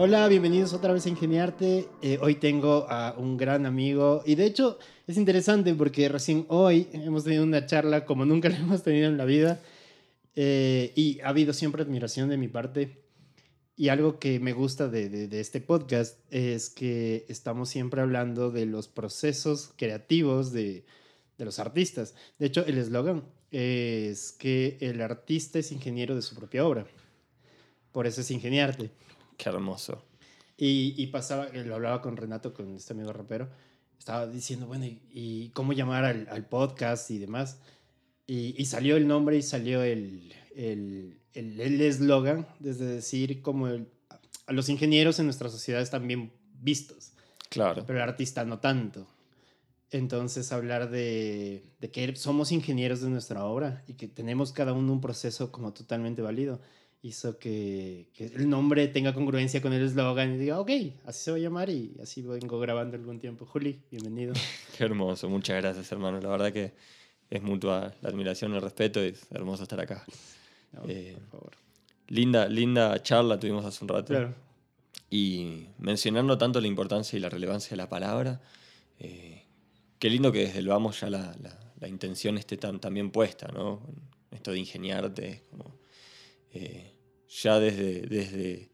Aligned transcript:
Hola, 0.00 0.28
bienvenidos 0.28 0.74
otra 0.74 0.92
vez 0.92 1.06
a 1.06 1.08
Ingeniarte. 1.08 1.88
Eh, 2.02 2.20
hoy 2.22 2.36
tengo 2.36 2.86
a 2.88 3.16
un 3.18 3.36
gran 3.36 3.66
amigo 3.66 4.22
y 4.24 4.36
de 4.36 4.46
hecho 4.46 4.78
es 5.08 5.16
interesante 5.16 5.74
porque 5.74 6.08
recién 6.08 6.46
hoy 6.50 6.86
hemos 6.92 7.24
tenido 7.24 7.42
una 7.42 7.66
charla 7.66 8.04
como 8.04 8.24
nunca 8.24 8.48
la 8.48 8.58
hemos 8.58 8.84
tenido 8.84 9.08
en 9.08 9.18
la 9.18 9.24
vida 9.24 9.60
eh, 10.36 10.92
y 10.94 11.18
ha 11.18 11.30
habido 11.30 11.52
siempre 11.52 11.82
admiración 11.82 12.28
de 12.28 12.36
mi 12.36 12.46
parte. 12.46 13.02
Y 13.74 13.88
algo 13.88 14.20
que 14.20 14.38
me 14.38 14.52
gusta 14.52 14.86
de, 14.86 15.28
este 15.32 15.60
podcast 15.60 16.20
es 16.30 16.70
que 16.70 17.26
estamos 17.28 17.68
siempre 17.68 18.00
hablando 18.00 18.52
de 18.52 18.66
los 18.66 18.86
procesos 18.86 19.72
creativos 19.74 20.52
de, 20.52 20.84
de 21.38 21.44
los 21.44 21.58
artistas. 21.58 22.14
De 22.38 22.46
hecho, 22.46 22.64
el 22.64 22.78
eslogan 22.78 23.24
es 23.50 24.30
que 24.30 24.78
el 24.80 25.02
artista 25.02 25.58
es 25.58 25.72
ingeniero 25.72 26.14
de 26.14 26.22
su 26.22 26.36
propia 26.36 26.64
obra. 26.64 26.86
Por 27.90 28.06
eso 28.06 28.20
es 28.20 28.30
ingeniarte. 28.30 28.92
Qué 29.38 29.48
hermoso. 29.48 30.04
Y, 30.56 30.94
y 30.96 31.06
pasaba, 31.06 31.48
lo 31.48 31.76
hablaba 31.76 32.02
con 32.02 32.16
Renato, 32.16 32.52
con 32.52 32.74
este 32.74 32.92
amigo 32.92 33.12
rapero, 33.12 33.48
estaba 33.96 34.26
diciendo, 34.26 34.66
bueno, 34.66 34.84
¿y, 34.84 35.00
y 35.12 35.50
cómo 35.50 35.72
llamar 35.72 36.04
al, 36.04 36.28
al, 36.28 36.46
podcast 36.46 37.10
y 37.12 37.18
demás? 37.18 37.60
Y, 38.26 38.60
y, 38.60 38.66
salió 38.66 38.96
el 38.96 39.06
nombre 39.06 39.36
y 39.36 39.42
salió 39.42 39.82
el 39.82 40.34
eslogan, 41.34 42.38
el, 42.38 42.60
el, 42.60 42.64
desde 42.74 42.84
decir 42.86 43.40
como 43.40 43.68
el, 43.68 43.88
a 44.46 44.52
los 44.52 44.68
ingenieros 44.68 45.20
en 45.20 45.26
nuestra 45.26 45.48
sociedad 45.48 45.80
están 45.80 46.08
bien 46.08 46.32
vistos. 46.60 47.12
Claro. 47.48 47.84
Pero 47.86 48.00
el 48.00 48.08
artista 48.08 48.44
no 48.44 48.58
tanto. 48.58 49.06
Entonces 49.90 50.52
hablar 50.52 50.90
de, 50.90 51.64
de 51.80 51.90
que 51.90 52.16
somos 52.16 52.50
ingenieros 52.50 53.00
de 53.00 53.08
nuestra 53.08 53.44
obra 53.44 53.84
y 53.86 53.94
que 53.94 54.08
tenemos 54.08 54.52
cada 54.52 54.72
uno 54.72 54.92
un 54.92 55.00
proceso 55.00 55.52
como 55.52 55.72
totalmente 55.72 56.20
válido 56.20 56.60
hizo 57.02 57.38
que, 57.38 58.08
que, 58.12 58.26
el 58.26 58.48
nombre 58.48 58.88
tenga 58.88 59.14
congruencia 59.14 59.62
con 59.62 59.72
el 59.72 59.82
eslogan 59.82 60.34
y 60.34 60.38
diga, 60.38 60.60
ok, 60.60 60.70
así 61.06 61.24
se 61.24 61.30
va 61.30 61.36
a 61.36 61.40
llamar 61.40 61.70
y 61.70 61.96
así 62.02 62.22
vengo 62.22 62.58
grabando 62.58 62.96
algún 62.96 63.20
tiempo. 63.20 63.46
Juli, 63.46 63.80
bienvenido. 63.90 64.34
Qué 64.76 64.84
hermoso, 64.84 65.28
muchas 65.28 65.62
gracias 65.62 65.90
hermano. 65.92 66.20
La 66.20 66.28
verdad 66.28 66.52
que 66.52 66.72
es 67.30 67.42
mutua 67.42 67.94
la 68.02 68.08
admiración, 68.08 68.54
el 68.54 68.62
respeto 68.62 69.04
y 69.04 69.08
es 69.08 69.26
hermoso 69.30 69.62
estar 69.62 69.80
acá. 69.80 70.04
No, 70.72 70.82
eh, 70.88 71.16
por 71.30 71.40
favor. 71.40 71.52
Linda, 72.08 72.48
linda 72.48 73.02
charla 73.02 73.38
tuvimos 73.38 73.64
hace 73.64 73.84
un 73.84 73.88
rato. 73.88 74.06
Claro. 74.08 74.34
Y 75.10 75.66
mencionando 75.78 76.36
tanto 76.36 76.60
la 76.60 76.66
importancia 76.66 77.16
y 77.16 77.20
la 77.20 77.28
relevancia 77.28 77.70
de 77.70 77.76
la 77.76 77.88
palabra, 77.88 78.40
eh, 78.98 79.44
qué 79.98 80.10
lindo 80.10 80.32
que 80.32 80.40
desde 80.40 80.58
el 80.58 80.68
vamos 80.68 81.00
ya 81.00 81.10
la, 81.10 81.34
la, 81.42 81.58
la 81.80 81.88
intención 81.88 82.36
esté 82.38 82.56
tan, 82.56 82.80
tan 82.80 82.92
bien 82.92 83.10
puesta, 83.10 83.48
¿no? 83.48 83.80
Esto 84.30 84.52
de 84.52 84.58
ingeniarte, 84.58 85.44
como 85.50 85.78
eh, 86.52 86.94
ya 87.28 87.58
desde, 87.58 88.02
desde, 88.02 88.70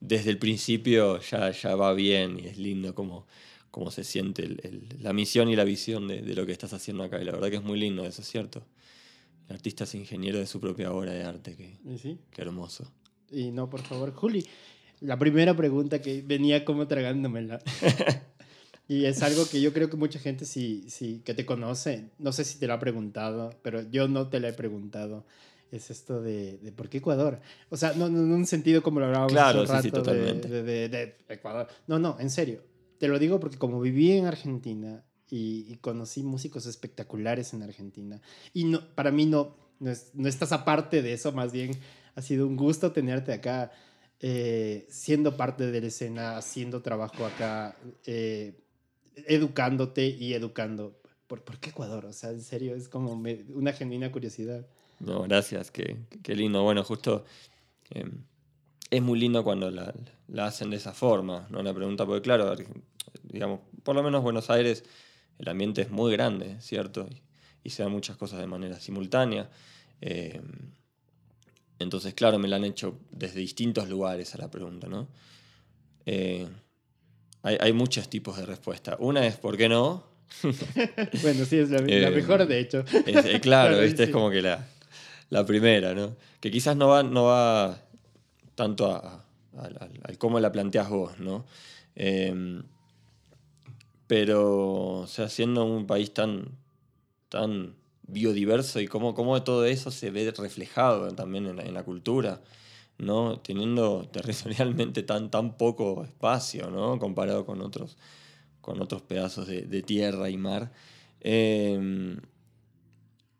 desde 0.00 0.30
el 0.30 0.38
principio 0.38 1.20
ya, 1.20 1.50
ya 1.50 1.76
va 1.76 1.92
bien 1.92 2.38
y 2.38 2.46
es 2.46 2.58
lindo 2.58 2.94
como, 2.94 3.26
como 3.70 3.90
se 3.90 4.04
siente 4.04 4.44
el, 4.44 4.60
el, 4.62 5.02
la 5.02 5.12
misión 5.12 5.48
y 5.48 5.56
la 5.56 5.64
visión 5.64 6.08
de, 6.08 6.22
de, 6.22 6.34
lo 6.34 6.46
que 6.46 6.52
estás 6.52 6.72
haciendo 6.72 7.04
acá. 7.04 7.20
Y 7.20 7.24
la 7.24 7.32
verdad 7.32 7.50
que 7.50 7.56
es 7.56 7.62
muy 7.62 7.78
lindo, 7.78 8.04
eso 8.04 8.22
es 8.22 8.28
cierto. 8.28 8.66
El 9.48 9.56
artista 9.56 9.84
es 9.84 9.94
ingeniero 9.94 10.38
de 10.38 10.46
su 10.46 10.60
propia 10.60 10.92
obra 10.92 11.12
de 11.12 11.24
arte, 11.24 11.56
que, 11.56 11.78
¿Sí? 11.98 12.18
qué 12.30 12.42
hermoso. 12.42 12.92
Y 13.30 13.50
no, 13.50 13.68
por 13.68 13.82
favor, 13.82 14.12
Juli, 14.12 14.46
la 15.00 15.18
primera 15.18 15.56
pregunta 15.56 16.00
que 16.00 16.22
venía 16.22 16.64
como 16.64 16.86
tragándomela. 16.86 17.60
Y 18.90 19.04
es 19.04 19.22
algo 19.22 19.46
que 19.46 19.60
yo 19.60 19.74
creo 19.74 19.90
que 19.90 19.98
mucha 19.98 20.18
gente 20.18 20.46
sí, 20.46 20.86
sí, 20.88 21.20
que 21.22 21.34
te 21.34 21.44
conoce, 21.44 22.08
no 22.18 22.32
sé 22.32 22.42
si 22.46 22.58
te 22.58 22.66
lo 22.66 22.72
ha 22.72 22.78
preguntado, 22.78 23.50
pero 23.60 23.82
yo 23.90 24.08
no 24.08 24.28
te 24.28 24.40
lo 24.40 24.48
he 24.48 24.54
preguntado 24.54 25.26
es 25.70 25.90
esto 25.90 26.20
de, 26.20 26.58
de, 26.58 26.72
¿por 26.72 26.88
qué 26.88 26.98
Ecuador? 26.98 27.40
O 27.70 27.76
sea, 27.76 27.92
no, 27.94 28.08
no 28.08 28.20
en 28.20 28.32
un 28.32 28.46
sentido 28.46 28.82
como 28.82 29.00
lo 29.00 29.06
hablábamos 29.06 29.32
claro, 29.32 29.62
hace 29.62 29.70
un 29.70 29.76
rato 29.76 29.82
sí, 29.82 29.88
sí, 29.88 29.92
totalmente. 29.92 30.48
De, 30.48 30.62
de, 30.62 30.88
de, 30.88 31.16
Ecuador. 31.28 31.68
No, 31.86 31.98
no, 31.98 32.16
en 32.18 32.30
serio. 32.30 32.62
Te 32.98 33.08
lo 33.08 33.18
digo 33.18 33.38
porque 33.38 33.58
como 33.58 33.80
viví 33.80 34.12
en 34.12 34.26
Argentina 34.26 35.04
y, 35.30 35.66
y 35.68 35.76
conocí 35.76 36.22
músicos 36.22 36.66
espectaculares 36.66 37.54
en 37.54 37.62
Argentina, 37.62 38.20
y 38.52 38.64
no, 38.64 38.94
para 38.94 39.10
mí 39.10 39.26
no, 39.26 39.56
no, 39.78 39.90
es, 39.90 40.10
no 40.14 40.28
estás 40.28 40.52
aparte 40.52 41.02
de 41.02 41.12
eso, 41.12 41.32
más 41.32 41.52
bien 41.52 41.72
ha 42.14 42.22
sido 42.22 42.46
un 42.48 42.56
gusto 42.56 42.90
tenerte 42.90 43.32
acá, 43.32 43.70
eh, 44.20 44.86
siendo 44.90 45.36
parte 45.36 45.70
de 45.70 45.80
la 45.80 45.86
escena, 45.86 46.36
haciendo 46.36 46.82
trabajo 46.82 47.24
acá, 47.24 47.76
eh, 48.04 48.64
educándote 49.14 50.06
y 50.06 50.34
educando. 50.34 51.00
¿Por, 51.28 51.44
¿Por 51.44 51.58
qué 51.60 51.70
Ecuador? 51.70 52.06
O 52.06 52.12
sea, 52.12 52.30
en 52.30 52.40
serio, 52.40 52.74
es 52.74 52.88
como 52.88 53.14
me, 53.14 53.44
una 53.54 53.72
genuina 53.72 54.10
curiosidad. 54.10 54.66
No, 55.00 55.22
gracias, 55.22 55.70
qué, 55.70 55.96
qué 56.22 56.34
lindo. 56.34 56.62
Bueno, 56.62 56.82
justo 56.84 57.24
eh, 57.90 58.04
es 58.90 59.02
muy 59.02 59.18
lindo 59.18 59.44
cuando 59.44 59.70
la, 59.70 59.94
la, 60.28 60.46
hacen 60.46 60.70
de 60.70 60.76
esa 60.76 60.92
forma, 60.92 61.46
¿no? 61.50 61.62
La 61.62 61.74
pregunta, 61.74 62.04
porque 62.06 62.22
claro, 62.22 62.54
digamos, 63.22 63.60
por 63.82 63.94
lo 63.94 64.02
menos 64.02 64.22
Buenos 64.22 64.50
Aires, 64.50 64.84
el 65.38 65.48
ambiente 65.48 65.82
es 65.82 65.90
muy 65.90 66.12
grande, 66.12 66.60
¿cierto? 66.60 67.06
Y, 67.10 67.22
y 67.64 67.70
se 67.70 67.82
dan 67.82 67.92
muchas 67.92 68.16
cosas 68.16 68.40
de 68.40 68.46
manera 68.46 68.80
simultánea. 68.80 69.48
Eh, 70.00 70.40
entonces, 71.78 72.14
claro, 72.14 72.38
me 72.38 72.48
la 72.48 72.56
han 72.56 72.64
hecho 72.64 72.98
desde 73.10 73.40
distintos 73.40 73.88
lugares 73.88 74.34
a 74.34 74.38
la 74.38 74.50
pregunta, 74.50 74.88
¿no? 74.88 75.08
Eh, 76.06 76.48
hay, 77.42 77.56
hay 77.60 77.72
muchos 77.72 78.08
tipos 78.08 78.36
de 78.36 78.46
respuesta. 78.46 78.96
Una 78.98 79.26
es, 79.26 79.36
¿por 79.36 79.56
qué 79.56 79.68
no? 79.68 80.04
bueno, 81.22 81.44
sí, 81.44 81.58
es 81.58 81.70
la, 81.70 81.80
la 81.80 82.10
mejor, 82.14 82.46
de 82.46 82.58
hecho. 82.58 82.84
Es, 83.06 83.24
eh, 83.26 83.40
claro, 83.40 83.40
claro, 83.40 83.82
es 83.82 84.10
como 84.10 84.30
que 84.30 84.42
la, 84.42 84.66
la 85.30 85.44
primera, 85.44 85.94
¿no? 85.94 86.16
Que 86.40 86.50
quizás 86.50 86.76
no 86.76 86.88
va, 86.88 87.02
no 87.02 87.24
va 87.24 87.80
tanto 88.54 88.90
a, 88.90 89.24
a, 89.56 90.14
cómo 90.18 90.40
la 90.40 90.52
planteas 90.52 90.88
vos, 90.88 91.18
¿no? 91.18 91.44
Eh, 91.96 92.62
pero, 94.08 95.00
o 95.00 95.06
sea, 95.06 95.28
siendo 95.28 95.64
un 95.64 95.86
país 95.86 96.12
tan, 96.14 96.48
tan 97.28 97.74
biodiverso 98.08 98.80
y 98.80 98.88
cómo, 98.88 99.14
cómo 99.14 99.42
todo 99.42 99.66
eso 99.66 99.90
se 99.90 100.10
ve 100.10 100.32
reflejado 100.36 101.14
también 101.14 101.46
en 101.46 101.74
la, 101.74 101.82
cultura, 101.84 102.40
¿no? 102.96 103.38
Teniendo 103.40 104.08
territorialmente 104.12 105.02
tan, 105.02 105.30
tan 105.30 105.56
poco 105.58 106.04
espacio, 106.04 106.70
¿no? 106.70 106.98
Comparado 106.98 107.44
con 107.44 107.60
otros, 107.60 107.98
con 108.62 108.80
otros 108.80 109.02
pedazos 109.02 109.46
de, 109.46 109.82
tierra 109.82 110.30
y 110.30 110.38
mar. 110.38 110.72
Eh, 111.20 112.16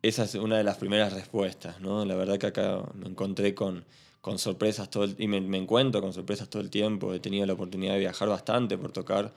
esa 0.03 0.25
es 0.25 0.35
una 0.35 0.57
de 0.57 0.65
las 0.65 0.77
primeras 0.77 1.13
respuestas, 1.13 1.81
¿no? 1.81 2.05
La 2.05 2.15
verdad 2.15 2.39
que 2.39 2.47
acá 2.47 2.83
me 2.95 3.07
encontré 3.07 3.55
con, 3.55 3.85
con 4.21 4.39
sorpresas 4.39 4.91
todo 4.91 5.05
el, 5.05 5.17
y 5.19 5.27
me, 5.27 5.39
encuentro 5.57 6.01
con 6.01 6.13
sorpresas 6.13 6.49
todo 6.49 6.63
el 6.63 6.71
tiempo. 6.71 7.13
He 7.15 7.21
tenido 7.21 7.47
la 7.47 7.55
oportunidad 7.55 7.95
de 7.95 8.01
viajar 8.01 8.29
bastante 8.29 8.79
por 8.79 8.93
tocar. 8.93 9.33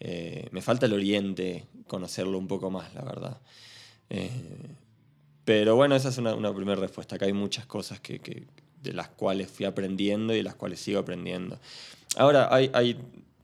Eh, 0.00 0.48
me 0.50 0.60
falta 0.60 0.86
el 0.86 0.92
Oriente, 0.92 1.66
conocerlo 1.86 2.38
un 2.38 2.46
poco 2.46 2.70
más, 2.70 2.94
la 2.94 3.02
verdad. 3.02 3.40
Eh, 4.10 4.30
pero 5.44 5.76
bueno, 5.76 5.96
esa 5.96 6.10
es 6.10 6.18
una, 6.18 6.54
primera 6.54 6.80
respuesta. 6.80 7.16
Acá 7.16 7.26
hay 7.26 7.32
muchas 7.32 7.66
cosas 7.66 8.00
que, 8.00 8.46
de 8.82 8.92
las 8.92 9.08
cuales 9.08 9.50
fui 9.50 9.64
aprendiendo 9.64 10.34
y 10.34 10.38
de 10.38 10.42
las 10.42 10.56
cuales 10.56 10.80
sigo 10.80 10.98
aprendiendo. 10.98 11.58
Ahora, 12.16 12.52
hay, 12.54 12.70
hay 12.74 12.98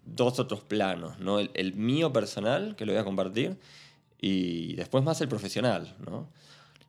dos 0.04 0.38
otros 0.38 0.62
planos, 0.62 1.18
¿no? 1.18 1.38
El 1.38 1.74
mío 1.74 2.12
personal, 2.12 2.76
que 2.76 2.84
lo 2.84 2.92
voy 2.92 3.00
a 3.00 3.04
compartir, 3.04 3.56
y 4.24 4.74
después 4.76 5.02
más 5.02 5.20
el 5.20 5.28
profesional, 5.28 5.96
¿no? 6.06 6.30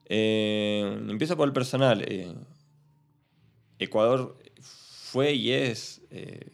Eh, 0.05 0.99
empiezo 1.09 1.35
por 1.35 1.47
el 1.47 1.53
personal. 1.53 2.03
Eh, 2.07 2.31
Ecuador 3.79 4.37
fue 4.61 5.33
y 5.33 5.51
es 5.51 6.03
eh, 6.11 6.51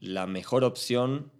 la 0.00 0.26
mejor 0.26 0.64
opción 0.64 1.30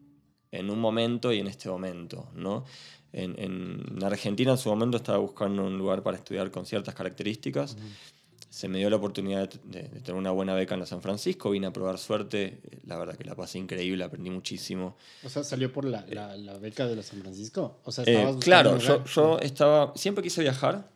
en 0.52 0.68
un 0.68 0.78
momento 0.78 1.32
y 1.32 1.38
en 1.38 1.46
este 1.46 1.70
momento, 1.70 2.28
¿no? 2.34 2.64
En, 3.12 3.34
en, 3.38 4.04
Argentina 4.04 4.52
en 4.52 4.58
su 4.58 4.68
momento 4.68 4.98
estaba 4.98 5.18
buscando 5.18 5.64
un 5.64 5.78
lugar 5.78 6.02
para 6.02 6.18
estudiar 6.18 6.50
con 6.50 6.66
ciertas 6.66 6.94
características. 6.94 7.74
Uh 7.74 7.78
-huh. 7.78 8.15
Se 8.56 8.68
me 8.68 8.78
dio 8.78 8.88
la 8.88 8.96
oportunidad 8.96 9.50
de, 9.50 9.82
de, 9.82 10.00
tener 10.00 10.14
una 10.14 10.30
buena 10.30 10.54
beca 10.54 10.72
en 10.72 10.80
la 10.80 10.86
San 10.86 11.02
Francisco, 11.02 11.50
vine 11.50 11.66
a 11.66 11.74
probar 11.74 11.98
suerte, 11.98 12.62
la 12.86 12.96
verdad 12.96 13.14
que 13.14 13.24
la 13.24 13.34
pasé 13.34 13.58
increíble, 13.58 14.02
aprendí 14.02 14.30
muchísimo. 14.30 14.96
O 15.22 15.28
sea, 15.28 15.44
¿salió 15.44 15.70
por 15.70 15.84
la, 15.84 16.06
la, 16.08 16.34
la 16.38 16.56
beca 16.56 16.86
de 16.86 16.96
la 16.96 17.02
San 17.02 17.20
Francisco? 17.20 17.80
O 17.84 17.92
sea, 17.92 18.04
eh, 18.06 18.34
claro, 18.40 18.78
yo, 18.78 19.04
yo, 19.04 19.38
estaba, 19.40 19.92
siempre 19.94 20.24
quise 20.24 20.40
viajar, 20.40 20.90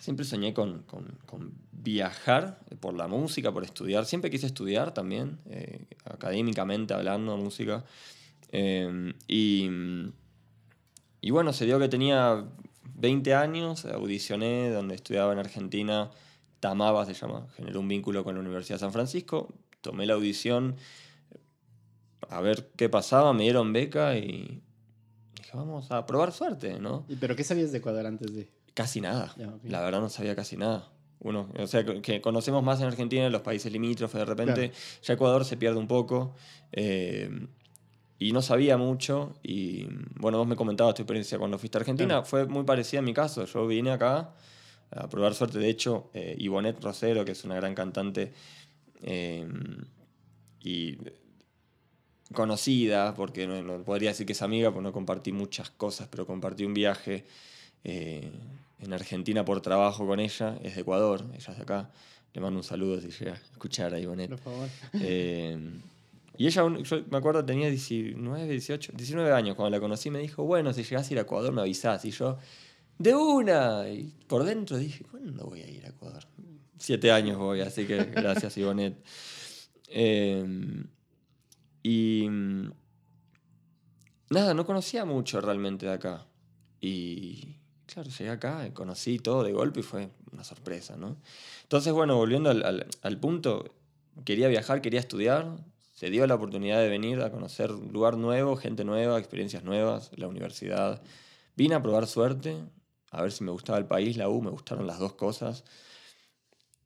siempre 0.00 0.24
soñé 0.24 0.54
con, 0.54 0.84
con, 0.84 1.18
con, 1.26 1.52
viajar 1.70 2.58
por 2.80 2.94
la 2.94 3.06
música, 3.08 3.52
por 3.52 3.62
estudiar. 3.62 4.06
Siempre 4.06 4.30
quise 4.30 4.46
estudiar 4.46 4.94
también, 4.94 5.38
eh, 5.50 5.84
académicamente 6.06 6.94
hablando, 6.94 7.36
música. 7.36 7.84
Eh, 8.52 9.12
y, 9.28 9.68
y, 11.20 11.30
bueno, 11.30 11.52
se 11.52 11.66
dio 11.66 11.78
que 11.78 11.90
tenía 11.90 12.42
20 12.94 13.34
años, 13.34 13.84
audicioné 13.84 14.70
donde 14.70 14.94
estudiaba 14.94 15.34
en 15.34 15.40
Argentina, 15.40 16.10
Tamaba 16.60 17.06
se 17.06 17.14
llama, 17.14 17.46
generó 17.56 17.80
un 17.80 17.88
vínculo 17.88 18.22
con 18.22 18.34
la 18.34 18.40
Universidad 18.40 18.76
de 18.76 18.80
San 18.80 18.92
Francisco, 18.92 19.48
tomé 19.80 20.06
la 20.06 20.14
audición 20.14 20.76
a 22.28 22.40
ver 22.40 22.70
qué 22.76 22.88
pasaba, 22.88 23.32
me 23.32 23.44
dieron 23.44 23.72
beca 23.72 24.16
y 24.16 24.62
dije, 25.36 25.50
vamos 25.54 25.90
a 25.90 26.06
probar 26.06 26.32
suerte, 26.32 26.78
¿no? 26.78 27.04
¿Y 27.08 27.16
pero 27.16 27.34
qué 27.34 27.44
sabías 27.44 27.72
de 27.72 27.78
Ecuador 27.78 28.06
antes 28.06 28.32
de...? 28.34 28.50
Casi 28.74 29.00
nada. 29.00 29.34
Yeah, 29.36 29.48
okay. 29.48 29.70
La 29.70 29.80
verdad 29.80 30.00
no 30.00 30.08
sabía 30.08 30.36
casi 30.36 30.56
nada. 30.56 30.88
Uno, 31.18 31.48
o 31.58 31.66
sea, 31.66 31.84
que 31.84 32.20
conocemos 32.20 32.62
más 32.62 32.80
en 32.80 32.86
Argentina, 32.86 33.26
en 33.26 33.32
los 33.32 33.42
países 33.42 33.70
limítrofes, 33.72 34.20
de 34.20 34.24
repente 34.24 34.72
ya 35.02 35.14
Ecuador 35.14 35.44
se 35.44 35.56
pierde 35.56 35.78
un 35.78 35.88
poco. 35.88 36.34
Eh, 36.72 37.46
y 38.18 38.32
no 38.32 38.42
sabía 38.42 38.76
mucho. 38.76 39.34
Y 39.42 39.86
bueno, 40.16 40.38
vos 40.38 40.46
me 40.46 40.56
comentabas 40.56 40.94
tu 40.94 41.02
experiencia 41.02 41.38
cuando 41.38 41.58
fuiste 41.58 41.78
a 41.78 41.80
Argentina. 41.80 42.22
Fue 42.22 42.46
muy 42.46 42.64
parecida 42.64 43.00
a 43.00 43.02
mi 43.02 43.12
caso. 43.12 43.44
Yo 43.46 43.66
vine 43.66 43.90
acá 43.90 44.34
a 44.90 45.08
probar 45.08 45.34
suerte. 45.34 45.58
De 45.58 45.68
hecho, 45.68 46.10
eh, 46.14 46.34
Ivonette 46.38 46.82
Rosero, 46.82 47.24
que 47.24 47.32
es 47.32 47.44
una 47.44 47.56
gran 47.56 47.74
cantante 47.74 48.32
eh, 49.02 49.46
y 50.62 50.98
conocida, 52.32 53.14
porque 53.14 53.46
no, 53.46 53.82
podría 53.82 54.10
decir 54.10 54.26
que 54.26 54.32
es 54.32 54.42
amiga, 54.42 54.70
porque 54.70 54.84
no 54.84 54.92
compartí 54.92 55.32
muchas 55.32 55.70
cosas, 55.70 56.08
pero 56.08 56.26
compartí 56.26 56.64
un 56.64 56.74
viaje 56.74 57.24
eh, 57.84 58.30
en 58.80 58.92
Argentina 58.92 59.44
por 59.44 59.60
trabajo 59.60 60.06
con 60.06 60.20
ella. 60.20 60.58
Es 60.62 60.74
de 60.74 60.82
Ecuador, 60.82 61.24
ella 61.34 61.50
es 61.52 61.56
de 61.56 61.62
acá. 61.62 61.90
Le 62.32 62.40
mando 62.40 62.60
un 62.60 62.64
saludo 62.64 63.00
si 63.00 63.10
llega 63.10 63.32
a 63.32 63.36
escuchar 63.36 63.92
a 63.94 63.98
Ivonette. 63.98 64.30
Por 64.30 64.38
favor. 64.38 64.68
Y 66.40 66.46
ella, 66.46 66.62
yo 66.82 67.04
me 67.10 67.18
acuerdo, 67.18 67.44
tenía 67.44 67.68
19, 67.68 68.48
18, 68.48 68.92
19 68.94 69.30
años 69.30 69.56
cuando 69.56 69.76
la 69.76 69.78
conocí. 69.78 70.10
Me 70.10 70.20
dijo, 70.20 70.42
bueno, 70.42 70.72
si 70.72 70.84
llegas 70.84 71.06
a 71.10 71.12
ir 71.12 71.18
a 71.18 71.22
Ecuador 71.22 71.52
me 71.52 71.60
avisás. 71.60 72.02
Y 72.06 72.12
yo, 72.12 72.38
de 73.00 73.14
una. 73.14 73.88
Y 73.88 74.14
por 74.28 74.44
dentro 74.44 74.76
dije, 74.76 75.04
¿cuándo 75.10 75.46
voy 75.46 75.62
a 75.62 75.68
ir 75.68 75.84
a 75.86 75.88
Ecuador? 75.88 76.22
Siete 76.78 77.10
años 77.10 77.38
voy, 77.38 77.60
así 77.62 77.86
que 77.86 78.04
gracias, 78.04 78.56
Ivonet. 78.56 79.02
Em, 79.88 80.86
y 81.82 82.28
nada, 84.28 84.54
no 84.54 84.64
conocía 84.64 85.04
mucho 85.04 85.40
realmente 85.40 85.86
de 85.86 85.92
acá. 85.92 86.26
Y 86.80 87.56
claro, 87.86 88.10
llegué 88.10 88.30
acá, 88.30 88.72
conocí 88.72 89.18
todo 89.18 89.42
de 89.42 89.52
golpe 89.52 89.80
y 89.80 89.82
fue 89.82 90.10
una 90.32 90.44
sorpresa, 90.44 90.96
¿no? 90.96 91.16
Entonces, 91.62 91.92
bueno, 91.92 92.16
volviendo 92.16 92.50
al, 92.50 92.86
al 93.02 93.18
punto, 93.18 93.74
quería 94.24 94.48
viajar, 94.48 94.82
quería 94.82 95.00
estudiar, 95.00 95.56
se 95.94 96.10
dio 96.10 96.26
la 96.26 96.34
oportunidad 96.34 96.80
de 96.80 96.88
venir 96.88 97.20
a 97.22 97.30
conocer 97.30 97.72
un 97.72 97.92
lugar 97.92 98.16
nuevo, 98.16 98.56
gente 98.56 98.84
nueva, 98.84 99.18
experiencias 99.18 99.64
nuevas, 99.64 100.10
la 100.16 100.28
universidad. 100.28 101.02
Vine 101.56 101.74
a 101.74 101.82
probar 101.82 102.06
suerte, 102.06 102.56
a 103.10 103.22
ver 103.22 103.32
si 103.32 103.44
me 103.44 103.50
gustaba 103.50 103.78
el 103.78 103.86
país, 103.86 104.16
la 104.16 104.28
U, 104.28 104.40
me 104.42 104.50
gustaron 104.50 104.86
las 104.86 104.98
dos 104.98 105.14
cosas. 105.14 105.64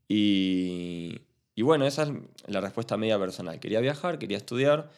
Y, 0.08 1.20
bueno, 1.56 1.86
esa 1.86 2.04
es 2.04 2.10
la 2.46 2.60
respuesta 2.60 2.96
media 2.96 3.18
personal. 3.18 3.60
Quería 3.60 3.80
viajar, 3.80 4.18
quería 4.18 4.36
estudiar. 4.36 4.90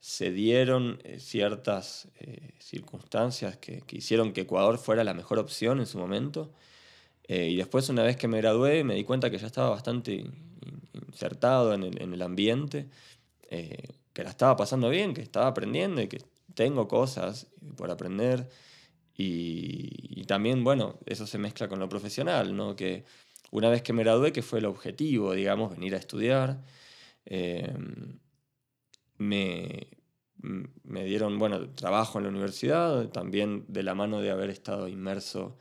Se 0.00 0.30
dieron 0.30 1.00
eh, 1.04 1.18
ciertas 1.20 2.08
eh, 2.20 2.54
circunstancias 2.58 3.56
que, 3.56 3.82
hicieron 3.90 4.32
que 4.32 4.42
Ecuador 4.42 4.78
fuera 4.78 5.04
la 5.04 5.14
mejor 5.14 5.38
opción 5.38 5.80
en 5.80 5.86
su 5.86 5.98
momento. 5.98 6.52
Eh, 7.28 7.48
y 7.50 7.56
después, 7.56 7.88
una 7.88 8.02
vez 8.02 8.16
que 8.16 8.28
me 8.28 8.38
gradué, 8.38 8.84
me 8.84 8.94
di 8.94 9.04
cuenta 9.04 9.30
que 9.30 9.38
ya 9.38 9.46
estaba 9.46 9.70
bastante 9.70 10.24
insertado 11.08 11.74
en 11.74 11.82
el, 11.82 12.02
en 12.02 12.14
el 12.14 12.22
ambiente 12.22 12.88
que 14.16 14.24
la 14.24 14.30
estaba 14.30 14.56
pasando 14.56 14.88
bien, 14.88 15.12
que 15.12 15.20
estaba 15.20 15.46
aprendiendo 15.46 16.00
y 16.00 16.08
que 16.08 16.22
tengo 16.54 16.88
cosas 16.88 17.46
por 17.76 17.90
aprender. 17.90 18.48
Y, 19.16 20.24
también, 20.26 20.64
bueno, 20.64 20.98
eso 21.06 21.26
se 21.26 21.38
mezcla 21.38 21.68
con 21.68 21.78
lo 21.78 21.88
profesional, 21.88 22.54
¿no? 22.56 22.76
Que 22.76 23.04
una 23.50 23.70
vez 23.70 23.82
que 23.82 23.92
me 23.92 24.02
gradué, 24.02 24.32
que 24.32 24.42
fue 24.42 24.58
el 24.58 24.66
objetivo, 24.66 25.32
digamos, 25.32 25.70
venir 25.70 25.94
a 25.94 25.98
estudiar, 25.98 26.62
eh, 27.24 27.72
me, 29.18 29.88
me 30.84 31.04
dieron, 31.04 31.38
bueno, 31.38 31.70
trabajo 31.70 32.18
en 32.18 32.24
la 32.24 32.30
universidad, 32.30 33.08
también 33.10 33.64
de 33.68 33.82
la 33.82 33.94
mano 33.94 34.20
de 34.20 34.30
haber 34.30 34.50
estado 34.50 34.88
inmerso. 34.88 35.56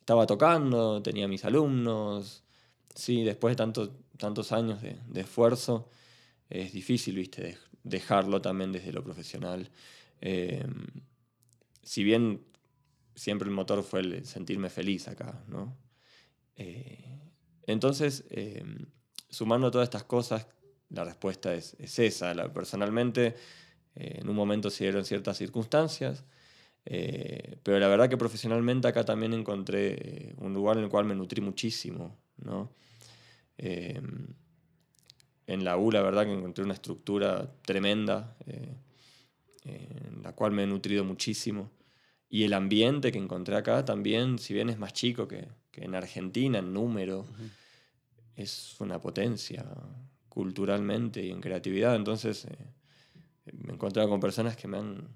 Estaba 0.00 0.26
tocando, 0.26 1.02
tenía 1.02 1.28
mis 1.28 1.44
alumnos, 1.44 2.44
sí, 2.94 3.24
después 3.24 3.52
de 3.52 3.56
tantos 3.56 3.90
tantos 4.16 4.52
años 4.52 4.80
de, 4.82 5.20
esfuerzo, 5.20 5.88
es 6.48 6.72
difícil, 6.72 7.16
viste, 7.16 7.58
dejarlo 7.82 8.40
también 8.40 8.72
desde 8.72 8.92
lo 8.92 9.02
profesional. 9.02 9.70
Em, 10.20 10.86
si 11.82 12.02
bien 12.04 12.44
siempre 13.16 13.48
el 13.48 13.54
motor 13.54 13.82
fue 13.82 14.00
el 14.00 14.26
sentirme 14.26 14.68
feliz 14.68 15.08
acá, 15.08 15.42
¿no? 15.48 15.76
Eh, 16.54 17.18
entonces, 17.66 18.24
em, 18.30 18.86
sumando 19.28 19.70
todas 19.70 19.86
estas 19.86 20.04
cosas, 20.04 20.46
la 20.90 21.02
respuesta 21.04 21.54
es, 21.54 21.74
esa. 21.98 22.52
personalmente, 22.52 23.34
eh, 23.96 24.18
en 24.20 24.28
un 24.28 24.36
momento 24.36 24.70
se 24.70 24.84
dieron 24.84 25.04
ciertas 25.04 25.38
circunstancias, 25.38 26.24
eh, 26.84 27.58
pero 27.62 27.80
la 27.80 27.88
verdad 27.88 28.08
que 28.08 28.16
profesionalmente 28.16 28.86
acá 28.86 29.04
también 29.04 29.34
encontré 29.34 30.34
un 30.38 30.54
lugar 30.54 30.76
en 30.76 30.84
el 30.84 30.90
cual 30.90 31.06
me 31.06 31.14
nutrí 31.14 31.40
muchísimo, 31.40 32.16
¿no? 32.36 32.70
Em, 33.58 34.28
en 35.46 35.64
la 35.64 35.76
U 35.78 35.90
la 35.90 36.02
verdad 36.02 36.24
que 36.24 36.32
encontré 36.32 36.64
una 36.64 36.74
estructura 36.74 37.50
tremenda, 37.62 38.36
en 39.64 40.22
la 40.22 40.32
cual 40.32 40.52
me 40.52 40.64
he 40.64 40.66
nutrido 40.66 41.04
muchísimo. 41.04 41.70
Y 42.28 42.44
el 42.44 42.52
ambiente 42.54 43.12
que 43.12 43.18
encontré 43.18 43.56
acá 43.56 43.84
también, 43.84 44.38
si 44.38 44.52
bien 44.52 44.68
es 44.68 44.78
más 44.78 44.92
chico 44.92 45.28
que, 45.28 45.48
en 45.74 45.94
Argentina 45.94 46.58
en 46.58 46.72
número, 46.72 47.26
es 48.34 48.80
una 48.80 49.00
potencia 49.00 49.64
culturalmente 50.28 51.22
y 51.22 51.30
en 51.30 51.40
creatividad. 51.40 51.94
Entonces 51.94 52.46
eh, 52.46 53.52
me 53.52 53.70
he 53.70 53.74
encontrado 53.74 54.08
con 54.08 54.20
personas 54.20 54.56
que 54.56 54.68
me 54.68 54.78
han 54.78 55.08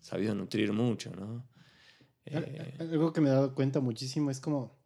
sabido 0.00 0.34
nutrir 0.34 0.72
mucho. 0.72 1.10
¿no? 1.10 1.44
Eh, 2.24 2.76
algo 2.78 3.12
que 3.12 3.20
me 3.20 3.28
he 3.28 3.32
dado 3.32 3.54
cuenta 3.54 3.80
muchísimo 3.80 4.30
es 4.30 4.40
como... 4.40 4.78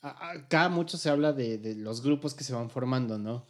Acá 0.00 0.68
mucho 0.68 0.98
se 0.98 1.10
habla 1.10 1.32
de, 1.32 1.58
de 1.58 1.76
los 1.76 2.02
grupos 2.02 2.34
que 2.34 2.42
se 2.42 2.52
van 2.52 2.70
formando, 2.70 3.18
¿no? 3.18 3.46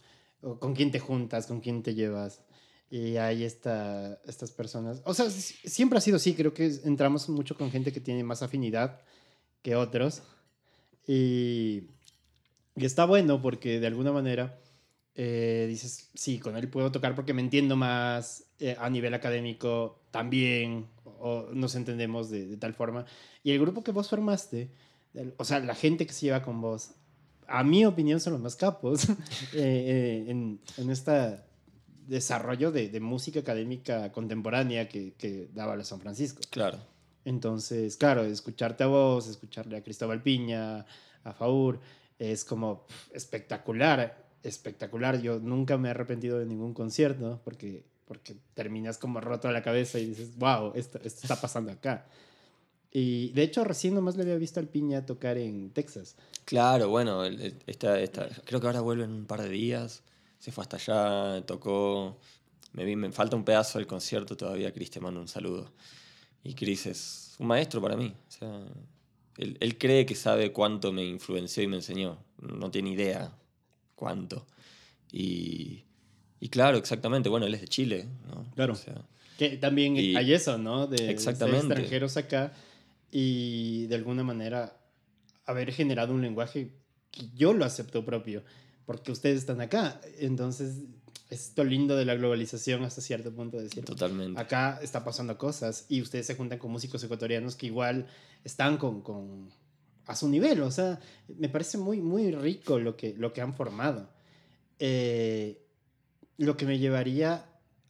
con 0.59 0.75
quién 0.75 0.91
te 0.91 0.99
juntas, 0.99 1.47
con 1.47 1.61
quién 1.61 1.83
te 1.83 1.95
llevas. 1.95 2.42
Y 2.93 3.17
hay 3.17 3.43
esta, 3.43 4.19
estas 4.27 4.51
personas. 4.51 5.01
O 5.03 5.15
sea, 5.15 5.27
siempre 5.31 5.97
ha 5.97 6.01
sido 6.01 6.17
así. 6.17 6.35
Creo 6.35 6.53
que 6.53 6.71
entramos 6.83 7.27
mucho 7.27 7.57
con 7.57 7.71
gente 7.71 7.91
que 7.91 7.99
tiene 7.99 8.23
más 8.23 8.43
afinidad 8.43 9.01
que 9.63 9.75
otros. 9.75 10.21
Y, 11.07 11.85
y 12.75 12.85
está 12.85 13.05
bueno 13.05 13.41
porque 13.41 13.79
de 13.79 13.87
alguna 13.87 14.11
manera 14.11 14.59
eh, 15.15 15.65
dices, 15.67 16.11
sí, 16.13 16.37
con 16.37 16.55
él 16.55 16.69
puedo 16.69 16.91
tocar 16.91 17.15
porque 17.15 17.33
me 17.33 17.41
entiendo 17.41 17.75
más 17.75 18.43
eh, 18.59 18.75
a 18.79 18.91
nivel 18.91 19.15
académico 19.15 20.03
también. 20.11 20.85
O 21.03 21.47
nos 21.51 21.73
entendemos 21.73 22.29
de, 22.29 22.57
tal 22.57 22.75
forma. 22.75 23.05
Y 23.43 23.53
el 23.53 23.59
grupo 23.59 23.83
que 23.83 23.91
vos 23.91 24.07
formaste, 24.07 24.69
o 25.37 25.45
sea, 25.45 25.59
la 25.61 25.73
gente 25.73 26.05
que 26.05 26.13
se 26.13 26.27
lleva 26.27 26.43
con 26.43 26.61
vos, 26.61 26.91
a 27.47 27.63
mi 27.63 27.87
opinión, 27.87 28.19
son 28.19 28.33
los 28.33 28.41
más 28.43 28.55
capos 28.55 29.07
eh, 29.55 30.25
en, 30.27 30.59
en 30.77 30.91
este 30.91 31.39
desarrollo 32.07 32.71
de, 32.71 32.89
de, 32.89 32.99
música 32.99 33.39
académica 33.39 34.11
contemporánea 34.11 34.87
que, 34.89 35.13
que, 35.13 35.49
daba 35.53 35.75
la 35.75 35.83
San 35.83 35.99
Francisco. 35.99 36.41
Claro. 36.49 36.79
Entonces, 37.25 37.97
claro, 37.97 38.23
escucharte 38.23 38.83
a 38.83 38.87
vos, 38.87 39.27
escucharle 39.27 39.77
a 39.77 39.83
Cristóbal 39.83 40.21
Piña, 40.21 40.85
a 41.23 41.33
Faur, 41.33 41.79
es 42.19 42.43
como 42.43 42.85
espectacular, 43.11 44.25
espectacular. 44.43 45.21
Yo 45.21 45.39
nunca 45.39 45.77
me 45.77 45.87
he 45.87 45.91
arrepentido 45.91 46.39
de 46.39 46.45
ningún 46.45 46.73
concierto 46.73 47.39
porque, 47.43 47.83
porque 48.05 48.35
terminas 48.53 48.97
como 48.97 49.21
roto 49.21 49.47
a 49.47 49.51
la 49.51 49.63
cabeza 49.63 49.99
y 49.99 50.05
dices, 50.05 50.37
wow, 50.37 50.73
esto, 50.75 50.99
esto 51.03 51.21
está 51.23 51.39
pasando 51.39 51.71
acá. 51.71 52.05
Y 52.91 53.29
de 53.29 53.41
hecho, 53.41 53.63
recién 53.63 53.95
nomás 53.95 54.15
le 54.15 54.21
había 54.21 54.35
visto 54.35 54.59
al 54.59 54.67
Piña 54.67 55.05
tocar 55.05 55.37
en 55.37 55.71
Texas. 55.71 56.15
Claro, 56.45 56.89
bueno, 56.89 57.23
esta, 57.23 57.99
esta, 57.99 58.29
creo 58.45 58.61
que 58.61 58.67
ahora 58.67 58.81
vuelve 58.81 59.05
en 59.05 59.11
un 59.11 59.25
par 59.25 59.41
de 59.41 59.49
días. 59.49 60.03
Se 60.43 60.51
fue 60.51 60.63
hasta 60.63 60.75
allá, 60.75 61.45
tocó. 61.45 62.19
Me, 62.73 62.83
vi, 62.83 62.97
me 62.97 63.09
falta 63.13 63.37
un 63.37 63.45
pedazo 63.45 63.77
del 63.77 63.87
concierto 63.87 64.35
todavía. 64.35 64.73
Chris 64.73 64.91
te 64.91 64.99
mando 64.99 65.21
un 65.21 65.29
saludo. 65.29 65.71
Y 66.43 66.53
Chris 66.53 66.85
es 66.87 67.35
un 67.39 67.47
maestro 67.47 67.81
para 67.81 67.95
mí. 67.95 68.13
O 68.27 68.31
sea, 68.31 68.59
él, 69.37 69.55
él, 69.61 69.77
cree 69.77 70.05
que 70.05 70.15
sabe 70.15 70.51
cuánto 70.51 70.91
me 70.91 71.05
influenció 71.05 71.63
y 71.63 71.67
me 71.67 71.77
enseñó. 71.77 72.17
No 72.39 72.69
tiene 72.69 72.89
idea 72.89 73.31
cuánto. 73.95 74.45
Y, 75.13 75.85
y 76.41 76.49
claro, 76.49 76.77
exactamente. 76.77 77.29
Bueno, 77.29 77.45
él 77.45 77.53
es 77.53 77.61
de 77.61 77.69
Chile, 77.69 78.09
¿no? 78.27 78.43
Claro. 78.53 78.73
O 78.73 78.75
sea, 78.75 79.01
que 79.37 79.55
también 79.55 79.95
hay 79.95 80.33
eso, 80.33 80.57
¿no? 80.57 80.87
De, 80.87 81.09
exactamente. 81.09 81.67
de 81.67 81.73
extranjeros 81.73 82.17
acá 82.17 82.51
y 83.11 83.85
de 83.87 83.95
alguna 83.95 84.25
manera 84.25 84.77
haber 85.45 85.71
generado 85.71 86.13
un 86.13 86.21
lenguaje 86.21 86.73
que 87.11 87.29
yo 87.33 87.53
lo 87.53 87.63
acepto 87.63 88.03
propio, 88.03 88.43
porque 88.85 89.11
ustedes 89.11 89.39
están 89.39 89.61
acá. 89.61 89.99
Entonces, 90.19 90.83
esto 91.29 91.63
lindo 91.63 91.95
de 91.95 92.05
la 92.05 92.15
globalización 92.15 92.83
hasta 92.83 93.01
cierto 93.01 93.33
punto 93.33 93.57
de 93.57 93.63
decir. 93.63 93.85
Totalmente. 93.85 94.39
Acá 94.39 94.79
está 94.81 95.03
pasando 95.03 95.37
cosas 95.37 95.85
y 95.89 96.01
ustedes 96.01 96.27
se 96.27 96.35
juntan 96.35 96.59
con 96.59 96.71
músicos 96.71 97.03
ecuatorianos 97.03 97.55
que 97.55 97.67
igual 97.67 98.07
están 98.43 98.77
con, 98.77 99.01
con 99.01 99.49
a 100.05 100.15
su 100.15 100.29
nivel. 100.29 100.61
O 100.61 100.71
sea, 100.71 100.99
me 101.27 101.49
parece 101.49 101.77
muy, 101.77 102.01
muy 102.01 102.31
rico 102.31 102.79
lo 102.79 102.95
que, 102.95 103.13
lo 103.17 103.33
que 103.33 103.41
han 103.41 103.53
formado. 103.53 104.09
Eh, 104.79 105.65
lo 106.37 106.57
que 106.57 106.65
me 106.65 106.79
llevaría, 106.79 107.45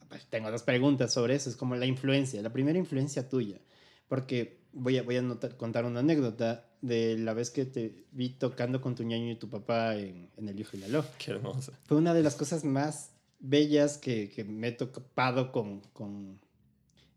pues, 0.08 0.26
tengo 0.26 0.50
dos 0.50 0.62
preguntas 0.62 1.12
sobre 1.12 1.34
eso, 1.34 1.50
es 1.50 1.56
como 1.56 1.76
la 1.76 1.86
influencia, 1.86 2.40
la 2.42 2.52
primera 2.52 2.78
influencia 2.78 3.28
tuya 3.28 3.60
porque 4.08 4.63
voy 4.74 4.98
a, 4.98 5.02
voy 5.02 5.16
a 5.16 5.22
notar- 5.22 5.56
contar 5.56 5.84
una 5.86 6.00
anécdota 6.00 6.66
de 6.82 7.16
la 7.16 7.32
vez 7.32 7.50
que 7.50 7.64
te 7.64 8.04
vi 8.12 8.28
tocando 8.30 8.80
con 8.80 8.94
tu 8.94 9.02
ñaño 9.04 9.30
y 9.30 9.36
tu 9.36 9.48
papá 9.48 9.96
en, 9.96 10.28
en 10.36 10.48
El 10.48 10.60
Hijo 10.60 10.76
y 10.76 10.80
la 10.80 10.88
Lo. 10.88 11.04
Qué 11.18 11.30
hermoso. 11.30 11.72
Fue 11.86 11.96
una 11.96 12.12
de 12.12 12.22
las 12.22 12.34
cosas 12.34 12.64
más 12.64 13.12
bellas 13.38 13.96
que, 13.98 14.28
que 14.30 14.44
me 14.44 14.68
he 14.68 14.72
topado 14.72 15.50
con, 15.52 15.80
con 15.92 16.40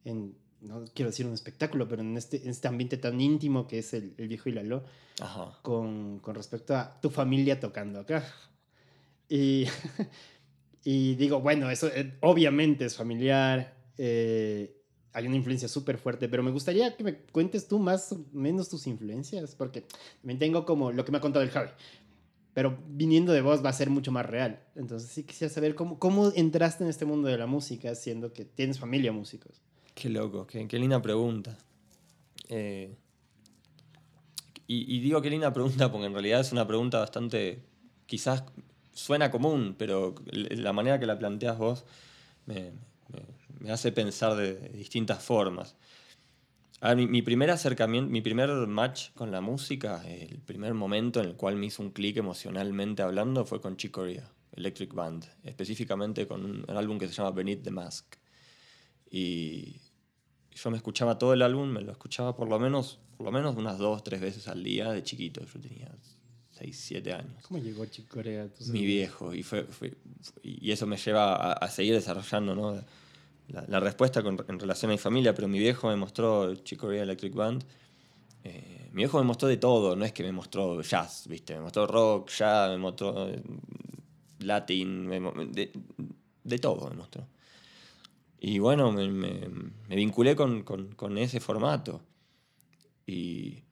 en, 0.05 0.35
no 0.61 0.85
quiero 0.93 1.11
decir 1.11 1.25
un 1.25 1.33
espectáculo, 1.33 1.87
pero 1.87 2.01
en 2.01 2.15
este, 2.17 2.41
en 2.43 2.49
este 2.49 2.67
ambiente 2.67 2.97
tan 2.97 3.19
íntimo 3.19 3.67
que 3.67 3.79
es 3.79 3.93
el, 3.93 4.13
el 4.17 4.27
Viejo 4.27 4.49
y 4.49 4.53
la 4.53 4.63
Lo 4.63 4.83
Ajá. 5.19 5.57
con, 5.61 6.19
con 6.19 6.35
respecto 6.35 6.75
a 6.75 6.99
tu 7.01 7.09
familia 7.09 7.59
tocando 7.59 7.99
acá. 7.99 8.23
Y, 9.29 9.65
y 10.83 11.15
digo, 11.15 11.41
bueno, 11.41 11.69
eso 11.69 11.87
eh, 11.87 12.13
obviamente 12.21 12.85
es 12.85 12.95
familiar, 12.95 13.75
eh, 13.97 14.76
hay 15.17 15.25
una 15.25 15.35
influencia 15.35 15.67
súper 15.67 15.97
fuerte, 15.97 16.29
pero 16.29 16.43
me 16.43 16.51
gustaría 16.51 16.95
que 16.95 17.03
me 17.03 17.15
cuentes 17.15 17.67
tú 17.67 17.79
más 17.79 18.11
o 18.11 18.23
menos 18.33 18.69
tus 18.69 18.85
influencias, 18.85 19.55
porque 19.55 19.87
también 20.21 20.37
tengo 20.37 20.63
como 20.63 20.91
lo 20.91 21.03
que 21.03 21.11
me 21.11 21.17
ha 21.17 21.21
contado 21.21 21.43
el 21.43 21.49
Javi, 21.49 21.71
pero 22.53 22.77
viniendo 22.87 23.33
de 23.33 23.41
vos 23.41 23.65
va 23.65 23.69
a 23.69 23.73
ser 23.73 23.89
mucho 23.89 24.11
más 24.11 24.27
real. 24.27 24.61
Entonces 24.75 25.09
sí 25.09 25.23
quisiera 25.23 25.51
saber 25.51 25.73
cómo, 25.73 25.97
cómo 25.97 26.31
entraste 26.35 26.83
en 26.83 26.91
este 26.91 27.05
mundo 27.05 27.29
de 27.29 27.37
la 27.39 27.47
música, 27.47 27.95
siendo 27.95 28.31
que 28.31 28.45
tienes 28.45 28.77
familia 28.77 29.11
músicos. 29.11 29.59
Qué 29.95 30.07
loco, 30.07 30.45
qué, 30.45 30.67
qué 30.67 30.77
linda 30.77 31.01
pregunta. 31.01 31.57
Eh, 32.49 32.95
y, 34.67 34.97
y 34.97 34.99
digo 34.99 35.19
qué 35.23 35.31
linda 35.31 35.51
pregunta 35.51 35.91
porque 35.91 36.05
en 36.05 36.13
realidad 36.13 36.41
es 36.41 36.51
una 36.51 36.67
pregunta 36.67 36.99
bastante, 36.99 37.63
quizás 38.05 38.43
suena 38.93 39.31
común, 39.31 39.73
pero 39.79 40.13
la 40.31 40.73
manera 40.73 40.99
que 40.99 41.07
la 41.07 41.17
planteas 41.17 41.57
vos 41.57 41.85
me, 42.45 42.73
me- 43.59 43.71
hace 43.71 43.91
pensar 43.91 44.35
de 44.35 44.55
distintas 44.69 45.23
formas. 45.23 45.75
A 46.81 46.89
ver, 46.89 46.97
mi, 46.97 47.07
mi 47.07 47.21
primer 47.23 47.49
acercamiento, 47.49 48.11
mi 48.11 48.21
primer 48.21 48.49
match 48.67 49.09
con 49.15 49.31
la 49.31 49.41
música, 49.41 50.03
el 50.07 50.39
primer 50.39 50.73
momento 50.75 51.19
en 51.21 51.27
el 51.29 51.35
cual 51.35 51.55
me 51.55 51.65
hizo 51.67 51.81
un 51.81 51.89
clic 51.91 52.17
emocionalmente 52.17 53.01
hablando 53.01 53.45
fue 53.45 53.59
con 53.61 53.77
Chick 53.77 53.91
Corea, 53.91 54.31
Electric 54.55 54.93
Band, 54.93 55.25
específicamente 55.43 56.27
con 56.27 56.45
un, 56.45 56.65
un 56.67 56.77
álbum 56.77 56.99
que 56.99 57.07
se 57.07 57.13
llama 57.15 57.31
Beneath 57.31 57.63
the 57.63 57.71
Mask. 57.71 58.05
Y 59.09 59.79
yo 60.53 60.69
me 60.71 60.77
escuchaba 60.77 61.17
todo 61.17 61.33
el 61.33 61.41
álbum, 61.41 61.69
me 61.69 61.81
lo 61.81 61.91
escuchaba 61.91 62.35
por 62.35 62.47
lo 62.47 62.59
menos, 62.59 62.99
por 63.17 63.25
lo 63.25 63.31
menos 63.31 63.55
unas 63.55 63.77
dos, 63.77 64.03
tres 64.03 64.21
veces 64.21 64.47
al 64.47 64.63
día 64.63 64.91
de 64.91 65.03
chiquito. 65.03 65.41
Yo 65.45 65.59
tenía 65.59 65.89
6, 66.51 66.79
7 66.79 67.13
años. 67.13 67.43
¿Cómo 67.47 67.59
llegó 67.59 67.85
Chico 67.85 68.15
Corea? 68.15 68.47
Mi 68.67 68.85
viejo. 68.85 69.33
Y, 69.33 69.43
fue, 69.43 69.63
fue- 69.63 69.95
y 70.43 70.71
eso 70.71 70.85
me 70.87 70.97
lleva 70.97 71.35
a, 71.35 71.53
a 71.53 71.69
seguir 71.69 71.93
desarrollando 71.93 72.55
¿no? 72.55 72.83
La, 73.47 73.65
la 73.67 73.79
respuesta 73.79 74.23
con- 74.23 74.43
en 74.47 74.59
relación 74.59 74.91
a 74.91 74.93
mi 74.93 74.97
familia. 74.97 75.33
Pero 75.33 75.47
mi 75.47 75.59
viejo 75.59 75.87
me 75.89 75.95
mostró 75.95 76.53
Chico 76.55 76.87
Corea 76.87 77.03
Electric 77.03 77.33
Band. 77.33 77.63
Eh, 78.43 78.89
mi 78.91 78.97
viejo 79.03 79.19
me 79.19 79.25
mostró 79.25 79.47
de 79.47 79.57
todo, 79.57 79.95
no 79.95 80.05
es 80.05 80.13
que 80.13 80.23
me 80.23 80.31
mostró 80.31 80.81
jazz, 80.81 81.27
¿viste? 81.27 81.55
Me 81.55 81.61
mostró 81.61 81.87
rock, 81.87 82.29
jazz, 82.31 82.69
me 82.71 82.77
mostró 82.77 83.27
eh, 83.29 83.41
latin, 84.39 85.09
de, 85.51 85.71
de 86.43 86.59
todo 86.59 86.89
me 86.89 86.95
mostró. 86.95 87.27
Y 88.39 88.59
bueno, 88.59 88.91
me, 88.91 89.07
me- 89.09 89.49
me 89.89 89.95
vinculé 89.95 90.35
con, 90.35 90.63
con- 90.63 90.93
con 90.95 91.17
ese 91.17 91.39
formato. 91.39 92.01
Y 93.05 93.63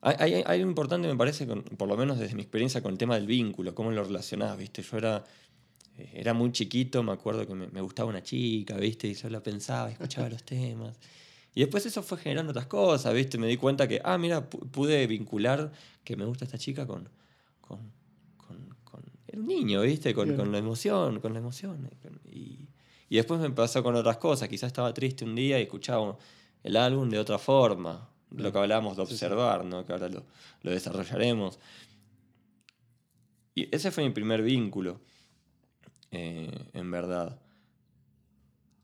hay, 0.00 0.16
hay, 0.18 0.34
hay 0.34 0.42
algo 0.60 0.68
importante, 0.68 1.08
me 1.08 1.16
parece, 1.16 1.46
con- 1.46 1.62
por 1.62 1.88
lo 1.88 1.96
menos 1.96 2.18
desde 2.18 2.34
mi 2.34 2.42
experiencia 2.42 2.82
con 2.82 2.92
el 2.92 2.98
tema 2.98 3.14
del 3.16 3.26
vínculo, 3.26 3.74
cómo 3.74 3.90
lo 3.90 4.04
relacionás, 4.04 4.56
¿viste? 4.58 4.82
Yo 4.82 4.96
era, 4.98 5.24
era 5.96 6.32
muy 6.34 6.52
chiquito, 6.52 7.02
me 7.02 7.12
acuerdo 7.12 7.46
que 7.46 7.54
me, 7.54 7.66
me 7.68 7.80
gustaba 7.80 8.08
una 8.08 8.22
chica, 8.22 8.76
¿viste? 8.76 9.08
Y 9.08 9.14
yo 9.14 9.28
la 9.28 9.42
pensaba, 9.42 9.90
escuchaba 9.90 10.28
los 10.28 10.42
temas. 10.42 10.98
Y 11.54 11.60
después 11.60 11.84
eso 11.84 12.02
fue 12.02 12.18
generando 12.18 12.50
otras 12.50 12.66
cosas, 12.66 13.12
¿viste? 13.14 13.36
Me 13.38 13.46
di 13.46 13.56
cuenta 13.58 13.86
que, 13.86 14.00
ah, 14.04 14.16
mira, 14.16 14.48
pu- 14.48 14.70
pude 14.70 15.06
vincular 15.06 15.70
que 16.02 16.16
me 16.16 16.24
gusta 16.24 16.44
esta 16.46 16.56
chica 16.58 16.86
con... 16.86 17.08
con, 17.60 17.78
con- 18.38 18.74
con- 18.84 19.02
era 19.28 19.38
un 19.40 19.46
niño, 19.46 19.82
¿viste? 19.82 20.14
Con, 20.14 20.28
con 20.36 20.50
la 20.52 20.58
emoción, 20.58 21.20
con 21.20 21.32
la 21.34 21.38
emoción. 21.40 21.88
eh, 22.04 22.08
y, 22.32 22.68
y 23.10 23.16
después 23.16 23.38
me 23.40 23.50
pasó 23.50 23.82
con 23.82 23.94
otras 23.94 24.16
cosas. 24.16 24.48
Quizás 24.48 24.68
estaba 24.68 24.94
triste 24.94 25.24
un 25.26 25.34
día 25.34 25.58
y 25.60 25.64
escuchaba 25.64 26.16
el 26.62 26.76
álbum 26.76 27.10
de 27.10 27.18
otra 27.18 27.38
forma. 27.38 28.08
Lo 28.30 28.50
que 28.50 28.58
hablábamos 28.58 28.96
de 28.96 29.02
observar, 29.02 29.62
¿no? 29.66 29.84
Que 29.84 29.92
ahora 29.92 30.08
lo, 30.08 30.24
lo 30.62 30.70
desarrollaremos. 30.70 31.58
Y 33.54 33.74
ese 33.74 33.90
fue 33.90 34.04
mi 34.04 34.10
primer 34.10 34.40
vínculo, 34.42 35.00
eh, 36.12 36.50
en 36.72 36.90
verdad. 36.90 37.40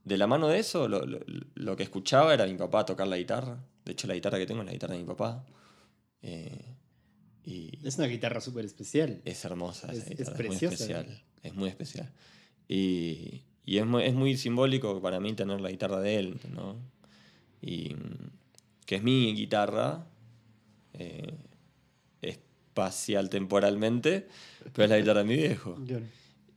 De 0.05 0.17
la 0.17 0.27
mano 0.27 0.49
de 0.49 0.59
eso, 0.59 0.89
lo, 0.89 1.05
lo- 1.07 1.21
lo 1.55 1.77
que 1.77 1.83
escuchaba 1.83 2.33
era 2.35 2.47
mi 2.47 2.55
papá 2.55 2.85
tocar 2.87 3.07
la 3.07 3.19
guitarra. 3.19 3.63
De 3.85 3.93
hecho, 3.93 4.07
la 4.07 4.15
guitarra 4.15 4.39
que 4.39 4.47
tengo 4.47 4.61
es 4.63 4.67
la 4.67 4.73
guitarra 4.73 4.95
de 4.95 5.01
mi 5.01 5.07
papá. 5.07 5.45
Eh, 6.23 6.75
y 7.45 7.79
Es 7.87 7.97
una 7.99 8.07
guitarra 8.07 8.41
súper 8.41 8.65
especial. 8.65 9.21
es 9.25 9.45
hermosa, 9.45 9.93
esa 9.93 10.03
Es- 10.03 10.09
guitarra, 10.11 10.31
es, 10.33 10.37
preciosa, 10.37 10.67
muy 10.67 10.75
especial. 10.75 11.23
Es 11.43 11.55
muy 11.55 11.69
especial. 11.69 12.13
Y, 12.69 13.43
y 13.65 13.79
es, 13.79 13.87
muy, 13.87 14.05
es 14.05 14.15
muy 14.15 14.37
simbólico 14.37 15.01
para 15.01 15.21
mí 15.21 15.33
tener 15.35 15.61
la 15.61 15.71
guitarra 15.71 16.01
de 16.01 16.17
él, 16.19 16.41
¿no? 16.55 16.77
Y 17.61 17.95
que 18.87 18.97
es 18.97 19.03
mi 19.03 19.35
guitarra, 19.35 20.07
eh, 20.95 21.35
espacial 22.23 23.29
temporalmente, 23.31 24.29
pero 24.73 24.85
es 24.85 24.91
la 24.91 24.99
guitarra 24.99 25.21
de 25.21 25.27
mi 25.27 25.37
viejo. 25.37 25.77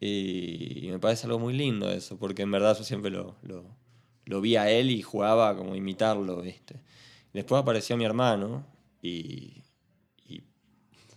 Y, 0.03 0.87
y 0.87 0.91
me 0.91 0.97
parece 0.99 1.27
algo 1.27 1.37
muy 1.39 1.53
lindo 1.53 1.89
eso, 1.91 2.17
porque 2.17 2.41
en 2.41 2.49
verdad 2.51 2.75
yo 2.77 2.83
siempre 2.83 3.11
lo, 3.11 3.35
lo, 3.43 3.63
lo 4.25 4.41
vi 4.41 4.55
a 4.55 4.69
él 4.69 4.89
y 4.89 5.01
jugaba 5.03 5.55
como 5.55 5.75
imitarlo, 5.75 6.41
¿viste? 6.41 6.81
Después 7.33 7.61
apareció 7.61 7.95
mi 7.97 8.03
hermano 8.05 8.65
y, 9.01 9.61
y 10.25 10.41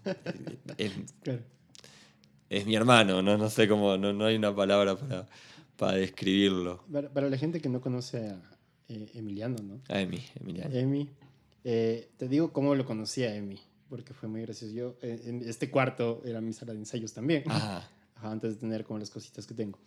es, 0.79 0.93
Claro. 1.23 1.41
es 2.51 2.67
mi 2.67 2.75
hermano, 2.77 3.23
no, 3.23 3.39
no 3.39 3.49
sé 3.51 3.67
cómo, 3.69 3.97
no, 3.97 4.13
no 4.13 4.27
hay 4.27 4.37
una 4.37 4.55
palabra 4.55 4.97
para, 4.97 5.27
para 5.77 5.97
describirlo. 5.97 6.85
Para, 6.93 7.09
para 7.11 7.31
la 7.31 7.39
gente 7.39 7.61
que 7.61 7.69
no 7.71 7.81
conoce 7.81 8.29
a 8.29 8.39
eh, 8.89 9.11
Emiliano, 9.15 9.57
¿no? 9.63 9.81
A 9.89 10.01
Emi, 10.01 10.23
Emiliano. 10.39 10.75
Emi, 10.77 11.09
eh, 11.65 12.11
te 12.19 12.29
digo 12.29 12.53
cómo 12.53 12.75
lo 12.75 12.85
conocí 12.85 13.23
a 13.25 13.35
Emi, 13.35 13.59
porque 13.89 14.13
fue 14.13 14.29
muy 14.29 14.43
gracioso. 14.43 14.75
Yo, 14.75 14.97
eh, 15.01 15.23
en 15.25 15.43
este 15.49 15.71
cuarto 15.71 16.23
era 16.27 16.41
mi 16.43 16.53
sala 16.53 16.75
de 16.75 16.81
ensayos 16.81 17.13
también, 17.15 17.45
Ah, 17.47 17.89
Ajá, 18.25 18.33
antes 18.33 18.55
de 18.55 18.61
tener 18.61 18.85
como 18.85 18.99
las 18.99 19.11
cositas 19.11 19.47
que 19.47 19.53
tengo. 19.53 19.79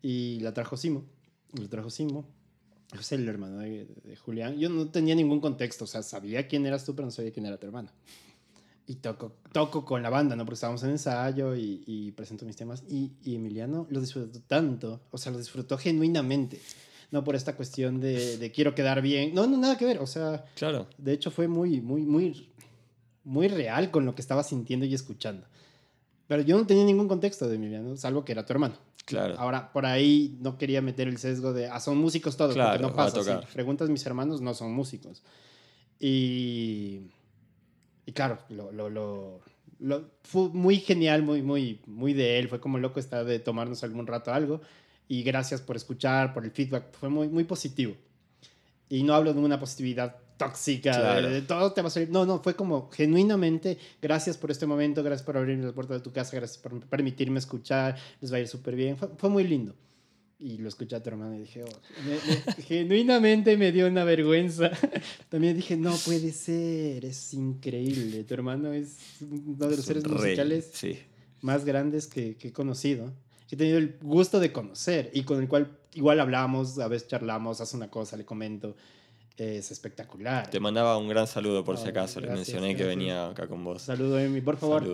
Y 0.00 0.40
la 0.40 0.54
trajo 0.54 0.76
Simo, 0.76 1.04
la 1.52 1.68
trajo 1.68 1.90
Simo, 1.90 2.26
José, 2.96 3.16
el 3.16 3.28
hermano 3.28 3.58
de, 3.58 3.84
de 4.04 4.16
Julián. 4.16 4.58
Yo 4.58 4.70
no 4.70 4.88
tenía 4.88 5.14
ningún 5.14 5.40
contexto, 5.40 5.84
o 5.84 5.86
sea, 5.86 6.02
sabía 6.02 6.48
quién 6.48 6.64
eras 6.64 6.86
tú, 6.86 6.94
pero 6.94 7.04
no 7.04 7.10
sabía 7.12 7.30
quién 7.30 7.44
era 7.44 7.58
tu 7.58 7.66
hermano. 7.66 7.90
Y 8.86 8.94
toco, 8.96 9.34
toco 9.52 9.84
con 9.84 10.02
la 10.02 10.08
banda, 10.08 10.34
¿no? 10.34 10.46
Porque 10.46 10.54
estábamos 10.54 10.82
en 10.84 10.90
ensayo 10.90 11.54
y, 11.54 11.84
y 11.86 12.12
presento 12.12 12.46
mis 12.46 12.56
temas. 12.56 12.82
Y, 12.88 13.12
y 13.22 13.34
Emiliano 13.34 13.86
lo 13.90 14.00
disfrutó 14.00 14.40
tanto, 14.46 15.02
o 15.10 15.18
sea, 15.18 15.30
lo 15.30 15.36
disfrutó 15.36 15.76
genuinamente. 15.76 16.62
No 17.10 17.22
por 17.22 17.36
esta 17.36 17.54
cuestión 17.54 18.00
de, 18.00 18.38
de 18.38 18.50
quiero 18.50 18.74
quedar 18.74 19.02
bien. 19.02 19.34
No, 19.34 19.46
no, 19.46 19.58
nada 19.58 19.76
que 19.76 19.84
ver. 19.84 19.98
O 19.98 20.06
sea, 20.06 20.46
claro. 20.54 20.88
de 20.96 21.12
hecho 21.12 21.30
fue 21.30 21.48
muy, 21.48 21.82
muy, 21.82 22.06
muy, 22.06 22.48
muy 23.24 23.48
real 23.48 23.90
con 23.90 24.06
lo 24.06 24.14
que 24.14 24.22
estaba 24.22 24.42
sintiendo 24.42 24.86
y 24.86 24.94
escuchando. 24.94 25.46
Pero 26.28 26.42
yo 26.42 26.56
no 26.56 26.66
tenía 26.66 26.84
ningún 26.84 27.08
contexto 27.08 27.48
de 27.48 27.56
Emiliano, 27.56 27.96
salvo 27.96 28.24
que 28.24 28.32
era 28.32 28.44
tu 28.46 28.52
hermano. 28.52 28.74
Claro. 29.06 29.34
Ahora, 29.38 29.72
por 29.72 29.86
ahí 29.86 30.36
no 30.40 30.58
quería 30.58 30.82
meter 30.82 31.08
el 31.08 31.16
sesgo 31.18 31.52
de, 31.54 31.66
ah, 31.66 31.80
son 31.80 31.96
músicos 31.98 32.36
todos, 32.36 32.54
Claro, 32.54 32.72
porque 32.72 32.86
no 32.90 32.94
pasa. 32.94 33.22
Si 33.46 33.52
preguntas 33.54 33.88
mis 33.88 34.04
hermanos, 34.06 34.40
no 34.42 34.52
son 34.54 34.72
músicos. 34.72 35.22
Y, 35.98 37.00
y 38.06 38.12
claro, 38.12 38.38
lo, 38.50 38.70
lo, 38.70 38.90
lo, 38.90 39.40
lo- 39.80 40.10
fue 40.22 40.48
muy 40.50 40.76
genial, 40.76 41.22
muy, 41.22 41.42
muy, 41.42 41.80
muy 41.86 42.12
de 42.12 42.38
él. 42.38 42.48
Fue 42.48 42.60
como 42.60 42.78
loco 42.78 43.00
estar 43.00 43.24
de 43.24 43.38
tomarnos 43.38 43.82
algún 43.82 44.06
rato 44.06 44.32
algo. 44.32 44.60
Y 45.08 45.22
gracias 45.22 45.62
por 45.62 45.76
escuchar, 45.76 46.34
por 46.34 46.44
el 46.44 46.50
feedback. 46.50 46.92
Fue 46.92 47.08
muy, 47.08 47.28
muy 47.28 47.44
positivo. 47.44 47.94
Y 48.90 49.02
no 49.02 49.14
hablo 49.14 49.32
de 49.32 49.40
una 49.40 49.58
positividad 49.58 50.16
tóxica, 50.38 50.92
de- 50.96 50.98
Claro. 51.02 51.30
de, 51.30 51.42
todo 51.42 51.72
te 51.72 51.82
va 51.82 51.88
a 51.88 51.90
salir. 51.90 52.08
No, 52.10 52.24
no, 52.24 52.40
fue 52.42 52.54
como 52.54 52.88
genuinamente, 52.90 53.76
gracias 54.00 54.38
por 54.38 54.50
este 54.50 54.64
momento, 54.66 55.02
gracias 55.02 55.26
por 55.26 55.36
abrirme 55.36 55.66
la 55.66 55.72
puerta 55.72 55.92
de 55.94 56.00
tu 56.00 56.12
casa, 56.12 56.36
gracias 56.36 56.58
por 56.58 56.80
permitirme 56.86 57.38
escuchar, 57.38 57.96
les 58.20 58.32
va 58.32 58.36
a 58.36 58.40
ir 58.40 58.48
súper 58.48 58.74
bien. 58.76 58.96
Fue, 58.96 59.08
fue 59.16 59.28
muy 59.28 59.44
lindo. 59.44 59.74
Y 60.40 60.58
lo 60.58 60.68
escuché 60.68 60.94
a 60.94 61.02
tu 61.02 61.10
hermano 61.10 61.34
y 61.34 61.40
dije, 61.40 61.64
oh, 61.64 61.80
me- 62.06 62.12
me- 62.56 62.62
genuinamente 62.62 63.56
me 63.56 63.72
dio 63.72 63.88
una 63.88 64.04
vergüenza. 64.04 64.70
También 65.28 65.56
dije, 65.56 65.76
no 65.76 65.92
puede 65.96 66.30
ser, 66.30 67.04
es 67.04 67.34
increíble. 67.34 68.22
Tu 68.22 68.34
hermano 68.34 68.72
es 68.72 68.96
uno 69.20 69.56
de 69.66 69.70
los 69.70 69.78
Es 69.80 69.84
seres 69.84 70.04
rey, 70.04 70.12
musicales 70.14 70.70
Sí. 70.72 70.96
más 71.40 71.64
grandes 71.64 72.06
que, 72.06 72.36
que 72.36 72.48
he 72.48 72.52
conocido. 72.52 73.12
Que 73.48 73.56
he 73.56 73.58
tenido 73.58 73.78
el 73.78 73.96
gusto 74.00 74.38
de 74.38 74.52
conocer 74.52 75.10
y 75.12 75.24
con 75.24 75.40
el 75.40 75.48
cual 75.48 75.76
igual 75.94 76.20
hablamos, 76.20 76.78
a 76.78 76.86
veces 76.86 77.08
charlamos, 77.08 77.60
hace 77.60 77.76
una 77.76 77.90
cosa, 77.90 78.16
le 78.16 78.24
comento. 78.24 78.76
Es 79.38 79.70
espectacular. 79.70 80.50
Te 80.50 80.58
mandaba 80.58 80.98
un 80.98 81.08
gran 81.08 81.28
saludo 81.28 81.64
por 81.64 81.78
si 81.78 81.88
acaso. 81.88 82.20
Le 82.20 82.26
gracias, 82.26 82.48
mencioné 82.48 82.76
que 82.76 82.84
venía 82.84 83.28
acá 83.28 83.46
con 83.46 83.62
vos. 83.62 83.82
Saludo, 83.82 84.18
Emi. 84.18 84.40
Por 84.40 84.56
favor, 84.56 84.84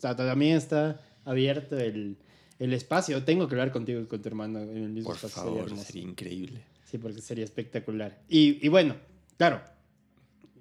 también 0.00 0.56
está 0.56 1.00
abierto 1.24 1.78
el, 1.78 2.16
el 2.58 2.72
espacio. 2.72 3.22
Tengo 3.22 3.46
que 3.46 3.54
hablar 3.54 3.70
contigo 3.70 4.00
y 4.00 4.06
con 4.06 4.20
tu 4.20 4.28
hermano 4.28 4.60
en 4.62 4.76
el 4.76 4.88
mismo 4.90 5.10
Por 5.10 5.16
espacio. 5.16 5.42
sería 5.44 5.62
favor, 5.64 5.78
sería 5.78 6.02
increíble. 6.02 6.60
Sí, 6.90 6.98
porque 6.98 7.20
sería 7.20 7.44
espectacular. 7.44 8.20
Y, 8.28 8.64
y 8.66 8.68
bueno, 8.68 8.96
claro, 9.36 9.62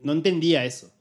no 0.04 0.12
entendía 0.12 0.64
eso. 0.64 0.92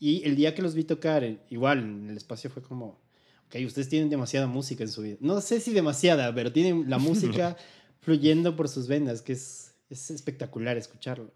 Y 0.00 0.24
el 0.24 0.34
día 0.34 0.56
que 0.56 0.62
los 0.62 0.74
vi 0.74 0.82
tocar, 0.82 1.22
eh, 1.22 1.38
igual 1.50 1.78
en 1.78 2.10
el 2.10 2.16
espacio 2.16 2.50
fue 2.50 2.62
como, 2.64 2.98
ok, 3.46 3.56
ustedes 3.64 3.88
tienen 3.88 4.10
demasiada 4.10 4.48
música 4.48 4.82
en 4.82 4.90
su 4.90 5.02
vida. 5.02 5.18
No 5.20 5.40
sé 5.40 5.60
si 5.60 5.72
demasiada, 5.72 6.34
pero 6.34 6.52
tienen 6.52 6.90
la 6.90 6.98
música 6.98 7.56
fluyendo 8.00 8.56
por 8.56 8.68
sus 8.68 8.88
venas, 8.88 9.22
que 9.22 9.34
es, 9.34 9.72
es 9.88 10.10
espectacular 10.10 10.76
escucharlo. 10.76 11.30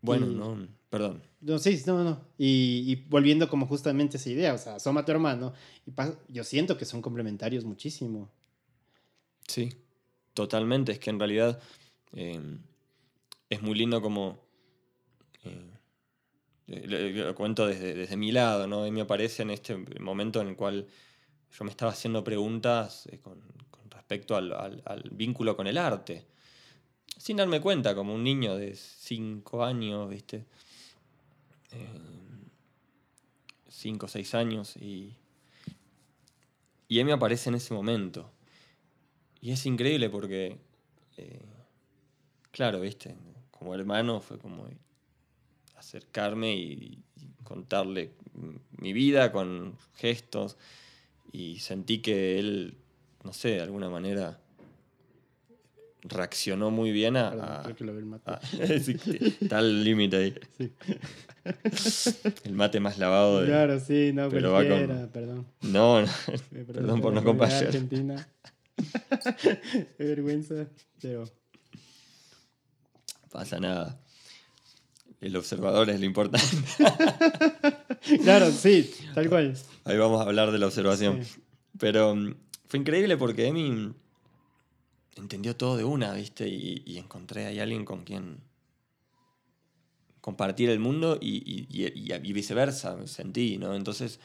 Bueno, 0.00 0.26
Y- 0.26 0.34
no, 0.34 0.68
perdón. 0.90 1.22
No, 1.40 1.58
sí, 1.58 1.80
no, 1.86 2.02
no. 2.04 2.20
Y, 2.38 2.84
y 2.86 2.94
volviendo 3.08 3.48
como 3.48 3.66
justamente 3.66 4.16
a 4.16 4.20
esa 4.20 4.30
idea, 4.30 4.54
o 4.54 4.58
sea, 4.58 4.78
Soma 4.80 5.04
tu 5.04 5.12
hermano, 5.12 5.52
y 5.86 5.92
yo 6.32 6.44
siento 6.44 6.76
que 6.76 6.84
son 6.84 7.02
complementarios 7.02 7.64
muchísimo. 7.64 8.30
Sí, 9.46 9.70
totalmente. 10.34 10.92
Es 10.92 10.98
que 10.98 11.10
en 11.10 11.18
realidad 11.18 11.60
eh, 12.12 12.40
es 13.50 13.62
muy 13.62 13.74
lindo 13.76 14.00
como... 14.02 14.40
eh, 15.44 15.70
lo, 16.66 17.26
lo 17.26 17.34
cuento 17.34 17.66
desde, 17.66 17.94
desde 17.94 18.16
mi 18.16 18.32
lado, 18.32 18.66
¿no? 18.66 18.86
Y 18.86 18.90
me 18.90 19.02
aparece 19.02 19.42
en 19.42 19.50
este 19.50 19.76
momento 20.00 20.40
en 20.40 20.48
el 20.48 20.56
cual 20.56 20.86
yo 21.56 21.64
me 21.64 21.70
estaba 21.70 21.92
haciendo 21.92 22.24
preguntas 22.24 23.06
eh, 23.12 23.20
con, 23.20 23.40
con 23.70 23.88
respecto 23.90 24.34
al, 24.36 24.52
al- 24.52 24.82
al 24.84 25.02
vínculo 25.12 25.56
con 25.56 25.66
el 25.68 25.78
arte. 25.78 26.26
Sin 27.16 27.38
darme 27.38 27.60
cuenta, 27.60 27.94
como 27.94 28.14
un 28.14 28.22
niño 28.22 28.56
de 28.56 28.74
5 28.74 29.64
años, 29.64 30.08
¿viste? 30.08 30.44
5 33.68 34.06
o 34.06 34.08
6 34.08 34.34
años 34.34 34.76
y... 34.76 35.14
Y 36.88 37.00
él 37.00 37.04
me 37.04 37.12
aparece 37.12 37.48
en 37.48 37.56
ese 37.56 37.74
momento. 37.74 38.30
Y 39.40 39.50
es 39.50 39.66
increíble 39.66 40.08
porque, 40.08 40.56
eh, 41.16 41.42
claro, 42.52 42.80
viste, 42.80 43.16
como 43.50 43.74
hermano 43.74 44.20
fue 44.20 44.38
como 44.38 44.68
acercarme 45.74 46.54
y, 46.54 47.02
y 47.16 47.42
contarle 47.42 48.12
mi 48.78 48.92
vida 48.92 49.32
con 49.32 49.76
gestos 49.96 50.56
y 51.32 51.58
sentí 51.58 51.98
que 51.98 52.38
él, 52.38 52.76
no 53.24 53.32
sé, 53.32 53.50
de 53.50 53.60
alguna 53.62 53.90
manera 53.90 54.40
reaccionó 56.08 56.70
muy 56.70 56.90
bien 56.92 57.16
a... 57.16 57.30
Perdón, 57.30 57.48
a- 57.50 57.62
creo 57.62 57.76
que 57.76 57.84
lo 57.84 57.98
el 57.98 58.06
mate. 58.06 58.30
a- 58.30 58.40
sí, 58.80 58.96
está 59.40 59.58
al 59.58 59.84
límite 59.84 60.16
ahí. 60.16 60.34
Sí. 60.58 60.72
El 62.44 62.54
mate 62.54 62.80
más 62.80 62.98
lavado 62.98 63.40
de... 63.40 63.46
Claro, 63.46 63.78
sí, 63.78 64.10
no, 64.12 64.28
pero 64.28 64.50
va 64.52 64.58
con- 64.60 64.68
cualquiera, 64.68 65.06
perdón. 65.12 65.46
No, 65.62 66.02
no. 66.02 66.08
Perdón 66.66 67.00
por 67.00 67.12
no 67.12 67.20
acompañar. 67.20 67.66
Argentina. 67.66 68.28
Qué 69.96 70.04
vergüenza, 70.04 70.66
pero 71.00 71.24
pasa 73.30 73.60
nada. 73.60 74.00
El 75.20 75.36
observador 75.36 75.88
es 75.90 76.00
lo 76.00 76.06
importante. 76.06 76.46
claro, 78.22 78.50
sí, 78.50 78.92
tal 79.14 79.28
cual. 79.28 79.56
Ahí 79.84 79.96
vamos 79.96 80.20
a 80.20 80.24
hablar 80.24 80.50
de 80.50 80.58
la 80.58 80.66
observación. 80.66 81.24
Sí. 81.24 81.40
Pero 81.78 82.14
mm, 82.14 82.34
fue 82.66 82.80
increíble 82.80 83.16
porque 83.16 83.46
Emi 83.46 83.92
entendió 85.16 85.56
todo 85.56 85.76
de 85.76 85.84
una, 85.84 86.12
¿viste? 86.14 86.48
Y, 86.48 86.82
y 86.86 86.98
encontré 86.98 87.46
ahí 87.46 87.58
alguien 87.58 87.84
con 87.84 88.04
quien 88.04 88.40
compartir 90.20 90.70
el 90.70 90.78
mundo 90.80 91.18
y, 91.20 91.36
y- 91.36 91.66
y- 91.70 92.12
y 92.12 92.32
viceversa, 92.32 93.06
sentí, 93.06 93.58
¿no? 93.58 93.74
Entonces, 93.74 94.18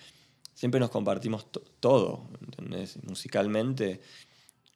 siempre 0.54 0.80
nos 0.80 0.90
compartimos 0.90 1.52
to- 1.52 1.62
todo, 1.80 2.28
¿entendés? 2.42 2.98
Musicalmente. 3.04 4.02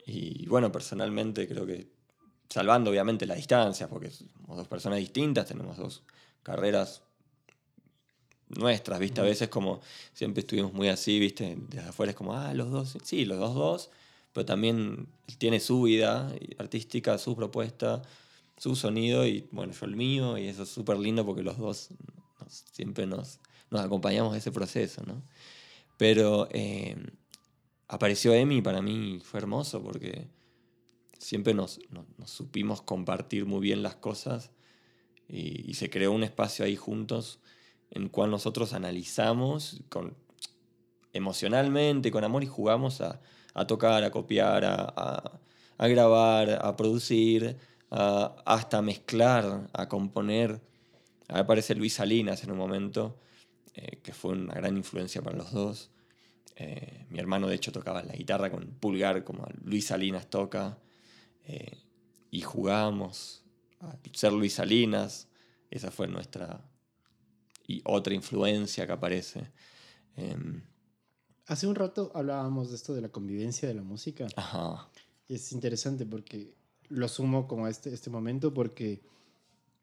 Y 0.05 0.45
bueno, 0.48 0.72
personalmente 0.72 1.48
creo 1.48 1.65
que, 1.65 1.88
salvando 2.50 2.91
obviamente 2.91 3.25
la 3.25 3.36
distancia, 3.36 3.88
porque 3.89 4.12
somos 4.12 4.57
dos 4.57 4.67
personas 4.67 5.00
distintas, 5.00 5.48
tenemos 5.48 5.77
dos 5.77 6.03
carreras 6.43 7.01
nuestras, 8.49 8.99
¿viste? 8.99 9.21
A 9.21 9.23
veces 9.23 9.49
como 9.49 9.82
siempre 10.13 10.41
estuvimos 10.41 10.73
muy 10.73 10.88
así, 10.89 11.19
¿viste? 11.19 11.58
Desde 11.69 11.89
afuera 11.89 12.12
es 12.12 12.15
como, 12.15 12.36
ah, 12.36 12.54
los 12.54 12.69
dos, 12.69 12.97
sí, 13.04 13.25
los 13.25 13.39
dos 13.39 13.56
dos, 13.56 13.89
pero 14.36 14.45
también 14.45 15.08
tiene 15.38 15.62
su 15.62 15.84
vida 15.84 16.30
artística, 16.58 17.17
su 17.17 17.38
propuesta, 17.38 18.02
su 18.58 18.76
sonido 18.76 19.26
y 19.26 19.48
bueno, 19.54 19.71
yo 19.71 19.86
el 19.86 19.95
mío 19.95 20.38
y 20.38 20.48
eso 20.48 20.63
es 20.63 20.69
súper 20.69 20.98
lindo 20.98 21.26
porque 21.26 21.41
los 21.41 21.58
dos 21.58 21.91
nos- 22.41 22.65
siempre 22.74 23.08
nos, 23.08 23.39
acompañamos 23.71 24.36
ese 24.36 24.52
proceso, 24.52 25.04
¿no? 25.08 25.24
Pero 25.98 26.50
eh, 26.52 26.98
apareció 27.88 28.34
Emi 28.34 28.62
para 28.62 28.82
mí 28.82 29.21
fue 29.24 29.39
hermoso 29.39 29.82
porque 29.82 30.28
siempre 31.17 31.54
nos, 31.54 31.80
supimos 32.26 32.82
compartir 32.82 33.45
muy 33.45 33.62
bien 33.62 33.84
las 33.84 33.95
cosas 33.95 34.52
y, 35.30 35.76
se 35.76 35.89
creó 35.89 36.12
un 36.12 36.26
espacio 36.26 36.65
ahí 36.65 36.76
juntos 36.76 37.39
en 37.89 38.10
cual 38.10 38.32
nosotros 38.32 38.74
analizamos 38.74 39.82
con, 39.88 40.17
emocionalmente, 41.13 42.12
con 42.12 42.26
amor 42.26 42.43
y 42.43 42.48
jugamos 42.48 43.00
a, 43.00 43.21
a 43.56 43.65
tocar, 43.65 44.04
a 44.04 44.12
copiar, 44.12 44.63
a, 44.65 45.39
a- 45.78 45.88
grabar, 45.88 46.60
a 46.63 46.76
producir, 46.76 47.58
a- 47.91 48.36
hasta 48.46 48.82
mezclar, 48.82 49.68
a 49.74 49.88
componer. 49.89 50.62
Aparece 51.30 51.74
Luis 51.76 51.94
Salinas 51.96 52.44
en 52.44 52.52
un 52.52 52.58
momento, 52.58 53.20
eh, 53.74 54.00
que 54.04 54.13
fue 54.13 54.34
una 54.34 54.54
gran 54.54 54.78
influencia 54.78 55.22
para 55.24 55.38
los 55.38 55.52
dos. 55.52 55.89
Eh, 56.58 57.06
mi 57.10 57.20
hermano, 57.20 57.48
de 57.48 57.56
hecho, 57.56 57.72
tocaba 57.72 58.04
la 58.04 58.13
guitarra 58.13 58.50
con 58.52 58.65
pulgar, 58.80 59.24
como 59.24 59.48
Luis 59.63 59.88
Salinas 59.88 60.30
toca. 60.30 60.78
eh, 61.48 61.78
y 62.32 62.41
jugamos 62.41 63.44
a 63.80 63.96
ser 64.13 64.34
Luis 64.34 64.54
Salinas. 64.54 65.28
Esa 65.72 65.91
fue 65.91 66.08
nuestra. 66.08 66.70
Y 67.68 67.82
otra 67.86 68.13
influencia 68.13 68.86
que 68.86 68.91
aparece. 68.94 69.52
Em, 70.15 70.63
Hace 71.47 71.67
un 71.67 71.75
rato 71.75 72.12
hablábamos 72.15 72.69
de 72.69 72.75
esto 72.75 72.95
de 72.95 73.01
la 73.01 73.10
convivencia 73.10 73.67
de 73.67 73.75
la 73.75 73.84
música. 73.84 74.27
ajá. 74.36 74.89
Es 75.27 75.51
interesante 75.51 76.05
porque 76.05 76.53
lo 76.89 77.08
sumo 77.08 77.47
como 77.47 77.65
a 77.65 77.69
este, 77.69 77.93
este 77.93 78.10
momento 78.12 78.53
porque 78.53 79.01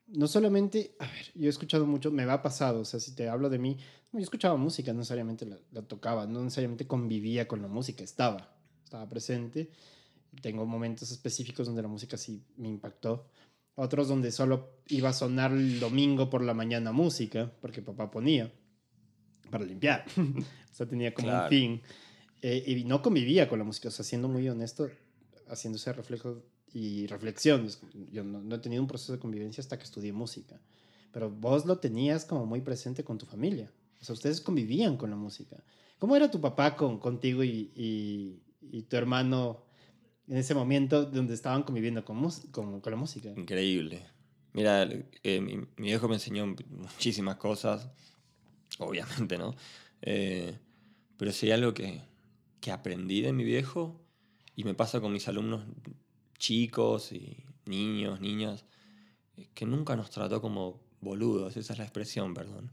no 0.09 0.29
solamente, 0.29 0.95
a 0.99 1.07
ver, 1.07 1.33
yo 1.35 1.47
he 1.47 1.51
escuchado 1.51 1.87
mucho, 1.87 2.11
me 2.11 2.25
va 2.25 2.43
pasado, 2.43 2.81
o 2.81 2.85
sea, 2.85 3.01
si 3.01 3.13
te 3.13 3.29
hablo 3.29 3.49
de 3.49 3.59
mí, 3.59 3.77
yo 4.13 4.21
escuchaba 4.21 4.57
música, 4.57 4.93
no 4.93 4.99
necesariamente 4.99 5.47
la, 5.47 5.59
la 5.73 5.83
tocaba, 5.83 6.27
no 6.27 6.43
necesariamente 6.45 6.87
convivía 6.87 7.49
con 7.49 7.63
la 7.63 7.69
música, 7.69 8.05
estaba, 8.05 8.55
estaba 8.85 9.09
presente. 9.09 9.71
Tengo 10.41 10.67
momentos 10.67 11.11
específicos 11.11 11.67
donde 11.67 11.83
la 11.83 11.89
música 11.89 12.17
sí 12.17 12.43
me 12.57 12.69
impactó. 12.69 13.27
Otros 13.75 14.09
donde 14.09 14.33
solo 14.33 14.71
iba 14.89 15.09
a 15.09 15.15
sonar 15.15 15.53
el 15.53 15.81
domingo 15.81 16.29
por 16.29 16.43
la 16.43 16.55
mañana 16.55 16.93
música, 16.93 17.51
porque 17.61 17.83
papá 17.83 18.11
ponía 18.11 18.53
para 19.53 19.65
limpiar. 19.65 20.05
o 20.17 20.75
sea, 20.75 20.87
tenía 20.87 21.15
como 21.15 21.29
Claro. 21.29 21.45
un 21.45 21.49
fin. 21.51 21.83
Eh, 22.41 22.65
y 22.67 22.85
no 22.85 23.01
convivía 23.03 23.49
con 23.49 23.59
la 23.61 23.65
música, 23.65 23.89
o 23.89 23.93
sea, 23.93 24.05
siendo 24.05 24.27
muy 24.29 24.49
honesto, 24.49 24.91
haciendo 25.49 25.77
ese 25.77 25.93
reflejo 25.93 26.43
y 26.73 27.07
reflexión. 27.07 27.69
Yo 28.11 28.25
no, 28.25 28.41
no 28.41 28.57
he 28.57 28.59
tenido 28.59 28.83
un 28.83 28.89
proceso 28.89 29.13
de 29.13 29.19
convivencia 29.21 29.61
hasta 29.61 29.79
que 29.79 29.85
estudié 29.85 30.13
música. 30.13 30.59
Pero 31.13 31.31
vos 31.31 31.67
lo 31.67 31.79
tenías 31.79 32.25
como 32.25 32.47
muy 32.47 32.63
presente 32.63 33.05
con 33.05 33.19
tu 33.19 33.27
familia. 33.27 33.71
O 34.01 34.05
sea, 34.05 34.15
ustedes 34.15 34.41
convivían 34.41 34.97
con 34.97 35.11
la 35.11 35.17
música. 35.17 35.63
¿Cómo 35.99 36.17
era 36.17 36.31
tu 36.31 36.41
papá 36.41 36.75
con, 36.75 36.99
contigo 36.99 37.45
y, 37.45 37.71
y, 37.77 38.41
y 38.61 38.83
tu 38.83 38.97
hermano 38.97 39.63
en 40.27 40.39
ese 40.39 40.55
momento 40.55 41.05
donde 41.05 41.35
estaban 41.35 41.63
conviviendo 41.63 42.05
con, 42.05 42.17
mus- 42.17 42.47
con, 42.51 42.81
con 42.81 42.91
la 42.91 42.97
música? 42.97 43.29
Increíble. 43.37 44.03
Mira, 44.55 44.89
eh, 45.23 45.41
mi, 45.41 45.57
mi 45.59 45.67
viejo 45.77 46.09
me 46.09 46.15
enseñó 46.15 46.47
muchísimas 46.71 47.37
cosas, 47.37 47.89
obviamente, 48.79 49.39
¿no? 49.39 49.55
Eh, 50.03 50.59
pero 51.17 51.31
hay 51.41 51.51
algo 51.51 51.75
que, 51.75 52.03
que 52.61 52.73
aprendí 52.73 53.21
de 53.21 53.33
mi 53.33 53.45
viejo 53.45 54.01
y 54.57 54.65
me 54.65 54.75
pasa 54.75 55.01
con 55.01 55.13
mis 55.13 55.29
alumnos 55.29 55.65
chicos 56.39 57.13
y 57.13 57.45
niños, 57.67 58.21
niñas, 58.21 58.65
que 59.55 59.65
nunca 59.65 59.97
nos 59.97 60.11
trató 60.11 60.41
como 60.41 60.81
boludos, 61.01 61.57
esa 61.57 61.73
es 61.73 61.79
la 61.79 61.85
expresión, 61.85 62.35
perdón. 62.35 62.73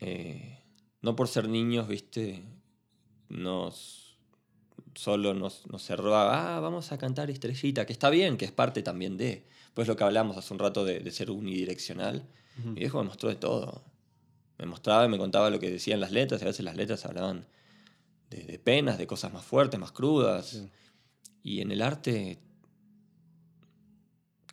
Eh, 0.00 0.58
no 1.02 1.16
por 1.16 1.28
ser 1.28 1.48
niños, 1.48 1.88
viste, 1.88 2.44
nos 3.28 4.06
solo 4.94 5.34
nos, 5.34 5.66
nos 5.66 5.82
cerró 5.82 6.16
a, 6.16 6.56
ah, 6.56 6.60
vamos 6.60 6.90
a 6.92 6.98
cantar 6.98 7.30
estrellita, 7.30 7.86
que 7.86 7.92
está 7.92 8.10
bien, 8.10 8.36
que 8.36 8.44
es 8.44 8.52
parte 8.52 8.82
también 8.82 9.16
de. 9.16 9.46
Pues 9.74 9.88
lo 9.88 9.96
que 9.96 10.04
hablamos 10.04 10.36
hace 10.38 10.54
un 10.54 10.58
rato 10.58 10.84
de, 10.84 11.00
de 11.00 11.10
ser 11.10 11.30
unidireccional. 11.30 12.26
Ujú. 12.58 12.70
Mi 12.70 12.80
viejo 12.80 12.98
me 12.98 13.08
mostró 13.08 13.28
de 13.28 13.36
todo. 13.36 13.84
Me 14.58 14.66
mostraba 14.66 15.04
y 15.04 15.08
me 15.08 15.18
contaba 15.18 15.50
lo 15.50 15.58
que 15.58 15.70
decían 15.70 16.00
las 16.00 16.12
letras, 16.12 16.40
y 16.40 16.44
a 16.44 16.48
veces 16.48 16.64
las 16.64 16.76
letras 16.76 17.04
hablaban 17.04 17.46
de, 18.30 18.42
de 18.44 18.58
penas, 18.58 18.98
de 18.98 19.06
cosas 19.06 19.32
más 19.32 19.44
fuertes, 19.44 19.78
más 19.78 19.92
crudas. 19.92 20.46
Sí. 20.46 20.68
Y 21.42 21.60
en 21.60 21.70
el 21.70 21.82
arte, 21.82 22.38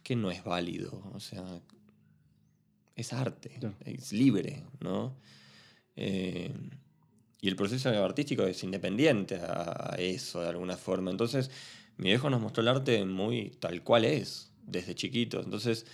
que 0.03 0.15
no 0.15 0.29
es 0.29 0.43
válido, 0.43 1.09
o 1.13 1.19
sea, 1.19 1.43
es 2.95 3.13
arte, 3.13 3.59
es 3.85 4.13
libre, 4.13 4.63
¿no? 4.79 5.15
Eh, 5.95 6.53
y 7.41 7.47
el 7.47 7.55
proceso 7.55 7.89
artístico 7.89 8.43
es 8.43 8.63
independiente 8.63 9.35
a, 9.35 9.93
a 9.93 9.95
eso, 9.97 10.41
de 10.41 10.49
alguna 10.49 10.77
forma. 10.77 11.09
Entonces, 11.09 11.49
mi 11.97 12.09
viejo 12.09 12.29
nos 12.29 12.41
mostró 12.41 12.61
el 12.61 12.67
arte 12.67 13.03
muy 13.05 13.49
tal 13.59 13.83
cual 13.83 14.05
es, 14.05 14.51
desde 14.65 14.95
chiquito. 14.95 15.41
Entonces, 15.41 15.85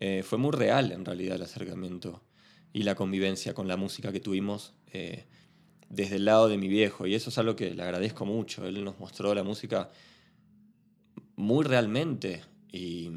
eh, 0.00 0.22
fue 0.22 0.38
muy 0.38 0.52
real 0.52 0.92
en 0.92 1.04
realidad 1.04 1.36
el 1.36 1.42
acercamiento. 1.42 2.22
Y 2.76 2.82
la 2.82 2.94
convivencia 2.94 3.54
con 3.54 3.68
la 3.68 3.78
música 3.78 4.12
que 4.12 4.20
tuvimos 4.20 4.74
eh, 4.92 5.24
desde 5.88 6.16
el 6.16 6.26
lado 6.26 6.46
de 6.46 6.58
mi 6.58 6.68
viejo. 6.68 7.06
Y 7.06 7.14
eso 7.14 7.30
es 7.30 7.38
algo 7.38 7.56
que 7.56 7.74
le 7.74 7.82
agradezco 7.82 8.26
mucho. 8.26 8.66
Él 8.66 8.84
nos 8.84 9.00
mostró 9.00 9.34
la 9.34 9.42
música 9.42 9.88
muy 11.36 11.64
realmente. 11.64 12.42
Y, 12.70 13.10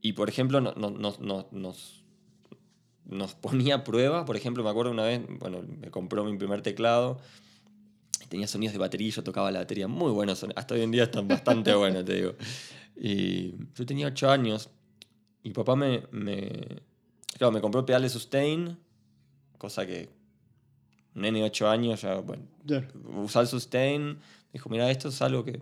y 0.00 0.14
por 0.14 0.30
ejemplo, 0.30 0.62
no, 0.62 0.72
no, 0.72 0.88
no, 0.90 1.48
nos, 1.52 2.04
nos 3.04 3.34
ponía 3.34 3.74
a 3.74 3.84
prueba. 3.84 4.24
Por 4.24 4.34
ejemplo, 4.34 4.64
me 4.64 4.70
acuerdo 4.70 4.92
una 4.92 5.04
vez, 5.04 5.20
bueno, 5.28 5.62
me 5.62 5.90
compró 5.90 6.24
mi 6.24 6.34
primer 6.38 6.62
teclado. 6.62 7.18
Tenía 8.30 8.46
sonidos 8.46 8.72
de 8.72 8.78
batería 8.78 9.10
yo 9.10 9.22
tocaba 9.22 9.50
la 9.50 9.58
batería 9.58 9.88
muy 9.88 10.10
buenos. 10.10 10.46
Hasta 10.56 10.74
hoy 10.74 10.80
en 10.80 10.90
día 10.90 11.02
están 11.02 11.28
bastante 11.28 11.74
buenos, 11.74 12.02
te 12.06 12.14
digo. 12.14 12.34
Y 12.96 13.56
yo 13.74 13.84
tenía 13.84 14.06
ocho 14.06 14.30
años 14.30 14.70
y 15.42 15.50
papá 15.50 15.76
me, 15.76 16.04
me, 16.12 16.87
claro, 17.38 17.52
me 17.52 17.60
compró 17.60 17.86
pedales 17.86 18.12
sustain, 18.12 18.76
cosa 19.56 19.86
que 19.86 20.10
un 21.14 21.22
nene 21.22 21.38
de 21.38 21.44
8 21.46 21.68
años 21.68 22.02
ya, 22.02 22.16
bueno, 22.16 22.44
usar 23.16 23.46
sustain, 23.46 24.18
dijo, 24.52 24.68
mira, 24.68 24.90
esto 24.90 25.08
es 25.08 25.22
algo 25.22 25.44
que, 25.44 25.60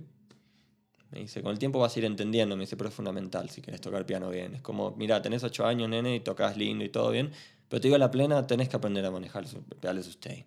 me 1.10 1.20
dice, 1.20 1.42
con 1.42 1.52
el 1.52 1.58
tiempo 1.58 1.78
vas 1.78 1.94
a 1.94 1.98
ir 1.98 2.04
entendiendo, 2.04 2.56
me 2.56 2.62
dice, 2.62 2.76
pero 2.76 2.88
es 2.88 2.94
fundamental 2.94 3.48
si 3.50 3.62
quieres 3.62 3.80
tocar 3.80 4.04
piano 4.04 4.28
bien. 4.28 4.54
Es 4.54 4.62
como, 4.62 4.90
mira, 4.96 5.22
tenés 5.22 5.44
8 5.44 5.66
años, 5.66 5.88
nene, 5.88 6.16
y 6.16 6.20
tocas 6.20 6.56
lindo 6.56 6.84
y 6.84 6.88
todo 6.88 7.10
bien, 7.10 7.30
pero 7.68 7.80
te 7.80 7.88
digo, 7.88 7.96
a 7.96 7.98
la 7.98 8.10
plena 8.10 8.46
tenés 8.46 8.68
que 8.68 8.76
aprender 8.76 9.04
a 9.04 9.10
manejar 9.10 9.44
los 9.44 9.54
pedales 9.80 10.06
sustain. 10.06 10.44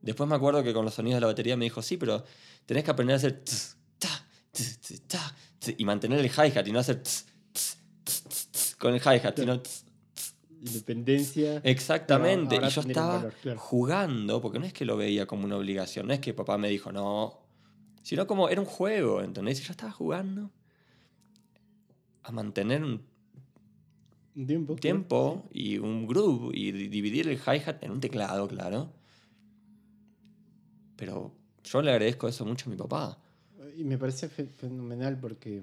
Después 0.00 0.28
me 0.28 0.34
acuerdo 0.34 0.64
que 0.64 0.72
con 0.72 0.84
los 0.84 0.94
sonidos 0.94 1.18
de 1.18 1.20
la 1.20 1.26
batería 1.28 1.56
me 1.56 1.64
dijo, 1.64 1.80
sí, 1.80 1.96
pero 1.96 2.24
tenés 2.66 2.82
que 2.84 2.90
aprender 2.90 3.14
a 3.14 3.16
hacer 3.18 3.42
y 5.78 5.84
mantener 5.84 6.18
el 6.18 6.26
hi-hat 6.26 6.66
y 6.66 6.72
no 6.72 6.80
hacer 6.80 7.02
con 8.78 8.94
el 8.94 9.00
hi-hat, 9.00 9.38
sino 9.38 9.62
independencia. 10.64 11.60
Exactamente. 11.64 12.56
Y 12.56 12.68
yo 12.68 12.80
estaba 12.80 13.30
jugando, 13.56 14.40
porque 14.40 14.58
no 14.58 14.66
es 14.66 14.72
que 14.72 14.84
lo 14.84 14.96
veía 14.96 15.26
como 15.26 15.44
una 15.44 15.56
obligación, 15.56 16.06
no 16.06 16.12
es 16.12 16.20
que 16.20 16.34
papá 16.34 16.58
me 16.58 16.68
dijo, 16.68 16.92
no, 16.92 17.40
sino 18.02 18.26
como 18.26 18.48
era 18.48 18.60
un 18.60 18.66
juego, 18.66 19.22
¿entendés? 19.22 19.60
Y 19.60 19.64
yo 19.64 19.72
estaba 19.72 19.92
jugando 19.92 20.50
a 22.22 22.32
mantener 22.32 22.84
un 22.84 23.02
tiempo, 24.46 24.76
tiempo 24.76 25.48
y 25.52 25.78
un 25.78 26.06
groove 26.06 26.52
y 26.54 26.72
dividir 26.72 27.28
el 27.28 27.38
hi-hat 27.38 27.82
en 27.82 27.90
un 27.90 28.00
teclado, 28.00 28.46
claro. 28.48 28.92
Pero 30.96 31.34
yo 31.64 31.82
le 31.82 31.90
agradezco 31.90 32.28
eso 32.28 32.44
mucho 32.44 32.68
a 32.68 32.70
mi 32.70 32.76
papá. 32.76 33.18
Y 33.76 33.84
me 33.84 33.98
parece 33.98 34.28
fenomenal 34.28 35.18
porque 35.18 35.62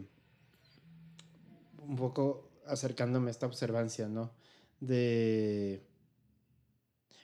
un 1.88 1.95
poco 1.95 2.49
acercándome 2.67 3.29
a 3.29 3.31
esta 3.31 3.45
observancia, 3.45 4.07
¿no? 4.07 4.31
De... 4.79 5.85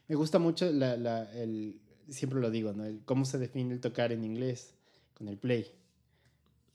Me 0.08 0.16
gusta 0.16 0.38
mucho 0.40 0.72
la, 0.72 1.32
el, 1.34 1.82
siempre 2.10 2.40
lo 2.40 2.52
digo, 2.52 2.74
¿no? 2.74 2.86
El, 2.86 3.02
cómo 3.06 3.26
se 3.26 3.38
define 3.38 3.74
el 3.74 3.80
tocar 3.80 4.12
en 4.12 4.24
inglés 4.24 4.74
con 5.16 5.28
el 5.28 5.38
play. 5.38 5.72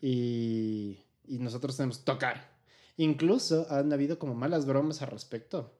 Y, 0.00 0.98
y 1.28 1.38
nosotros 1.38 1.76
tenemos 1.76 2.04
tocar. 2.04 2.50
Incluso 2.96 3.66
han 3.70 3.92
habido 3.92 4.18
como 4.18 4.34
malas 4.34 4.66
bromas 4.66 5.00
al 5.02 5.08
respecto. 5.08 5.72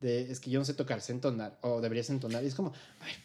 De, 0.00 0.30
es 0.30 0.40
que 0.40 0.50
yo 0.50 0.58
no 0.58 0.64
sé 0.64 0.74
tocar, 0.74 1.00
sé 1.00 1.12
entonar, 1.12 1.58
o 1.62 1.80
deberías 1.80 2.10
entonar. 2.10 2.42
Y 2.42 2.48
es 2.48 2.54
como, 2.54 2.72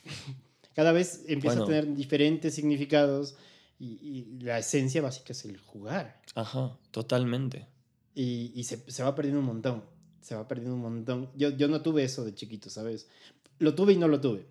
cada 0.75 0.91
vez 0.91 1.23
empieza 1.27 1.63
a 1.63 1.65
tener 1.65 1.95
diferentes 1.95 2.53
significados 2.53 3.35
y, 3.79 3.99
y, 4.01 4.39
la 4.41 4.59
esencia 4.59 5.01
básica 5.01 5.33
es 5.33 5.45
el 5.45 5.57
jugar. 5.57 6.21
Ajá, 6.35 6.77
totalmente. 6.91 7.67
Y, 8.13 8.51
y 8.55 8.63
se, 8.63 8.89
se, 8.89 9.03
va 9.03 9.15
perdiendo 9.15 9.39
un 9.39 9.45
montón 9.45 9.83
se 10.21 10.35
va 10.35 10.47
perdiendo 10.47 10.75
un 10.75 10.81
montón. 10.81 11.29
Yo, 11.35 11.49
yo 11.49 11.67
no 11.67 11.81
tuve 11.81 12.03
eso 12.03 12.23
de 12.25 12.33
chiquito, 12.33 12.69
¿sabes? 12.69 13.07
Lo 13.59 13.75
tuve 13.75 13.93
y 13.93 13.97
no 13.97 14.07
lo 14.07 14.21
tuve. 14.21 14.45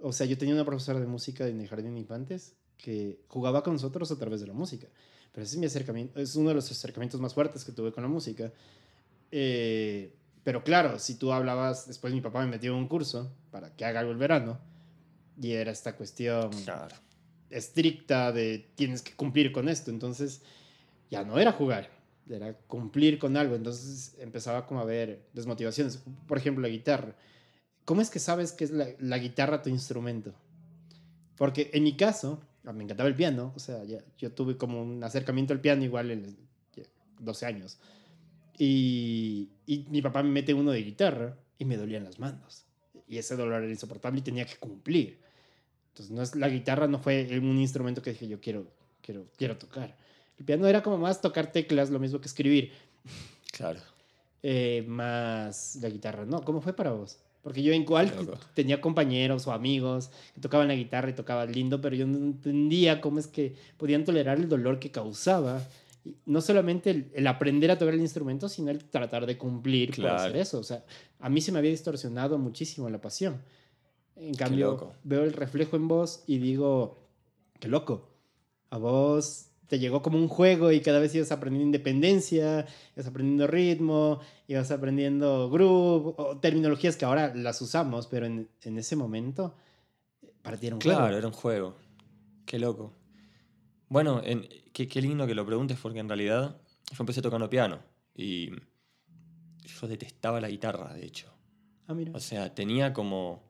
O 0.00 0.12
sea, 0.12 0.26
yo 0.26 0.36
tenía 0.36 0.54
una 0.54 0.64
profesora 0.64 1.00
de 1.00 1.06
música 1.06 1.46
en 1.46 1.60
el 1.60 1.68
jardín 1.68 1.94
de 1.94 2.00
infantes 2.00 2.54
que 2.76 3.20
jugaba 3.28 3.62
con 3.62 3.74
nosotros 3.74 4.10
a 4.10 4.18
través 4.18 4.40
de 4.40 4.46
la 4.46 4.52
música. 4.52 4.88
Pero 5.32 5.44
ese 5.44 5.56
es 5.56 5.60
mi 5.60 5.66
acercamiento, 5.66 6.20
es 6.20 6.36
uno 6.36 6.50
de 6.50 6.54
los 6.54 6.70
acercamientos 6.70 7.20
más 7.20 7.34
fuertes 7.34 7.64
que 7.64 7.72
tuve 7.72 7.92
con 7.92 8.02
la 8.02 8.08
música. 8.08 8.52
Eh, 9.30 10.14
pero 10.44 10.62
claro, 10.62 10.98
si 10.98 11.16
tú 11.16 11.32
hablabas, 11.32 11.86
después 11.88 12.14
mi 12.14 12.20
papá 12.20 12.40
me 12.40 12.46
metió 12.46 12.72
en 12.72 12.78
un 12.78 12.88
curso 12.88 13.32
para 13.50 13.74
que 13.74 13.84
haga 13.84 14.00
algo 14.00 14.12
el 14.12 14.18
verano, 14.18 14.58
y 15.40 15.52
era 15.52 15.72
esta 15.72 15.96
cuestión 15.96 16.50
estricta 17.50 18.32
de 18.32 18.70
tienes 18.74 19.02
que 19.02 19.12
cumplir 19.14 19.52
con 19.52 19.68
esto, 19.68 19.90
entonces 19.90 20.42
ya 21.10 21.24
no 21.24 21.38
era 21.38 21.52
jugar, 21.52 21.90
era 22.28 22.54
cumplir 22.54 23.18
con 23.18 23.36
algo, 23.36 23.54
entonces 23.54 24.16
empezaba 24.18 24.66
como 24.66 24.80
a 24.80 24.84
ver 24.84 25.28
desmotivaciones. 25.32 26.02
Por 26.26 26.38
ejemplo, 26.38 26.62
la 26.62 26.68
guitarra. 26.68 27.14
¿Cómo 27.84 28.00
es 28.00 28.10
que 28.10 28.18
sabes 28.18 28.52
que 28.52 28.64
es 28.64 28.70
la, 28.72 29.18
guitarra 29.18 29.62
tu 29.62 29.70
instrumento? 29.70 30.34
Porque 31.36 31.70
en 31.72 31.84
mi 31.84 31.96
caso, 31.96 32.40
me 32.64 32.82
encantaba 32.82 33.08
el 33.08 33.14
piano, 33.14 33.52
o 33.54 33.58
sea, 33.60 33.82
yo 34.18 34.32
tuve 34.32 34.56
como 34.56 34.82
un 34.82 35.04
acercamiento 35.04 35.52
al 35.52 35.60
piano 35.60 35.84
igual 35.84 36.10
en 36.10 36.36
12 37.20 37.46
años. 37.46 37.78
Y, 38.58 39.50
y 39.66 39.86
mi 39.90 40.02
papá 40.02 40.22
me 40.22 40.30
mete 40.30 40.54
uno 40.54 40.72
de 40.72 40.82
guitarra 40.82 41.36
y 41.58 41.64
me 41.64 41.76
dolían 41.76 42.04
las 42.04 42.18
manos. 42.18 42.64
Y 43.06 43.18
ese 43.18 43.36
dolor 43.36 43.62
era 43.62 43.70
insoportable 43.70 44.18
y 44.18 44.22
tenía 44.22 44.46
que 44.46 44.56
cumplir. 44.56 45.20
Entonces, 45.90 46.14
no 46.14 46.22
es, 46.22 46.34
la 46.34 46.48
guitarra 46.48 46.88
no 46.88 46.98
fue 46.98 47.26
un 47.38 47.58
instrumento 47.58 48.02
que 48.02 48.10
dije 48.10 48.28
yo 48.28 48.40
quiero, 48.40 48.66
quiero, 49.00 49.26
quiero 49.36 49.56
tocar. 49.56 49.96
El 50.38 50.44
piano 50.44 50.66
era 50.66 50.82
como 50.82 50.98
más 50.98 51.20
tocar 51.20 51.52
teclas, 51.52 51.90
lo 51.90 51.98
mismo 51.98 52.20
que 52.20 52.26
escribir. 52.26 52.72
Claro. 53.52 53.80
Eh, 54.42 54.84
más 54.86 55.76
la 55.80 55.88
guitarra, 55.88 56.24
¿no? 56.24 56.44
¿Cómo 56.44 56.60
fue 56.60 56.74
para 56.74 56.92
vos? 56.92 57.18
Porque 57.42 57.62
yo 57.62 57.72
en 57.72 57.84
cual 57.84 58.12
tenía 58.54 58.80
compañeros 58.80 59.46
o 59.46 59.52
amigos 59.52 60.10
que 60.34 60.40
tocaban 60.40 60.68
la 60.68 60.74
guitarra 60.74 61.10
y 61.10 61.12
tocaban 61.12 61.52
lindo, 61.52 61.80
pero 61.80 61.94
yo 61.94 62.06
no 62.06 62.18
entendía 62.18 63.00
cómo 63.00 63.20
es 63.20 63.28
que 63.28 63.54
podían 63.76 64.04
tolerar 64.04 64.38
el 64.38 64.48
dolor 64.48 64.80
que 64.80 64.90
causaba. 64.90 65.62
No 66.24 66.40
solamente 66.40 67.10
el, 67.14 67.26
aprender 67.26 67.70
a 67.70 67.78
tocar 67.78 67.94
el 67.94 68.00
instrumento, 68.00 68.48
sino 68.48 68.70
el 68.70 68.84
tratar 68.84 69.26
de 69.26 69.38
cumplir 69.38 69.92
claro. 69.92 70.16
hacer 70.16 70.36
eso. 70.36 70.58
O 70.58 70.64
sea, 70.64 70.84
a 71.20 71.28
mí 71.28 71.40
se 71.40 71.52
me 71.52 71.58
había 71.58 71.70
distorsionado 71.70 72.36
muchísimo 72.36 72.90
la 72.90 73.00
pasión. 73.00 73.40
En 74.16 74.34
cambio, 74.34 74.94
veo 75.04 75.22
el 75.22 75.32
reflejo 75.32 75.76
en 75.76 75.88
vos 75.88 76.24
y 76.26 76.38
digo, 76.38 76.98
qué 77.60 77.68
loco. 77.68 78.08
A 78.70 78.78
vos 78.78 79.50
te 79.68 79.78
llegó 79.78 80.02
como 80.02 80.18
un 80.18 80.28
juego 80.28 80.70
y 80.72 80.80
cada 80.80 80.98
vez 80.98 81.14
ibas 81.14 81.32
aprendiendo 81.32 81.66
independencia, 81.66 82.66
ibas 82.94 83.06
aprendiendo 83.06 83.46
ritmo, 83.46 84.20
ibas 84.46 84.70
aprendiendo 84.70 85.50
groove, 85.50 86.14
o 86.16 86.38
terminologías 86.38 86.96
que 86.96 87.04
ahora 87.04 87.34
las 87.34 87.60
usamos, 87.60 88.06
pero 88.06 88.26
en, 88.26 88.48
en 88.62 88.78
ese 88.78 88.96
momento 88.96 89.54
eh, 90.22 90.32
para 90.42 90.56
ti 90.56 90.68
era 90.68 90.76
un 90.76 90.80
claro, 90.80 90.98
juego. 90.98 91.06
Claro, 91.08 91.18
era 91.18 91.26
un 91.26 91.32
juego. 91.32 91.76
Qué 92.44 92.58
loco. 92.58 92.92
Bueno, 93.88 94.20
en, 94.24 94.48
qué, 94.72 94.86
qué, 94.88 95.00
lindo 95.00 95.26
que 95.26 95.34
lo 95.34 95.44
preguntes 95.44 95.78
porque 95.80 95.98
en 95.98 96.08
realidad 96.08 96.60
yo 96.90 96.96
empecé 97.00 97.22
tocando 97.22 97.50
piano 97.50 97.80
y 98.14 98.50
yo 99.64 99.88
detestaba 99.88 100.40
la 100.40 100.48
guitarra, 100.48 100.94
de 100.94 101.04
hecho. 101.04 101.32
Ah, 101.88 101.94
mira. 101.94 102.12
O 102.14 102.20
sea, 102.20 102.54
tenía 102.54 102.92
como... 102.92 103.44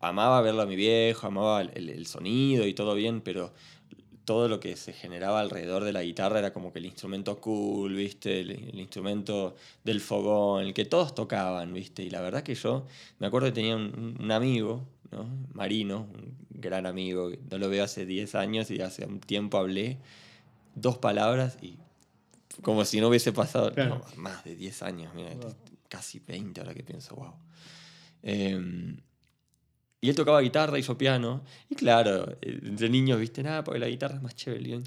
Amaba 0.00 0.40
verlo 0.42 0.62
a 0.62 0.66
mi 0.66 0.76
viejo, 0.76 1.26
amaba 1.26 1.60
el, 1.60 1.88
el 1.88 2.06
sonido 2.06 2.64
y 2.68 2.72
todo 2.72 2.94
bien, 2.94 3.20
pero 3.20 3.52
todo 4.28 4.46
lo 4.46 4.60
que 4.60 4.76
se 4.76 4.92
generaba 4.92 5.40
alrededor 5.40 5.84
de 5.84 5.92
la 5.94 6.02
guitarra 6.02 6.38
era 6.38 6.52
como 6.52 6.70
que 6.70 6.80
el 6.80 6.84
instrumento 6.84 7.40
cool, 7.40 7.94
¿viste? 7.94 8.40
El, 8.40 8.78
instrumento 8.78 9.56
del 9.84 10.02
fogón, 10.02 10.66
el 10.66 10.74
que 10.74 10.84
todos 10.84 11.14
tocaban, 11.14 11.72
¿viste? 11.72 12.02
Y 12.02 12.10
la 12.10 12.20
verdad 12.20 12.42
que 12.42 12.54
yo 12.54 12.86
me 13.20 13.26
acuerdo 13.26 13.46
que 13.46 13.52
tenía 13.52 13.74
un, 13.74 14.30
amigo, 14.30 14.86
¿no? 15.12 15.26
Marino, 15.54 16.08
un 16.12 16.36
gran 16.50 16.84
amigo, 16.84 17.30
no 17.50 17.56
lo 17.56 17.70
veo 17.70 17.82
hace 17.82 18.04
10 18.04 18.34
años 18.34 18.70
y 18.70 18.82
hace 18.82 19.06
un 19.06 19.18
tiempo 19.18 19.56
hablé 19.56 19.96
dos 20.74 20.98
palabras 20.98 21.56
y 21.62 21.78
como 22.60 22.84
si 22.84 23.00
no 23.00 23.08
hubiese 23.08 23.32
pasado 23.32 23.72
más 24.16 24.44
de 24.44 24.56
10 24.56 24.82
años, 24.82 25.14
mira, 25.14 25.30
casi 25.88 26.18
20 26.18 26.60
ahora 26.60 26.74
que 26.74 26.82
pienso, 26.82 27.16
wow. 27.16 27.32
Y 30.00 30.08
él 30.08 30.14
tocaba 30.14 30.40
guitarra, 30.40 30.78
hizo 30.78 30.96
piano. 30.96 31.42
Y 31.68 31.74
claro, 31.74 32.36
entre 32.40 32.88
niños, 32.88 33.18
viste, 33.18 33.42
nada, 33.42 33.64
porque 33.64 33.80
la 33.80 33.88
guitarra 33.88 34.16
es 34.16 34.22
más 34.22 34.34
chévere. 34.36 34.80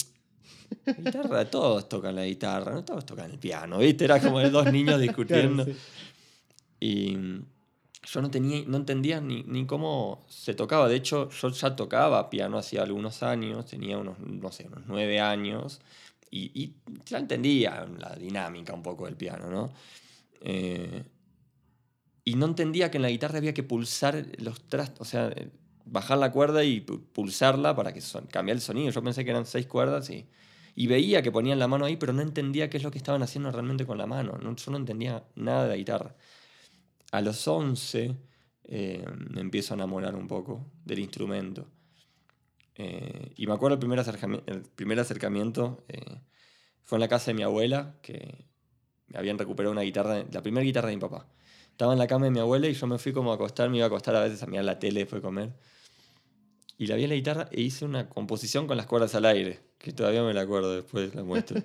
La 0.86 0.94
guitarra, 0.94 1.46
todos 1.50 1.90
tocan 1.90 2.16
la 2.16 2.26
guitarra, 2.26 2.72
no 2.72 2.86
todos 2.86 3.06
tocan 3.06 3.32
el 3.32 3.38
piano, 3.38 3.80
¿viste? 3.80 4.06
Era 4.06 4.22
como 4.22 4.42
dos 4.50 4.72
niños 4.72 5.00
discutiendo. 5.02 5.66
Y 6.80 7.18
yo 8.04 8.22
no, 8.22 8.32
tenía, 8.32 8.64
no 8.66 8.78
entendía 8.78 9.20
ni, 9.20 9.44
ni, 9.44 9.66
cómo 9.66 10.26
se 10.30 10.54
tocaba. 10.54 10.88
De 10.88 10.96
hecho, 10.96 11.30
yo 11.30 11.50
ya 11.50 11.76
tocaba 11.76 12.30
piano 12.30 12.58
hacía 12.58 12.82
algunos 12.84 13.22
años, 13.22 13.66
tenía 13.66 13.98
unos, 13.98 14.18
no 14.20 14.52
sé, 14.52 14.68
unos 14.68 14.84
nueve 14.88 15.20
años, 15.20 15.82
y, 16.32 16.52
y 16.60 16.76
ya 17.06 17.20
entendía 17.20 17.86
la 18.00 18.16
dinámica 18.16 18.74
un 18.74 18.82
poco 18.82 19.06
del 19.06 19.18
piano, 19.18 19.50
¿no? 19.52 19.72
Eh, 20.42 21.04
y 22.24 22.36
no 22.36 22.46
entendía 22.46 22.92
que 22.92 22.98
en 22.98 23.04
la 23.04 23.10
guitarra 23.10 23.38
había 23.38 23.54
que 23.54 23.64
pulsar 23.64 24.26
los 24.38 24.68
trastos, 24.68 25.02
o 25.02 25.10
sea, 25.10 25.34
bajar 25.86 26.18
la 26.18 26.32
cuerda 26.32 26.64
y 26.64 26.82
pulsarla 26.82 27.76
para 27.76 27.94
que 27.94 28.02
son, 28.02 28.28
cambiar 28.28 28.58
el 28.58 28.62
sonido. 28.62 28.92
Yo 28.92 29.04
pensé 29.04 29.26
que 29.26 29.32
eran 29.32 29.46
seis 29.46 29.66
cuerdas 29.68 30.10
y, 30.10 30.28
y 30.76 30.88
veía 30.88 31.22
que 31.22 31.32
ponían 31.32 31.60
la 31.60 31.68
mano 31.68 31.86
ahí, 31.86 31.98
pero 31.98 32.14
no 32.14 32.22
entendía 32.22 32.70
qué 32.70 32.78
es 32.78 32.84
lo 32.84 32.92
que 32.92 32.98
estaban 32.98 33.24
haciendo 33.24 33.52
realmente 33.52 33.86
con 33.86 33.98
la 33.98 34.06
mano. 34.06 34.38
No, 34.42 34.56
yo 34.56 34.72
no 34.72 34.78
entendía 34.78 35.24
nada 35.36 35.64
de 35.64 35.70
la 35.70 35.76
guitarra. 35.76 36.16
a 37.12 37.22
los 37.22 37.48
11 37.48 38.16
eh, 38.64 39.06
me 39.30 39.42
empiezo 39.42 39.74
a 39.74 39.76
enamorar 39.76 40.16
un 40.16 40.28
poco 40.28 40.72
del 40.86 41.00
instrumento. 41.00 41.68
Eh, 42.76 43.34
y 43.36 43.48
me 43.48 43.54
acuerdo 43.54 43.76
el 43.76 43.80
primer 43.80 44.00
acercamiento, 44.00 45.02
acercamiento 45.02 45.84
fue 46.84 46.98
en 46.98 47.02
la 47.02 47.08
casa 47.08 47.32
de 47.32 47.36
mi 47.36 47.44
abuela, 47.44 47.96
que 48.02 48.46
me 49.08 49.20
habían 49.20 49.38
recuperado 49.38 49.72
una 49.72 49.82
guitarra, 49.82 50.26
la 50.32 50.42
primera 50.42 50.64
guitarra 50.64 50.90
de 50.90 50.96
mi 50.96 51.02
papá. 51.02 51.28
Estaba 51.72 51.94
en 51.94 52.00
la 52.00 52.08
cama 52.08 52.26
de 52.26 52.32
mi 52.32 52.40
abuela 52.40 52.68
y 52.68 52.74
yo 52.74 52.88
me 52.88 52.98
fui 52.98 53.12
como 53.12 53.32
a 53.32 53.36
acostar, 53.36 53.70
me 53.70 53.78
iba 53.78 53.86
a 53.86 53.88
acostar 53.88 54.16
a 54.16 54.22
veces 54.22 54.44
a 54.44 54.48
mirar 54.48 54.66
la 54.66 54.80
tele 54.80 55.02
después 55.02 55.22
de 55.22 55.26
comer. 55.26 55.54
Y 56.82 56.88
la 56.88 56.96
vi 56.96 57.04
en 57.04 57.10
la 57.10 57.16
guitarra 57.16 57.48
e 57.52 57.62
hice 57.62 57.86
una 57.86 58.10
composición 58.10 58.66
con 58.66 58.76
las 58.76 58.88
cuerdas 58.88 59.14
al 59.14 59.26
aire, 59.26 59.60
que 59.78 59.92
todavía 59.92 60.24
me 60.24 60.34
la 60.34 60.42
acuerdo 60.42 60.76
después, 60.76 61.14
la 61.14 61.24
muestro. 61.24 61.62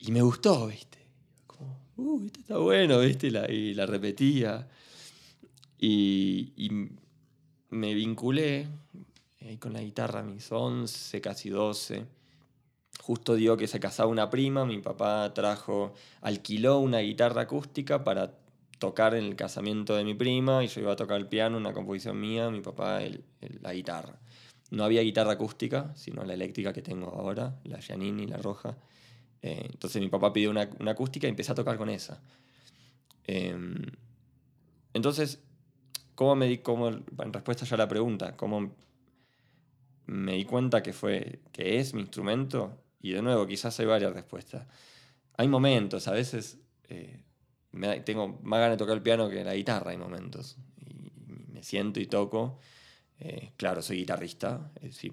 y 0.00 0.10
me 0.10 0.22
gustó, 0.22 0.66
¿viste? 0.66 0.98
Como, 1.46 1.78
uh, 1.96 2.26
esto 2.26 2.40
está 2.40 2.58
bueno, 2.58 2.98
¿viste? 2.98 3.28
Y 3.28 3.74
la, 3.74 3.86
repetía. 3.86 4.68
Y, 5.78 6.52
me 7.68 7.94
vinculé 7.94 8.66
con 9.60 9.72
la 9.72 9.82
guitarra 9.82 10.18
a 10.18 10.24
mis 10.24 10.50
11, 10.50 11.20
casi 11.20 11.48
12. 11.48 12.06
Justo 13.00 13.36
dio 13.36 13.56
que 13.56 13.68
se 13.68 13.78
casaba 13.78 14.10
una 14.10 14.28
prima, 14.30 14.64
mi 14.66 14.80
papá 14.80 15.32
trajo, 15.32 15.94
alquiló 16.22 16.80
una 16.80 16.98
guitarra 16.98 17.42
acústica 17.42 18.02
para 18.02 18.39
tocar 18.80 19.14
en 19.14 19.24
el 19.24 19.36
casamiento 19.36 19.94
de 19.94 20.04
mi 20.04 20.14
prima 20.14 20.64
y 20.64 20.66
yo 20.66 20.80
iba 20.80 20.92
a 20.92 20.96
tocar 20.96 21.18
el 21.18 21.28
piano, 21.28 21.58
una 21.58 21.72
composición 21.72 22.18
mía, 22.18 22.50
mi 22.50 22.62
papá 22.62 23.02
el, 23.02 23.22
la 23.60 23.72
guitarra. 23.74 24.18
No 24.70 24.84
había 24.84 25.02
guitarra 25.02 25.32
acústica, 25.32 25.94
sino 25.94 26.24
la 26.24 26.34
eléctrica 26.34 26.72
que 26.72 26.80
tengo 26.82 27.10
ahora, 27.10 27.60
la 27.64 27.78
Giannini, 27.78 28.26
la 28.26 28.38
roja. 28.38 28.76
Eh, 29.42 29.68
entonces 29.70 30.00
mi 30.00 30.08
papá 30.08 30.32
pidió 30.32 30.50
una, 30.50 30.68
una, 30.80 30.92
acústica 30.92 31.26
y 31.26 31.30
empecé 31.30 31.52
a 31.52 31.54
tocar 31.54 31.76
con 31.76 31.90
esa. 31.90 32.22
Em, 33.24 33.74
entonces, 34.94 35.40
¿cómo 36.14 36.34
me 36.34 36.46
di, 36.46 36.58
cómo, 36.58 36.88
en 36.88 37.32
respuesta 37.32 37.66
ya 37.66 37.74
a 37.74 37.78
la 37.78 37.88
pregunta, 37.88 38.36
cómo 38.36 38.74
me 40.06 40.32
di 40.32 40.44
cuenta 40.46 40.82
que, 40.82 40.94
fue, 40.94 41.40
que 41.52 41.78
es 41.78 41.92
mi 41.92 42.00
instrumento? 42.00 42.78
Y 43.02 43.12
de 43.12 43.20
nuevo, 43.20 43.46
quizás 43.46 43.78
hay 43.78 43.86
varias 43.86 44.14
respuestas. 44.14 44.66
Hay 45.36 45.48
momentos, 45.48 46.08
a 46.08 46.12
veces 46.12 46.58
eh, 46.88 47.19
tengo 48.04 48.38
más 48.42 48.60
ganas 48.60 48.74
de 48.74 48.78
tocar 48.78 48.96
el 48.96 49.02
piano 49.02 49.28
que 49.28 49.44
la 49.44 49.54
guitarra, 49.54 49.92
hay 49.92 49.98
momentos. 49.98 50.56
Y, 50.78 51.10
me 51.52 51.62
siento 51.62 52.00
y 52.00 52.06
toco. 52.06 52.58
Eh, 53.18 53.52
claro, 53.56 53.82
soy 53.82 53.98
guitarrista, 53.98 54.70
eh, 54.80 54.90
sí, 54.92 55.12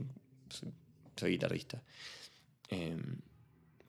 soy, 1.15 1.31
guitarrista. 1.31 1.81
Em, 2.69 3.17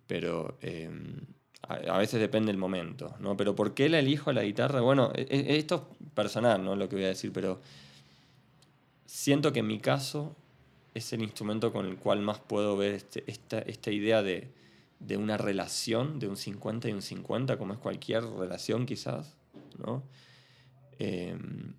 pero 0.06 0.58
em, 0.60 1.20
a, 1.62 1.98
veces 1.98 2.20
depende 2.20 2.50
el 2.50 2.56
momento, 2.56 3.14
¿no? 3.20 3.36
Pero 3.36 3.54
¿por 3.54 3.74
qué 3.74 3.88
la 3.88 3.98
elijo 4.00 4.30
a 4.30 4.32
la 4.32 4.42
guitarra? 4.42 4.80
Bueno, 4.80 5.12
e, 5.14 5.26
e, 5.30 5.58
esto 5.58 5.90
es 6.00 6.10
personal, 6.12 6.64
¿no? 6.64 6.74
Lo 6.76 6.88
que 6.88 6.96
voy 6.96 7.04
a 7.04 7.08
decir, 7.08 7.32
pero 7.32 7.60
siento 9.06 9.52
que 9.52 9.60
en 9.60 9.66
mi 9.66 9.78
caso 9.78 10.36
es 10.94 11.12
el 11.12 11.22
instrumento 11.22 11.72
con 11.72 11.86
el 11.86 11.96
cual 11.96 12.20
más 12.20 12.40
puedo 12.40 12.76
ver 12.76 12.94
este, 12.94 13.24
esta, 13.26 13.58
esta 13.60 13.90
idea 13.90 14.22
de, 14.22 14.48
de 15.00 15.16
una 15.16 15.36
relación, 15.36 16.18
de 16.18 16.28
un 16.28 16.36
50 16.36 16.88
y 16.88 16.92
un 16.92 17.02
50, 17.02 17.56
como 17.58 17.72
es 17.72 17.78
cualquier 17.78 18.24
relación 18.24 18.86
quizás, 18.86 19.36
¿no? 19.78 20.02
Em, 20.98 21.74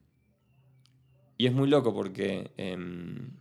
y 1.38 1.48
es 1.48 1.54
muy 1.54 1.70
loco 1.70 1.94
porque 1.94 2.52
em, 2.58 3.32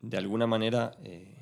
de 0.00 0.16
alguna 0.16 0.46
manera 0.46 0.96
eh, 1.04 1.36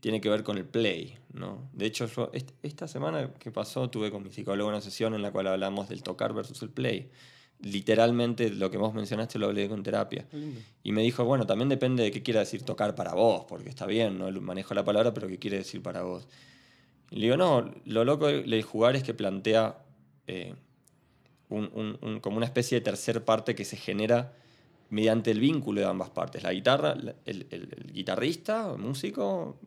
tiene 0.00 0.20
que 0.20 0.28
ver 0.28 0.42
con 0.42 0.56
el 0.56 0.64
play, 0.64 1.18
¿no? 1.32 1.68
De 1.72 1.86
hecho, 1.86 2.06
yo 2.06 2.30
esta 2.62 2.88
semana 2.88 3.32
que 3.34 3.50
pasó 3.50 3.90
tuve 3.90 4.10
con 4.10 4.22
mi 4.22 4.30
psicólogo 4.30 4.68
una 4.68 4.80
sesión 4.80 5.14
en 5.14 5.22
la 5.22 5.32
cual 5.32 5.48
hablamos 5.48 5.88
del 5.88 6.02
tocar 6.02 6.32
versus 6.32 6.62
el 6.62 6.70
play 6.70 7.10
literalmente 7.62 8.50
lo 8.50 8.70
que 8.70 8.76
vos 8.76 8.94
mencionaste 8.94 9.38
lo 9.38 9.46
hablé 9.46 9.68
con 9.68 9.82
terapia. 9.82 10.26
Y 10.82 10.92
me 10.92 11.02
dijo, 11.02 11.24
bueno, 11.24 11.46
también 11.46 11.68
depende 11.68 12.02
de 12.02 12.10
qué 12.10 12.22
quiera 12.22 12.40
decir 12.40 12.62
tocar 12.62 12.94
para 12.94 13.14
vos, 13.14 13.44
porque 13.48 13.68
está 13.68 13.86
bien, 13.86 14.18
no 14.18 14.30
manejo 14.40 14.74
la 14.74 14.84
palabra, 14.84 15.12
pero 15.12 15.28
qué 15.28 15.38
quiere 15.38 15.58
decir 15.58 15.82
para 15.82 16.02
vos. 16.02 16.26
Y 17.10 17.16
le 17.16 17.22
digo, 17.22 17.36
no, 17.36 17.72
lo 17.84 18.04
loco 18.04 18.28
de 18.28 18.62
jugar 18.62 18.96
es 18.96 19.02
que 19.02 19.14
plantea 19.14 19.84
eh, 20.26 20.54
como 21.48 22.36
una 22.36 22.46
especie 22.46 22.78
de 22.78 22.84
tercer 22.84 23.24
parte 23.24 23.54
que 23.54 23.64
se 23.64 23.76
genera 23.76 24.32
mediante 24.88 25.30
el 25.30 25.40
vínculo 25.40 25.80
de 25.80 25.86
ambas 25.86 26.10
partes, 26.10 26.42
la 26.42 26.52
guitarra, 26.52 26.92
el, 26.92 27.46
el 27.50 27.92
guitarrista, 27.92 28.72
el 28.72 28.78
músico, 28.78 29.58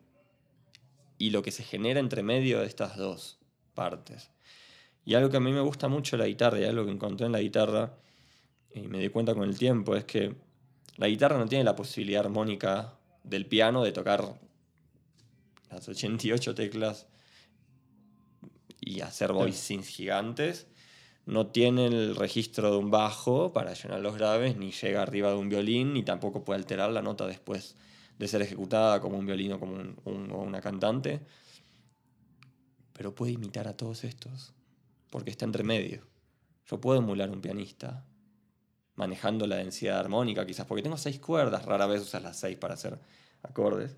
y 1.18 1.30
lo 1.30 1.42
que 1.42 1.50
se 1.50 1.62
genera 1.62 2.00
entre 2.00 2.22
medio 2.22 2.60
de 2.60 2.66
estas 2.66 2.96
dos 2.96 3.38
partes. 3.74 4.30
Y 5.04 5.14
algo 5.14 5.30
que 5.30 5.36
a 5.36 5.40
mí 5.40 5.52
me 5.52 5.60
gusta 5.60 5.88
mucho 5.88 6.16
la 6.16 6.26
guitarra 6.26 6.58
y 6.58 6.64
algo 6.64 6.84
que 6.86 6.92
encontré 6.92 7.26
en 7.26 7.32
la 7.32 7.40
guitarra 7.40 7.94
y 8.74 8.88
me 8.88 8.98
di 8.98 9.08
cuenta 9.08 9.34
con 9.34 9.44
el 9.44 9.58
tiempo 9.58 9.94
es 9.94 10.04
que 10.04 10.34
la 10.96 11.08
guitarra 11.08 11.38
no 11.38 11.46
tiene 11.46 11.64
la 11.64 11.76
posibilidad 11.76 12.24
armónica 12.24 12.94
del 13.22 13.46
piano 13.46 13.82
de 13.82 13.92
tocar 13.92 14.40
las 15.70 15.88
88 15.88 16.54
teclas 16.54 17.06
y 18.80 19.00
hacer 19.00 19.32
voicings 19.32 19.88
gigantes. 19.88 20.66
No 21.26 21.46
tiene 21.46 21.86
el 21.86 22.16
registro 22.16 22.70
de 22.70 22.76
un 22.76 22.90
bajo 22.90 23.52
para 23.52 23.72
llenar 23.74 24.00
los 24.00 24.14
graves, 24.14 24.56
ni 24.56 24.72
llega 24.72 25.02
arriba 25.02 25.30
de 25.30 25.36
un 25.36 25.48
violín, 25.48 25.94
ni 25.94 26.02
tampoco 26.02 26.44
puede 26.44 26.60
alterar 26.60 26.90
la 26.90 27.00
nota 27.00 27.26
después 27.26 27.76
de 28.18 28.28
ser 28.28 28.42
ejecutada 28.42 29.00
como 29.00 29.18
un 29.18 29.26
violín 29.26 29.52
o 29.52 29.60
como 29.60 30.42
una 30.42 30.60
cantante. 30.60 31.20
Pero 32.92 33.14
puede 33.14 33.32
imitar 33.32 33.66
a 33.68 33.76
todos 33.76 34.04
estos 34.04 34.54
porque 35.14 35.30
está 35.30 35.44
entre 35.44 35.62
medio. 35.62 36.04
Yo 36.66 36.80
puedo 36.80 36.98
emular 36.98 37.30
un 37.30 37.40
pianista 37.40 38.04
manejando 38.96 39.46
la 39.46 39.54
densidad 39.54 40.00
armónica, 40.00 40.44
quizás 40.44 40.66
porque 40.66 40.82
tengo 40.82 40.96
seis 40.96 41.20
cuerdas, 41.20 41.64
rara 41.64 41.86
vez 41.86 42.02
usas 42.02 42.20
las 42.20 42.36
seis 42.36 42.56
para 42.56 42.74
hacer 42.74 42.98
acordes. 43.44 43.96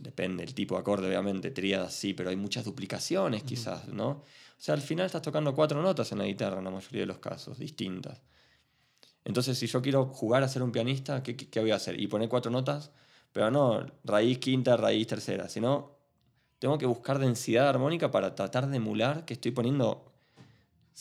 Depende 0.00 0.44
del 0.44 0.52
tipo 0.52 0.74
de 0.74 0.80
acorde, 0.80 1.06
obviamente, 1.06 1.52
tríadas 1.52 1.94
sí, 1.94 2.12
pero 2.12 2.30
hay 2.30 2.34
muchas 2.34 2.64
duplicaciones 2.64 3.44
quizás, 3.44 3.86
¿no? 3.86 4.08
O 4.08 4.24
sea, 4.58 4.74
al 4.74 4.80
final 4.80 5.06
estás 5.06 5.22
tocando 5.22 5.54
cuatro 5.54 5.80
notas 5.80 6.10
en 6.10 6.18
la 6.18 6.24
guitarra 6.24 6.58
en 6.58 6.64
la 6.64 6.72
mayoría 6.72 7.02
de 7.02 7.06
los 7.06 7.18
casos, 7.18 7.60
distintas. 7.60 8.20
Entonces, 9.24 9.56
si 9.56 9.68
yo 9.68 9.80
quiero 9.80 10.06
jugar 10.06 10.42
a 10.42 10.48
ser 10.48 10.64
un 10.64 10.72
pianista, 10.72 11.22
¿qué, 11.22 11.36
qué 11.36 11.60
voy 11.60 11.70
a 11.70 11.76
hacer? 11.76 12.00
Y 12.00 12.08
poner 12.08 12.28
cuatro 12.28 12.50
notas, 12.50 12.90
pero 13.32 13.48
no 13.52 13.86
raíz 14.02 14.38
quinta, 14.38 14.76
raíz 14.76 15.06
tercera, 15.06 15.48
sino 15.48 16.00
tengo 16.58 16.78
que 16.78 16.86
buscar 16.86 17.20
densidad 17.20 17.68
armónica 17.68 18.10
para 18.10 18.34
tratar 18.34 18.68
de 18.68 18.78
emular 18.78 19.24
que 19.24 19.34
estoy 19.34 19.52
poniendo 19.52 20.11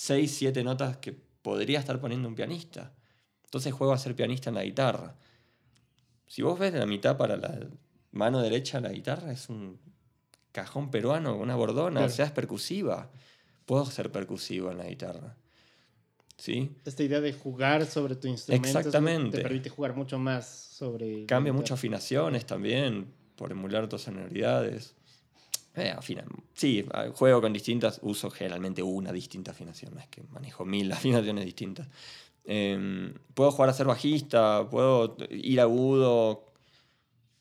6, 0.01 0.35
7 0.35 0.63
notas 0.63 0.97
que 0.97 1.13
podría 1.13 1.77
estar 1.77 2.01
poniendo 2.01 2.27
un 2.27 2.33
pianista. 2.33 2.91
Entonces 3.43 3.71
juego 3.71 3.93
a 3.93 3.99
ser 3.99 4.15
pianista 4.15 4.49
en 4.49 4.55
la 4.55 4.63
guitarra. 4.63 5.15
Si 6.25 6.41
vos 6.41 6.57
ves 6.57 6.73
la 6.73 6.87
mitad 6.87 7.17
para 7.17 7.37
la 7.37 7.67
mano 8.09 8.41
derecha 8.41 8.79
la 8.79 8.89
guitarra, 8.89 9.31
es 9.31 9.47
un 9.47 9.77
cajón 10.51 10.89
peruano, 10.89 11.35
una 11.35 11.55
bordona, 11.55 12.03
o 12.03 12.09
sea, 12.09 12.25
es 12.25 12.31
percusiva. 12.31 13.11
Puedo 13.67 13.85
ser 13.85 14.11
percusivo 14.11 14.71
en 14.71 14.79
la 14.79 14.85
guitarra. 14.85 15.37
¿Sí? 16.35 16.71
Esta 16.83 17.03
idea 17.03 17.21
de 17.21 17.33
jugar 17.33 17.85
sobre 17.85 18.15
tu 18.15 18.27
instrumento 18.27 18.79
Exactamente. 18.79 19.37
te 19.37 19.43
permite 19.43 19.69
jugar 19.69 19.95
mucho 19.95 20.17
más 20.17 20.47
sobre... 20.47 21.27
Cambia 21.27 21.53
mucho 21.53 21.75
afinaciones 21.75 22.47
también, 22.47 23.13
por 23.35 23.51
emular 23.51 23.87
tus 23.87 24.01
sonoridades. 24.01 24.95
Eh, 25.75 25.95
sí, 26.53 26.85
juego 27.13 27.41
con 27.41 27.53
distintas, 27.53 27.99
uso 28.03 28.29
generalmente 28.29 28.83
una 28.83 29.11
distinta 29.11 29.51
afinación, 29.51 29.97
es 29.99 30.07
que 30.07 30.23
manejo 30.23 30.65
mil 30.65 30.91
afinaciones 30.91 31.45
distintas. 31.45 31.87
Em, 32.43 33.13
puedo 33.33 33.51
jugar 33.51 33.69
a 33.69 33.73
ser 33.73 33.85
bajista, 33.85 34.69
puedo 34.69 35.15
ir 35.29 35.61
agudo, 35.61 36.45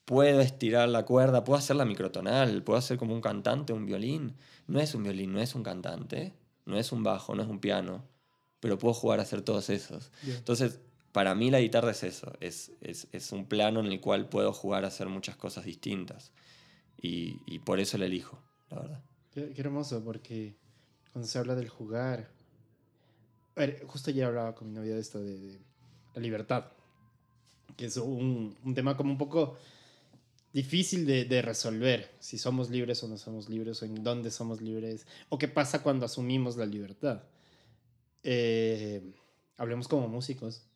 puedo 0.04 0.40
estirar 0.40 0.88
la 0.88 1.04
cuerda, 1.04 1.44
puedo 1.44 1.58
hacer 1.58 1.76
la 1.76 1.84
microtonal, 1.84 2.62
puedo 2.62 2.78
hacer 2.78 2.98
como 2.98 3.14
un 3.14 3.20
cantante, 3.20 3.72
un 3.72 3.86
violín. 3.86 4.36
No 4.66 4.80
es 4.80 4.94
un 4.94 5.02
violín, 5.02 5.32
no 5.32 5.40
es 5.40 5.54
un 5.54 5.62
cantante, 5.62 6.34
no 6.66 6.78
es 6.78 6.92
un 6.92 7.02
bajo, 7.02 7.34
no 7.34 7.42
es 7.42 7.48
un 7.48 7.60
piano, 7.60 8.04
pero 8.60 8.78
puedo 8.78 8.94
jugar 8.94 9.20
a 9.20 9.22
hacer 9.22 9.42
todos 9.42 9.70
esos. 9.70 10.10
Entonces, 10.24 10.80
para 11.12 11.34
mí 11.34 11.50
la 11.50 11.60
guitarra 11.60 11.90
es 11.90 12.04
eso, 12.04 12.32
es, 12.40 12.72
es, 12.80 13.08
es 13.12 13.32
un 13.32 13.46
plano 13.46 13.80
en 13.80 13.86
el 13.86 14.00
cual 14.00 14.28
puedo 14.28 14.52
jugar 14.52 14.84
a 14.84 14.88
hacer 14.88 15.08
muchas 15.08 15.36
cosas 15.36 15.64
distintas. 15.64 16.32
Y, 17.02 17.58
por 17.60 17.80
eso 17.80 17.96
la 17.98 18.06
elijo, 18.06 18.38
la 18.68 18.80
verdad. 18.80 19.02
Qué, 19.32 19.52
hermoso, 19.56 20.04
porque 20.04 20.56
cuando 21.12 21.26
se 21.26 21.38
habla 21.38 21.54
del 21.54 21.68
jugar. 21.68 22.30
A 23.56 23.60
ver, 23.60 23.84
justo 23.86 24.10
ayer 24.10 24.24
hablaba 24.24 24.54
con 24.54 24.68
mi 24.68 24.74
novia 24.74 24.94
de 24.94 25.00
esto, 25.00 25.22
de, 25.22 25.58
la 26.14 26.20
libertad, 26.20 26.66
que 27.76 27.86
es 27.86 27.96
un, 27.96 28.56
un, 28.64 28.74
tema 28.74 28.96
como 28.96 29.12
un 29.12 29.18
poco 29.18 29.56
difícil 30.52 31.06
de, 31.06 31.24
de, 31.24 31.40
resolver, 31.40 32.10
si 32.18 32.36
somos 32.36 32.68
libres 32.68 33.02
o 33.02 33.08
no 33.08 33.16
somos 33.16 33.48
libres, 33.48 33.80
o 33.82 33.86
en 33.86 34.02
dónde 34.02 34.30
somos 34.30 34.60
libres, 34.60 35.06
o 35.28 35.38
qué 35.38 35.48
pasa 35.48 35.82
cuando 35.82 36.06
asumimos 36.06 36.56
la 36.56 36.66
libertad. 36.66 37.22
Eh, 38.22 39.14
hablemos 39.56 39.88
como 39.88 40.08
músicos. 40.08 40.66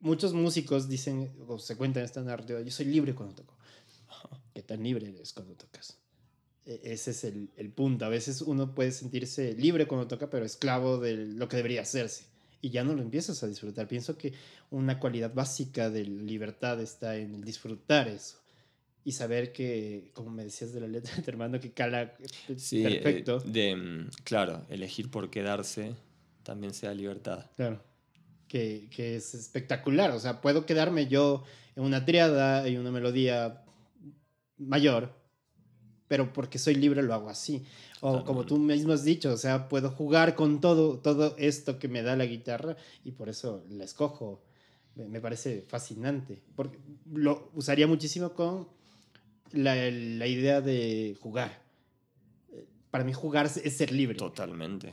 Muchos 0.00 0.32
músicos 0.32 0.88
dicen, 0.88 1.32
o 1.46 1.58
se 1.58 1.76
cuentan 1.76 2.02
esta 2.02 2.22
narrativa, 2.22 2.60
yo 2.60 2.70
soy 2.70 2.86
libre 2.86 3.14
cuando 3.14 3.36
toco 3.36 3.54
qué 4.54 4.62
tan 4.62 4.82
libre 4.82 5.08
eres 5.08 5.32
cuando 5.32 5.54
tocas. 5.54 5.98
E, 6.64 6.80
ese 6.84 7.10
es 7.10 7.24
el, 7.24 7.50
el, 7.56 7.70
punto. 7.70 8.04
A 8.04 8.08
veces 8.08 8.42
uno 8.42 8.74
puede 8.74 8.92
sentirse 8.92 9.54
libre 9.54 9.86
cuando 9.86 10.06
toca, 10.06 10.30
pero 10.30 10.44
esclavo 10.44 10.98
de 10.98 11.16
lo 11.16 11.48
que 11.48 11.56
debería 11.56 11.82
hacerse. 11.82 12.24
Y 12.60 12.70
ya 12.70 12.84
no 12.84 12.94
lo 12.94 13.02
empiezas 13.02 13.42
a 13.42 13.48
disfrutar. 13.48 13.88
Pienso 13.88 14.16
que 14.16 14.32
una 14.70 15.00
cualidad 15.00 15.34
básica 15.34 15.90
de 15.90 16.04
libertad 16.04 16.80
está 16.80 17.16
en 17.16 17.34
el 17.34 17.44
disfrutar 17.44 18.08
eso. 18.08 18.38
Y 19.04 19.12
saber 19.12 19.52
que, 19.52 20.12
como 20.14 20.30
me 20.30 20.44
decías 20.44 20.72
de 20.72 20.80
la 20.80 20.86
letra 20.86 21.16
de 21.16 21.24
hermano, 21.26 21.58
que 21.58 21.72
cala 21.72 22.14
sí, 22.56 22.86
eh, 22.86 23.00
perfecto. 23.00 23.40
de, 23.40 23.74
mm, 23.74 24.10
claro, 24.22 24.64
elegir 24.70 25.10
por 25.10 25.28
quedarse 25.28 25.96
también 26.44 26.72
sea 26.72 26.94
libertad. 26.94 27.46
Claro. 27.56 27.82
Que, 28.46 28.88
que 28.94 29.16
es 29.16 29.34
espectacular. 29.34 30.12
O 30.12 30.20
sea, 30.20 30.40
puedo 30.40 30.64
quedarme 30.64 31.08
yo 31.08 31.42
en 31.74 31.82
una 31.82 32.04
triada 32.04 32.68
y 32.68 32.76
una 32.76 32.92
melodía 32.92 33.61
mayor, 34.66 35.14
pero 36.12 36.30
porque 36.32 36.58
soy 36.58 36.74
libre 36.74 37.02
lo 37.02 37.14
hago 37.14 37.30
así. 37.30 37.64
O 38.02 38.22
como 38.24 38.44
tú 38.44 38.58
mismo 38.58 38.92
has 38.92 39.02
dicho, 39.02 39.32
o 39.32 39.36
sea, 39.38 39.70
puedo 39.70 39.90
jugar 39.90 40.34
con 40.34 40.60
todo, 40.60 40.98
todo 40.98 41.34
esto 41.38 41.78
que 41.78 41.88
me 41.88 42.02
da 42.02 42.16
la 42.16 42.26
guitarra 42.26 42.76
y 43.02 43.12
por 43.12 43.30
eso 43.30 43.64
la 43.70 43.84
escojo. 43.84 44.42
Me 44.94 45.22
parece 45.22 45.62
fascinante. 45.62 46.42
Porque 46.54 46.78
lo 47.10 47.50
usaría 47.54 47.86
muchísimo 47.86 48.34
con 48.34 48.68
la, 49.52 49.74
la 49.74 50.26
idea 50.26 50.60
de 50.60 51.16
jugar. 51.18 51.62
Para 52.90 53.04
mí 53.04 53.14
jugar 53.14 53.46
es 53.46 53.74
ser 53.74 53.90
libre. 53.90 54.18
Totalmente. 54.18 54.92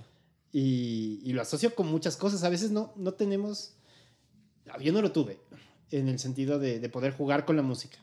Y, 0.54 1.20
y, 1.24 1.34
lo 1.34 1.42
asocio 1.42 1.76
con 1.76 1.88
muchas 1.88 2.16
cosas. 2.16 2.46
A 2.46 2.50
veces 2.50 2.72
no, 2.72 2.94
no 2.96 3.16
tenemos... 3.16 3.76
Yo 4.80 4.94
no 4.94 5.02
lo 5.02 5.12
tuve 5.12 5.40
en 5.92 6.08
el 6.08 6.18
sentido 6.18 6.60
de, 6.60 6.80
de 6.80 6.88
poder 6.88 7.12
jugar 7.12 7.44
con 7.44 7.58
la 7.58 7.62
música. 7.62 7.98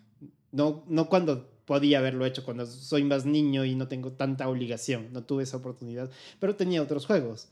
No, 0.52 0.84
no 0.86 1.08
cuando 1.08 1.55
podía 1.66 1.98
haberlo 1.98 2.24
hecho 2.24 2.44
cuando 2.44 2.64
soy 2.64 3.04
más 3.04 3.26
niño 3.26 3.64
y 3.64 3.74
no 3.74 3.88
tengo 3.88 4.12
tanta 4.12 4.48
obligación. 4.48 5.12
No 5.12 5.24
tuve 5.24 5.42
esa 5.42 5.58
oportunidad, 5.58 6.10
pero 6.38 6.56
tenía 6.56 6.80
otros 6.80 7.06
juegos. 7.06 7.48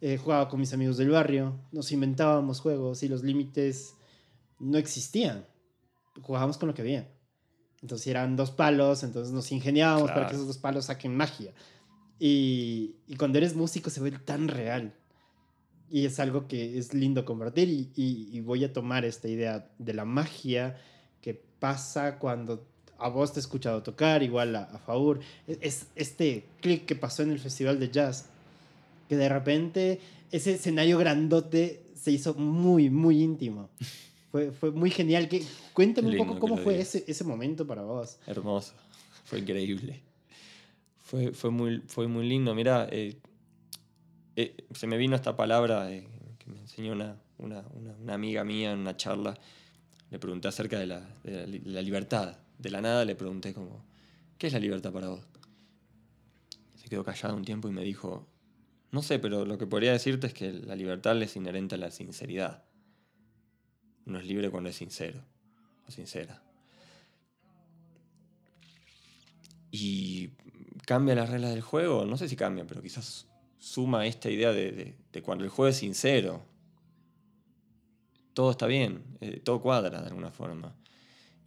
Eh, 0.00 0.16
jugaba 0.16 0.48
con 0.48 0.60
mis 0.60 0.72
amigos 0.72 0.96
del 0.96 1.10
barrio, 1.10 1.58
nos 1.72 1.90
inventábamos 1.90 2.60
juegos 2.60 3.02
y 3.02 3.08
los 3.08 3.24
límites 3.24 3.94
no 4.60 4.78
existían. 4.78 5.44
Jugábamos 6.22 6.56
con 6.56 6.68
lo 6.68 6.74
que 6.74 6.82
había. 6.82 7.08
Entonces 7.82 8.06
eran 8.06 8.36
dos 8.36 8.52
palos, 8.52 9.02
entonces 9.02 9.32
nos 9.32 9.50
ingeniábamos 9.50 10.10
para 10.10 10.28
que 10.28 10.34
esos 10.34 10.46
dos 10.46 10.58
palos 10.58 10.86
saquen 10.86 11.16
magia. 11.16 11.52
Y, 12.20 12.96
y, 13.06 13.16
cuando 13.16 13.38
eres 13.38 13.54
músico 13.54 13.90
se 13.90 14.00
ve 14.00 14.10
tan 14.12 14.48
real. 14.48 14.94
Y 15.88 16.04
es 16.04 16.20
algo 16.20 16.48
que 16.48 16.78
es 16.78 16.92
lindo 16.92 17.24
compartir 17.24 17.68
y, 17.68 17.92
y, 17.94 18.28
y 18.36 18.40
voy 18.40 18.64
a 18.64 18.72
tomar 18.72 19.04
esta 19.04 19.28
idea 19.28 19.70
de 19.78 19.94
la 19.94 20.04
magia 20.04 20.76
que 21.20 21.34
pasa 21.34 22.18
cuando 22.18 22.66
a 22.98 23.08
vos 23.08 23.32
te 23.32 23.38
he 23.38 23.42
escuchado 23.42 23.82
tocar, 23.82 24.22
igual 24.22 24.54
a, 24.56 24.64
a 24.64 24.78
Faur. 24.78 25.20
E, 25.46 25.58
es, 25.60 25.86
este 25.94 26.44
clic 26.60 26.84
que 26.84 26.96
pasó 26.96 27.22
en 27.22 27.30
el 27.30 27.38
Festival 27.38 27.78
de 27.78 27.90
Jazz, 27.90 28.26
que 29.08 29.16
de 29.16 29.28
repente 29.28 30.00
ese 30.30 30.54
escenario 30.54 30.98
grandote 30.98 31.82
se 31.94 32.10
hizo 32.10 32.34
muy, 32.34 32.90
muy 32.90 33.22
íntimo. 33.22 33.70
Fue, 34.30 34.52
fue 34.52 34.70
muy 34.70 34.90
genial. 34.90 35.26
Que, 35.26 35.42
cuéntame 35.72 36.10
un 36.10 36.18
poco 36.18 36.38
cómo 36.38 36.58
fue 36.58 36.78
ese, 36.78 37.02
ese 37.08 37.24
momento 37.24 37.66
para 37.66 37.80
vos. 37.80 38.18
Hermoso, 38.26 38.74
fue 39.24 39.38
increíble. 39.38 40.02
Fue, 41.00 41.32
fue, 41.32 41.50
muy, 41.50 41.82
fue 41.86 42.08
muy 42.08 42.28
lindo. 42.28 42.54
Mira, 42.54 42.86
eh, 42.92 43.16
eh, 44.36 44.54
se 44.74 44.86
me 44.86 44.98
vino 44.98 45.16
esta 45.16 45.34
palabra 45.34 45.90
eh, 45.90 46.06
que 46.38 46.50
me 46.50 46.60
enseñó 46.60 46.92
una, 46.92 47.16
una, 47.38 47.64
una, 47.72 48.12
amiga 48.12 48.44
mía 48.44 48.72
en 48.72 48.80
una 48.80 48.98
charla. 48.98 49.34
Le 50.10 50.18
pregunté 50.18 50.48
acerca 50.48 50.78
de 50.78 50.88
la, 50.88 51.00
de 51.24 51.62
la 51.64 51.80
libertad 51.80 52.36
de 52.58 52.70
la 52.70 52.80
nada 52.80 53.04
le 53.04 53.14
pregunté 53.14 53.54
como, 53.54 53.84
¿qué 54.36 54.48
es 54.48 54.52
la 54.52 54.58
libertad 54.58 54.92
para 54.92 55.08
vos? 55.08 55.24
Se 56.76 56.88
quedó 56.88 57.04
callado 57.04 57.36
un 57.36 57.44
tiempo 57.44 57.68
y 57.68 57.72
me 57.72 57.82
dijo, 57.82 58.26
no 58.90 59.02
sé, 59.02 59.18
pero 59.18 59.44
lo 59.44 59.58
que 59.58 59.66
podría 59.66 59.92
decirte 59.92 60.26
es 60.26 60.34
que 60.34 60.52
la 60.52 60.74
libertad 60.74 61.20
es 61.22 61.36
inherente 61.36 61.74
a 61.74 61.78
la 61.78 61.90
sinceridad. 61.90 62.64
Uno 64.06 64.18
es 64.18 64.26
libre 64.26 64.50
cuando 64.50 64.70
es 64.70 64.76
sincero 64.76 65.22
o 65.86 65.90
sincera. 65.90 66.42
Y 69.70 70.30
cambia 70.86 71.14
las 71.14 71.28
reglas 71.28 71.50
del 71.50 71.60
juego, 71.60 72.06
no 72.06 72.16
sé 72.16 72.28
si 72.28 72.36
cambia, 72.36 72.66
pero 72.66 72.80
quizás 72.80 73.26
suma 73.58 74.06
esta 74.06 74.30
idea 74.30 74.52
de, 74.52 74.96
cuando 75.22 75.44
el 75.44 75.50
juego 75.50 75.68
es 75.68 75.76
sincero. 75.76 76.42
Todo 78.32 78.52
está 78.52 78.66
bien, 78.66 79.04
eh, 79.20 79.40
todo 79.44 79.60
cuadra 79.60 80.00
de 80.00 80.06
alguna 80.06 80.30
forma. 80.30 80.74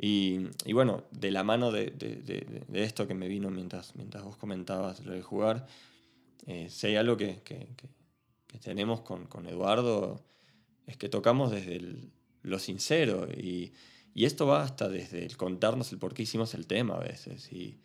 Y, 0.04 0.48
y, 0.66 0.74
bueno, 0.74 1.04
de 1.12 1.30
la 1.30 1.44
mano 1.44 1.72
de, 1.72 1.92
de, 1.92 2.64
de, 2.68 2.84
esto 2.84 3.08
que 3.08 3.14
me 3.14 3.28
vino 3.28 3.52
mientras, 3.52 3.96
mientras 3.96 4.24
vos 4.24 4.36
comentabas 4.36 5.06
lo 5.06 5.14
de 5.14 5.22
jugar, 5.22 5.68
eh, 6.48 6.70
si 6.72 6.88
hay 6.88 6.96
algo 6.96 7.18
que, 7.18 7.44
que, 7.44 7.68
que 8.48 8.58
tenemos 8.58 9.02
con, 9.02 9.28
con, 9.28 9.46
Eduardo, 9.46 10.26
es 10.88 10.98
que 10.98 11.08
tocamos 11.08 11.52
desde 11.52 12.10
lo 12.42 12.58
sincero. 12.58 13.28
Y, 13.32 13.74
y, 14.16 14.26
esto 14.26 14.48
va 14.48 14.64
hasta 14.64 14.90
desde 14.90 15.24
el 15.24 15.38
contarnos 15.38 15.92
el 15.92 16.00
por 16.00 16.16
qué 16.16 16.24
hicimos 16.24 16.56
el 16.56 16.66
tema 16.66 16.96
a 16.96 17.02
veces. 17.02 17.54
Y, 17.54 17.78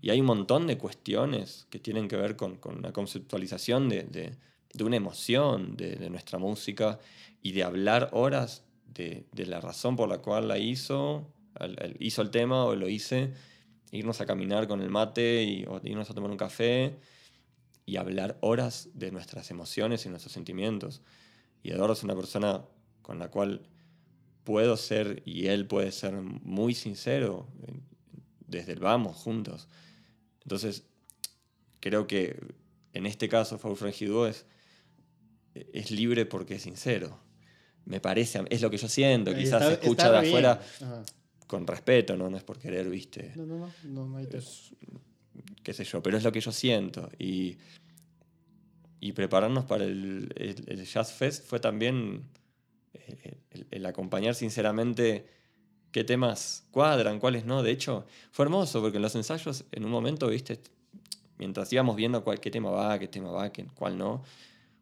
y 0.00 0.08
hay 0.08 0.20
un 0.20 0.26
montón 0.26 0.66
de 0.66 0.78
cuestiones 0.78 1.66
que 1.68 1.78
tienen 1.78 2.08
que 2.08 2.16
ver 2.16 2.36
con, 2.36 2.56
con 2.56 2.80
la 2.80 2.94
conceptualización 2.94 3.90
de, 3.90 4.04
de, 4.04 4.34
de 4.72 4.84
una 4.84 4.96
emoción 4.96 5.76
de, 5.76 5.96
de, 5.96 6.08
nuestra 6.08 6.38
música 6.38 6.98
y 7.42 7.52
de 7.52 7.64
hablar 7.64 8.08
horas 8.12 8.64
de, 8.86 9.26
de 9.32 9.44
la 9.44 9.60
razón 9.60 9.96
por 9.96 10.08
la 10.08 10.22
cual 10.22 10.48
la 10.48 10.56
hizo, 10.56 11.26
hizo 11.98 12.22
el 12.22 12.30
tema 12.30 12.64
o 12.64 12.74
lo 12.74 12.88
hice, 12.88 13.32
irnos 13.92 14.20
a 14.20 14.26
caminar 14.26 14.68
con 14.68 14.80
el 14.80 14.90
mate 14.90 15.42
y, 15.42 15.64
o 15.66 15.80
irnos 15.82 16.10
a 16.10 16.14
tomar 16.14 16.30
un 16.30 16.36
café 16.36 16.96
y 17.86 17.96
hablar 17.96 18.38
horas 18.40 18.88
de 18.94 19.10
nuestras 19.10 19.50
emociones 19.50 20.06
y 20.06 20.08
nuestros 20.08 20.32
sentimientos. 20.32 21.02
Y 21.62 21.70
Eduardo 21.70 21.94
es 21.94 22.02
una 22.02 22.14
persona 22.14 22.64
con 23.02 23.18
la 23.18 23.30
cual 23.30 23.62
puedo 24.44 24.76
ser 24.76 25.22
y 25.24 25.48
él 25.48 25.66
puede 25.66 25.92
ser 25.92 26.14
muy 26.14 26.74
sincero 26.74 27.48
desde 28.46 28.72
el 28.72 28.80
vamos 28.80 29.16
juntos. 29.16 29.68
Entonces, 30.42 30.84
creo 31.80 32.06
que 32.06 32.40
en 32.92 33.06
este 33.06 33.28
caso 33.28 33.58
Faul 33.58 33.76
Frangidó 33.76 34.26
es, 34.26 34.46
es 35.54 35.90
libre 35.90 36.26
porque 36.26 36.56
es 36.56 36.62
sincero. 36.62 37.18
Me 37.84 38.00
parece, 38.00 38.44
es 38.50 38.62
lo 38.62 38.70
que 38.70 38.76
yo 38.76 38.88
siento, 38.88 39.34
quizás 39.34 39.64
se 39.64 39.72
escucha 39.74 40.10
de 40.12 40.18
afuera 40.18 40.60
con 41.50 41.66
respeto, 41.66 42.16
¿no? 42.16 42.30
No 42.30 42.36
es 42.36 42.44
por 42.44 42.60
querer, 42.60 42.88
viste. 42.88 43.32
No, 43.34 43.44
no, 43.44 43.58
no, 43.58 43.72
no, 43.82 44.06
no 44.06 44.16
hay 44.18 44.28
Qué 45.64 45.74
sé 45.74 45.82
yo, 45.82 46.00
pero 46.00 46.16
es 46.16 46.22
lo 46.22 46.30
que 46.30 46.40
yo 46.40 46.52
siento. 46.52 47.10
Y, 47.18 47.56
y 49.00 49.10
prepararnos 49.10 49.64
para 49.64 49.82
el, 49.82 50.32
el, 50.36 50.84
Jazz 50.84 51.12
Fest 51.12 51.44
fue 51.44 51.58
también 51.58 52.22
eh, 52.94 53.40
el, 53.72 53.84
acompañar 53.84 54.36
sinceramente 54.36 55.26
qué 55.90 56.04
temas 56.04 56.68
cuadran, 56.70 57.18
cuáles 57.18 57.44
no. 57.44 57.64
De 57.64 57.72
hecho, 57.72 58.06
fue 58.30 58.44
hermoso 58.44 58.80
porque 58.80 58.98
en 58.98 59.02
los 59.02 59.16
ensayos, 59.16 59.64
en 59.72 59.84
un 59.84 59.90
momento, 59.90 60.28
viste, 60.28 60.60
mientras 61.36 61.72
íbamos 61.72 61.96
viendo 61.96 62.22
cuál, 62.22 62.38
qué 62.38 62.52
tema 62.52 62.70
va, 62.70 62.96
qué 63.00 63.08
tema 63.08 63.32
va, 63.32 63.50
qué, 63.50 63.66
cuál 63.74 63.98
no, 63.98 64.22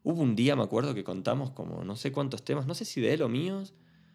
hubo 0.03 0.21
un 0.21 0.35
día, 0.35 0.55
me 0.55 0.61
acuerdo, 0.61 0.93
que 0.93 1.03
contamos 1.03 1.49
como 1.49 1.83
no 1.83 1.95
sé 1.95 2.11
cuántos 2.11 2.43
temas, 2.43 2.67
no 2.67 2.75
sé 2.75 2.85
si 2.85 3.01
de 3.01 3.15
él 3.15 3.23
o 3.23 3.27
míos, 3.27 3.73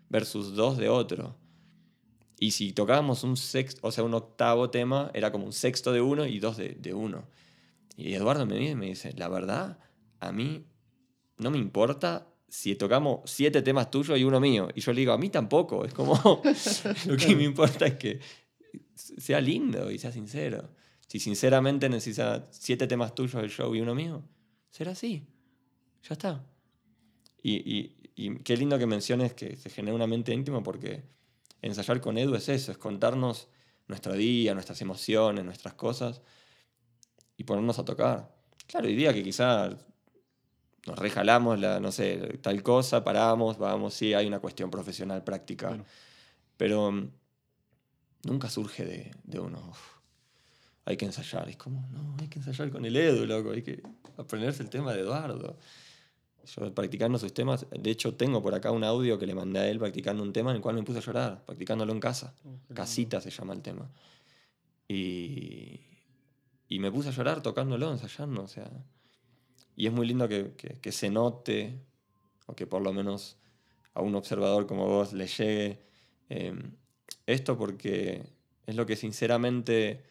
versus 0.08 0.54
dos 0.54 0.78
de 0.78 0.88
otro. 0.88 1.34
Y 2.44 2.50
si 2.50 2.74
tocábamos 2.74 3.24
un 3.24 3.38
sexto, 3.38 3.80
o 3.88 3.90
sea, 3.90 4.04
un 4.04 4.12
octavo 4.12 4.68
tema, 4.68 5.10
era 5.14 5.32
como 5.32 5.46
un 5.46 5.54
sexto 5.54 5.92
de 5.92 6.02
uno 6.02 6.26
y 6.26 6.40
dos 6.40 6.58
de, 6.58 6.92
uno. 6.92 7.26
Y 7.96 8.12
Eduardo 8.12 8.44
me 8.44 8.74
me 8.76 8.84
dice, 8.84 9.14
la 9.16 9.28
verdad, 9.28 9.78
a 10.20 10.30
mí 10.30 10.66
no 11.38 11.50
me 11.50 11.56
importa 11.56 12.28
si 12.46 12.74
tocamos 12.74 13.20
siete 13.24 13.62
temas 13.62 13.90
tuyos 13.90 14.18
y 14.18 14.24
uno 14.24 14.40
mío. 14.40 14.68
Y 14.74 14.82
yo 14.82 14.92
le 14.92 15.00
digo, 15.00 15.14
a 15.14 15.16
mí 15.16 15.30
tampoco. 15.30 15.86
Es 15.86 15.94
como, 15.94 16.20
lo 17.06 17.16
que 17.16 17.34
me 17.34 17.44
importa 17.44 17.86
es 17.86 17.94
que 17.94 18.20
sea 18.94 19.40
lindo 19.40 19.90
y 19.90 19.98
sea 19.98 20.12
sincero. 20.12 20.68
Si 21.08 21.20
sinceramente 21.20 21.88
necesita 21.88 22.46
siete 22.50 22.86
temas 22.86 23.14
tuyos 23.14 23.40
del 23.40 23.50
show 23.50 23.74
y 23.74 23.80
uno 23.80 23.94
mío, 23.94 24.22
será 24.70 24.92
así. 24.92 25.26
Ya 26.06 26.12
está. 26.12 26.44
Y, 27.42 27.54
y, 27.54 27.96
y 28.14 28.36
qué 28.40 28.54
lindo 28.54 28.78
que 28.78 28.84
menciones 28.84 29.32
que 29.32 29.56
se 29.56 29.70
genera 29.70 29.94
una 29.94 30.06
mente 30.06 30.34
íntima 30.34 30.62
porque 30.62 31.13
ensayar 31.68 32.00
con 32.00 32.18
Edu 32.18 32.34
es 32.34 32.48
eso, 32.48 32.72
es 32.72 32.78
contarnos 32.78 33.48
nuestro 33.88 34.14
día, 34.14 34.54
nuestras 34.54 34.80
emociones, 34.80 35.44
nuestras 35.44 35.74
cosas 35.74 36.22
y 37.36 37.44
ponernos 37.44 37.78
a 37.78 37.84
tocar. 37.84 38.34
Claro, 38.66 38.86
día 38.86 39.12
que 39.12 39.22
quizás 39.22 39.74
nos 40.86 40.98
rejalamos, 40.98 41.58
la, 41.58 41.80
no 41.80 41.90
sé, 41.92 42.38
tal 42.42 42.62
cosa, 42.62 43.02
paramos, 43.02 43.58
vamos, 43.58 43.94
sí, 43.94 44.14
hay 44.14 44.26
una 44.26 44.40
cuestión 44.40 44.70
profesional, 44.70 45.24
práctica. 45.24 45.82
Pero 46.56 46.92
mm, 46.92 47.10
nunca 48.24 48.50
surge 48.50 48.84
de, 48.84 49.10
de 49.24 49.40
uno, 49.40 49.72
hay 50.84 50.96
que 50.96 51.06
ensayar. 51.06 51.48
Es 51.48 51.56
como, 51.56 51.86
no, 51.90 52.16
hay 52.20 52.28
que 52.28 52.38
ensayar 52.38 52.70
con 52.70 52.84
el 52.84 52.96
Edu, 52.96 53.26
loco, 53.26 53.52
hay 53.52 53.62
que 53.62 53.82
aprenderse 54.16 54.62
el 54.62 54.70
tema 54.70 54.92
de 54.92 55.00
Eduardo 55.00 55.58
yo 56.44 56.74
practicando 56.74 57.18
sus 57.18 57.32
temas, 57.32 57.66
de 57.70 57.90
hecho 57.90 58.14
tengo 58.14 58.42
por 58.42 58.54
acá 58.54 58.70
un 58.70 58.84
audio 58.84 59.18
que 59.18 59.26
le 59.26 59.34
mandé 59.34 59.60
a 59.60 59.68
él 59.68 59.78
practicando 59.78 60.22
un 60.22 60.32
tema 60.32 60.50
en 60.50 60.56
el 60.56 60.62
cual 60.62 60.76
me 60.76 60.82
puse 60.82 60.98
a 60.98 61.02
llorar, 61.02 61.44
practicándolo 61.44 61.92
en 61.92 62.00
casa. 62.00 62.34
Oh, 62.44 62.74
Casita 62.74 63.20
se 63.20 63.30
llama 63.30 63.54
el 63.54 63.62
tema. 63.62 63.90
Y, 64.88 65.80
y 66.68 66.78
me 66.78 66.90
puse 66.90 67.08
a 67.08 67.12
llorar 67.12 67.42
tocándolo, 67.42 67.90
ensayando, 67.90 68.42
o 68.42 68.48
sea. 68.48 68.70
Y 69.76 69.86
es 69.86 69.92
muy 69.92 70.06
lindo 70.06 70.28
que, 70.28 70.54
que, 70.54 70.92
se 70.92 71.10
note, 71.10 71.80
o 72.46 72.54
que 72.54 72.66
por 72.66 72.82
lo 72.82 72.92
menos 72.92 73.36
a 73.94 74.02
un 74.02 74.14
observador 74.14 74.66
como 74.66 74.86
vos 74.86 75.12
le 75.12 75.26
llegue 75.26 75.82
em, 76.28 76.72
esto, 77.26 77.58
porque 77.58 78.24
es 78.66 78.76
lo 78.76 78.86
que 78.86 78.96
sinceramente, 78.96 80.04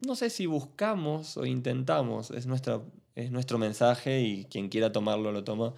no 0.00 0.16
sé 0.16 0.30
si 0.30 0.46
buscamos 0.46 1.36
o 1.36 1.44
intentamos, 1.44 2.30
es, 2.30 2.46
nuestra, 2.46 2.80
es 3.16 3.30
nuestro 3.32 3.58
mensaje 3.58 4.20
y 4.20 4.44
quien 4.44 4.68
quiera 4.68 4.92
tomarlo 4.92 5.32
lo 5.32 5.42
toma, 5.42 5.74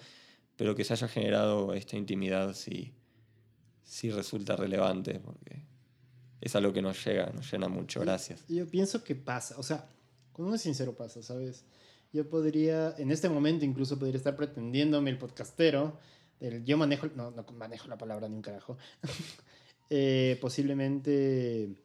pero 0.56 0.74
que 0.74 0.84
se 0.84 0.92
haya 0.92 1.08
generado 1.08 1.72
esta 1.72 1.96
intimidad 1.96 2.52
sí, 2.52 2.92
sí 3.84 4.10
resulta 4.10 4.56
relevante, 4.56 5.20
porque 5.20 5.62
es 6.40 6.54
algo 6.56 6.72
que 6.72 6.82
nos 6.82 7.02
llega, 7.04 7.30
nos 7.30 7.50
llena 7.50 7.68
mucho. 7.68 8.00
Gracias. 8.00 8.44
Yo 8.48 8.66
pienso 8.66 9.04
que 9.04 9.14
pasa, 9.14 9.54
o 9.56 9.62
sea, 9.62 9.88
cuando 10.32 10.48
uno 10.48 10.56
es 10.56 10.62
sincero 10.62 10.96
pasa, 10.96 11.22
¿sabes? 11.22 11.64
Yo 12.12 12.28
podría, 12.28 12.94
en 12.98 13.12
este 13.12 13.28
momento 13.28 13.64
incluso 13.64 13.98
podría 13.98 14.16
estar 14.16 14.34
pretendiéndome 14.34 15.10
el 15.10 15.18
podcastero, 15.18 15.96
el, 16.40 16.64
yo 16.64 16.76
manejo, 16.76 17.06
no, 17.14 17.30
no 17.30 17.44
manejo 17.56 17.86
la 17.86 17.98
palabra 17.98 18.28
ni 18.28 18.34
un 18.34 18.42
carajo, 18.42 18.76
eh, 19.90 20.36
posiblemente 20.40 21.76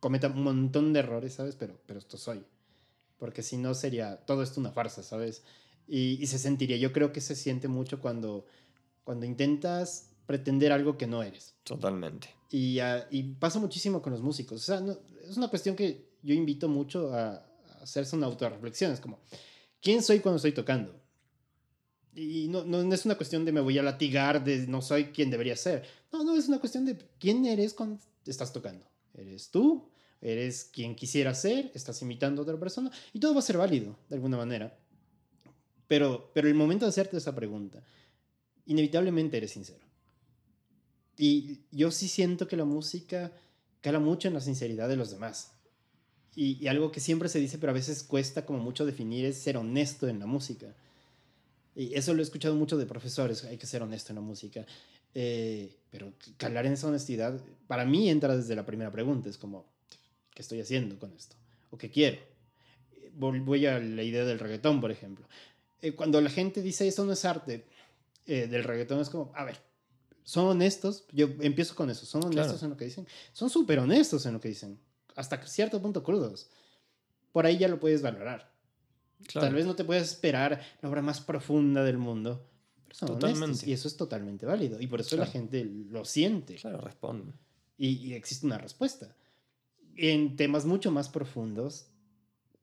cometa 0.00 0.28
un 0.28 0.42
montón 0.42 0.94
de 0.94 1.00
errores, 1.00 1.34
¿sabes? 1.34 1.54
Pero, 1.54 1.78
pero 1.86 1.98
esto 1.98 2.16
soy. 2.16 2.42
Porque 3.22 3.44
si 3.44 3.56
no 3.56 3.72
sería 3.72 4.16
todo 4.16 4.42
esto 4.42 4.58
una 4.58 4.72
farsa, 4.72 5.04
¿sabes? 5.04 5.44
Y, 5.86 6.20
y, 6.20 6.26
se 6.26 6.40
sentiría, 6.40 6.76
yo 6.76 6.92
creo 6.92 7.12
que 7.12 7.20
se 7.20 7.36
siente 7.36 7.68
mucho 7.68 8.00
cuando, 8.00 8.46
cuando 9.04 9.26
intentas 9.26 10.10
pretender 10.26 10.72
algo 10.72 10.98
que 10.98 11.06
no 11.06 11.22
eres. 11.22 11.54
Totalmente. 11.62 12.30
Y, 12.50 12.80
uh, 12.80 13.04
y 13.12 13.22
pasa 13.34 13.60
muchísimo 13.60 14.02
con 14.02 14.12
los 14.12 14.22
músicos. 14.22 14.62
O 14.62 14.64
sea, 14.64 14.80
no, 14.80 14.98
es 15.22 15.36
una 15.36 15.46
cuestión 15.46 15.76
que 15.76 16.04
yo 16.20 16.34
invito 16.34 16.68
mucho 16.68 17.14
a, 17.14 17.34
a 17.34 17.44
hacerse 17.82 18.16
una 18.16 18.26
autorreflexión. 18.26 18.90
Es 18.90 18.98
como, 18.98 19.20
¿quién 19.80 20.02
soy 20.02 20.18
cuando 20.18 20.38
estoy 20.38 20.50
tocando? 20.50 20.92
Y 22.16 22.48
no, 22.48 22.64
no, 22.64 22.92
es 22.92 23.04
una 23.04 23.14
cuestión 23.14 23.44
de 23.44 23.52
me 23.52 23.60
voy 23.60 23.78
a 23.78 23.84
latigar, 23.84 24.42
de 24.42 24.66
no 24.66 24.82
soy 24.82 25.12
quien 25.12 25.30
debería 25.30 25.54
ser. 25.54 25.84
No, 26.12 26.24
no, 26.24 26.34
es 26.34 26.48
una 26.48 26.58
cuestión 26.58 26.86
de 26.86 26.98
quién 27.20 27.46
eres 27.46 27.72
cuando 27.72 28.00
estás 28.26 28.52
tocando. 28.52 28.84
¿Eres 29.14 29.48
tú? 29.48 29.91
¿Eres 30.22 30.64
quien 30.72 30.94
quisiera 30.94 31.34
ser? 31.34 31.72
¿Estás 31.74 32.00
imitando 32.00 32.40
a 32.40 32.44
otra 32.44 32.58
persona? 32.58 32.90
Y 33.12 33.18
todo 33.18 33.34
va 33.34 33.40
a 33.40 33.42
ser 33.42 33.58
válido, 33.58 33.98
de 34.08 34.14
alguna 34.14 34.36
manera. 34.36 34.78
Pero, 35.88 36.30
pero 36.32 36.46
el 36.48 36.54
momento 36.54 36.86
de 36.86 36.90
hacerte 36.90 37.16
esa 37.16 37.34
pregunta, 37.34 37.82
inevitablemente 38.66 39.36
eres 39.36 39.50
sincero. 39.50 39.84
Y 41.18 41.60
yo 41.72 41.90
sí 41.90 42.08
siento 42.08 42.46
que 42.46 42.56
la 42.56 42.64
música 42.64 43.32
cala 43.80 43.98
mucho 43.98 44.28
en 44.28 44.34
la 44.34 44.40
sinceridad 44.40 44.88
de 44.88 44.96
los 44.96 45.10
demás. 45.10 45.52
Y, 46.34 46.66
algo 46.66 46.92
que 46.92 47.00
siempre 47.00 47.28
se 47.28 47.40
dice, 47.40 47.58
pero 47.58 47.72
a 47.72 47.74
veces 47.74 48.02
cuesta 48.02 48.46
como 48.46 48.58
mucho 48.58 48.86
definir, 48.86 49.26
es 49.26 49.36
ser 49.36 49.58
honesto 49.58 50.08
en 50.08 50.18
la 50.18 50.26
música. 50.26 50.74
Y 51.74 51.94
eso 51.94 52.14
lo 52.14 52.20
he 52.20 52.22
escuchado 52.22 52.54
mucho 52.54 52.78
de 52.78 52.86
profesores, 52.86 53.44
hay 53.44 53.58
que 53.58 53.66
ser 53.66 53.82
honesto 53.82 54.12
en 54.12 54.16
la 54.16 54.22
música. 54.22 54.64
Eh, 55.14 55.76
pero 55.90 56.12
calar 56.38 56.64
en 56.64 56.72
esa 56.72 56.86
honestidad, 56.86 57.38
para 57.66 57.84
mí 57.84 58.08
entra 58.08 58.34
desde 58.34 58.56
la 58.56 58.64
primera 58.64 58.90
pregunta, 58.90 59.28
es 59.28 59.36
como, 59.36 59.66
¿qué 60.34 60.42
estoy 60.42 60.60
haciendo 60.60 60.98
con 60.98 61.12
esto? 61.12 61.36
¿O 61.70 61.78
qué 61.78 61.90
quiero? 61.90 62.18
Voy 63.14 63.66
a 63.66 63.78
la 63.78 64.02
idea 64.02 64.24
del 64.24 64.38
reggaetón, 64.38 64.80
por 64.80 64.90
ejemplo. 64.90 65.26
Eh, 65.80 65.92
cuando 65.92 66.20
la 66.20 66.30
gente 66.30 66.62
dice, 66.62 66.86
eso 66.86 67.04
no 67.04 67.12
es 67.12 67.24
arte, 67.24 67.66
eh, 68.26 68.46
del 68.46 68.64
reggaetón 68.64 69.00
es 69.00 69.10
como, 69.10 69.32
a 69.34 69.44
ver, 69.44 69.58
son 70.24 70.46
honestos, 70.46 71.04
yo 71.12 71.28
empiezo 71.40 71.74
con 71.74 71.90
eso, 71.90 72.06
son 72.06 72.24
honestos 72.24 72.62
en 72.62 72.70
lo 72.70 72.76
que 72.76 72.84
dicen, 72.84 73.06
son 73.32 73.50
súper 73.50 73.80
honestos 73.80 74.24
en 74.26 74.34
lo 74.34 74.40
que 74.40 74.48
dicen, 74.48 74.78
hasta 75.16 75.44
cierto 75.46 75.82
punto 75.82 76.02
crudos. 76.02 76.48
Por 77.32 77.46
ahí 77.46 77.58
ya 77.58 77.68
lo 77.68 77.80
puedes 77.80 78.02
valorar. 78.02 78.52
Tal 79.32 79.54
vez 79.54 79.66
no 79.66 79.74
te 79.74 79.84
puedas 79.84 80.04
esperar 80.04 80.60
la 80.80 80.88
obra 80.88 81.02
más 81.02 81.20
profunda 81.20 81.84
del 81.84 81.98
mundo, 81.98 82.46
pero 82.84 82.94
son 82.94 83.08
totalmente. 83.08 83.68
y 83.68 83.72
eso 83.72 83.88
es 83.88 83.96
totalmente 83.96 84.46
válido. 84.46 84.80
Y 84.80 84.86
por 84.86 85.00
eso 85.00 85.16
la 85.16 85.26
gente 85.26 85.64
lo 85.64 86.04
siente. 86.04 86.56
Claro, 86.56 86.80
responde. 86.80 87.32
Y, 87.78 87.88
y 87.88 88.14
existe 88.14 88.46
una 88.46 88.58
respuesta. 88.58 89.14
En 89.96 90.36
temas 90.36 90.64
mucho 90.64 90.90
más 90.90 91.08
profundos, 91.08 91.86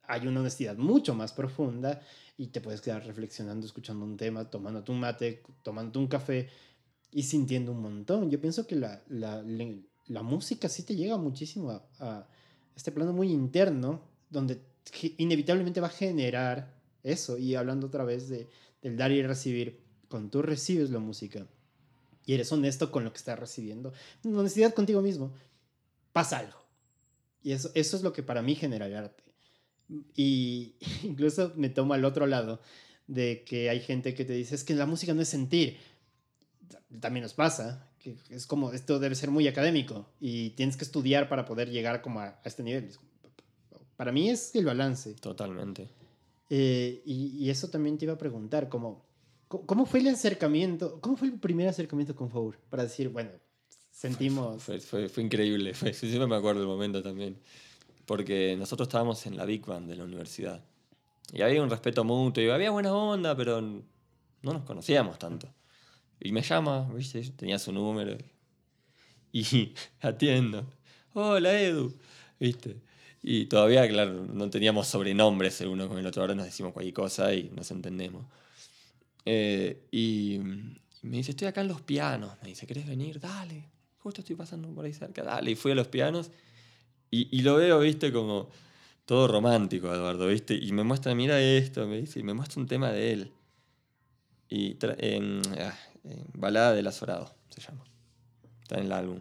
hay 0.04 0.28
una 0.28 0.40
honestidad 0.40 0.76
mucho 0.78 1.14
más 1.14 1.34
profunda 1.34 2.02
y 2.38 2.48
te 2.48 2.62
puedes 2.62 2.82
quedar 2.82 3.06
reflexionando, 3.06 3.66
escuchando 3.66 4.06
un 4.06 4.18
tema, 4.18 4.50
tomando 4.50 4.84
un 4.92 5.00
mate, 5.00 5.44
tomando 5.62 6.00
un 6.00 6.08
café 6.08 6.50
y 7.12 7.24
sintiendo 7.24 7.72
un 7.72 7.82
montón. 7.82 8.32
Yo 8.32 8.42
pienso 8.42 8.66
que 8.66 8.76
la, 8.76 9.04
la, 9.08 9.44
la 10.08 10.24
música 10.24 10.70
sí 10.70 10.84
te 10.84 10.96
llega 10.96 11.18
muchísimo 11.18 11.72
a, 11.72 11.84
a, 12.00 12.28
este 12.76 12.92
plano 12.92 13.14
muy 13.14 13.32
interno, 13.32 14.02
donde 14.30 14.62
inevitablemente 15.18 15.82
va 15.82 15.88
a 15.88 15.92
generar 15.92 16.74
eso. 17.04 17.38
Y 17.38 17.56
hablando 17.56 17.88
otra 17.88 18.04
vez 18.04 18.30
de, 18.30 18.48
del 18.82 18.98
dar 18.98 19.12
y 19.12 19.22
recibir, 19.22 19.80
cuando 20.10 20.30
tú 20.30 20.42
recibes 20.42 20.90
la 20.90 21.00
música 21.00 21.46
y 22.26 22.34
eres 22.34 22.52
honesto 22.52 22.92
con 22.92 23.04
lo 23.04 23.12
que 23.12 23.18
estás 23.18 23.38
recibiendo, 23.38 23.94
honestidad 24.24 24.74
contigo 24.74 25.02
mismo, 25.02 25.34
pasa 26.14 26.40
algo. 26.40 26.59
Y 27.42 27.52
eso, 27.54 27.72
eso 27.74 27.98
es 27.98 28.04
lo 28.04 28.14
que 28.14 28.24
para 28.24 28.42
mí 28.42 28.56
genera 28.56 28.88
el 28.88 28.96
arte. 28.96 29.24
Y 30.16 30.76
incluso 31.04 31.54
me 31.56 31.70
tomo 31.70 31.94
al 31.94 32.06
otro 32.06 32.28
lado 32.28 32.62
de 33.08 33.44
que 33.44 33.70
hay 33.70 33.80
gente 33.80 34.14
que 34.14 34.26
te 34.26 34.34
dice, 34.34 34.56
es 34.56 34.64
que 34.64 34.76
la 34.76 34.86
música 34.86 35.14
no 35.14 35.22
es 35.22 35.30
sentir 35.30 35.78
también 37.00 37.24
nos 37.24 37.34
pasa, 37.34 37.88
que 38.00 38.18
es 38.30 38.48
como, 38.48 38.72
esto 38.72 39.00
debe 39.00 39.16
ser 39.16 39.32
muy 39.32 39.48
académico 39.48 40.08
y 40.20 40.52
tienes 40.52 40.78
que 40.78 40.84
estudiar 40.84 41.30
para 41.30 41.46
poder 41.46 41.70
llegar 41.70 42.02
como 42.02 42.20
a, 42.20 42.40
este 42.44 42.64
nivel. 42.64 42.90
Para 43.96 44.12
mí 44.12 44.30
es 44.30 44.56
el 44.56 44.66
balance. 44.66 45.14
Totalmente. 45.16 45.90
Eh, 46.50 47.02
y, 47.06 47.50
eso 47.50 47.70
también 47.70 47.98
te 47.98 48.06
iba 48.06 48.14
a 48.14 48.18
preguntar, 48.18 48.70
como, 48.70 49.06
¿cómo 49.48 49.86
fue 49.86 50.00
el 50.00 50.08
acercamiento? 50.08 51.00
¿Cómo 51.02 51.18
fue 51.18 51.28
el 51.28 51.40
primer 51.40 51.68
acercamiento 51.68 52.16
con 52.16 52.30
Four? 52.30 52.58
Para 52.70 52.84
decir, 52.84 53.10
bueno, 53.10 53.32
sentimos... 53.92 54.64
Fue, 54.64 54.80
fue, 54.80 55.24
increíble, 55.24 55.74
fue, 55.74 55.94
siempre 55.94 56.28
me 56.28 56.36
acuerdo 56.36 56.62
del 56.62 56.70
momento 56.70 57.02
también. 57.02 57.38
Porque 58.06 58.56
nosotros 58.58 58.88
estábamos 58.88 59.26
en 59.26 59.38
la 59.38 59.46
Big 59.46 59.66
Band 59.66 59.90
de 59.90 59.96
la 59.96 60.04
universidad. 60.04 60.64
Y 61.32 61.42
había 61.42 61.62
un 61.62 61.70
respeto 61.70 62.04
mutuo, 62.04 62.44
y 62.44 62.50
había 62.50 62.72
buena 62.72 62.94
onda, 62.94 63.36
pero 63.36 63.62
no 63.62 63.84
nos 64.42 64.64
conocíamos 64.64 65.20
tanto. 65.20 65.54
Y 66.20 66.32
me 66.32 66.42
llama, 66.42 66.90
¿viste? 66.94 67.22
Tenía 67.32 67.60
su 67.60 67.72
número. 67.72 68.18
Y 69.32 69.74
atiendo. 70.02 70.66
Hola, 71.14 71.60
Edu. 71.60 71.94
¿Viste? 72.40 72.78
Y 73.22 73.46
todavía, 73.46 73.88
claro, 73.88 74.26
no 74.26 74.50
teníamos 74.50 74.88
sobrenombres 74.88 75.60
el 75.62 75.68
uno 75.68 75.88
con 75.88 75.98
el 75.98 76.06
otro. 76.06 76.22
Ahora 76.22 76.36
nos 76.36 76.46
decimos 76.46 76.74
cualquier 76.74 76.94
cosa 76.94 77.34
y 77.34 77.50
nos 77.56 77.70
entendemos. 77.72 78.26
Eh, 79.26 79.88
y 79.92 80.40
me 81.02 81.18
dice, 81.18 81.32
estoy 81.32 81.48
acá 81.48 81.62
en 81.62 81.68
los 81.68 81.82
pianos. 81.82 82.32
Me 82.42 82.50
dice, 82.50 82.66
¿querés 82.66 82.88
venir? 82.88 83.20
Dale. 83.20 83.66
Justo 84.10 84.22
estoy 84.22 84.36
pasando 84.36 84.68
por 84.74 84.86
ahí 84.86 84.94
cerca. 84.94 85.22
Dale. 85.22 85.52
Y 85.52 85.56
fui 85.56 85.72
a 85.72 85.76
los 85.76 85.88
pianos. 85.88 86.32
Y, 87.12 87.44
lo 87.44 87.58
veo, 87.58 87.80
¿viste? 87.80 88.12
Como 88.12 88.50
todo 89.06 89.28
romántico, 89.28 89.94
Eduardo, 89.94 90.26
¿viste? 90.26 90.56
Y 90.56 90.72
me 90.72 90.84
muestra, 90.84 91.14
mira 91.14 91.40
esto, 91.40 91.86
me 91.86 92.02
dice, 92.02 92.20
y 92.20 92.24
me 92.24 92.34
muestra 92.34 92.60
un 92.60 92.68
tema 92.68 92.92
de 92.92 93.14
él. 93.14 93.32
Y 94.50 94.76
eh, 94.82 95.72
Balada 96.34 96.74
del 96.74 96.88
Azorado 96.88 97.36
se 97.50 97.62
llama. 97.62 97.84
Está 98.64 98.80
en 98.80 98.86
el 98.86 98.92
álbum. 98.92 99.20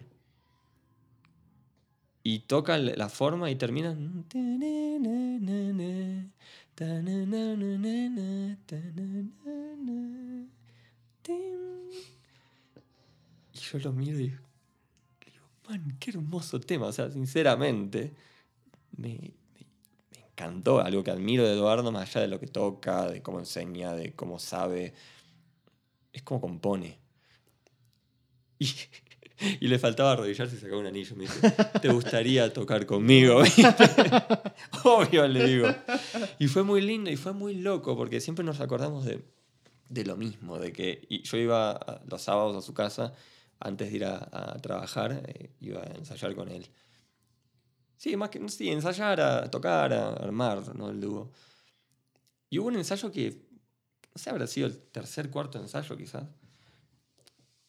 Y 2.23 2.39
toca 2.39 2.79
la 2.79 3.09
forma 3.09 3.51
y 3.51 3.55
termina. 3.57 3.95
Y 13.53 13.59
yo 13.59 13.79
lo 13.79 13.93
miro 13.93 14.17
y 14.17 14.23
digo, 14.23 14.48
man, 15.69 15.97
qué 15.99 16.11
hermoso 16.11 16.59
tema. 16.59 16.87
O 16.87 16.91
sea, 16.91 17.09
sinceramente, 17.11 18.13
me, 18.97 19.33
encantó. 20.31 20.79
Algo 20.79 21.03
que 21.03 21.11
admiro 21.11 21.45
de 21.45 21.53
Eduardo, 21.53 21.91
más 21.91 22.09
allá 22.09 22.21
de 22.21 22.27
lo 22.27 22.39
que 22.39 22.47
toca, 22.47 23.07
de 23.07 23.21
cómo 23.21 23.39
enseña, 23.39 23.93
de 23.93 24.13
cómo 24.13 24.39
sabe 24.39 24.93
es 26.11 26.23
como 26.23 26.41
compone. 26.41 26.97
Y, 28.57 28.67
y 29.59 29.67
le 29.67 29.79
faltaba 29.79 30.13
arrodillarse 30.13 30.55
y 30.55 30.59
sacar 30.59 30.77
un 30.77 30.87
anillo. 30.87 31.15
Me 31.15 31.23
dice, 31.23 31.51
¿te 31.81 31.89
gustaría 31.89 32.51
tocar 32.51 32.85
conmigo? 32.85 33.41
Obvio, 34.83 35.27
le 35.27 35.47
digo. 35.47 35.67
Y 36.39 36.47
fue 36.47 36.63
muy 36.63 36.81
lindo 36.81 37.09
y 37.09 37.15
fue 37.15 37.33
muy 37.33 37.55
loco 37.55 37.95
porque 37.95 38.19
siempre 38.19 38.43
nos 38.43 38.59
acordamos 38.59 39.05
de, 39.05 39.23
de 39.87 40.05
lo 40.05 40.17
mismo, 40.17 40.59
de 40.59 40.73
que 40.73 41.07
yo 41.23 41.37
iba 41.37 42.01
los 42.07 42.21
sábados 42.21 42.55
a 42.57 42.61
su 42.61 42.73
casa 42.73 43.13
antes 43.59 43.89
de 43.89 43.95
ir 43.97 44.05
a, 44.05 44.57
trabajar, 44.61 45.23
eh, 45.27 45.51
iba 45.59 45.81
a 45.81 45.95
ensayar 45.95 46.35
con 46.35 46.49
él. 46.49 46.67
Sí, 47.97 48.15
más 48.15 48.29
que, 48.29 48.47
sí, 48.49 48.69
ensayar, 48.69 49.19
a 49.19 49.51
tocar, 49.51 49.93
a 49.93 50.13
armar, 50.13 50.75
¿no? 50.75 50.89
El 50.89 51.01
dúo. 51.01 51.31
Y 52.49 52.59
hubo 52.59 52.67
un 52.67 52.77
ensayo 52.77 53.11
que 53.11 53.49
no 54.13 54.21
sé, 54.21 54.29
habrá 54.29 54.47
sido 54.47 54.67
el 54.67 54.77
tercer, 54.77 55.29
cuarto 55.29 55.59
ensayo 55.59 55.95
quizás, 55.95 56.27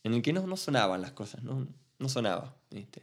en 0.02 0.14
el 0.14 0.22
que 0.22 0.32
no, 0.32 0.46
no 0.46 0.56
sonaban 0.56 1.02
las 1.02 1.12
cosas, 1.12 1.42
no, 1.42 1.68
no 1.98 2.08
sonaba, 2.08 2.56
¿viste? 2.70 3.02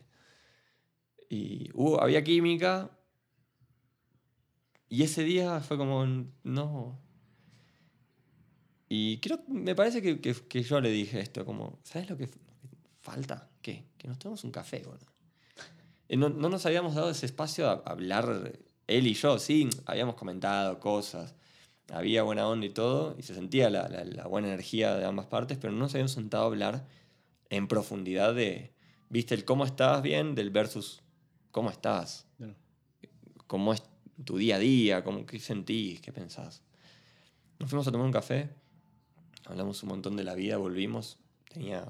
Y 1.29 1.69
hubo, 1.73 2.01
había 2.01 2.23
química, 2.23 2.91
y 4.89 5.03
ese 5.03 5.23
día 5.23 5.59
fue 5.59 5.77
como, 5.77 6.05
no. 6.43 6.99
Y 8.89 9.19
creo, 9.19 9.43
me 9.47 9.75
parece 9.75 10.01
que, 10.01 10.19
que, 10.21 10.63
yo 10.63 10.79
le 10.79 10.89
dije 10.89 11.19
esto, 11.19 11.45
como, 11.45 11.79
¿sabes 11.83 12.09
lo 12.09 12.17
que 12.17 12.29
falta? 13.07 13.47
¿Qué? 13.61 13.85
Que 13.97 14.07
nos 14.07 14.19
tomemos 14.19 14.43
un 14.43 14.51
café, 14.51 14.83
bueno. 14.85 15.05
No, 16.09 16.29
no, 16.29 16.49
nos 16.49 16.65
habíamos 16.65 16.95
dado 16.95 17.09
ese 17.09 17.25
espacio 17.25 17.69
a 17.69 17.73
hablar, 17.85 18.53
él 18.87 19.07
y 19.07 19.13
yo, 19.13 19.39
sí, 19.39 19.69
habíamos 19.85 20.15
comentado 20.15 20.79
cosas, 20.79 21.35
había 21.91 22.23
buena 22.23 22.47
onda 22.47 22.65
y 22.65 22.69
todo, 22.69 23.15
y 23.17 23.23
se 23.23 23.33
sentía 23.33 23.69
la, 23.69 23.87
la, 23.89 24.27
buena 24.27 24.47
energía 24.47 24.95
de 24.95 25.05
ambas 25.05 25.25
partes, 25.25 25.57
pero 25.57 25.73
no 25.73 25.79
nos 25.79 25.93
habíamos 25.93 26.13
sentado 26.13 26.43
a 26.43 26.47
hablar 26.47 26.85
en 27.49 27.67
profundidad 27.67 28.33
de, 28.33 28.73
viste, 29.09 29.35
el 29.35 29.43
cómo 29.43 29.65
estás 29.65 30.01
bien 30.01 30.35
del 30.35 30.49
versus 30.49 31.01
cómo 31.51 31.69
estás, 31.69 32.25
cómo 33.47 33.73
es 33.73 33.83
tu 34.23 34.37
día 34.37 34.55
a 34.57 34.59
día, 34.59 35.03
cómo, 35.03 35.25
qué 35.25 35.39
sentís, 35.39 36.01
qué 36.01 36.11
pensás. 36.11 36.61
Nos 37.59 37.69
fuimos 37.69 37.87
a 37.87 37.91
tomar 37.91 38.05
un 38.05 38.13
café, 38.13 38.49
hablamos 39.45 39.81
un 39.83 39.89
montón 39.89 40.15
de 40.15 40.23
la 40.23 40.35
vida, 40.35 40.57
volvimos, 40.57 41.17
tenía... 41.49 41.85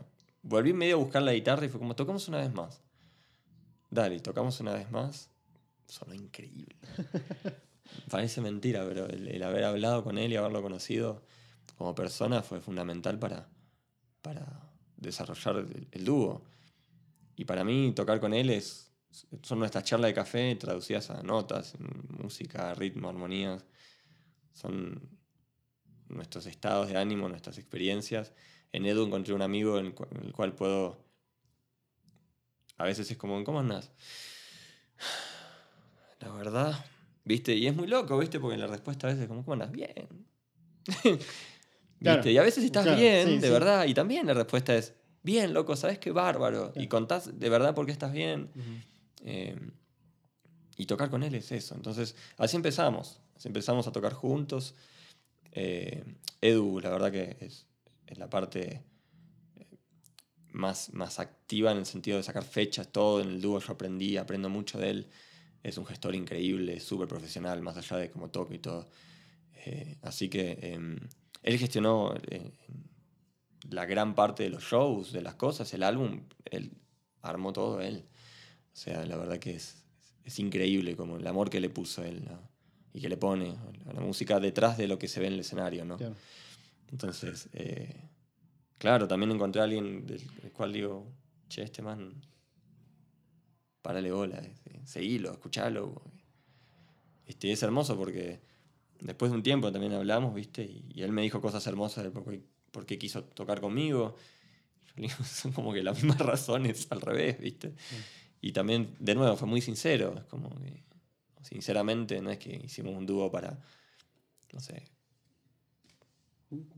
Volví 0.48 0.72
medio 0.72 0.96
a 0.96 1.00
buscar 1.00 1.22
la 1.24 1.34
guitarra 1.34 1.66
y 1.66 1.70
fue 1.70 1.78
como, 1.78 1.94
tocamos 1.94 2.26
una 2.30 2.38
vez 2.38 2.54
más. 2.54 2.82
Dale, 3.90 4.22
tocamos 4.22 4.58
una 4.62 4.72
vez 4.72 4.90
más. 4.90 5.30
Sonó 5.86 6.14
increíble. 6.14 6.78
Parece 8.10 8.40
mentira, 8.40 8.86
pero 8.88 9.08
el, 9.08 9.44
haber 9.44 9.66
hablado 9.66 10.06
con 10.06 10.18
él 10.18 10.32
y 10.32 10.38
haberlo 10.38 10.62
conocido 10.62 11.22
como 11.78 11.94
persona 11.94 12.42
fue 12.44 12.62
fundamental 12.62 13.20
para, 13.20 13.50
para 14.22 14.72
desarrollar 14.96 15.66
el, 15.92 16.06
dúo. 16.06 16.42
Y 17.36 17.44
para 17.44 17.66
mí 17.66 17.92
tocar 17.94 18.22
con 18.22 18.34
él 18.34 18.50
es, 18.50 18.94
son 19.44 19.60
nuestras 19.60 19.84
charlas 19.84 20.10
de 20.10 20.16
café 20.16 20.56
traducidas 20.56 21.10
a 21.10 21.24
notas, 21.24 21.74
música, 22.08 22.74
ritmo, 22.74 23.10
armonías. 23.10 23.66
Son 24.54 25.10
nuestros 26.08 26.46
estados 26.46 26.88
de 26.88 26.98
ánimo, 26.98 27.28
nuestras 27.28 27.58
experiencias. 27.58 28.32
En 28.78 28.86
Edu 28.86 29.08
encontré 29.08 29.34
un 29.34 29.42
amigo 29.42 29.80
en 29.80 29.88
el 29.88 30.34
cual 30.34 30.54
puedo 30.54 30.98
a 32.78 32.84
veces 32.84 33.10
es 33.10 33.18
como, 33.18 33.44
¿cómo 33.44 33.60
andás? 33.60 33.92
La 36.20 36.32
verdad, 36.32 36.86
¿viste? 37.24 37.56
Y 37.56 37.66
es 37.66 37.76
muy 37.76 37.88
loco, 37.88 38.20
¿viste? 38.20 38.40
Porque 38.40 38.56
la 38.56 38.68
respuesta 38.68 39.08
a 39.08 39.10
veces 39.10 39.24
es 39.24 39.28
como, 39.28 39.44
¿cómo 39.44 39.54
andás? 39.54 39.72
Bien. 39.72 40.08
¿Viste? 42.00 42.32
y 42.32 42.38
a 42.38 42.44
veces 42.44 42.64
estás 42.64 42.96
bien, 42.96 43.42
de 43.42 43.50
verdad, 43.50 43.86
y 43.86 43.96
también 43.96 44.28
la 44.28 44.36
respuesta 44.36 44.76
es, 44.76 44.94
bien, 45.24 45.56
loco, 45.56 45.76
¿sabes 45.76 45.98
qué 45.98 46.12
bárbaro? 46.12 46.72
Y 46.76 46.88
contás 46.88 47.40
de 47.40 47.50
verdad 47.50 47.74
por 47.74 47.88
qué 47.88 47.92
estás 47.92 48.12
bien. 48.12 48.52
Em, 49.26 49.72
y 50.78 50.86
tocar 50.86 51.10
con 51.10 51.24
él 51.24 51.34
es 51.34 51.52
eso. 51.52 51.74
Entonces, 51.74 52.16
así 52.38 52.56
empezamos. 52.56 53.20
Así 53.36 53.48
empezamos 53.48 53.88
a 53.88 53.92
tocar 53.92 54.14
juntos. 54.14 54.76
Eh, 55.52 56.04
Edu, 56.42 56.80
la 56.80 56.92
verdad 56.92 57.12
que 57.12 57.38
es, 57.40 57.67
es 58.08 58.18
la 58.18 58.30
parte 58.30 58.84
más, 60.52 60.94
más 60.94 61.20
activa 61.20 61.72
en 61.72 61.78
el 61.78 61.86
sentido 61.86 62.18
de 62.18 62.24
sacar 62.24 62.44
fechas, 62.44 62.92
todo 62.92 63.22
en 63.22 63.30
el 63.30 63.42
dúo 63.42 63.60
yo 63.60 63.74
aprendí, 63.74 64.18
aprendo 64.18 64.50
mucho 64.50 64.80
de 64.80 64.90
él. 64.90 65.08
Es 65.64 65.78
un 65.78 65.86
gestor 65.86 66.16
increíble, 66.16 66.80
súper 66.80 67.08
profesional, 67.08 67.62
más 67.62 67.78
allá 67.78 67.98
de 67.98 68.10
cómo 68.10 68.30
toca 68.30 68.54
y 68.54 68.60
todo. 68.60 68.88
Eh, 69.66 69.98
así 70.02 70.30
que 70.30 70.58
em, 70.62 70.98
él 71.44 71.58
gestionó 71.58 72.14
eh, 72.30 72.52
la 73.70 73.86
gran 73.86 74.16
parte 74.16 74.44
de 74.44 74.50
los 74.50 74.64
shows, 74.64 75.12
de 75.12 75.22
las 75.22 75.36
cosas, 75.36 75.74
el 75.74 75.84
álbum, 75.84 76.22
él 76.46 76.72
armó 77.22 77.54
todo 77.54 77.82
él. 77.82 78.06
O 78.74 78.76
sea, 78.76 79.06
la 79.06 79.18
verdad 79.18 79.40
que 79.40 79.56
es, 79.56 79.84
es 80.24 80.40
increíble 80.40 80.96
como 80.96 81.18
el 81.18 81.28
amor 81.28 81.50
que 81.50 81.60
le 81.60 81.70
puso 81.70 82.04
él 82.04 82.28
y 82.94 83.02
que 83.02 83.10
le 83.10 83.18
pone 83.18 83.56
a 83.88 83.94
la 83.94 84.02
música 84.02 84.40
detrás 84.40 84.78
de 84.78 84.88
lo 84.88 84.98
que 84.98 85.08
se 85.08 85.20
ve 85.20 85.28
en 85.28 85.34
el 85.34 85.40
escenario, 85.42 85.84
¿no? 85.84 85.98
Entonces, 86.92 87.50
eh, 87.54 88.08
Claro, 88.78 89.08
también 89.08 89.32
encontré 89.32 89.62
a 89.62 89.64
alguien 89.64 90.06
del, 90.06 90.22
cual 90.54 90.72
digo, 90.72 91.12
che, 91.50 91.64
este 91.64 91.82
man, 91.82 92.22
párale 93.82 94.12
bola, 94.12 94.38
este, 94.38 94.86
seguilo, 94.86 95.32
escuchalo. 95.32 96.02
Este, 97.26 97.52
es 97.52 97.64
hermoso 97.64 97.98
porque 97.98 98.40
después 99.00 99.32
de 99.32 99.38
un 99.38 99.44
tiempo 99.44 99.72
también 99.72 99.94
hablamos, 99.94 100.34
¿viste? 100.36 100.64
Y, 100.64 101.02
él 101.02 101.12
me 101.12 101.24
dijo 101.24 101.42
cosas 101.42 101.66
hermosas 101.66 102.04
de 102.04 102.12
por 102.12 102.86
qué, 102.86 102.98
quiso 103.00 103.24
tocar 103.24 103.62
conmigo. 103.62 104.16
Yo 104.96 105.02
digo, 105.02 105.16
son 105.26 105.54
como 105.54 105.74
que 105.74 105.82
las 105.82 105.96
mismas 105.96 106.20
razones 106.26 106.88
al 106.92 107.02
revés, 107.02 107.40
¿viste? 107.40 107.74
Y 108.42 108.52
también, 108.52 108.96
de 109.00 109.16
nuevo, 109.16 109.36
fue 109.38 109.48
muy 109.48 109.62
sincero. 109.62 110.14
Es 110.20 110.26
como 110.26 110.50
que, 110.62 110.84
sinceramente, 111.42 112.22
no 112.22 112.30
es 112.30 112.38
que 112.38 112.62
hicimos 112.64 112.94
un 112.96 113.08
dúo 113.08 113.32
para, 113.32 113.60
no 114.54 114.60
sé, 114.60 114.84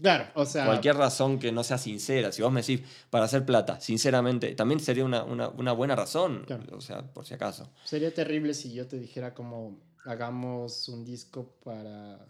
Claro, 0.02 0.26
o 0.34 0.46
sea. 0.46 0.66
Cualquier 0.66 0.96
razón 0.96 1.38
que 1.38 1.52
no 1.52 1.64
sea 1.64 1.78
sincera. 1.78 2.32
Si 2.32 2.42
vos 2.42 2.52
me 2.52 2.62
decís 2.62 2.82
para 3.10 3.26
hacer 3.26 3.46
plata, 3.46 3.80
sinceramente, 3.80 4.56
también 4.56 4.80
sería 4.80 5.06
una, 5.06 5.74
buena 5.74 5.96
razón. 5.96 6.46
O 6.72 6.82
sea, 6.82 7.04
por 7.14 7.26
si 7.26 7.36
acaso. 7.36 7.70
Sería 7.84 8.14
terrible 8.14 8.54
si 8.54 8.74
yo 8.74 8.88
te 8.88 8.98
dijera 8.98 9.34
como 9.34 9.80
hagamos 10.06 10.90
un 10.90 11.06
disco 11.06 11.56
para. 11.64 12.26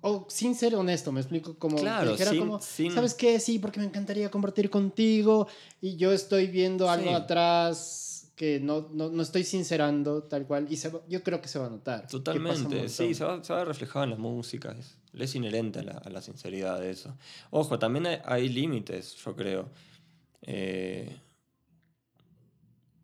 O, 0.00 0.26
sin 0.30 0.54
ser 0.54 0.74
honesto, 0.76 1.12
me 1.12 1.20
explico 1.20 1.58
como 1.58 1.76
claro, 1.76 2.12
dijera 2.12 2.34
como, 2.38 2.58
¿sabes 2.58 3.12
qué? 3.12 3.38
Sí, 3.38 3.58
porque 3.58 3.78
me 3.80 3.84
encantaría 3.84 4.30
compartir 4.30 4.70
contigo 4.70 5.46
y 5.82 5.96
yo 5.96 6.10
estoy 6.10 6.46
viendo 6.46 6.88
algo 6.88 7.10
atrás 7.10 8.32
que 8.34 8.60
no, 8.60 8.88
no, 8.92 9.20
estoy 9.20 9.44
sincerando 9.44 10.22
tal 10.22 10.46
cual 10.46 10.68
y 10.70 10.78
yo 11.08 11.22
creo 11.22 11.42
que 11.42 11.48
se 11.48 11.58
va 11.58 11.66
a 11.66 11.70
notar. 11.70 12.06
Totalmente, 12.06 12.88
sí, 12.88 13.12
se 13.12 13.24
va, 13.24 13.44
se 13.44 13.52
va 13.52 13.60
a 13.60 13.64
reflejar 13.66 14.04
en 14.04 14.10
la 14.10 14.16
música. 14.16 14.74
Es 15.18 15.34
inherente 15.34 15.80
a 15.80 16.10
la, 16.10 16.22
sinceridad 16.22 16.80
de 16.80 16.90
eso. 16.90 17.16
Ojo, 17.50 17.78
también 17.78 18.20
hay, 18.24 18.48
límites, 18.48 19.16
yo 19.16 19.34
creo. 19.34 19.68
Eh, 20.42 21.16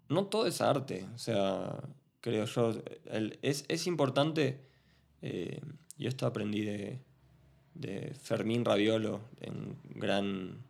no 0.08 0.26
todo 0.26 0.46
es 0.46 0.60
arte, 0.60 1.06
o 1.14 1.18
sea, 1.18 1.82
creo 2.20 2.44
yo. 2.44 2.72
es, 3.42 3.86
importante, 3.86 4.60
eh, 5.22 5.60
y 5.98 6.06
esto 6.06 6.26
aprendí 6.26 6.62
de, 6.62 7.00
de 7.74 8.14
Fermín 8.14 8.64
Raviolo, 8.64 9.20
un 9.46 9.76
gran 9.96 10.62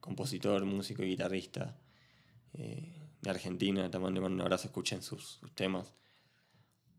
compositor, 0.00 0.64
músico 0.64 1.02
y 1.02 1.08
guitarrista 1.08 1.76
eh, 2.54 2.92
de 3.20 3.30
Argentina. 3.30 3.90
También 3.90 4.14
le 4.14 4.20
mando 4.20 4.36
un 4.36 4.40
abrazo, 4.42 4.66
escuchen 4.66 5.02
sus, 5.02 5.38
sus 5.40 5.52
temas. 5.52 5.94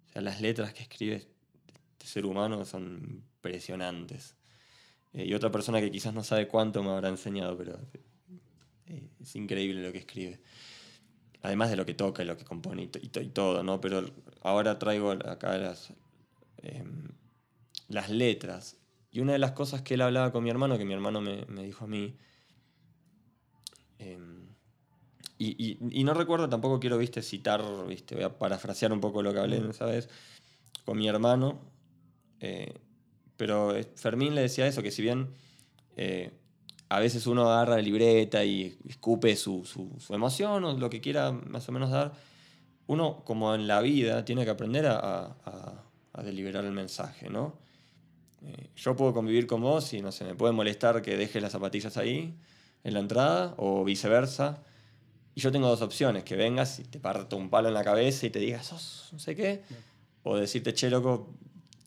O 0.08 0.14
sea, 0.14 0.22
las 0.22 0.42
letras 0.42 0.74
que 0.74 0.84
escribe 0.84 1.28
este 2.04 2.16
ser 2.16 2.26
humano 2.26 2.66
son 2.66 3.24
impresionantes. 3.36 4.36
Eh, 5.14 5.26
y 5.26 5.34
otra 5.34 5.52
persona 5.52 5.80
que 5.80 5.90
quizás 5.90 6.14
no 6.14 6.24
sabe 6.24 6.50
cuánto 6.50 6.84
me 6.84 6.90
habrá 6.90 7.08
enseñado, 7.08 7.58
pero 7.58 7.80
eh, 8.88 9.10
es 9.22 9.36
increíble 9.38 9.82
lo 9.82 9.92
que 9.94 10.00
escribe. 10.00 10.42
Además 11.42 11.70
de 11.70 11.78
lo 11.78 11.86
que 11.86 11.94
toca 11.94 12.22
y 12.24 12.26
lo 12.26 12.36
que 12.36 12.44
compone 12.44 12.84
y, 12.84 13.10
todo, 13.30 13.64
¿no? 13.64 13.80
Pero 13.80 14.06
ahora 14.42 14.80
traigo 14.80 15.12
acá 15.12 15.58
las, 15.58 15.94
em, 16.58 17.10
las 17.88 18.10
letras. 18.10 18.78
Y 19.12 19.22
una 19.22 19.34
de 19.34 19.40
las 19.40 19.52
cosas 19.52 19.82
que 19.82 19.94
él 19.94 20.02
hablaba 20.02 20.32
con 20.32 20.44
mi 20.44 20.50
hermano, 20.50 20.78
que 20.78 20.86
mi 20.86 20.94
hermano 20.94 21.22
me, 21.22 21.46
dijo 21.64 21.86
a 21.86 21.88
mí, 21.88 22.18
em, 24.00 24.48
y, 25.38 26.04
no 26.04 26.14
recuerdo, 26.14 26.50
tampoco 26.50 26.80
quiero, 26.80 26.98
viste, 26.98 27.22
citar, 27.22 27.62
viste, 27.88 28.16
voy 28.16 28.24
a 28.24 28.38
parafrasear 28.38 28.94
un 28.94 29.02
poco 29.02 29.22
lo 29.22 29.34
que 29.34 29.40
hablé, 29.40 29.74
¿sabes? 29.74 30.10
Con 30.86 30.98
mi 30.98 31.08
hermano, 31.08 31.73
eh, 32.44 32.74
pero 33.38 33.74
eh, 33.76 33.86
Fermín 33.96 34.36
le 34.36 34.42
decía 34.42 34.68
eso, 34.68 34.84
que 34.84 34.92
si 34.92 35.02
bien 35.02 35.30
eh, 35.96 36.32
a 36.90 37.00
veces 37.00 37.26
uno 37.26 37.50
agarra 37.50 37.78
la 37.78 37.82
libreta 37.82 38.44
y 38.44 38.78
escupe 38.88 39.36
su, 39.38 39.64
emoción 40.10 40.64
o 40.66 40.78
lo 40.78 40.90
que 40.90 41.00
quiera 41.00 41.32
más 41.32 41.68
o 41.70 41.72
menos 41.72 41.90
dar, 41.90 42.12
uno 42.88 43.24
como 43.24 43.56
en 43.56 43.66
la 43.66 43.80
vida 43.80 44.26
tiene 44.26 44.44
que 44.44 44.52
aprender 44.52 44.86
a, 44.88 45.36
deliberar 46.24 46.64
el 46.64 46.74
mensaje, 46.74 47.30
¿no? 47.30 47.58
Eh, 48.44 48.70
yo 48.76 48.96
puedo 48.96 49.14
convivir 49.14 49.48
con 49.48 49.62
vos 49.62 49.94
y 49.94 50.02
no 50.02 50.12
sé, 50.12 50.26
me 50.26 50.36
puede 50.36 50.54
molestar 50.54 51.02
que 51.02 51.18
dejes 51.18 51.42
las 51.42 51.54
zapatillas 51.54 51.98
ahí 51.98 52.38
en 52.84 52.94
la 52.94 53.00
entrada 53.00 53.56
o 53.58 53.84
viceversa. 53.84 54.62
Y 55.34 55.42
yo 55.42 55.52
tengo 55.52 55.68
dos 55.68 55.82
opciones, 55.82 56.24
que 56.24 56.36
vengas 56.36 56.80
y 56.80 56.84
te 56.84 57.00
parto 57.00 57.36
un 57.36 57.50
palo 57.50 57.70
en 57.70 57.74
la 57.74 57.84
cabeza 57.84 58.28
y 58.28 58.30
te 58.30 58.40
digas, 58.40 58.68
sos 58.68 59.10
no 59.12 59.18
sé 59.18 59.36
qué, 59.36 59.64
o 60.22 60.38
decirte, 60.38 60.74
che, 60.74 60.92
loco, 60.92 61.34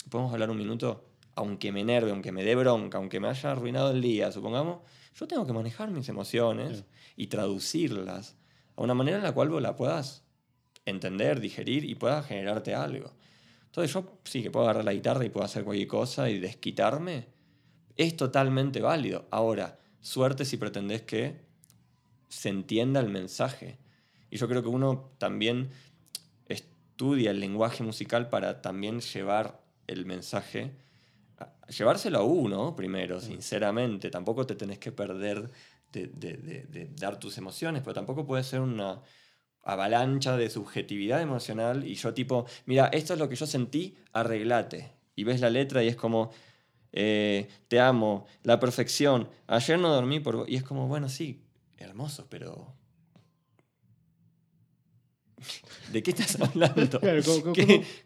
¿podemos 0.09 0.33
hablar 0.33 0.51
un 0.51 0.59
minuto? 0.59 1.05
aunque 1.37 1.71
me 1.71 1.83
enerve, 1.83 2.11
aunque 2.11 2.33
me 2.33 2.43
dé 2.43 2.55
bronca, 2.55 2.99
aunque 2.99 3.21
me 3.21 3.29
haya 3.29 3.53
arruinado 3.53 3.93
el 3.93 4.01
día, 4.01 4.33
supongamos, 4.33 4.81
yo 5.15 5.29
tengo 5.29 5.47
que 5.47 5.53
manejar 5.53 5.91
mis 5.91 6.09
emociones 6.09 6.85
y 7.15 7.27
traducirlas 7.29 8.37
a 8.75 8.83
una 8.83 8.95
manera 8.95 9.19
en 9.19 9.23
la 9.23 9.33
cual 9.33 9.51
vos 9.51 9.63
la 9.63 9.77
puedas 9.77 10.25
entender, 10.87 11.41
digerir 11.41 11.85
y 11.85 11.95
pueda 11.95 12.23
generarte 12.23 12.75
algo. 12.75 13.13
Entonces 13.67 13.93
yo 13.93 14.19
sí 14.25 14.43
que 14.43 14.51
puedo 14.51 14.65
agarrar 14.65 14.87
la 14.87 14.95
guitarra 14.95 15.27
y 15.27 15.29
puedo 15.29 15.45
hacer 15.45 15.65
cualquier 15.65 15.89
cosa 15.89 16.31
y 16.31 16.39
desquitarme. 16.39 17.27
Es 17.97 18.17
totalmente 18.17 18.81
válido. 18.81 19.27
Ahora, 19.31 19.79
suerte 20.01 20.47
si 20.47 20.57
pretendés 20.57 21.03
que 21.03 21.45
se 22.29 22.49
entienda 22.49 23.01
el 23.01 23.11
mensaje. 23.11 23.79
Y 24.31 24.39
yo 24.39 24.49
creo 24.49 24.63
que 24.63 24.69
uno 24.69 25.11
también 25.19 25.69
estudia 26.49 27.31
el 27.31 27.41
lenguaje 27.41 27.83
musical 27.83 28.31
para 28.31 28.63
también 28.63 29.01
llevar 29.01 29.66
el 29.87 30.07
mensaje, 30.07 30.72
llevárselo 31.68 32.18
a 32.18 32.22
uno 32.24 32.74
primero, 32.74 33.20
sinceramente. 33.20 34.11
Tampoco 34.11 34.47
te 34.47 34.55
tenés 34.55 34.78
que 34.78 34.93
perder 34.93 35.51
de, 35.93 36.07
de, 36.07 36.91
dar 36.97 37.18
tus 37.18 37.39
emociones, 37.39 37.82
pero 37.82 37.95
tampoco 37.95 38.26
puede 38.26 38.45
ser 38.45 38.61
una 38.61 39.01
avalancha 39.62 40.37
de 40.37 40.49
subjetividad 40.49 41.20
emocional 41.20 41.84
y 41.84 41.95
yo 41.95 42.14
tipo, 42.14 42.47
mira, 42.66 42.87
esto 42.87 43.14
es 43.14 43.18
lo 43.18 43.28
que 43.28 43.37
yo 43.37 43.47
sentí, 43.47 43.97
arreglate. 44.12 44.93
Y 45.16 45.24
ves 45.24 45.41
la 45.41 45.51
letra 45.51 45.82
y 45.82 45.89
es 45.89 45.97
como, 45.97 46.30
eh, 46.93 47.49
te 47.68 47.80
amo, 47.80 48.26
la 48.43 48.61
perfección, 48.61 49.28
ayer 49.47 49.78
no 49.78 49.89
dormí 49.89 50.20
por... 50.20 50.45
Y 50.49 50.57
es 50.57 50.62
como, 50.62 50.87
bueno, 50.87 51.09
sí, 51.09 51.43
hermoso, 51.78 52.26
pero 52.28 52.76
¿De 55.93 56.03
qué 56.03 56.11
estás 56.11 56.41
hablando? 56.41 57.01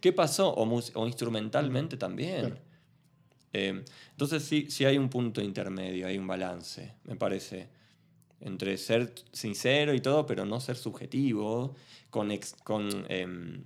¿Qué, 0.00 0.12
pasó? 0.12 0.52
O, 0.54 1.06
instrumentalmente 1.06 1.96
también. 1.96 2.58
Eh, 3.52 3.84
entonces 4.10 4.44
sí, 4.44 4.66
sí 4.70 4.84
hay 4.84 4.98
un 4.98 5.08
punto 5.08 5.40
intermedio, 5.40 6.06
hay 6.06 6.18
un 6.18 6.26
balance, 6.26 6.94
me 7.04 7.16
parece, 7.16 7.68
entre 8.40 8.76
ser 8.76 9.12
sincero 9.32 9.94
y 9.94 10.00
todo, 10.00 10.26
pero 10.26 10.44
no 10.44 10.60
ser 10.60 10.76
subjetivo, 10.76 11.74
con, 12.10 12.30
con, 12.62 13.06
em, 13.08 13.62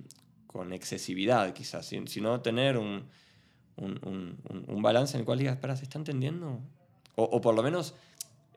con 0.47 0.73
excesividad 0.73 1.53
quizás, 1.53 1.85
sino 1.85 2.41
tener 2.41 2.77
un, 2.77 3.07
un, 3.77 4.81
balance 4.81 5.17
en 5.17 5.21
el 5.21 5.25
cual 5.25 5.39
digas, 5.39 5.55
espera, 5.55 5.75
¿se 5.75 5.83
está 5.83 5.97
entendiendo? 5.97 6.59
O, 7.15 7.41
por 7.41 7.55
lo 7.55 7.63
menos... 7.63 7.95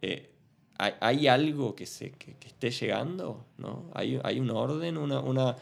Eh, 0.02 0.34
¿Hay, 0.78 1.26
algo 1.26 1.74
que, 1.74 1.86
se, 1.86 2.12
que, 2.12 2.36
esté 2.46 2.70
llegando? 2.70 3.44
¿no? 3.58 3.90
¿Hay, 3.94 4.20
hay 4.22 4.38
un 4.38 4.50
orden, 4.50 4.96
una, 4.96 5.18
una, 5.18 5.56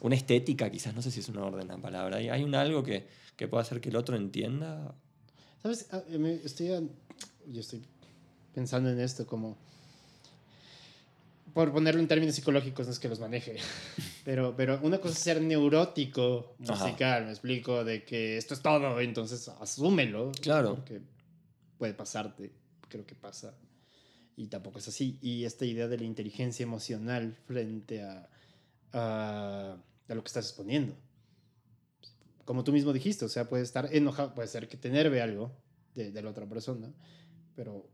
una, 0.00 0.14
estética 0.14 0.70
quizás? 0.70 0.94
No 0.94 1.02
sé 1.02 1.10
si 1.10 1.20
es 1.20 1.28
una 1.28 1.44
orden 1.44 1.68
la 1.68 1.76
palabra. 1.76 2.16
¿Hay, 2.16 2.30
hay 2.30 2.42
un 2.42 2.54
algo 2.54 2.82
que, 2.82 3.06
que 3.36 3.46
pueda 3.46 3.62
hacer 3.62 3.82
que 3.82 3.90
el 3.90 3.96
otro 3.96 4.16
entienda? 4.16 4.94
¿Sabes? 5.62 5.88
Ah, 5.92 6.02
estoy, 6.44 6.68
yo 7.46 7.60
estoy 7.60 7.82
pensando 8.54 8.88
en 8.88 9.00
esto 9.00 9.26
como... 9.26 9.58
Por 11.52 11.70
ponerlo 11.70 12.00
en 12.00 12.08
términos 12.08 12.34
psicológicos, 12.34 12.86
no 12.86 12.92
es 12.92 12.98
que 12.98 13.08
los 13.08 13.20
maneje, 13.20 13.56
pero, 14.24 14.56
pero 14.56 14.80
una 14.82 14.98
cosa 14.98 15.12
es 15.12 15.20
ser 15.20 15.40
neurótico 15.42 16.56
musical, 16.58 17.26
me 17.26 17.30
explico, 17.30 17.84
de 17.84 18.02
que 18.02 18.38
esto 18.38 18.54
es 18.54 18.60
todo, 18.60 18.98
entonces 18.98 19.46
asúmelo. 19.48 20.32
Claro. 20.40 20.76
Porque 20.76 21.00
puede 21.78 21.94
pasarte, 21.94 22.50
creo 22.88 23.06
que 23.06 23.14
pasa 23.14 23.54
y 24.36 24.48
tampoco 24.48 24.78
es 24.78 24.88
así. 24.88 25.18
Y 25.20 25.44
esta 25.44 25.64
idea 25.64 25.88
de 25.88 25.98
la 25.98 26.04
inteligencia 26.04 26.62
emocional 26.62 27.36
frente 27.46 28.02
a, 28.02 28.28
a, 28.92 29.76
lo 30.08 30.22
que 30.22 30.28
estás 30.28 30.46
exponiendo. 30.46 30.94
Como 32.44 32.64
tú 32.64 32.72
mismo 32.72 32.92
dijiste, 32.92 33.24
o 33.24 33.28
sea, 33.28 33.48
puede 33.48 33.62
estar 33.62 33.88
enojado, 33.94 34.34
puede 34.34 34.48
ser 34.48 34.68
que 34.68 34.76
te 34.76 34.90
nerve 34.90 35.22
algo 35.22 35.52
de, 35.94 36.10
de 36.10 36.22
la 36.22 36.30
otra 36.30 36.46
persona, 36.46 36.92
pero 37.56 37.88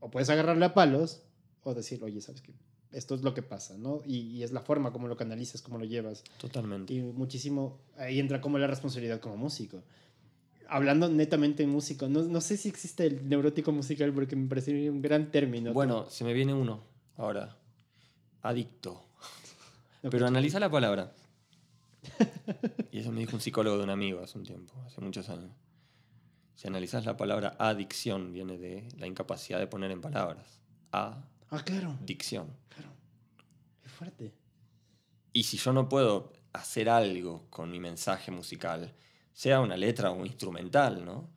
o 0.00 0.10
puedes 0.10 0.28
agarrarle 0.28 0.66
a 0.66 0.74
palos 0.74 1.22
o 1.62 1.72
decir, 1.72 2.02
oye, 2.02 2.20
¿sabes 2.20 2.42
qué? 2.42 2.54
Esto 2.92 3.14
es 3.14 3.22
lo 3.22 3.34
que 3.34 3.42
pasa, 3.42 3.76
¿no? 3.78 4.02
Y, 4.04 4.18
y, 4.18 4.42
es 4.42 4.52
la 4.52 4.60
forma 4.60 4.92
como 4.92 5.08
lo 5.08 5.16
canalizas, 5.16 5.62
cómo 5.62 5.78
lo 5.78 5.84
llevas. 5.84 6.22
Totalmente. 6.38 6.92
Y 6.92 7.02
muchísimo, 7.02 7.80
ahí 7.96 8.20
entra 8.20 8.40
como 8.40 8.58
la 8.58 8.66
responsabilidad 8.66 9.20
como 9.20 9.36
músico 9.36 9.82
hablando 10.68 11.08
netamente 11.08 11.62
en 11.62 11.70
músico, 11.70 12.08
no, 12.08 12.22
no, 12.22 12.40
sé 12.40 12.56
si 12.56 12.68
existe 12.68 13.06
el 13.06 13.28
neurótico 13.28 13.72
musical 13.72 14.12
porque 14.12 14.36
me 14.36 14.48
parece 14.48 14.90
un 14.90 15.02
gran 15.02 15.30
término. 15.30 15.72
Bueno, 15.72 16.08
se 16.08 16.24
me 16.24 16.32
viene 16.32 16.54
uno 16.54 16.82
ahora. 17.16 17.56
Adicto. 18.42 19.04
Pero 20.10 20.26
analiza 20.26 20.60
la 20.60 20.70
palabra. 20.70 21.14
y 22.92 22.98
eso 22.98 23.10
me 23.10 23.20
dijo 23.20 23.36
un 23.36 23.40
psicólogo 23.40 23.78
de 23.78 23.84
un 23.84 23.90
amigo 23.90 24.22
hace 24.22 24.38
un 24.38 24.44
tiempo, 24.44 24.74
hace 24.86 25.00
muchos 25.00 25.28
años. 25.28 25.50
Si 26.54 26.68
analizas 26.68 27.04
la 27.04 27.16
palabra 27.16 27.56
adicción, 27.58 28.32
viene 28.32 28.58
de 28.58 28.88
la 28.98 29.06
incapacidad 29.06 29.58
de 29.58 29.66
poner 29.66 29.90
en 29.90 30.00
palabras. 30.00 30.60
A. 30.92 31.24
Ah, 31.50 31.62
claro. 31.64 31.96
Dicción. 32.02 32.48
Claro. 32.68 32.90
Qué 33.82 33.88
fuerte. 33.88 34.34
Y 35.32 35.44
si 35.44 35.56
yo 35.56 35.72
no 35.72 35.88
puedo 35.88 36.32
hacer 36.52 36.88
algo 36.88 37.46
con 37.50 37.70
mi 37.70 37.80
mensaje 37.80 38.30
musical, 38.30 38.94
sea 39.34 39.60
una 39.60 39.76
letra 39.76 40.10
o 40.10 40.14
un 40.14 40.26
instrumental, 40.26 41.04
¿no? 41.04 41.28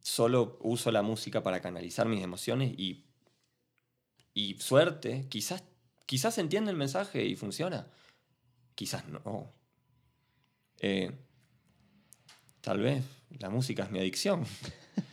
Solo 0.00 0.58
uso 0.62 0.90
la 0.90 1.02
música 1.02 1.42
para 1.42 1.60
canalizar 1.60 2.08
mis 2.08 2.22
emociones 2.22 2.72
y, 2.78 3.04
y 4.32 4.54
suerte, 4.54 5.26
quizás, 5.28 5.64
quizás 6.06 6.38
entiende 6.38 6.70
el 6.70 6.76
mensaje 6.76 7.24
y 7.24 7.36
funciona, 7.36 7.88
quizás 8.74 9.06
no. 9.08 9.52
Eh, 10.78 11.10
tal 12.60 12.80
vez 12.80 13.04
la 13.38 13.50
música 13.50 13.82
es 13.82 13.90
mi 13.90 13.98
adicción, 13.98 14.44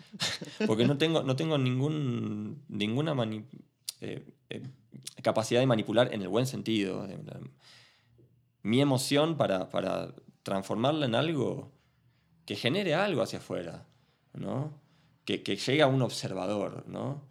porque 0.68 0.86
no 0.86 0.98
tengo, 0.98 1.24
no 1.24 1.36
tengo 1.36 1.58
ningún, 1.58 2.64
ninguna 2.68 3.16
eh, 4.02 4.26
eh, 4.50 4.64
capacidad 5.24 5.60
de 5.60 5.68
manipular 5.68 6.14
en 6.14 6.22
el 6.22 6.28
buen 6.28 6.46
sentido. 6.46 7.08
Mi 8.62 8.80
emoción 8.80 9.38
para, 9.38 9.70
para 9.70 10.14
transformarla 10.44 11.06
en 11.06 11.16
algo 11.16 11.79
que 12.50 12.56
genere 12.56 12.95
algo 12.95 13.22
hacia 13.22 13.38
afuera, 13.38 13.86
¿no? 14.34 14.74
Que, 15.24 15.43
que 15.43 15.56
llegue 15.56 15.84
a 15.84 15.86
un 15.86 16.02
observador, 16.02 16.84
¿no? 16.88 17.30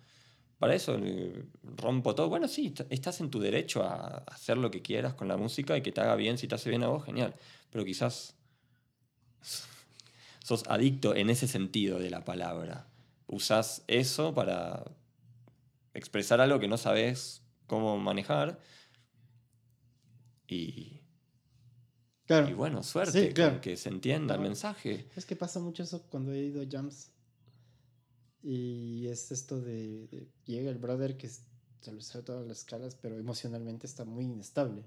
Para 0.60 0.76
eso 0.76 0.96
eh, 0.96 1.44
rompo 1.64 2.14
todo. 2.14 2.28
Bueno, 2.28 2.46
sí, 2.46 2.72
estás 2.88 3.20
en 3.20 3.28
tu 3.28 3.40
derecho 3.40 3.82
a 3.82 4.18
hacer 4.28 4.58
lo 4.58 4.70
que 4.70 4.80
quieras 4.80 5.14
con 5.14 5.26
la 5.26 5.36
música 5.36 5.76
y 5.76 5.82
que 5.82 5.90
te 5.90 6.02
haga 6.02 6.14
bien. 6.14 6.38
Si 6.38 6.46
te 6.46 6.54
hace 6.54 6.70
bien 6.70 6.84
a 6.84 6.86
vos, 6.86 7.04
genial. 7.04 7.34
Pero 7.68 7.84
quizás 7.84 8.36
sos 10.44 10.62
adicto 10.68 11.16
en 11.16 11.30
ese 11.30 11.48
sentido 11.48 11.98
de 11.98 12.10
la 12.10 12.24
palabra. 12.24 12.86
Usás 13.26 13.82
eso 13.88 14.34
para 14.34 14.84
expresar 15.94 16.40
algo 16.40 16.60
que 16.60 16.68
no 16.68 16.78
sabes 16.78 17.42
cómo 17.66 17.98
manejar 17.98 18.60
y 20.46 20.97
y 22.28 22.52
bueno, 22.52 22.82
suerte, 22.82 23.32
que 23.62 23.76
se 23.76 23.88
entienda 23.88 24.34
el 24.34 24.40
mensaje. 24.40 25.06
Es 25.16 25.24
que 25.24 25.36
pasa 25.36 25.60
mucho 25.60 25.82
eso 25.82 26.02
cuando 26.10 26.32
he 26.32 26.40
ido 26.40 26.62
a 26.62 26.66
jams. 26.70 27.10
Y 28.42 29.06
es 29.08 29.32
esto 29.32 29.60
de, 29.60 30.28
llega 30.44 30.70
el 30.70 30.78
brother 30.78 31.16
que 31.16 31.28
se 31.28 31.92
lo 31.92 32.00
sabe 32.00 32.24
todas 32.24 32.46
las 32.46 32.58
escalas, 32.58 32.94
pero 32.94 33.18
emocionalmente 33.18 33.86
está 33.86 34.04
muy 34.04 34.24
inestable. 34.24 34.84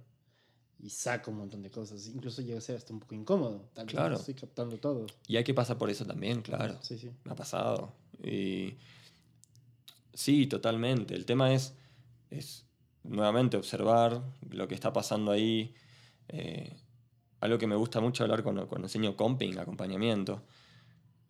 Y 0.79 0.89
saca 0.89 1.29
un 1.29 1.37
montón 1.37 1.61
de 1.61 1.69
cosas. 1.69 2.07
Incluso 2.07 2.41
llega 2.41 2.57
a 2.57 2.61
ser 2.61 2.75
hasta 2.75 2.93
un 2.93 2.99
poco 2.99 3.13
incómodo. 3.13 3.69
Tal 3.73 3.85
vez 3.85 3.95
claro. 3.95 4.15
estoy 4.15 4.33
captando 4.33 4.77
todo. 4.77 5.05
Y 5.27 5.37
hay 5.37 5.43
que 5.43 5.53
pasar 5.53 5.77
por 5.77 5.89
eso 5.89 6.05
también, 6.05 6.41
claro. 6.41 6.77
Sí, 6.81 6.97
sí. 6.97 7.11
Me 7.23 7.33
ha 7.33 7.35
pasado. 7.35 7.93
Y 8.23 8.77
sí, 10.13 10.47
totalmente. 10.47 11.13
El 11.13 11.25
tema 11.25 11.53
es, 11.53 11.73
es 12.31 12.65
nuevamente 13.03 13.57
observar 13.57 14.23
lo 14.49 14.67
que 14.67 14.73
está 14.73 14.91
pasando 14.91 15.31
ahí. 15.31 15.75
Eh, 16.29 16.75
algo 17.41 17.57
que 17.57 17.67
me 17.67 17.75
gusta 17.75 17.99
mucho 17.99 18.23
hablar 18.23 18.43
cuando, 18.43 18.67
cuando 18.67 18.85
enseño 18.85 19.15
comping, 19.15 19.57
acompañamiento, 19.57 20.41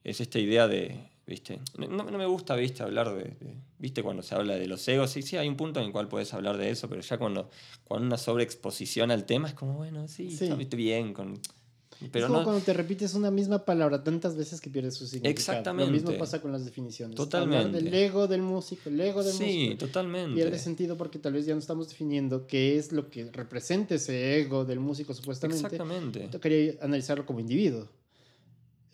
es 0.03 0.21
esta 0.21 0.39
idea 0.39 0.67
de, 0.67 1.09
¿viste? 1.25 1.59
No, 1.77 1.87
no 1.87 2.17
me 2.17 2.25
gusta, 2.25 2.55
¿viste? 2.55 2.83
Hablar 2.83 3.13
de, 3.13 3.35
¿viste? 3.79 4.03
Cuando 4.03 4.21
se 4.21 4.35
habla 4.35 4.55
de 4.55 4.67
los 4.67 4.85
egos, 4.87 5.09
sí, 5.09 5.21
sí, 5.21 5.37
hay 5.37 5.47
un 5.47 5.55
punto 5.55 5.79
en 5.79 5.87
el 5.87 5.91
cual 5.91 6.07
puedes 6.07 6.33
hablar 6.33 6.57
de 6.57 6.69
eso, 6.69 6.89
pero 6.89 7.01
ya 7.01 7.17
cuando, 7.17 7.49
cuando 7.85 8.07
una 8.07 8.17
sobreexposición 8.17 9.09
al 9.09 9.25
tema 9.25 9.47
es 9.47 9.53
como, 9.53 9.73
bueno, 9.73 10.07
sí, 10.07 10.29
sí. 10.31 10.45
está 10.45 10.75
bien, 10.75 11.13
con 11.13 11.39
pero 12.09 12.25
es 12.25 12.31
como 12.31 12.43
cuando 12.43 12.63
te 12.63 12.73
repites 12.73 13.13
una 13.13 13.29
misma 13.29 13.63
palabra 13.63 14.03
tantas 14.03 14.35
veces 14.35 14.59
que 14.59 14.69
pierdes 14.69 14.95
su 14.95 15.05
significado. 15.05 15.31
Exactamente. 15.31 15.91
Lo 15.91 15.93
mismo 15.93 16.17
pasa 16.17 16.41
con 16.41 16.51
las 16.51 16.65
definiciones. 16.65 17.15
Totalmente. 17.15 17.65
Hablar 17.67 17.83
del 17.83 17.93
ego 17.93 18.27
del 18.27 18.41
músico, 18.41 18.89
el 18.89 18.99
ego 18.99 19.23
del 19.23 19.33
músico. 19.33 19.51
Sí, 19.51 19.75
totalmente. 19.77 20.35
Pierde 20.35 20.57
sentido 20.57 20.97
porque 20.97 21.19
tal 21.19 21.33
vez 21.33 21.45
ya 21.45 21.53
no 21.53 21.59
estamos 21.59 21.89
definiendo 21.89 22.47
qué 22.47 22.77
es 22.77 22.91
lo 22.91 23.09
que 23.09 23.29
representa 23.31 23.95
ese 23.95 24.39
ego 24.39 24.65
del 24.65 24.79
músico 24.79 25.13
supuestamente. 25.13 25.65
Exactamente. 25.65 26.29
Yo 26.31 26.39
quería 26.39 26.73
analizarlo 26.81 27.25
como 27.25 27.39
individuo. 27.39 27.87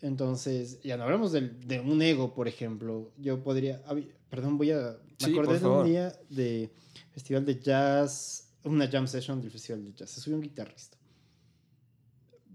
Entonces, 0.00 0.80
ya 0.82 0.96
no 0.96 1.04
hablamos 1.04 1.32
de, 1.32 1.48
de 1.48 1.80
un 1.80 2.02
ego, 2.02 2.34
por 2.34 2.46
ejemplo. 2.46 3.10
Yo 3.16 3.42
podría. 3.42 3.82
Perdón, 4.28 4.58
voy 4.58 4.72
a. 4.72 4.96
Me 5.20 5.32
acordé 5.32 5.58
de 5.58 5.66
un 5.66 5.86
día 5.86 6.12
de 6.28 6.70
Festival 7.12 7.44
de 7.44 7.58
Jazz, 7.58 8.50
una 8.64 8.86
jam 8.86 9.08
session 9.08 9.40
del 9.40 9.50
Festival 9.50 9.84
de 9.84 9.92
Jazz. 9.94 10.10
Se 10.10 10.20
subió 10.20 10.36
un 10.36 10.42
guitarrista 10.42 10.97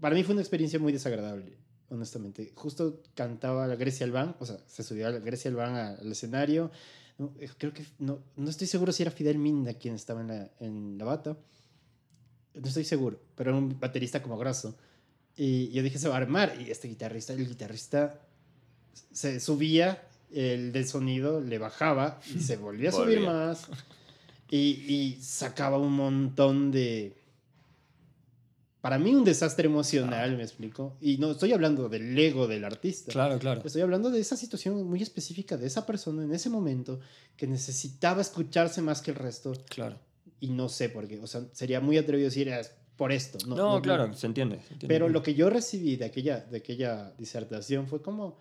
para 0.04 0.16
mí 0.16 0.22
fue 0.22 0.34
una 0.34 0.42
experiencia 0.42 0.78
muy 0.78 0.92
desagradable, 0.92 1.56
honestamente. 1.88 2.52
Justo 2.56 3.00
cantaba 3.14 3.66
la 3.66 3.74
Grecia 3.74 4.04
Albán, 4.04 4.36
o 4.38 4.44
sea, 4.44 4.58
se 4.66 4.82
subió 4.82 5.06
a 5.06 5.10
la 5.10 5.18
Grecia 5.18 5.50
Albán 5.50 5.76
al 5.76 6.12
escenario. 6.12 6.70
Eh, 7.38 7.48
creo 7.56 7.72
que 7.72 7.86
no, 8.00 8.18
no 8.36 8.50
estoy 8.50 8.66
seguro 8.66 8.92
si 8.92 9.02
era 9.02 9.10
Fidel 9.10 9.38
Minda 9.38 9.72
quien 9.72 9.94
estaba 9.94 10.20
en 10.20 10.28
la, 10.28 10.50
en 10.60 10.98
la 10.98 11.06
bata. 11.06 11.38
No 12.52 12.68
estoy 12.68 12.84
seguro, 12.84 13.18
pero 13.34 13.48
era 13.48 13.58
un 13.58 13.80
baterista 13.80 14.22
como 14.22 14.36
grosso. 14.36 14.76
Y 15.38 15.70
yo 15.70 15.82
dije, 15.82 15.98
se 15.98 16.10
va 16.10 16.16
a 16.16 16.18
armar. 16.18 16.54
Y 16.60 16.70
este 16.70 16.86
guitarrista, 16.86 17.32
el 17.32 17.48
guitarrista 17.48 18.20
se 19.10 19.40
subía, 19.40 20.06
el 20.30 20.70
del 20.70 20.86
sonido 20.86 21.40
le 21.40 21.56
bajaba 21.56 22.20
y 22.36 22.40
se 22.40 22.58
volvía 22.58 22.90
a 22.90 22.92
subir 22.92 23.20
más. 23.20 23.68
Y, 24.50 24.84
y 24.86 25.18
sacaba 25.22 25.78
un 25.78 25.94
montón 25.94 26.72
de 26.72 27.23
para 28.84 28.98
mí 28.98 29.14
un 29.14 29.24
desastre 29.24 29.64
emocional, 29.66 30.36
me 30.36 30.42
explico. 30.42 30.98
Y 31.00 31.16
no 31.16 31.30
estoy 31.30 31.54
hablando 31.54 31.88
del 31.88 32.18
ego 32.18 32.46
del 32.46 32.66
artista. 32.66 33.10
Claro, 33.12 33.38
claro. 33.38 33.62
Estoy 33.64 33.80
hablando 33.80 34.10
de 34.10 34.20
esa 34.20 34.36
situación 34.36 34.86
muy 34.86 35.00
específica 35.02 35.56
de 35.56 35.66
esa 35.66 35.86
persona 35.86 36.22
en 36.22 36.34
ese 36.34 36.50
momento 36.50 37.00
que 37.34 37.46
necesitaba 37.46 38.20
escucharse 38.20 38.82
más 38.82 39.00
que 39.00 39.12
el 39.12 39.16
resto. 39.16 39.54
Claro. 39.70 39.98
Y 40.38 40.48
no 40.50 40.68
sé 40.68 40.90
por 40.90 41.08
qué. 41.08 41.18
O 41.18 41.26
sea, 41.26 41.46
sería 41.52 41.80
muy 41.80 41.96
atrevido 41.96 42.26
decir 42.26 42.48
es 42.48 42.72
por 42.96 43.10
esto. 43.10 43.38
No, 43.46 43.56
No, 43.56 43.74
no- 43.76 43.80
claro, 43.80 44.08
no. 44.08 44.12
se 44.14 44.26
entiende. 44.26 44.56
se 44.56 44.74
entiende. 44.74 44.86
Pero 44.88 45.08
lo 45.08 45.22
que 45.22 45.32
yo 45.32 45.48
recibí 45.48 45.96
de 45.96 46.04
aquella, 46.04 46.40
de 46.40 46.58
aquella 46.58 47.10
disertación 47.16 47.86
fue 47.86 48.02
como 48.02 48.36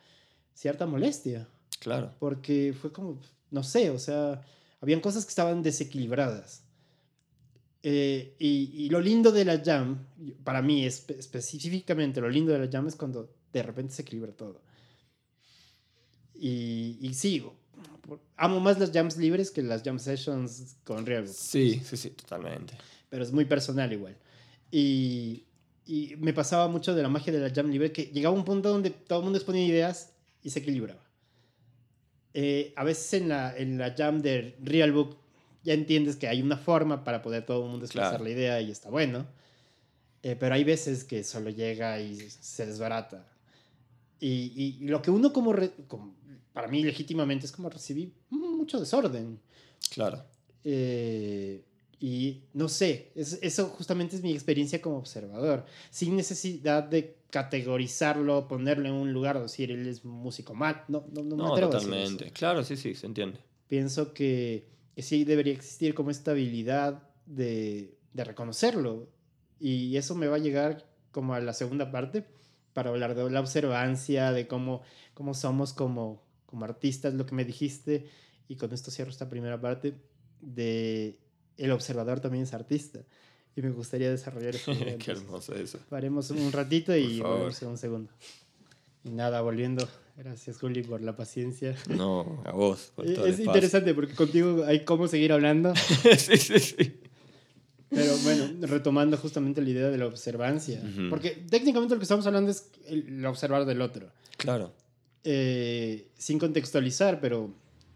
cierta 0.53 0.85
molestia. 0.85 1.47
Claro. 1.79 2.11
Porque 2.19 2.75
fue 2.81 2.91
como, 2.91 3.17
no 3.49 3.63
sé, 3.63 3.91
o 3.91 3.97
sea, 3.97 4.41
habían 4.81 4.99
cosas 4.99 5.23
que 5.23 5.29
estaban 5.29 5.63
desequilibradas. 5.63 6.63
Eh, 7.85 8.35
y, 8.39 8.71
y 8.85 8.89
lo 8.89 9.01
lindo 9.01 9.31
de 9.31 9.43
la 9.43 9.61
jam, 9.63 10.05
para 10.45 10.61
mí 10.61 10.85
espe- 10.85 11.17
específicamente 11.19 12.21
lo 12.21 12.29
lindo 12.29 12.53
de 12.53 12.59
la 12.59 12.71
jam 12.71 12.87
es 12.87 12.95
cuando 12.95 13.29
de 13.51 13.61
repente 13.61 13.93
se 13.93 14.03
equilibra 14.03 14.31
todo. 14.31 14.61
Y, 16.35 16.97
y 17.01 17.41
por- 18.07 18.19
amo 18.37 18.59
más 18.59 18.79
las 18.79 18.91
jams 18.91 19.17
libres 19.17 19.51
que 19.51 19.61
las 19.61 19.83
jam 19.83 19.99
sessions 19.99 20.77
con 20.83 21.05
Real 21.05 21.27
Sí, 21.27 21.81
sí, 21.83 21.97
sí, 21.97 22.09
totalmente. 22.11 22.73
pero 23.09 23.23
es 23.23 23.31
muy 23.31 23.45
personal 23.45 23.91
igual. 23.91 24.17
Y, 24.71 25.43
y 25.85 26.15
me 26.17 26.33
pasaba 26.33 26.67
mucho 26.67 26.95
de 26.95 27.01
la 27.03 27.09
magia 27.09 27.31
de 27.33 27.39
la 27.39 27.49
jam 27.53 27.69
libre 27.69 27.91
que 27.91 28.05
llegaba 28.05 28.33
un 28.35 28.45
punto 28.45 28.69
donde 28.69 28.89
todo 28.91 29.19
el 29.19 29.23
mundo 29.25 29.37
exponía 29.37 29.65
ideas 29.65 30.13
y 30.41 30.49
se 30.49 30.59
equilibraba. 30.59 31.01
Eh, 32.33 32.73
a 32.75 32.83
veces 32.83 33.21
en 33.21 33.29
la, 33.29 33.55
en 33.55 33.77
la 33.77 33.93
jam 33.95 34.21
de 34.21 34.55
Real 34.63 34.91
Book 34.91 35.17
ya 35.63 35.73
entiendes 35.73 36.15
que 36.15 36.27
hay 36.27 36.41
una 36.41 36.57
forma 36.57 37.03
para 37.03 37.21
poder 37.21 37.45
todo 37.45 37.63
el 37.65 37.69
mundo 37.71 37.85
expresar 37.85 38.09
Claro. 38.11 38.23
la 38.25 38.29
idea 38.29 38.61
y 38.61 38.71
está 38.71 38.89
bueno. 38.89 39.25
Eh, 40.21 40.35
pero 40.39 40.55
hay 40.55 40.63
veces 40.63 41.03
que 41.03 41.23
solo 41.23 41.49
llega 41.49 41.99
y 41.99 42.15
se 42.29 42.65
desbarata. 42.65 43.27
Y, 44.19 44.53
y- 44.55 44.77
y 44.83 44.87
lo 44.87 45.01
que 45.01 45.11
uno 45.11 45.33
como, 45.33 45.51
re- 45.53 45.73
como- 45.87 46.15
para 46.53 46.67
mí 46.67 46.83
legítimamente 46.83 47.45
es 47.45 47.51
como 47.51 47.69
recibir 47.69 48.13
mucho 48.29 48.79
desorden. 48.79 49.39
Claro. 49.93 50.23
Eh, 50.63 51.61
y 51.99 52.43
no 52.53 52.69
sé, 52.69 53.11
es- 53.15 53.39
eso 53.41 53.67
justamente 53.67 54.15
es 54.15 54.21
mi 54.23 54.31
experiencia 54.33 54.81
como 54.81 54.97
observador, 54.97 55.65
sin 55.89 56.15
necesidad 56.15 56.83
de 56.83 57.17
categorizarlo, 57.29 58.47
ponerlo 58.47 58.87
en 58.87 58.93
un 58.93 59.11
lugar 59.13 59.41
decir 59.41 59.71
él 59.71 59.87
es 59.87 60.05
músico 60.05 60.53
mal. 60.53 60.83
No, 60.87 61.05
no, 61.11 61.23
no, 61.23 61.35
me 61.35 61.43
No, 61.43 61.51
atrevo 61.53 61.71
a 61.71 61.75
decir 61.75 61.89
totalmente. 61.89 62.25
eso. 62.25 62.33
Claro, 62.33 62.63
sí, 62.63 62.77
sí, 62.77 62.95
se 62.95 63.07
entiende. 63.07 63.39
Pienso 63.67 64.13
que, 64.13 64.67
que 64.95 65.01
sí 65.01 65.23
debería 65.23 65.53
existir 65.53 65.93
como 65.93 66.11
esta 66.11 66.31
habilidad 66.31 67.03
de, 67.25 67.97
de 68.13 68.23
reconocerlo. 68.23 69.09
Y 69.59 69.95
eso 69.97 70.15
me 70.15 70.27
va 70.27 70.37
a 70.37 70.39
llegar 70.39 70.85
como 71.11 71.33
a 71.33 71.39
la 71.39 71.53
segunda 71.53 71.91
parte 71.91 72.25
para 72.73 72.89
hablar 72.89 73.15
de 73.15 73.29
la 73.29 73.39
observancia, 73.39 74.31
de 74.31 74.47
cómo, 74.47 74.81
cómo 75.13 75.33
somos 75.33 75.73
como, 75.73 76.23
como 76.45 76.65
artistas, 76.65 77.13
lo 77.13 77.25
que 77.25 77.35
me 77.35 77.45
dijiste. 77.45 78.07
Y 78.47 78.55
con 78.55 78.73
esto 78.73 78.91
cierro 78.91 79.11
esta 79.11 79.29
primera 79.29 79.61
parte 79.61 79.95
de 80.41 81.19
el 81.57 81.71
observador 81.71 82.19
también 82.19 82.43
es 82.43 82.53
artista. 82.53 82.99
Y 83.55 83.61
me 83.61 83.69
gustaría 83.69 84.09
desarrollar 84.09 84.55
eso. 84.55 84.71
Qué 84.99 85.11
hermoso 85.11 85.53
eso. 85.55 85.79
Paremos 85.89 86.31
un 86.31 86.51
ratito 86.51 86.95
y 86.95 87.21
volvemos 87.21 87.61
en 87.61 87.67
un 87.69 87.77
segundo. 87.77 88.11
Y 89.03 89.11
nada, 89.11 89.41
volviendo. 89.41 89.87
Gracias, 90.15 90.59
Juli, 90.59 90.83
por 90.83 91.01
la 91.01 91.15
paciencia. 91.15 91.75
No, 91.89 92.41
a 92.45 92.51
vos. 92.51 92.91
Por 92.95 93.05
todo 93.13 93.25
el 93.25 93.31
Es 93.33 93.39
espacio. 93.39 93.45
interesante 93.45 93.93
porque 93.93 94.13
contigo 94.13 94.63
hay 94.65 94.85
cómo 94.85 95.07
seguir 95.07 95.31
hablando. 95.33 95.73
sí, 96.17 96.37
sí, 96.37 96.59
sí. 96.59 96.99
Pero 97.89 98.15
bueno, 98.23 98.67
retomando 98.67 99.17
justamente 99.17 99.61
la 99.61 99.69
idea 99.69 99.89
de 99.89 99.97
la 99.97 100.07
observancia. 100.07 100.81
Ujú. 100.83 101.09
Porque 101.09 101.31
técnicamente 101.49 101.93
lo 101.95 101.99
que 101.99 102.03
estamos 102.05 102.25
hablando 102.25 102.51
es 102.51 102.69
el, 102.87 103.07
el 103.19 103.25
observar 103.25 103.65
del 103.65 103.81
otro. 103.81 104.09
Claro. 104.37 104.73
Eh, 105.23 106.09
sin 106.17 106.39
contextualizar, 106.39 107.19
pero 107.21 107.53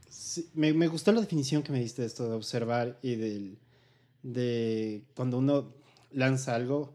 sí, 0.10 0.50
me, 0.54 0.74
me 0.74 0.88
gustó 0.88 1.12
la 1.12 1.22
definición 1.22 1.62
que 1.64 1.72
me 1.72 1.80
diste 1.80 2.02
de 2.04 2.08
esto 2.08 2.30
de 2.30 2.36
observar 2.36 2.98
y 3.02 3.16
del, 3.16 3.58
de 4.24 5.02
cuando 5.16 5.38
uno 5.40 5.74
lanza 6.12 6.56
algo, 6.56 6.94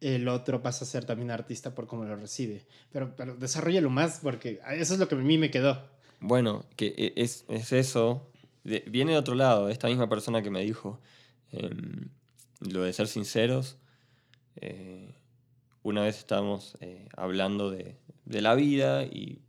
el 0.00 0.28
otro 0.28 0.62
pasa 0.62 0.84
a 0.84 0.88
ser 0.88 1.04
también 1.04 1.30
artista 1.30 1.74
por 1.74 1.86
cómo 1.86 2.04
lo 2.04 2.16
recibe. 2.16 2.64
Pero, 2.92 3.14
pero 3.16 3.34
desarrollalo 3.36 3.90
más 3.90 4.20
porque 4.22 4.60
eso 4.72 4.94
es 4.94 5.00
lo 5.00 5.08
que 5.08 5.14
a 5.14 5.18
mí 5.18 5.38
me 5.38 5.50
quedó. 5.50 5.88
Bueno, 6.20 6.64
que 6.76 6.94
e- 6.96 7.12
es, 7.16 7.44
es 7.48 7.72
eso. 7.72 8.30
de- 8.64 8.84
viene 8.88 9.12
de 9.12 9.18
otro 9.18 9.34
lado, 9.34 9.68
esta 9.68 9.88
misma 9.88 10.08
persona 10.08 10.42
que 10.42 10.50
me 10.50 10.62
dijo 10.62 11.00
em, 11.52 12.08
lo 12.60 12.82
de 12.82 12.92
ser 12.92 13.06
sinceros. 13.08 13.78
eh, 14.56 15.14
una 15.82 16.02
vez 16.02 16.18
estábamos 16.18 16.76
eh, 16.80 17.08
hablando 17.16 17.70
de, 17.70 17.96
de 18.24 18.40
la 18.42 18.54
vida 18.54 19.04
y, 19.04 19.40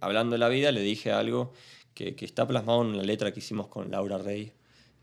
hablando 0.00 0.34
de 0.34 0.38
la 0.38 0.48
vida 0.48 0.70
le 0.70 0.80
dije 0.82 1.10
algo 1.12 1.52
que, 1.94 2.14
que 2.14 2.24
está 2.24 2.46
plasmado 2.46 2.82
en 2.82 2.96
la 2.96 3.02
letra 3.02 3.32
que 3.32 3.40
hicimos 3.40 3.66
con 3.68 3.90
Laura 3.90 4.18
Rey. 4.18 4.52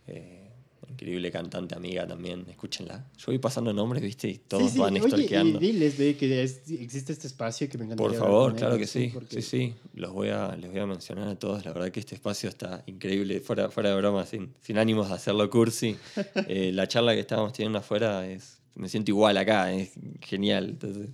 eh, 0.08 0.47
increíble 0.90 1.32
cantante, 1.32 1.76
amiga 1.76 2.08
también, 2.08 2.46
escúchenla. 2.50 3.06
Yo 3.18 3.26
voy 3.28 3.40
pasando 3.40 3.72
nombres, 3.74 4.02
viste, 4.02 4.28
y 4.30 4.38
todos 4.38 4.64
Sí, 4.64 4.70
sí, 4.76 4.80
van 4.80 4.94
oye, 4.96 5.04
y 5.06 5.08
stalkeando. 5.10 5.60
diles 5.60 5.98
de 5.98 6.16
que 6.18 6.44
es- 6.44 6.70
existe 6.72 7.14
este 7.14 7.28
espacio 7.28 7.70
que 7.70 7.78
me 7.78 7.86
encantaría 7.86 8.12
Por 8.12 8.20
favor, 8.20 8.56
claro 8.56 8.78
que 8.78 8.88
sí. 8.88 9.10
porque- 9.14 9.42
Sí, 9.42 9.42
sí. 9.42 9.74
Los 9.94 10.12
voy 10.14 10.30
a, 10.30 10.56
les 10.56 10.72
voy 10.72 10.80
a 10.80 10.86
mencionar 10.86 11.28
a 11.28 11.36
todos. 11.38 11.66
La 11.66 11.74
verdad 11.74 11.92
que 11.92 12.00
este 12.00 12.16
espacio 12.16 12.50
está 12.50 12.84
increíble, 12.88 13.40
fuera, 13.40 13.70
fuera 13.70 13.90
de 13.92 13.96
broma, 13.98 14.26
sin, 14.26 14.54
sin 14.62 14.78
ánimos 14.78 15.10
de 15.10 15.16
hacerlo 15.16 15.50
cursi. 15.50 15.96
Eh, 16.48 16.72
la 16.74 16.88
charla 16.88 17.14
que 17.14 17.20
estábamos 17.22 17.54
teniendo 17.54 17.80
afuera 17.80 18.28
es. 18.28 18.58
Me 18.76 18.90
siento 18.90 19.12
igual 19.12 19.38
acá, 19.38 19.74
es 19.74 19.92
genial. 20.22 20.70
Entonces, 20.70 21.10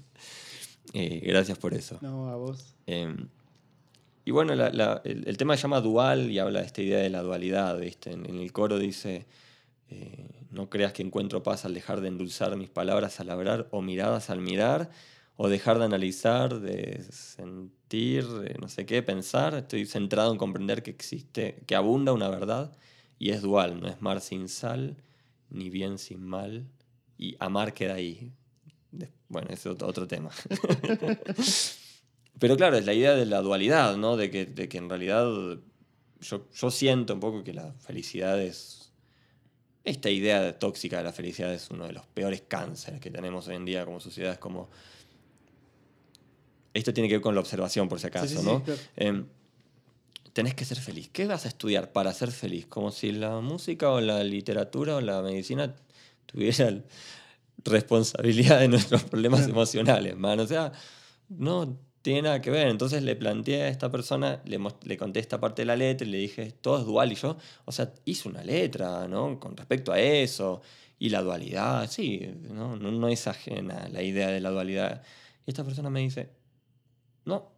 eh, 0.94 1.22
gracias 1.26 1.58
por 1.58 1.74
eso. 1.74 1.98
No, 2.02 2.30
a 2.30 2.36
vos. 2.36 2.76
Eh, 2.88 3.16
y 4.26 4.32
bueno, 4.32 4.54
la- 4.56 4.70
la- 4.70 5.02
el, 5.06 5.28
el 5.28 5.38
tema 5.38 5.56
se 5.58 5.64
llama 5.64 5.82
dual 5.82 6.30
y 6.32 6.40
habla 6.40 6.60
de 6.62 6.66
esta 6.66 6.82
idea 6.82 7.00
de 7.00 7.10
la 7.10 7.22
dualidad, 7.22 7.78
¿viste? 7.80 8.12
En, 8.12 8.26
en 8.26 8.40
el 8.40 8.52
coro 8.54 8.80
dice, 8.80 9.26
eh, 9.90 10.46
no 10.52 10.70
creas 10.70 10.94
que 10.94 11.02
encuentro 11.02 11.44
paz 11.44 11.66
al 11.66 11.74
dejar 11.74 12.02
de 12.02 12.08
endulzar 12.08 12.56
mis 12.58 12.70
palabras 12.70 13.20
al 13.20 13.30
hablar 13.30 13.68
o 13.72 13.82
miradas 13.82 14.30
al 14.30 14.42
mirar, 14.42 14.90
o 15.36 15.50
dejar 15.50 15.80
de 15.80 15.86
analizar, 15.86 16.60
de 16.60 17.04
sentir, 17.12 18.26
no 18.60 18.68
sé 18.68 18.86
qué, 18.86 19.02
pensar. 19.02 19.56
Estoy 19.56 19.86
centrado 19.86 20.32
en 20.32 20.38
comprender 20.38 20.84
que 20.84 20.92
existe, 20.92 21.64
que 21.66 21.76
abunda 21.76 22.14
una 22.14 22.30
verdad 22.30 22.78
y 23.18 23.32
es 23.32 23.42
dual, 23.42 23.80
no 23.80 23.88
es 23.88 24.02
mar 24.02 24.22
sin 24.22 24.48
sal, 24.48 24.98
ni 25.50 25.70
bien 25.70 25.98
sin 25.98 26.24
mal, 26.24 26.68
y 27.18 27.36
amar 27.40 27.74
queda 27.74 27.96
ahí. 27.96 28.32
Bueno, 29.28 29.48
es 29.50 29.66
otro 29.66 30.08
tema. 30.08 30.30
Pero 32.40 32.58
claro, 32.58 32.78
es 32.78 32.86
la 32.86 32.94
idea 32.94 33.14
de 33.14 33.26
la 33.26 33.42
dualidad, 33.42 33.96
¿no? 33.98 34.18
De 34.18 34.30
que, 34.30 34.46
de 34.46 34.68
que 34.68 34.78
en 34.78 34.90
realidad 34.90 35.26
yo, 36.20 36.50
yo 36.52 36.72
siento 36.72 37.14
un 37.14 37.20
poco 37.20 37.44
que 37.44 37.54
la 37.54 37.74
felicidad 37.74 38.42
es... 38.42 38.83
Esta 39.84 40.10
idea 40.10 40.42
de 40.42 40.54
tóxica 40.54 40.98
de 40.98 41.04
la 41.04 41.12
felicidad 41.12 41.54
es 41.54 41.70
uno 41.70 41.86
de 41.86 41.94
los 41.94 42.06
peores 42.08 42.44
cánceres 42.48 43.02
que 43.02 43.12
tenemos 43.12 43.48
hoy 43.48 43.56
en 43.56 43.66
día 43.66 43.86
como 43.86 44.00
sociedad. 44.00 44.34
Es 44.34 44.40
como... 44.40 44.70
Esto 46.74 46.94
tiene 46.94 47.08
que 47.10 47.16
ver 47.16 47.22
con 47.22 47.36
la 47.36 47.42
observación, 47.42 47.88
por 47.90 48.00
si 48.00 48.08
acaso, 48.08 48.28
Sí, 48.28 48.36
sí, 48.36 48.42
sí, 48.42 48.46
¿no? 48.46 48.64
claro. 48.64 48.80
Em, 48.96 49.26
tenés 50.34 50.56
que 50.56 50.66
ser 50.66 50.80
feliz. 50.80 51.10
¿Qué 51.12 51.28
vas 51.28 51.46
a 51.46 51.50
estudiar 51.50 51.92
para 51.92 52.12
ser 52.14 52.32
feliz? 52.32 52.66
Como 52.66 52.92
si 52.92 53.12
la 53.12 53.40
música 53.42 53.92
o 53.92 54.02
la 54.02 54.24
literatura 54.24 54.96
o 54.96 55.02
la 55.02 55.22
medicina 55.22 55.76
tuvieran 56.26 56.86
responsabilidad 57.64 58.60
de 58.60 58.70
nuestros 58.70 59.04
problemas 59.04 59.48
emocionales, 59.48 60.18
man. 60.18 60.40
O 60.40 60.48
sea, 60.48 60.72
no 61.30 61.78
tiene 62.04 62.24
nada 62.24 62.42
que 62.42 62.52
ver. 62.52 62.68
Entonces 62.68 63.02
le 63.02 63.16
planteé 63.16 63.64
a 63.64 63.68
esta 63.70 63.90
persona, 63.90 64.42
le, 64.46 64.60
le 64.84 64.98
conté 64.98 65.20
esta 65.20 65.40
parte 65.40 65.64
de 65.64 65.66
la 65.66 65.76
letra 65.76 66.06
y 66.06 66.12
le 66.12 66.20
dije, 66.20 66.52
todo 66.52 66.78
es 66.80 66.86
dual. 66.86 67.12
Y 67.12 67.16
yo, 67.16 67.38
o 67.66 67.72
sea, 67.72 67.92
hice 68.06 68.30
una 68.30 68.44
letra, 68.44 69.08
¿no? 69.08 69.40
Con 69.40 69.58
respecto 69.58 69.92
a 69.92 70.00
eso. 70.00 70.62
Y 71.00 71.10
la 71.10 71.22
dualidad, 71.22 71.90
sí, 71.90 72.30
¿no? 72.52 72.76
No, 72.76 72.92
no 72.92 73.08
es 73.08 73.26
ajena 73.28 73.88
la 73.90 74.04
idea 74.04 74.28
de 74.28 74.42
la 74.42 74.52
dualidad. 74.52 75.02
Y 75.46 75.52
esta 75.52 75.64
persona 75.64 75.90
me 75.90 76.02
dice, 76.02 76.30
no, 77.26 77.52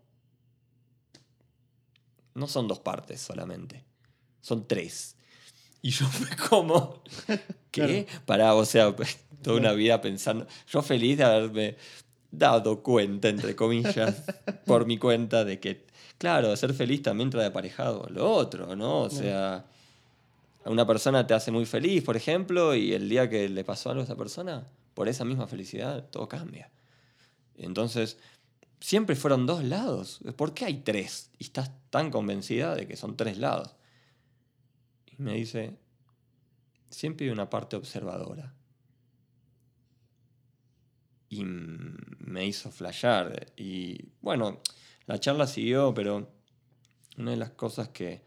no 2.35 2.47
son 2.47 2.67
dos 2.67 2.79
partes 2.79 3.21
solamente, 3.21 3.83
son 4.41 4.67
tres. 4.67 5.15
Y 5.81 5.89
yo 5.89 6.05
fue 6.05 6.35
como, 6.49 7.01
¿qué? 7.71 8.07
Pará, 8.25 8.53
o 8.53 8.65
sea, 8.65 8.95
toda 9.41 9.57
una 9.57 9.73
vida 9.73 10.01
pensando, 10.01 10.47
yo 10.67 10.81
feliz 10.81 11.17
de 11.17 11.23
haberme 11.23 11.77
dado 12.31 12.81
cuenta, 12.83 13.29
entre 13.29 13.55
comillas, 13.55 14.23
por 14.65 14.85
mi 14.85 14.97
cuenta 14.97 15.45
de 15.45 15.59
que, 15.59 15.85
claro, 16.17 16.55
ser 16.55 16.73
feliz 16.73 17.01
también 17.01 17.29
trae 17.29 17.45
aparejado 17.45 18.07
lo 18.09 18.31
otro, 18.31 18.75
¿no? 18.75 19.01
O 19.01 19.09
sea, 19.09 19.65
a 20.63 20.69
una 20.69 20.87
persona 20.87 21.27
te 21.27 21.33
hace 21.33 21.51
muy 21.51 21.65
feliz, 21.65 22.03
por 22.03 22.17
ejemplo, 22.17 22.73
y 22.73 22.93
el 22.93 23.07
día 23.07 23.29
que 23.29 23.47
le 23.47 23.63
pasó 23.63 23.91
algo 23.91 24.01
a 24.01 24.05
esa 24.05 24.15
persona, 24.15 24.67
por 24.95 25.07
esa 25.07 25.23
misma 25.23 25.45
felicidad, 25.45 26.05
todo 26.09 26.27
cambia. 26.27 26.71
Entonces, 27.57 28.17
siempre 28.79 29.15
fueron 29.15 29.45
dos 29.45 29.63
lados. 29.63 30.21
¿Por 30.35 30.53
qué 30.53 30.65
hay 30.65 30.81
tres? 30.81 31.29
Y 31.37 31.43
estás 31.43 31.71
tan 31.91 32.09
convencida 32.09 32.73
de 32.73 32.87
que 32.87 32.97
son 32.97 33.15
tres 33.15 33.37
lados. 33.37 33.75
Y 35.05 35.21
me 35.21 35.33
dice, 35.33 35.77
siempre 36.89 37.27
hay 37.27 37.31
una 37.31 37.49
parte 37.49 37.75
observadora. 37.75 38.54
Y 41.29 41.43
me 41.45 42.45
hizo 42.45 42.71
flashear. 42.71 43.53
Y 43.57 44.09
bueno, 44.21 44.61
la 45.05 45.19
charla 45.19 45.47
siguió, 45.47 45.93
pero 45.93 46.29
una 47.17 47.31
de 47.31 47.37
las 47.37 47.51
cosas 47.51 47.89
que, 47.89 48.23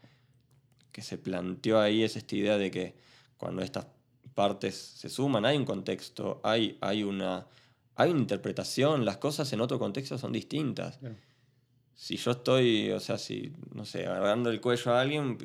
que 0.91 1.01
se 1.01 1.17
planteó 1.17 1.79
ahí 1.79 2.03
es 2.03 2.15
esta 2.15 2.35
idea 2.35 2.57
de 2.57 2.71
que 2.71 2.95
cuando 3.37 3.61
estas 3.61 3.87
partes 4.33 4.75
se 4.75 5.09
suman, 5.09 5.45
hay 5.45 5.57
un 5.57 5.65
contexto, 5.65 6.39
hay, 6.43 6.77
hay, 6.81 7.03
una, 7.03 7.47
hay 7.95 8.11
una 8.11 8.19
interpretación, 8.19 9.05
las 9.05 9.17
cosas 9.17 9.51
en 9.53 9.61
otro 9.61 9.79
contexto 9.79 10.17
son 10.17 10.31
distintas. 10.31 10.99
Si 11.95 12.15
yo 12.15 12.31
estoy, 12.31 12.91
o 12.91 12.99
sea, 12.99 13.17
si, 13.17 13.51
no 13.73 13.85
sé, 13.85 14.05
agarrando 14.05 14.49
el 14.49 14.61
cuello 14.61 14.93
a 14.93 15.01
alguien, 15.01 15.37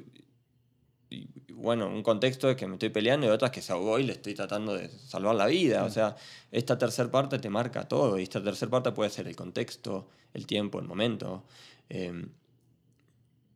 y, 1.15 1.53
bueno, 1.53 1.89
un 1.89 2.03
contexto 2.03 2.51
es 2.51 2.57
que 2.57 2.67
me 2.67 2.75
estoy 2.75 2.91
peleando 2.91 3.27
y 3.27 3.31
otras 3.31 3.51
que 3.51 3.63
se 3.63 3.73
ahogó 3.73 3.99
y 3.99 4.05
le 4.05 4.13
estoy 4.13 4.35
tratando 4.35 4.75
de 4.75 4.89
salvar 4.89 5.35
la 5.35 5.47
vida. 5.47 5.85
O 5.85 5.91
sea, 5.91 6.17
esta 6.51 6.79
tercera 6.79 7.11
parte 7.11 7.39
te 7.39 7.51
marca 7.51 7.89
todo 7.89 8.19
y 8.19 8.23
esta 8.25 8.43
tercera 8.43 8.71
parte 8.71 8.93
puede 8.93 9.11
ser 9.11 9.27
el 9.29 9.37
contexto, 9.37 10.09
el 10.33 10.47
tiempo, 10.47 10.79
el 10.79 10.87
momento. 10.87 11.45
Em, 11.89 12.29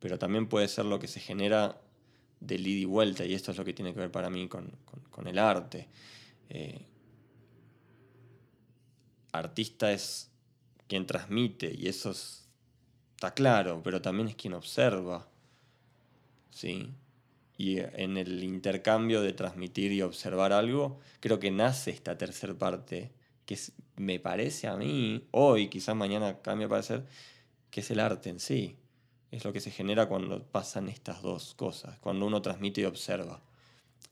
pero 0.01 0.19
también 0.19 0.49
puede 0.49 0.69
ser 0.69 0.85
lo 0.85 0.99
que 0.99 1.09
se 1.09 1.21
genera 1.21 1.81
de 2.41 2.55
ida 2.55 2.69
y 2.69 2.85
vuelta 2.85 3.25
y 3.25 3.35
esto 3.35 3.51
es 3.51 3.59
lo 3.59 3.65
que 3.65 3.73
tiene 3.75 3.93
que 3.93 4.01
ver 4.01 4.11
para 4.11 4.31
mí 4.31 4.49
con, 4.49 4.71
el 5.27 5.39
arte. 5.39 5.89
Eh, 6.51 6.87
artista 9.33 9.93
es 9.93 10.31
quien 10.87 11.07
transmite 11.07 11.75
y 11.77 11.89
eso 11.89 12.13
está 12.13 13.35
claro, 13.35 13.83
pero 13.83 14.01
también 14.01 14.29
es 14.29 14.37
quien 14.37 14.55
observa. 14.55 15.29
¿sí? 16.51 16.91
Y 17.59 17.81
en 17.81 18.17
el 18.17 18.45
intercambio 18.45 19.21
de 19.21 19.33
transmitir 19.33 19.91
y 19.91 20.01
observar 20.01 20.53
algo, 20.53 21.01
creo 21.19 21.41
que 21.41 21.51
nace 21.51 21.91
esta 21.91 22.17
tercera 22.17 22.55
parte, 22.55 23.11
que 23.45 23.59
me 23.97 24.21
parece 24.21 24.69
a 24.69 24.77
mí, 24.77 25.27
hoy, 25.33 25.69
quizás 25.69 25.97
mañana 25.97 26.41
cambie 26.41 26.67
a 26.67 26.69
parecer, 26.69 27.05
que 27.73 27.81
es 27.81 27.91
el 27.91 27.99
arte 27.99 28.31
en 28.31 28.39
sí. 28.39 28.77
Es 29.33 29.45
lo 29.45 29.53
que 29.53 29.61
se 29.61 29.73
genera 29.73 30.07
cuando 30.07 30.41
pasan 30.41 30.89
estas 30.89 31.21
dos 31.21 31.55
cosas, 31.55 31.99
cuando 31.99 32.27
uno 32.27 32.41
transmite 32.41 32.83
y 32.83 32.85
observa. 32.85 33.43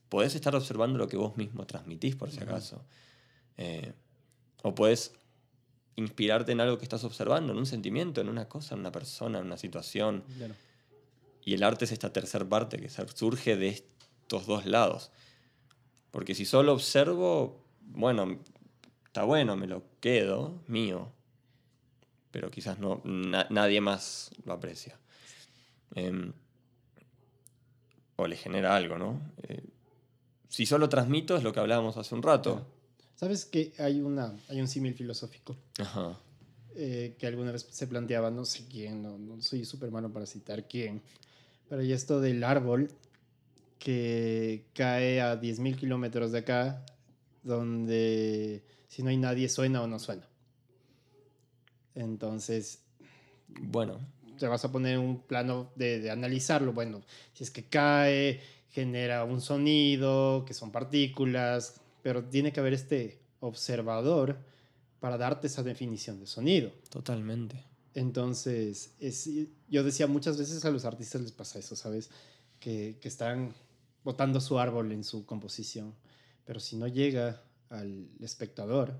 Podés 0.09 0.35
estar 0.35 0.53
observando 0.53 0.97
lo 0.97 1.07
que 1.07 1.15
vos 1.15 1.37
mismo 1.37 1.65
transmitís, 1.65 2.17
por 2.17 2.29
si 2.29 2.41
acaso. 2.41 2.83
Eh, 3.55 3.93
o 4.61 4.75
podés 4.75 5.13
inspirarte 5.95 6.51
en 6.51 6.59
algo 6.59 6.77
que 6.77 6.83
estás 6.83 7.05
observando, 7.05 7.53
en 7.53 7.59
un 7.59 7.65
sentimiento, 7.65 8.19
en 8.19 8.27
una 8.27 8.49
cosa, 8.49 8.75
en 8.75 8.81
una 8.81 8.91
persona, 8.91 9.39
en 9.39 9.45
una 9.45 9.57
situación. 9.57 10.23
Y 11.47 11.53
el 11.53 11.63
arte 11.63 11.85
es 11.85 11.93
esta 11.93 12.11
tercera 12.11 12.43
parte 12.43 12.75
que 12.75 12.89
surge 12.89 13.55
de 13.55 13.69
estos 13.69 14.47
dos 14.47 14.65
lados. 14.65 15.11
Porque 16.11 16.35
si 16.35 16.43
solo 16.43 16.73
observo, 16.73 17.63
bueno, 17.79 18.41
está 19.05 19.23
bueno, 19.23 19.55
me 19.55 19.65
lo 19.65 19.81
quedo, 20.01 20.61
mío. 20.67 21.09
Pero 22.31 22.51
quizás 22.51 22.79
no, 22.79 23.01
nadie 23.05 23.79
más 23.79 24.31
lo 24.43 24.51
aprecia. 24.51 24.99
Em, 25.95 26.33
o 28.17 28.27
le 28.27 28.35
genera 28.35 28.75
algo, 28.75 28.97
¿no? 28.97 29.21
Eh, 29.43 29.63
si 30.49 30.65
solo 30.65 30.89
transmito 30.89 31.37
es 31.37 31.43
lo 31.43 31.53
que 31.53 31.61
hablábamos 31.61 31.95
hace 31.95 32.13
un 32.13 32.23
rato. 32.23 32.67
¿Sabes 33.15 33.45
que 33.45 33.71
hay, 33.77 34.01
una, 34.01 34.37
hay 34.49 34.59
un 34.59 34.67
símil 34.67 34.95
filosófico? 34.95 35.55
Eh, 36.75 37.15
que 37.17 37.25
alguna 37.25 37.53
vez 37.53 37.65
se 37.71 37.87
planteaba, 37.87 38.31
no 38.31 38.43
sé 38.43 38.65
quién, 38.69 39.01
no, 39.01 39.17
no 39.17 39.41
soy 39.41 39.63
súper 39.63 39.91
malo 39.91 40.11
para 40.11 40.25
citar 40.25 40.67
quién, 40.67 41.01
pero 41.69 41.83
y 41.83 41.93
esto 41.93 42.21
del 42.21 42.43
árbol 42.43 42.89
que 43.79 44.65
cae 44.73 45.21
a 45.21 45.39
10.000 45.39 45.75
kilómetros 45.75 46.31
de 46.31 46.39
acá, 46.39 46.85
donde 47.43 48.63
si 48.87 49.03
no 49.03 49.09
hay 49.09 49.17
nadie 49.17 49.49
suena 49.49 49.81
o 49.81 49.87
no 49.87 49.99
suena. 49.99 50.27
Entonces, 51.95 52.83
bueno, 53.47 53.99
te 54.37 54.47
vas 54.47 54.63
a 54.65 54.71
poner 54.71 54.97
un 54.97 55.21
plano 55.21 55.71
de, 55.75 55.99
de, 55.99 56.11
analizarlo. 56.11 56.73
Bueno, 56.73 57.01
si 57.33 57.43
es 57.43 57.51
que 57.51 57.63
cae, 57.63 58.41
genera 58.71 59.23
un 59.23 59.41
sonido, 59.41 60.45
que 60.45 60.53
son 60.53 60.71
partículas, 60.71 61.81
pero 62.03 62.23
tiene 62.23 62.51
que 62.53 62.59
haber 62.59 62.73
este 62.73 63.19
observador 63.39 64.37
para 64.99 65.17
darte 65.17 65.47
esa 65.47 65.63
definición 65.63 66.19
de 66.19 66.27
sonido. 66.27 66.71
Totalmente. 66.89 67.63
Entonces, 67.97 68.93
es, 68.99 69.27
yo 69.67 69.83
decía 69.83 70.05
muchas 70.05 70.37
veces 70.37 70.63
a 70.63 70.69
los 70.69 70.85
artistas 70.85 71.19
les 71.19 71.31
pasa 71.31 71.57
eso, 71.57 71.75
¿sabes? 71.75 72.11
Que, 72.59 72.99
que 73.01 73.07
están 73.07 73.55
botando 74.03 74.39
su 74.39 74.59
árbol 74.59 74.91
en 74.91 75.03
su 75.03 75.25
composición, 75.25 75.95
pero 76.45 76.59
si 76.59 76.75
no 76.75 76.85
llega 76.85 77.41
al 77.71 78.07
espectador, 78.19 78.93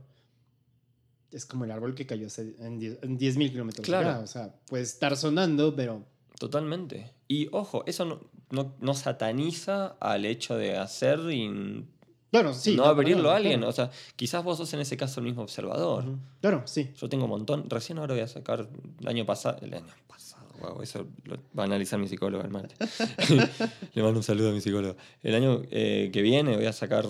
es 1.32 1.45
como 1.45 1.66
el 1.66 1.72
árbol 1.72 1.93
que 1.93 2.08
cayó 2.08 2.26
en 2.39 2.80
10.000 2.82 3.52
kilómetros. 3.52 3.86
Claro. 3.86 4.24
O 4.24 4.26
sea, 4.26 4.56
puede 4.66 4.82
estar 4.82 5.16
sonando, 5.16 5.76
pero... 5.76 6.04
Totalmente. 6.39 7.14
Y 7.28 7.50
ojo, 7.52 7.84
eso 7.86 8.04
no, 8.04 8.22
no, 8.50 8.74
no 8.80 8.95
sataniza 8.95 9.95
al 10.00 10.26
hecho 10.26 10.58
de 10.58 10.76
hacer 10.76 11.20
y 11.32 11.86
Claro, 12.32 12.54
sí. 12.54 12.76
No 12.76 12.86
abrirlo 12.86 13.32
a 13.32 13.38
alguien. 13.38 13.64
O 13.64 13.72
sea, 13.72 13.90
quizás 14.16 14.44
vos 14.44 14.58
sos 14.58 14.74
en 14.74 14.82
ese 14.82 14.98
caso 14.98 15.20
el 15.20 15.26
mismo 15.26 15.42
observador. 15.42 16.04
Claro, 16.42 16.64
sí. 16.66 16.92
Yo 16.96 17.08
tengo 17.08 17.26
un 17.26 17.32
montón. 17.32 17.70
Recién 17.70 17.98
ahora 17.98 18.14
voy 18.14 18.24
a 18.24 18.28
sacar 18.28 18.68
el 19.00 19.08
año 19.08 19.26
pasado. 19.26 19.58
El 19.62 19.74
año 19.74 19.86
pasado, 20.08 20.46
wow, 20.60 20.82
eso 20.82 21.08
lo 21.24 21.38
va 21.58 21.64
a 21.64 21.66
analizar 21.66 22.00
mi 22.00 22.08
psicólogo 22.08 22.44
el 22.44 22.50
martes. 22.50 22.78
Le 23.94 24.04
mando 24.04 24.20
un 24.20 24.24
saludo 24.24 24.50
a 24.50 24.52
mi 24.52 24.62
psicólogo. 24.62 24.98
El 25.24 25.36
año 25.36 25.62
eh, 25.72 26.10
que 26.12 26.22
viene 26.22 26.56
voy 26.56 26.66
a 26.66 26.74
sacar 26.74 27.06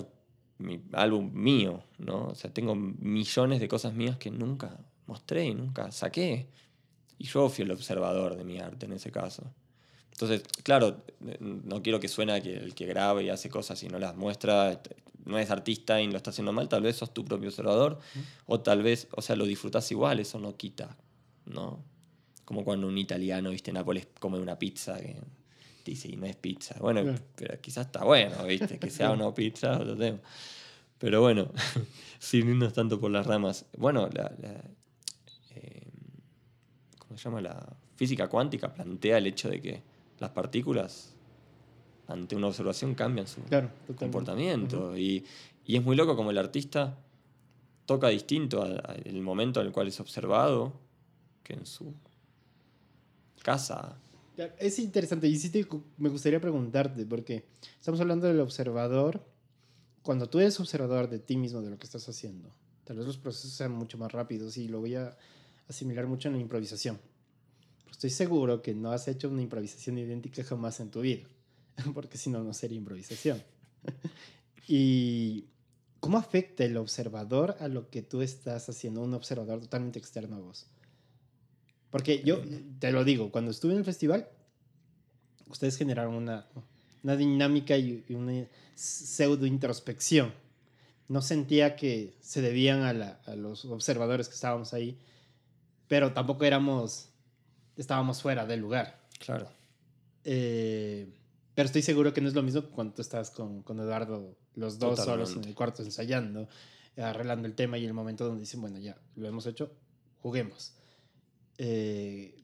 mi 0.58 0.80
álbum 0.92 1.32
mío, 1.32 1.82
¿no? 1.98 2.26
O 2.26 2.34
sea, 2.34 2.52
tengo 2.52 2.74
millones 2.74 3.60
de 3.60 3.68
cosas 3.68 3.94
mías 3.94 4.16
que 4.18 4.30
nunca 4.30 4.78
mostré 5.06 5.46
y 5.46 5.54
nunca 5.54 5.90
saqué. 5.90 6.48
Y 7.16 7.24
yo 7.24 7.48
fui 7.48 7.64
el 7.64 7.70
observador 7.72 8.36
de 8.36 8.44
mi 8.44 8.58
arte 8.58 8.86
en 8.86 8.92
ese 8.92 9.10
caso. 9.10 9.52
Entonces, 10.20 10.42
claro, 10.64 11.04
no 11.40 11.80
quiero 11.80 12.00
que 12.00 12.08
suene 12.08 12.42
que 12.42 12.56
el 12.56 12.74
que 12.74 12.86
graba 12.86 13.22
y 13.22 13.28
hace 13.30 13.48
cosas 13.48 13.80
y 13.84 13.88
no 13.88 14.00
las 14.00 14.16
muestra 14.16 14.80
no 15.24 15.38
es 15.38 15.50
artista 15.50 16.00
y 16.00 16.08
lo 16.08 16.16
está 16.16 16.30
haciendo 16.30 16.52
mal, 16.52 16.68
tal 16.68 16.82
vez 16.82 16.96
sos 16.96 17.12
tu 17.12 17.24
propio 17.24 17.50
observador, 17.50 18.00
o 18.46 18.60
tal 18.60 18.82
vez, 18.82 19.06
o 19.12 19.22
sea, 19.22 19.36
lo 19.36 19.44
disfrutas 19.44 19.88
igual, 19.92 20.18
eso 20.20 20.40
no 20.40 20.56
quita, 20.56 20.96
¿no? 21.44 21.84
Como 22.46 22.64
cuando 22.64 22.88
un 22.88 22.96
italiano, 22.96 23.50
viste, 23.50 23.70
en 23.70 23.74
Nápoles 23.74 24.08
come 24.18 24.40
una 24.40 24.58
pizza 24.58 24.98
que 24.98 25.20
dice, 25.84 26.08
y 26.08 26.16
no 26.16 26.26
es 26.26 26.34
pizza. 26.34 26.76
Bueno, 26.80 27.14
pero 27.36 27.60
quizás 27.60 27.86
está 27.86 28.04
bueno, 28.04 28.42
viste, 28.44 28.78
que 28.78 28.90
sea 28.90 29.10
o 29.12 29.16
no 29.16 29.34
pizza, 29.34 29.78
otro 29.78 29.96
tema. 29.96 30.18
Pero 30.98 31.20
bueno, 31.20 31.52
sin 32.18 32.48
irnos 32.48 32.72
tanto 32.72 32.98
por 32.98 33.10
las 33.10 33.26
ramas. 33.26 33.66
Bueno, 33.76 34.08
la, 34.12 34.34
eh, 35.54 35.86
¿cómo 36.98 37.18
se 37.18 37.24
llama? 37.24 37.42
La 37.42 37.76
física 37.96 38.28
cuántica 38.28 38.72
plantea 38.72 39.18
el 39.18 39.26
hecho 39.26 39.50
de 39.50 39.60
que 39.60 39.82
las 40.18 40.30
partículas 40.30 41.14
ante 42.06 42.34
una 42.34 42.48
observación 42.48 42.94
cambian 42.94 43.26
su 43.26 43.40
comportamiento. 43.94 44.96
y, 44.96 45.24
es 45.66 45.84
muy 45.84 45.96
loco 45.96 46.16
como 46.16 46.30
el 46.30 46.38
artista 46.38 46.96
toca 47.84 48.08
distinto 48.08 48.62
al, 48.62 49.02
el 49.04 49.20
momento 49.20 49.60
en 49.60 49.66
el 49.66 49.72
cual 49.72 49.88
es 49.88 50.00
observado 50.00 50.72
que 51.42 51.52
en 51.52 51.66
su 51.66 51.94
casa. 53.42 53.98
Es 54.58 54.78
interesante 54.78 55.26
y 55.26 55.36
sí 55.36 55.66
me 55.96 56.08
gustaría 56.08 56.40
preguntarte, 56.40 57.04
porque 57.04 57.44
estamos 57.78 58.00
hablando 58.00 58.26
del 58.26 58.40
observador. 58.40 59.22
Cuando 60.02 60.28
tú 60.28 60.38
eres 60.38 60.58
observador 60.60 61.10
de 61.10 61.18
ti 61.18 61.36
mismo, 61.36 61.60
de 61.60 61.70
lo 61.70 61.78
que 61.78 61.84
estás 61.84 62.08
haciendo, 62.08 62.54
tal 62.84 62.96
vez 62.96 63.06
los 63.06 63.18
procesos 63.18 63.50
sean 63.50 63.72
mucho 63.72 63.98
más 63.98 64.12
rápidos 64.12 64.56
y 64.56 64.68
lo 64.68 64.80
voy 64.80 64.94
a 64.94 65.16
asimilar 65.68 66.06
mucho 66.06 66.28
en 66.28 66.34
la 66.34 66.40
improvisación. 66.40 66.98
Estoy 67.90 68.10
seguro 68.10 68.62
que 68.62 68.74
no 68.74 68.92
has 68.92 69.08
hecho 69.08 69.28
una 69.28 69.42
improvisación 69.42 69.98
idéntica 69.98 70.44
jamás 70.44 70.80
en 70.80 70.90
tu 70.90 71.00
vida. 71.00 71.26
porque 71.94 72.18
si 72.18 72.30
no, 72.30 72.42
no 72.42 72.54
sería 72.54 72.78
improvisación. 72.78 73.42
y 74.68 75.46
cómo 76.00 76.18
afecta 76.18 76.64
el 76.64 76.76
observador 76.76 77.56
a 77.60 77.68
lo 77.68 77.90
que 77.90 78.02
tú 78.02 78.22
estás 78.22 78.68
haciendo, 78.68 79.02
un 79.02 79.14
observador 79.14 79.60
totalmente 79.60 79.98
externo 79.98 80.36
a 80.36 80.40
vos. 80.40 80.66
Porque 81.90 82.22
yo 82.24 82.40
te 82.78 82.92
lo 82.92 83.04
digo, 83.04 83.32
cuando 83.32 83.50
estuve 83.50 83.72
en 83.72 83.78
el 83.78 83.84
festival, 83.84 84.28
ustedes 85.48 85.76
generaron 85.76 86.14
una, 86.14 86.46
una 87.02 87.16
dinámica 87.16 87.76
y 87.78 88.04
una 88.10 88.46
pseudo 88.74 89.46
introspección. 89.46 90.32
No 91.08 91.22
sentía 91.22 91.76
que 91.76 92.14
se 92.20 92.42
debían 92.42 92.82
a, 92.82 93.18
a, 93.24 93.34
los 93.34 93.64
observadores 93.64 94.28
que 94.28 94.34
estábamos 94.34 94.74
ahí, 94.74 94.98
pero 95.88 96.12
tampoco 96.12 96.44
éramos, 96.44 97.07
estábamos 97.80 98.22
fuera 98.22 98.46
del 98.46 98.60
lugar. 98.60 99.00
Claro. 99.18 99.48
Eh, 100.24 101.08
pero 101.54 101.66
estoy 101.66 101.82
seguro 101.82 102.12
que 102.12 102.20
no 102.20 102.28
es 102.28 102.34
lo 102.34 102.42
mismo 102.42 102.62
cuando 102.70 102.94
tú 102.94 103.02
estás 103.02 103.30
con, 103.30 103.62
con 103.62 103.80
Eduardo, 103.80 104.36
los 104.54 104.78
dos 104.78 104.98
solos 104.98 105.34
en 105.36 105.44
el 105.44 105.54
cuarto 105.54 105.82
ensayando, 105.82 106.48
arreglando 106.96 107.46
el 107.48 107.54
tema 107.54 107.78
y 107.78 107.84
el 107.84 107.94
momento 107.94 108.24
donde 108.24 108.40
dicen, 108.40 108.60
bueno, 108.60 108.78
ya, 108.78 108.96
lo 109.16 109.26
hemos 109.28 109.46
hecho, 109.46 109.72
juguemos. 110.20 110.74
Eh, 111.56 112.36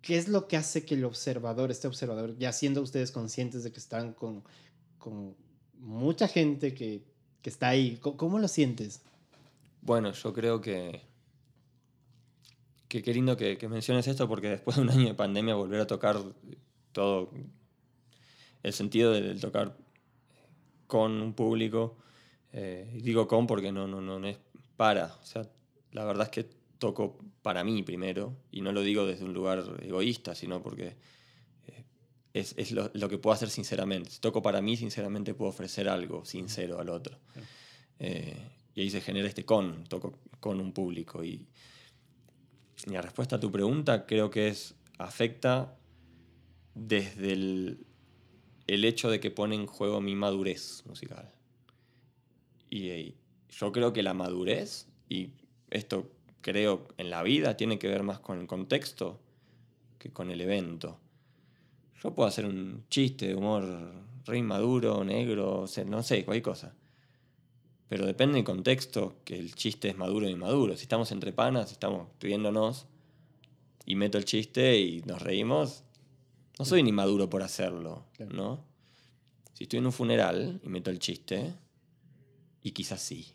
¿Qué 0.00 0.16
es 0.16 0.28
lo 0.28 0.46
que 0.46 0.56
hace 0.56 0.84
que 0.84 0.94
el 0.94 1.04
observador, 1.04 1.70
este 1.70 1.88
observador, 1.88 2.36
ya 2.38 2.52
siendo 2.52 2.80
ustedes 2.80 3.10
conscientes 3.10 3.64
de 3.64 3.72
que 3.72 3.80
están 3.80 4.12
con, 4.12 4.44
con 4.98 5.36
mucha 5.78 6.28
gente 6.28 6.74
que, 6.74 7.02
que 7.42 7.50
está 7.50 7.68
ahí, 7.68 7.98
¿cómo, 8.00 8.38
lo 8.38 8.48
sientes? 8.48 9.02
Bueno, 9.82 10.12
yo 10.12 10.32
creo 10.32 10.60
que. 10.60 11.02
Que 12.96 13.02
qué 13.02 13.12
lindo 13.12 13.36
que, 13.36 13.58
que 13.58 13.68
menciones 13.68 14.06
esto, 14.06 14.26
porque 14.26 14.48
después 14.48 14.76
de 14.76 14.82
un 14.82 14.90
año 14.90 15.06
de 15.08 15.14
pandemia, 15.14 15.54
volver 15.54 15.80
a 15.80 15.86
tocar 15.86 16.16
todo. 16.92 17.30
el 18.62 18.72
sentido 18.72 19.12
del 19.12 19.38
tocar 19.40 19.76
con 20.86 21.20
un 21.20 21.34
público. 21.34 21.98
eh, 22.52 22.88
digo 23.02 23.28
con 23.28 23.46
porque 23.46 23.70
no, 23.70 23.86
no, 23.86 24.00
no, 24.00 24.18
no 24.18 24.26
es 24.26 24.38
para. 24.76 25.14
O 25.22 25.26
sea, 25.26 25.46
la 25.92 26.04
verdad 26.04 26.24
es 26.24 26.30
que 26.30 26.48
toco 26.78 27.18
para 27.42 27.64
mí 27.64 27.82
primero, 27.82 28.34
y 28.50 28.60
no 28.62 28.72
lo 28.72 28.80
digo 28.82 29.06
desde 29.06 29.24
un 29.24 29.34
lugar 29.34 29.62
egoísta, 29.82 30.34
sino 30.34 30.62
porque 30.62 30.96
eh, 31.66 31.84
es, 32.32 32.54
es 32.56 32.72
lo, 32.72 32.90
lo 32.94 33.08
que 33.08 33.18
puedo 33.18 33.34
hacer 33.34 33.50
sinceramente. 33.50 34.10
Si 34.10 34.20
toco 34.20 34.40
para 34.40 34.62
mí, 34.62 34.76
sinceramente 34.76 35.34
puedo 35.34 35.50
ofrecer 35.50 35.88
algo 35.88 36.24
sincero 36.24 36.80
al 36.80 36.88
otro. 36.88 37.18
Eh, 37.98 38.36
y 38.74 38.80
ahí 38.82 38.90
se 38.90 39.00
genera 39.00 39.28
este 39.28 39.44
con, 39.44 39.84
toco 39.84 40.18
con 40.40 40.60
un 40.60 40.72
público. 40.72 41.22
Y 41.24 41.46
la 42.84 43.00
respuesta 43.00 43.36
a 43.36 43.40
tu 43.40 43.50
pregunta 43.50 44.06
creo 44.06 44.30
que 44.30 44.48
es, 44.48 44.74
afecta 44.98 45.76
desde 46.74 47.32
el, 47.32 47.86
el 48.66 48.84
hecho 48.84 49.10
de 49.10 49.20
que 49.20 49.30
pone 49.30 49.54
en 49.54 49.66
juego 49.66 50.00
mi 50.00 50.14
madurez 50.14 50.84
musical. 50.86 51.32
Y, 52.68 52.88
eh, 52.88 53.14
yo 53.48 53.72
creo 53.72 53.92
que 53.92 54.02
la 54.02 54.12
madurez, 54.12 54.86
y 55.08 55.30
esto 55.70 56.10
creo 56.42 56.88
en 56.98 57.10
la 57.10 57.22
vida, 57.22 57.56
tiene 57.56 57.78
que 57.78 57.88
ver 57.88 58.02
más 58.02 58.20
con 58.20 58.38
el 58.40 58.46
contexto 58.46 59.18
que 59.98 60.12
con 60.12 60.30
el 60.30 60.40
evento. 60.40 60.98
Yo 62.02 62.14
puedo 62.14 62.28
hacer 62.28 62.44
un 62.44 62.84
chiste 62.90 63.28
de 63.28 63.34
humor 63.34 63.94
re 64.26 64.38
inmaduro, 64.38 65.04
negro, 65.04 65.64
no 65.86 66.02
sé, 66.02 66.24
cualquier 66.24 66.42
cosa. 66.42 66.74
Pero 67.88 68.04
depende 68.06 68.36
del 68.36 68.44
contexto 68.44 69.16
que 69.24 69.38
el 69.38 69.54
chiste 69.54 69.88
es 69.88 69.96
maduro 69.96 70.26
o 70.26 70.30
inmaduro. 70.30 70.76
Si 70.76 70.82
estamos 70.82 71.12
entre 71.12 71.32
panas, 71.32 71.70
estamos 71.70 72.08
riéndonos 72.20 72.86
y 73.84 73.94
meto 73.94 74.18
el 74.18 74.24
chiste 74.24 74.78
y 74.80 75.02
nos 75.02 75.22
reímos, 75.22 75.84
no 76.58 76.64
soy 76.64 76.82
ni 76.82 76.90
maduro 76.92 77.30
por 77.30 77.42
hacerlo. 77.44 78.04
¿no? 78.30 78.64
Si 79.54 79.64
estoy 79.64 79.78
en 79.78 79.86
un 79.86 79.92
funeral 79.92 80.60
y 80.64 80.68
meto 80.68 80.90
el 80.90 80.98
chiste, 80.98 81.54
y 82.62 82.72
quizás 82.72 83.00
sí. 83.00 83.32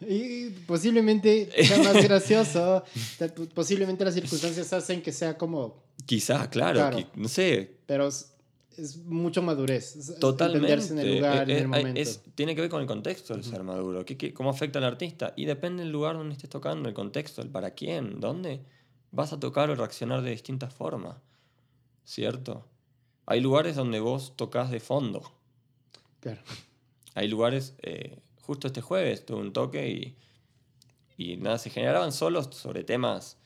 Y 0.00 0.50
posiblemente 0.66 1.50
sea 1.64 1.78
más 1.82 1.94
gracioso. 2.04 2.84
Posiblemente 3.54 4.04
las 4.04 4.14
circunstancias 4.14 4.72
hacen 4.72 5.02
que 5.02 5.10
sea 5.12 5.36
como. 5.36 5.82
Quizás, 6.06 6.48
claro, 6.48 6.78
Claro. 6.78 6.98
qui- 6.98 7.08
no 7.14 7.28
sé, 7.28 7.78
Pero 7.86 8.08
es, 8.78 8.96
mucho 8.98 9.42
madurez. 9.42 10.16
totalmente. 10.20 10.58
Entenderse 10.72 10.92
en 10.94 10.98
el 11.00 11.14
lugar, 11.16 11.50
Eh, 11.50 11.52
en 11.52 11.58
el 11.58 11.64
eh, 11.64 11.66
momento. 11.66 12.00
es- 12.00 12.20
tiene 12.34 12.54
que 12.54 12.60
ver 12.60 12.70
con 12.70 12.80
el 12.80 12.86
contexto 12.86 13.34
el 13.34 13.44
ser 13.44 13.62
maduro. 13.62 14.04
¿Qué, 14.04 14.16
qué- 14.16 14.32
cómo 14.34 14.50
afecta 14.50 14.78
al 14.78 14.84
artista? 14.84 15.32
Y 15.36 15.44
depende 15.44 15.82
del 15.82 15.92
lugar 15.92 16.16
donde 16.16 16.34
estés 16.34 16.50
tocando, 16.50 16.88
el 16.88 16.94
contexto, 16.94 17.42
el 17.42 17.48
para 17.50 17.70
quién, 17.72 18.20
dónde. 18.20 18.60
Vas 19.10 19.32
a 19.32 19.38
tocar 19.40 19.70
o 19.70 19.74
reaccionar 19.74 20.22
de 20.22 20.30
distintas 20.30 20.72
formas. 20.74 21.16
¿Cierto? 22.04 22.66
Hay 23.26 23.40
lugares 23.40 23.76
donde 23.76 24.00
vos 24.00 24.34
tocas 24.36 24.70
de 24.70 24.80
fondo. 24.80 25.22
Claro. 26.20 26.42
Hay 27.14 27.28
lugares, 27.28 27.74
eh, 27.82 28.18
justo 28.42 28.66
este 28.66 28.80
jueves 28.80 29.24
tuve 29.24 29.40
un 29.40 29.52
toque 29.52 29.88
y, 29.88 30.16
y 31.16 31.36
nada, 31.36 31.58
se 31.58 31.70
generaban 31.70 32.12
solos 32.12 32.48
sobre 32.52 32.82
temas 32.84 33.38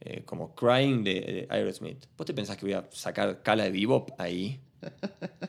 eh, 0.00 0.22
como 0.24 0.54
Crying 0.54 1.02
de, 1.02 1.14
de 1.14 1.46
Aerosmith. 1.50 2.06
¿Vos 2.16 2.26
te 2.26 2.32
pensás 2.32 2.56
que 2.56 2.64
voy 2.64 2.74
a 2.74 2.88
sacar 2.92 3.28
escala 3.30 3.64
de 3.64 3.70
bebop 3.72 4.10
ahí? 4.18 4.60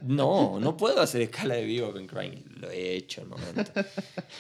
No, 0.02 0.60
no 0.60 0.78
puedo 0.78 1.02
hacer 1.02 1.22
escala 1.22 1.56
de 1.56 1.66
bebop 1.66 1.98
en 1.98 2.08
Crying. 2.08 2.44
Lo 2.60 2.70
he 2.70 2.96
hecho 2.96 3.22
en 3.22 3.30
momento. 3.30 3.72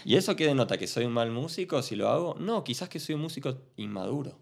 ¿Y 0.05 0.15
eso 0.15 0.35
qué 0.35 0.45
denota? 0.45 0.77
¿Que 0.77 0.87
soy 0.87 1.05
un 1.05 1.13
mal 1.13 1.31
músico 1.31 1.81
si 1.81 1.95
lo 1.95 2.09
hago? 2.09 2.35
No, 2.39 2.63
quizás 2.63 2.89
que 2.89 2.99
soy 2.99 3.15
un 3.15 3.21
músico 3.21 3.57
inmaduro. 3.77 4.37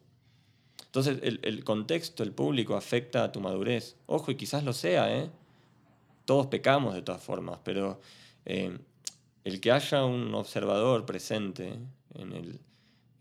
Entonces 0.86 1.20
el, 1.22 1.40
el 1.44 1.64
contexto, 1.64 2.24
el 2.24 2.32
público 2.32 2.76
afecta 2.76 3.24
a 3.24 3.32
tu 3.32 3.42
madurez. 3.42 3.98
Ojo, 4.06 4.32
y 4.32 4.36
quizás 4.36 4.64
lo 4.64 4.74
sea, 4.74 5.16
¿eh? 5.16 5.30
Todos 6.26 6.48
pecamos 6.48 6.94
de 6.94 7.02
todas 7.02 7.22
formas, 7.22 7.60
pero 7.64 8.00
eh, 8.46 8.78
el 9.44 9.62
que 9.62 9.72
haya 9.72 10.04
un 10.04 10.34
observador 10.36 11.06
presente 11.06 11.80
en 12.16 12.34
el, 12.34 12.60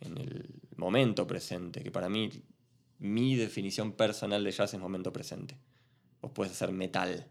en 0.01 0.18
el 0.18 0.47
momento 0.77 1.27
presente, 1.27 1.83
que 1.83 1.91
para 1.91 2.09
mí, 2.09 2.31
mi 2.99 3.37
definición 3.37 3.93
personal 3.93 4.43
de 4.43 4.51
jazz 4.51 4.74
es 4.74 4.81
momento 4.81 5.12
presente. 5.12 5.57
Vos 6.27 6.33
puedes 6.35 6.53
hacer 6.55 6.72
metal 6.72 7.24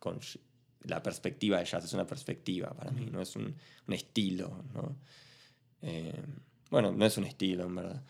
con 0.00 0.18
la 0.82 1.00
perspectiva 1.00 1.58
de 1.60 1.64
jazz, 1.64 1.84
es 1.84 1.92
una 1.92 2.04
perspectiva 2.04 2.70
para 2.74 2.90
mí, 2.90 3.06
no 3.06 3.20
es 3.22 3.36
un, 3.36 3.54
un 3.86 3.94
estilo, 3.94 4.64
¿no? 4.74 4.96
Eh, 5.82 6.20
bueno, 6.68 6.90
no 6.90 7.04
es 7.06 7.16
un 7.16 7.24
estilo, 7.26 7.66
en 7.66 7.76
verdad. 7.76 8.02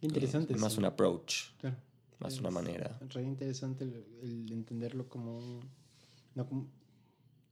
Interesante. 0.00 0.54
Es 0.54 0.60
más 0.60 0.72
sí. 0.72 0.78
un 0.80 0.86
approach, 0.86 1.52
Claro. 1.60 1.76
más 2.18 2.34
Es 2.34 2.40
una 2.40 2.50
manera. 2.50 2.98
Re 3.10 3.22
interesante 3.22 3.84
el, 3.84 4.04
el 4.22 4.52
entenderlo 4.52 5.08
como. 5.08 5.60
No 6.34 6.48
como, 6.48 6.68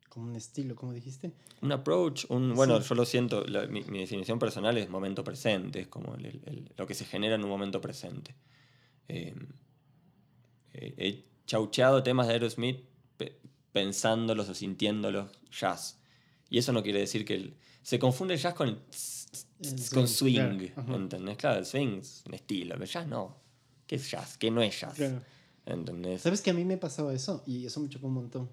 como 0.09 0.27
un 0.27 0.35
estilo, 0.35 0.75
como 0.75 0.93
dijiste. 0.93 1.33
Un 1.63 1.71
approach, 1.71 2.25
un, 2.31 2.53
bueno, 2.55 2.81
Sí. 2.83 2.89
yo 2.89 2.95
lo 2.97 3.05
siento, 3.05 3.45
la- 3.47 3.69
mi, 3.69 3.83
mi 3.85 4.01
definición 4.01 4.41
personal 4.41 4.77
es 4.77 4.91
momento 4.91 5.23
presente, 5.23 5.83
es 5.83 5.87
como 5.87 6.17
el- 6.17 6.27
el- 6.27 6.43
el- 6.47 6.73
lo 6.77 6.85
que 6.89 6.95
se 6.95 7.05
genera 7.05 7.37
en 7.37 7.45
un 7.45 7.49
momento 7.51 7.81
presente. 7.81 8.35
Eh, 9.09 9.35
eh, 9.37 9.47
he 10.75 11.25
chaucheado 11.47 12.03
temas 12.03 12.27
de 12.27 12.35
Aerosmith 12.35 12.81
pe- 13.17 13.39
pensándolos 13.73 14.49
o 14.49 14.55
sintiéndolos 14.55 15.31
jazz. 15.51 15.99
Y 16.51 16.59
eso 16.59 16.73
no 16.73 16.83
quiere 16.83 17.01
decir 17.01 17.25
que 17.25 17.35
el- 17.35 17.55
se 17.83 17.99
confunde 17.99 18.35
el 18.35 18.41
jazz 18.41 18.55
con, 18.55 18.69
el 18.69 18.77
tss, 18.91 19.47
tss, 19.61 19.91
con 19.91 20.09
swing, 20.09 20.69
claro. 20.75 20.97
¿entendés? 20.97 21.37
Claro, 21.37 21.59
el 21.59 21.67
swing 21.67 21.99
es 21.99 22.23
un 22.27 22.35
estilo, 22.35 22.75
pero 22.75 22.87
jazz 22.87 23.07
no. 23.07 23.37
¿Qué 23.87 23.97
es 23.97 24.11
jazz? 24.11 24.39
¿Qué 24.39 24.51
no 24.51 24.63
es 24.63 24.81
jazz? 24.81 24.95
Claro. 24.95 25.21
¿Entendés? 25.67 26.23
¿Sabes 26.23 26.41
que 26.43 26.51
a 26.51 26.55
mí 26.55 26.65
me 26.65 26.77
pasaba 26.79 27.13
eso? 27.15 27.43
Y 27.47 27.67
eso 27.67 27.81
me 27.81 27.89
chocó 27.89 28.07
un 28.07 28.15
montón. 28.15 28.51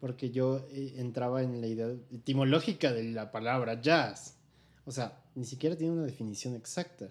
Porque 0.00 0.30
yo 0.30 0.66
eh, 0.70 0.94
entraba 0.98 1.42
en 1.42 1.60
la 1.60 1.66
idea 1.66 1.88
etimológica 2.12 2.92
de 2.92 3.04
la 3.04 3.30
palabra 3.32 3.80
jazz. 3.80 4.36
O 4.84 4.92
sea, 4.92 5.20
ni 5.34 5.44
siquiera 5.44 5.76
tiene 5.76 5.92
una 5.94 6.04
definición 6.04 6.54
exacta. 6.54 7.08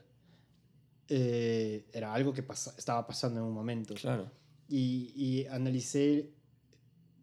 Eh, 1.07 1.85
era 1.93 2.13
algo 2.13 2.33
que 2.33 2.41
pasa- 2.43 2.73
estaba 2.77 3.05
pasando 3.05 3.39
en 3.39 3.45
un 3.45 3.53
momento. 3.53 3.93
Claro. 3.95 4.29
Y, 4.67 5.11
y 5.15 5.45
analicé 5.47 6.31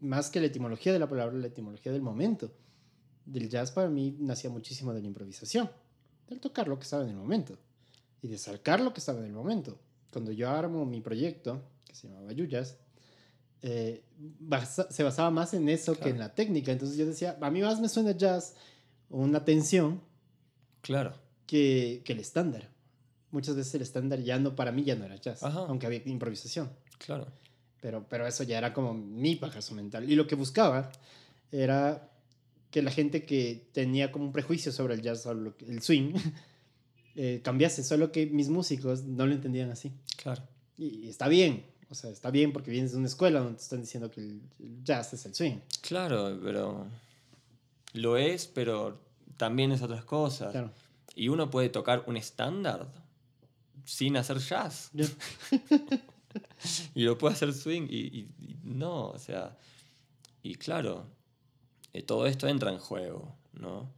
más 0.00 0.30
que 0.30 0.40
la 0.40 0.46
etimología 0.46 0.92
de 0.92 0.98
la 0.98 1.08
palabra, 1.08 1.36
la 1.36 1.46
etimología 1.48 1.92
del 1.92 2.02
momento. 2.02 2.52
Del 3.24 3.48
jazz 3.48 3.70
para 3.72 3.88
mí 3.88 4.16
nacía 4.20 4.50
muchísimo 4.50 4.92
de 4.92 5.00
la 5.00 5.06
improvisación. 5.06 5.70
Del 6.28 6.40
tocar 6.40 6.68
lo 6.68 6.76
que 6.78 6.84
estaba 6.84 7.02
en 7.04 7.10
el 7.10 7.16
momento. 7.16 7.56
Y 8.20 8.28
de 8.28 8.38
sacar 8.38 8.80
lo 8.80 8.92
que 8.92 9.00
estaba 9.00 9.18
en 9.20 9.26
el 9.26 9.32
momento. 9.32 9.78
Cuando 10.12 10.30
yo 10.32 10.48
armo 10.50 10.84
mi 10.86 11.00
proyecto, 11.00 11.62
que 11.84 11.94
se 11.94 12.08
llamaba 12.08 12.32
Yuyas, 12.32 12.76
eh, 13.62 14.04
basa- 14.40 14.90
se 14.90 15.02
basaba 15.02 15.30
más 15.30 15.54
en 15.54 15.68
eso 15.68 15.92
que 15.94 15.98
Claro. 16.00 16.12
en 16.14 16.18
la 16.20 16.34
técnica. 16.34 16.70
Entonces 16.72 16.96
yo 16.96 17.06
decía, 17.06 17.36
a 17.40 17.50
mí 17.50 17.62
más 17.62 17.80
me 17.80 17.88
suena 17.88 18.12
jazz 18.12 18.54
una 19.08 19.44
tensión 19.44 20.00
Claro. 20.82 21.14
que, 21.46 22.02
que 22.04 22.12
el 22.12 22.20
estándar. 22.20 22.70
Muchas 23.32 23.56
veces 23.56 23.74
el 23.74 23.82
estándar 23.82 24.20
ya 24.20 24.38
no, 24.38 24.54
para 24.54 24.70
mí 24.70 24.84
ya 24.84 24.94
no 24.94 25.04
era 25.04 25.16
jazz, 25.16 25.42
Ajá. 25.42 25.60
aunque 25.60 25.86
había 25.86 26.00
improvisación. 26.04 26.70
Claro. 26.98 27.26
Pero, 27.80 28.06
pero 28.08 28.26
eso 28.26 28.44
ya 28.44 28.58
era 28.58 28.72
como 28.72 28.94
mi 28.94 29.34
pajazo 29.36 29.74
mental. 29.74 30.08
Y 30.08 30.14
lo 30.14 30.26
que 30.26 30.36
buscaba 30.36 30.92
era 31.50 32.10
que 32.70 32.82
la 32.82 32.90
gente 32.90 33.24
que 33.24 33.68
tenía 33.72 34.12
como 34.12 34.26
un 34.26 34.32
prejuicio 34.32 34.70
sobre 34.70 34.94
el 34.94 35.02
jazz 35.02 35.26
o 35.26 35.32
el 35.32 35.82
swing 35.82 36.14
eh, 37.16 37.40
cambiase, 37.42 37.82
solo 37.82 38.12
que 38.12 38.26
mis 38.26 38.48
músicos 38.48 39.02
no 39.02 39.26
lo 39.26 39.32
entendían 39.32 39.70
así. 39.70 39.92
Claro. 40.16 40.42
Y, 40.78 41.06
y 41.06 41.08
está 41.08 41.28
bien, 41.28 41.64
o 41.90 41.94
sea, 41.94 42.10
está 42.10 42.30
bien 42.30 42.52
porque 42.52 42.70
vienes 42.70 42.92
de 42.92 42.98
una 42.98 43.08
escuela 43.08 43.40
donde 43.40 43.56
te 43.56 43.62
están 43.62 43.80
diciendo 43.80 44.10
que 44.10 44.20
el, 44.20 44.40
el 44.60 44.84
jazz 44.84 45.12
es 45.12 45.26
el 45.26 45.34
swing. 45.34 45.58
Claro, 45.82 46.38
pero 46.42 46.86
lo 47.94 48.16
es, 48.16 48.46
pero 48.46 49.00
también 49.36 49.72
es 49.72 49.82
otras 49.82 50.04
cosas. 50.04 50.52
Claro. 50.52 50.70
Y 51.14 51.28
uno 51.28 51.50
puede 51.50 51.68
tocar 51.68 52.04
un 52.06 52.16
estándar 52.16 52.88
sin 53.84 54.16
hacer 54.16 54.38
jazz. 54.38 54.90
Yo- 54.92 55.06
Y 56.94 57.02
lo 57.04 57.18
puede 57.18 57.34
hacer 57.34 57.52
swing 57.52 57.86
y, 57.88 57.98
y- 58.20 58.34
y 58.38 58.58
no, 58.64 59.08
o 59.10 59.18
sea. 59.18 59.56
Y 60.42 60.56
claro, 60.56 61.06
eh, 61.92 62.02
todo 62.02 62.26
esto 62.26 62.48
entra 62.48 62.72
en 62.72 62.78
juego, 62.78 63.36
¿no? 63.54 63.92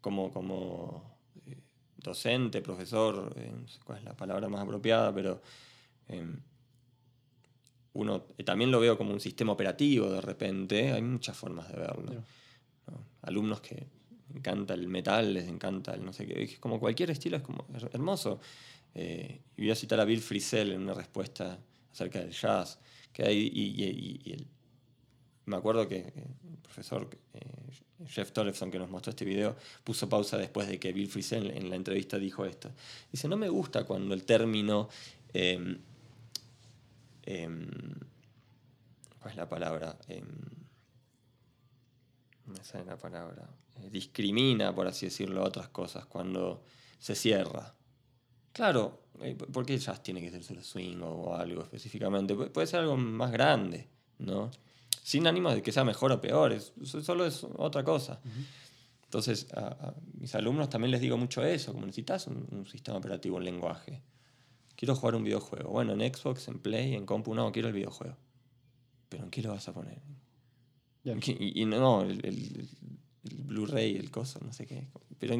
Como, 0.00 0.32
como 0.32 1.18
eh, 1.46 1.58
docente, 1.98 2.62
profesor, 2.62 3.32
eh, 3.36 3.52
no 3.60 3.68
sé 3.68 3.80
cuál 3.84 3.98
es 3.98 4.04
la 4.04 4.16
palabra 4.16 4.48
más 4.48 4.62
apropiada, 4.62 5.14
pero 5.14 5.42
em, 6.08 6.40
uno 7.94 8.24
eh, 8.38 8.44
también 8.44 8.70
lo 8.70 8.80
veo 8.80 8.96
como 8.96 9.12
un 9.12 9.20
sistema 9.20 9.52
operativo 9.52 10.10
de 10.10 10.20
repente. 10.20 10.92
Hay 10.92 11.02
muchas 11.02 11.36
formas 11.36 11.68
de 11.68 11.76
verlo. 11.78 12.12
¿no? 12.86 13.04
Alumnos 13.22 13.60
que 13.60 13.86
encanta 14.34 14.74
el 14.74 14.88
metal, 14.88 15.34
les 15.34 15.48
encanta 15.48 15.94
el 15.94 16.04
no 16.04 16.12
sé 16.12 16.26
qué. 16.26 16.42
Es 16.42 16.58
como 16.58 16.80
cualquier 16.80 17.10
estilo 17.10 17.36
es 17.36 17.42
como 17.42 17.66
her- 17.68 17.90
hermoso. 17.92 18.40
Eh, 18.94 19.40
y 19.56 19.62
voy 19.62 19.70
a 19.70 19.74
citar 19.74 20.00
a 20.00 20.04
Bill 20.04 20.20
Frisell 20.20 20.72
en 20.72 20.82
una 20.82 20.94
respuesta 20.94 21.58
acerca 21.92 22.20
del 22.20 22.32
jazz. 22.32 22.78
Que 23.12 23.24
hay, 23.24 23.38
y, 23.38 24.46
me 25.46 25.56
acuerdo 25.56 25.88
que 25.88 25.98
el 25.98 26.58
profesor 26.62 27.08
eh, 27.34 27.40
Jeff 28.06 28.32
Tollefson, 28.32 28.70
que 28.70 28.78
nos 28.78 28.90
mostró 28.90 29.10
este 29.10 29.24
video, 29.24 29.56
puso 29.84 30.08
pausa 30.08 30.36
después 30.38 30.68
de 30.68 30.78
que 30.78 30.92
Bill 30.92 31.08
Frisell 31.08 31.50
en 31.50 31.68
la 31.70 31.76
entrevista 31.76 32.18
dijo 32.18 32.44
esto. 32.44 32.70
Dice, 33.10 33.28
no 33.28 33.36
me 33.36 33.48
gusta 33.48 33.84
cuando 33.84 34.14
el 34.14 34.24
término... 34.24 34.88
Em, 35.32 35.78
em, 37.24 37.68
¿Cuál 39.20 39.30
es 39.30 39.36
la 39.36 39.48
palabra? 39.48 39.96
Em, 40.08 40.26
no 42.46 42.64
sé 42.64 42.84
la 42.84 42.96
palabra. 42.96 43.48
Eh, 43.76 43.88
discrimina, 43.90 44.74
por 44.74 44.86
así 44.86 45.06
decirlo, 45.06 45.44
otras 45.44 45.68
cosas 45.68 46.06
cuando 46.06 46.62
se 46.98 47.14
cierra. 47.14 47.74
Claro, 48.52 49.00
¿por 49.52 49.64
qué 49.64 49.78
jazz 49.78 50.02
tiene 50.02 50.20
que 50.20 50.30
ser 50.30 50.42
solo 50.42 50.62
swing 50.62 51.00
o 51.02 51.34
algo 51.34 51.62
específicamente? 51.62 52.34
puede 52.34 52.66
ser 52.66 52.80
algo 52.80 52.96
más 52.96 53.30
grande, 53.30 53.88
¿no? 54.18 54.50
sin 55.02 55.26
ánimos 55.26 55.54
de 55.54 55.62
que 55.62 55.72
sea 55.72 55.84
mejor 55.84 56.12
o 56.12 56.20
peor, 56.20 56.52
es, 56.52 56.72
solo 56.84 57.26
es 57.26 57.44
otra 57.56 57.84
cosa. 57.84 58.20
Entonces, 59.04 59.52
a, 59.52 59.94
mis 60.18 60.34
alumnos 60.34 60.70
también 60.70 60.90
les 60.90 61.00
digo 61.00 61.16
mucho 61.16 61.44
eso, 61.44 61.72
como 61.72 61.86
necesitas 61.86 62.28
un, 62.28 62.66
sistema 62.70 62.98
operativo, 62.98 63.36
un 63.36 63.44
lenguaje. 63.44 64.00
Quiero 64.76 64.94
jugar 64.94 65.16
un 65.16 65.24
videojuego. 65.24 65.70
Bueno, 65.70 65.92
en 65.92 66.14
Xbox, 66.14 66.48
en 66.48 66.60
Play, 66.60 66.94
en 66.94 67.04
compu, 67.04 67.34
no, 67.34 67.52
quiero 67.52 67.68
el 67.68 67.74
videojuego. 67.74 68.16
Pero 69.08 69.24
¿en 69.24 69.30
qué 69.30 69.42
lo 69.42 69.50
vas 69.50 69.68
a 69.68 69.74
poner? 69.74 70.00
Y, 71.04 71.64
no, 71.66 72.02
el, 72.02 72.24
el, 72.24 72.68
Blu-ray, 73.52 73.96
el 73.96 74.10
coso, 74.10 74.40
no 74.44 74.52
sé 74.52 74.66
qué. 74.66 74.88
Pero 75.18 75.34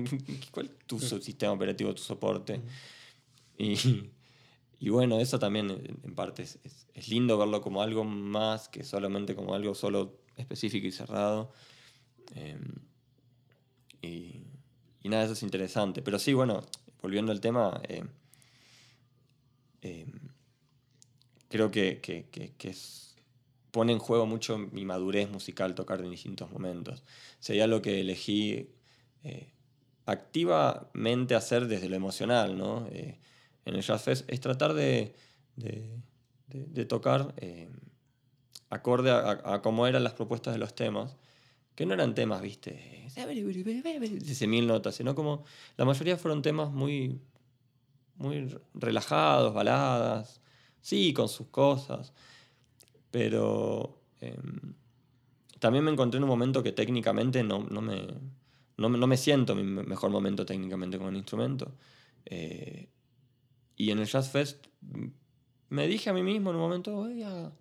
¿cuál 0.50 0.66
es 0.66 0.86
tu 0.86 0.98
sistema 0.98 1.52
operativo, 1.52 1.94
tu 1.94 2.02
soporte? 2.02 2.60
Y 3.58 3.76
y 4.82 4.88
bueno, 4.88 5.20
eso 5.20 5.38
también 5.38 5.70
en 5.70 6.14
parte 6.16 6.42
es, 6.42 6.58
es, 6.92 7.08
lindo 7.08 7.38
verlo 7.38 7.60
como 7.62 7.82
algo 7.82 8.02
más 8.02 8.68
que 8.68 8.82
solamente 8.82 9.36
como 9.36 9.54
algo 9.54 9.76
solo 9.76 10.18
específico 10.36 10.88
y 10.88 10.90
cerrado. 10.90 11.52
Em, 12.34 12.60
y, 14.00 14.42
y, 15.04 15.08
nada, 15.08 15.22
eso 15.22 15.34
es 15.34 15.44
interesante. 15.44 16.02
Pero 16.02 16.18
sí, 16.18 16.32
bueno, 16.32 16.66
volviendo 17.00 17.30
al 17.30 17.40
tema, 17.40 17.80
em, 17.88 18.08
em, 19.82 20.10
creo 21.48 21.70
que, 21.70 22.00
que, 22.00 22.26
que, 22.58 22.68
es, 22.68 23.11
pone 23.72 23.92
en 23.92 23.98
juego 23.98 24.26
mucho 24.26 24.58
mi 24.58 24.84
madurez 24.84 25.28
musical 25.28 25.74
tocar 25.74 26.00
en 26.00 26.10
distintos 26.10 26.50
momentos. 26.52 27.02
Sería 27.40 27.66
lo 27.66 27.82
que 27.82 28.02
elegí 28.02 28.70
eh, 29.24 29.50
activamente 30.06 31.34
hacer 31.34 31.66
desde 31.66 31.88
lo 31.88 31.96
emocional, 31.96 32.56
¿no? 32.56 32.86
Eh, 32.92 33.18
en 33.64 33.74
el 33.74 33.82
Jazz 33.82 34.02
Fest 34.02 34.24
es 34.28 34.40
tratar 34.40 34.74
de, 34.74 35.14
de, 35.56 36.84
tocar 36.84 37.34
eh, 37.38 37.70
acorde 38.70 39.10
a, 39.10 39.62
cómo 39.62 39.86
eran 39.86 40.04
las 40.04 40.12
propuestas 40.12 40.52
de 40.52 40.58
los 40.58 40.74
temas, 40.74 41.16
que 41.74 41.86
no 41.86 41.94
eran 41.94 42.14
temas, 42.14 42.42
viste, 42.42 43.08
de 43.14 44.46
mil 44.46 44.66
notas, 44.66 44.96
sino 44.96 45.14
como 45.14 45.44
la 45.76 45.84
mayoría 45.84 46.18
fueron 46.18 46.42
temas 46.42 46.70
muy, 46.70 47.20
muy 48.16 48.54
relajados, 48.74 49.54
baladas, 49.54 50.42
sí, 50.80 51.14
con 51.14 51.28
sus 51.28 51.46
cosas, 51.46 52.12
pero 53.12 54.00
em, 54.20 54.74
también 55.60 55.84
me 55.84 55.92
encontré 55.92 56.18
en 56.18 56.24
un 56.24 56.30
momento 56.30 56.62
que 56.62 56.72
técnicamente 56.72 57.44
no, 57.44 57.64
no, 57.70 57.80
me, 57.80 58.08
no, 58.78 58.88
me 58.88 59.16
siento 59.16 59.54
mi 59.54 59.62
mejor 59.62 60.10
momento 60.10 60.44
técnicamente 60.44 60.98
con 60.98 61.08
el 61.08 61.16
instrumento. 61.16 61.76
Eh, 62.24 62.88
y 63.76 63.90
en 63.90 64.00
el 64.00 64.06
Jazz 64.06 64.30
Fest 64.30 64.66
me 65.68 65.86
dije 65.86 66.10
a 66.10 66.12
mí 66.12 66.22
mismo 66.22 66.50
en 66.50 66.56
un 66.56 66.62
momento, 66.62 66.92
voy 66.92 67.22
a, 67.22 67.52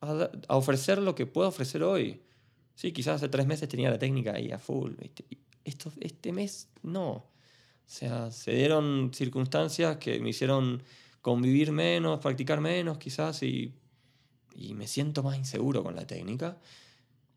a, 0.00 0.56
ofrecer 0.56 0.98
lo 0.98 1.14
que 1.14 1.26
puedo 1.26 1.48
ofrecer 1.48 1.82
hoy. 1.82 2.20
Sí, 2.74 2.92
quizás 2.92 3.16
hace 3.16 3.28
tres 3.28 3.46
meses 3.46 3.68
tenía 3.68 3.88
la 3.88 3.98
técnica 3.98 4.34
ahí 4.34 4.50
a 4.50 4.58
full. 4.58 4.94
Esto, 5.64 5.92
este 6.00 6.32
mes 6.32 6.68
no. 6.82 7.10
O 7.12 7.88
sea, 7.88 8.32
se 8.32 8.52
dieron 8.52 9.12
circunstancias 9.14 9.96
que 9.98 10.18
me 10.18 10.30
hicieron 10.30 10.82
convivir 11.26 11.72
menos, 11.72 12.20
practicar 12.20 12.60
menos 12.60 12.98
quizás 12.98 13.42
y, 13.42 13.74
y 14.54 14.74
me 14.74 14.86
siento 14.86 15.24
más 15.24 15.36
inseguro 15.36 15.82
con 15.82 15.96
la 15.96 16.06
técnica. 16.06 16.56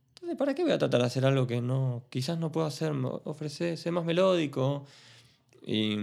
Entonces, 0.09 0.37
¿para 0.37 0.53
qué 0.53 0.61
voy 0.61 0.73
a 0.73 0.77
tratar 0.77 1.01
de 1.01 1.07
hacer 1.07 1.25
algo 1.25 1.47
que 1.47 1.59
no, 1.59 2.03
quizás 2.11 2.37
no 2.37 2.51
puedo 2.51 2.67
hacer? 2.67 2.91
Ofrecer, 3.23 3.79
ser 3.79 3.91
más 3.91 4.05
melódico. 4.05 4.85
Y, 5.65 5.97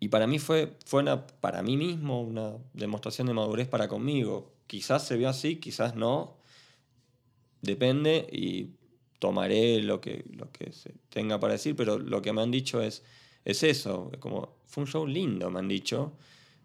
y 0.00 0.08
para 0.08 0.26
mí 0.26 0.40
fue, 0.40 0.76
fue 0.84 1.02
una, 1.02 1.24
para 1.24 1.62
mí 1.62 1.76
mismo 1.76 2.20
una 2.20 2.54
demostración 2.72 3.28
de 3.28 3.34
madurez 3.34 3.68
para 3.68 3.86
conmigo. 3.86 4.56
Quizás 4.66 5.06
se 5.06 5.16
vio 5.16 5.28
así, 5.28 5.60
quizás 5.60 5.94
no. 5.94 6.36
Depende 7.62 8.26
y 8.32 8.70
tomaré 9.20 9.80
lo 9.82 10.00
que, 10.00 10.24
lo 10.32 10.50
que 10.50 10.72
se 10.72 10.94
tenga 11.10 11.38
para 11.38 11.52
decir, 11.52 11.76
pero 11.76 11.96
lo 11.96 12.22
que 12.22 12.32
me 12.32 12.42
han 12.42 12.50
dicho 12.50 12.82
es, 12.82 13.04
es 13.44 13.62
eso. 13.62 14.10
Como, 14.20 14.56
fue 14.66 14.84
un 14.84 14.88
show 14.88 15.06
lindo, 15.06 15.50
me 15.50 15.58
han 15.58 15.68
dicho. 15.68 16.12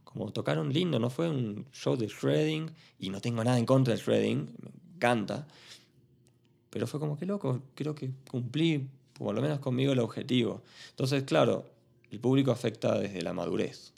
Como 0.04 0.32
tocaron 0.32 0.74
lindo, 0.74 1.00
no 1.00 1.10
fue 1.10 1.30
un 1.30 1.68
show 1.72 1.96
de 1.96 2.08
shredding. 2.08 2.72
Y 3.00 3.10
no 3.10 3.22
tengo 3.22 3.44
nada 3.44 3.58
en 3.58 3.66
contra 3.66 3.94
del 3.94 4.04
shredding, 4.04 4.56
me 4.62 4.96
encanta. 4.96 5.48
Pero 6.70 6.88
fue 6.88 7.00
como 7.00 7.18
que 7.18 7.26
loco, 7.26 7.62
creo 7.76 7.96
que 7.96 8.12
cumplí, 8.30 8.88
por 9.14 9.34
lo 9.34 9.42
menos 9.42 9.60
conmigo, 9.60 9.94
el 9.94 10.00
objetivo. 10.00 10.62
Entonces, 10.92 11.24
claro, 11.24 11.66
el 12.12 12.20
público 12.20 12.52
afecta 12.52 12.98
desde 12.98 13.22
la 13.22 13.34
madurez. 13.34 13.94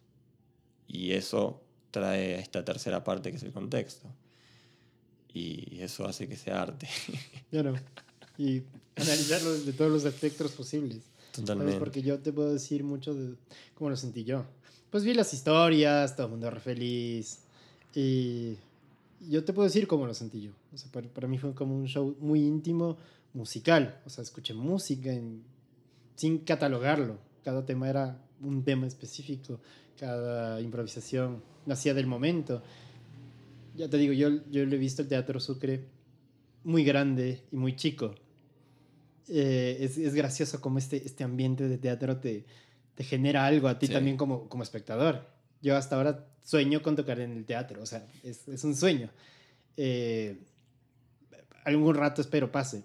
Y 0.87 1.11
eso 1.11 1.61
trae 1.91 2.35
a 2.35 2.39
esta 2.39 2.63
tercera 2.63 3.03
parte 3.03 3.31
que 3.31 3.37
es 3.37 3.43
el 3.43 3.51
contexto. 3.51 4.07
Y 5.33 5.79
eso 5.79 6.05
hace 6.05 6.27
que 6.27 6.35
sea 6.35 6.61
arte. 6.61 6.87
Claro. 7.49 7.75
Y 8.37 8.63
analizarlo 8.95 9.51
desde 9.51 9.73
todos 9.73 9.91
los 9.91 10.05
espectros 10.05 10.51
posibles. 10.53 11.10
Totalmente. 11.31 11.79
Porque 11.79 12.01
yo 12.01 12.19
te 12.19 12.33
puedo 12.33 12.53
decir 12.53 12.83
mucho 12.83 13.13
de 13.13 13.35
cómo 13.75 13.89
lo 13.89 13.95
sentí 13.95 14.23
yo. 14.23 14.45
Pues 14.89 15.03
vi 15.03 15.13
las 15.13 15.33
historias, 15.33 16.15
todo 16.15 16.27
el 16.27 16.31
mundo 16.31 16.47
era 16.47 16.59
feliz. 16.59 17.39
Y 17.95 18.57
yo 19.29 19.43
te 19.43 19.53
puedo 19.53 19.67
decir 19.67 19.87
cómo 19.87 20.05
lo 20.05 20.13
sentí 20.13 20.41
yo. 20.41 20.51
O 20.73 20.77
sea, 20.77 20.91
para, 20.91 21.07
para 21.07 21.27
mí 21.27 21.37
fue 21.37 21.53
como 21.53 21.75
un 21.75 21.87
show 21.87 22.15
muy 22.19 22.41
íntimo, 22.41 22.97
musical. 23.33 24.01
O 24.05 24.09
sea, 24.09 24.23
escuché 24.23 24.53
música 24.53 25.11
sin 26.15 26.39
catalogarlo 26.39 27.17
cada 27.43 27.65
tema 27.65 27.89
era 27.89 28.17
un 28.41 28.63
tema 28.63 28.87
específico, 28.87 29.59
cada 29.99 30.61
improvisación 30.61 31.43
nacía 31.65 31.93
del 31.93 32.07
momento. 32.07 32.61
Ya 33.75 33.89
te 33.89 33.97
digo, 33.97 34.13
yo, 34.13 34.29
yo 34.49 34.65
le 34.65 34.75
he 34.75 34.79
visto 34.79 35.01
el 35.01 35.07
Teatro 35.07 35.39
Sucre 35.39 35.85
muy 36.63 36.83
grande 36.83 37.43
y 37.51 37.55
muy 37.55 37.75
chico. 37.75 38.15
Eh, 39.27 39.77
es, 39.79 39.97
es, 39.97 40.13
gracioso 40.13 40.59
como 40.59 40.77
este, 40.77 41.05
este 41.05 41.23
ambiente 41.23 41.67
de 41.67 41.77
teatro 41.77 42.17
te, 42.17 42.45
te 42.95 43.03
genera 43.03 43.45
algo 43.45 43.67
a 43.67 43.79
ti 43.79 43.87
también 43.87 44.17
como, 44.17 44.49
como 44.49 44.63
espectador. 44.63 45.27
Yo 45.61 45.77
hasta 45.77 45.95
ahora 45.95 46.27
sueño 46.43 46.81
con 46.81 46.95
tocar 46.95 47.19
en 47.19 47.31
el 47.31 47.45
teatro, 47.45 47.81
o 47.81 47.85
sea, 47.85 48.05
es, 48.23 48.47
es 48.47 48.63
un 48.63 48.75
sueño. 48.75 49.09
Eh, 49.77 50.37
algún 51.63 51.95
rato 51.95 52.21
espero 52.21 52.51
pase. 52.51 52.83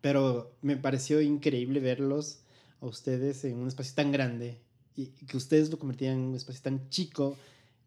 Pero 0.00 0.54
me 0.60 0.76
pareció 0.76 1.20
increíble 1.20 1.80
verlos 1.80 2.40
a 2.80 2.86
ustedes 2.86 3.44
en 3.44 3.58
un 3.58 3.68
espacio 3.68 3.94
tan 3.94 4.12
grande 4.12 4.58
y 4.96 5.06
que 5.06 5.36
ustedes 5.36 5.70
lo 5.70 5.78
convertían 5.78 6.14
en 6.14 6.20
un 6.20 6.34
espacio 6.34 6.62
tan 6.62 6.88
chico, 6.90 7.36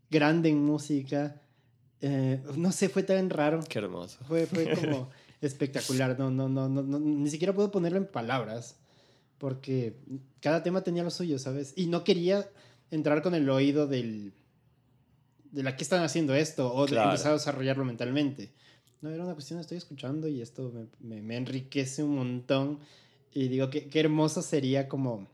grande 0.10 0.50
en 0.50 0.64
música. 0.64 1.42
Eh, 2.02 2.42
no 2.56 2.72
sé, 2.72 2.90
fue 2.90 3.04
tan 3.04 3.30
raro. 3.30 3.60
Qué 3.70 3.80
hermoso. 3.80 4.18
Fue, 4.28 4.46
fue 4.46 4.74
como 4.76 5.10
espectacular. 5.42 6.18
No, 6.18 6.32
no, 6.32 6.50
no, 6.50 6.68
no, 6.70 6.84
no, 6.84 7.00
ni 7.00 7.30
siquiera 7.30 7.54
puedo 7.54 7.72
ponerlo 7.72 7.98
en 7.98 8.06
palabras 8.06 8.78
porque 9.38 9.96
cada 10.42 10.64
tema 10.64 10.82
tenía 10.82 11.04
lo 11.04 11.12
suyo, 11.12 11.40
¿sabes? 11.40 11.74
Y 11.76 11.88
no 11.88 12.04
quería 12.04 12.50
entrar 12.92 13.22
con 13.22 13.36
el 13.36 13.50
oído 13.50 13.88
del 13.88 14.34
de 15.52 15.64
la 15.64 15.76
que 15.76 15.84
están 15.84 16.04
haciendo 16.04 16.36
esto 16.36 16.74
o 16.74 16.86
de 16.86 17.02
empezar 17.02 17.32
a 17.32 17.36
desarrollarlo 17.36 17.86
mentalmente. 17.86 18.52
No, 19.02 19.10
era 19.10 19.24
una 19.24 19.34
cuestión, 19.34 19.60
estoy 19.60 19.78
escuchando 19.78 20.28
y 20.28 20.42
esto 20.42 20.72
me, 20.74 20.88
me, 21.00 21.22
me 21.22 21.38
enriquece 21.38 22.04
un 22.04 22.16
montón 22.16 22.80
y 23.32 23.48
digo, 23.48 23.70
qué, 23.70 23.88
qué 23.88 24.00
hermoso 24.00 24.42
sería 24.42 24.88
como 24.88 25.28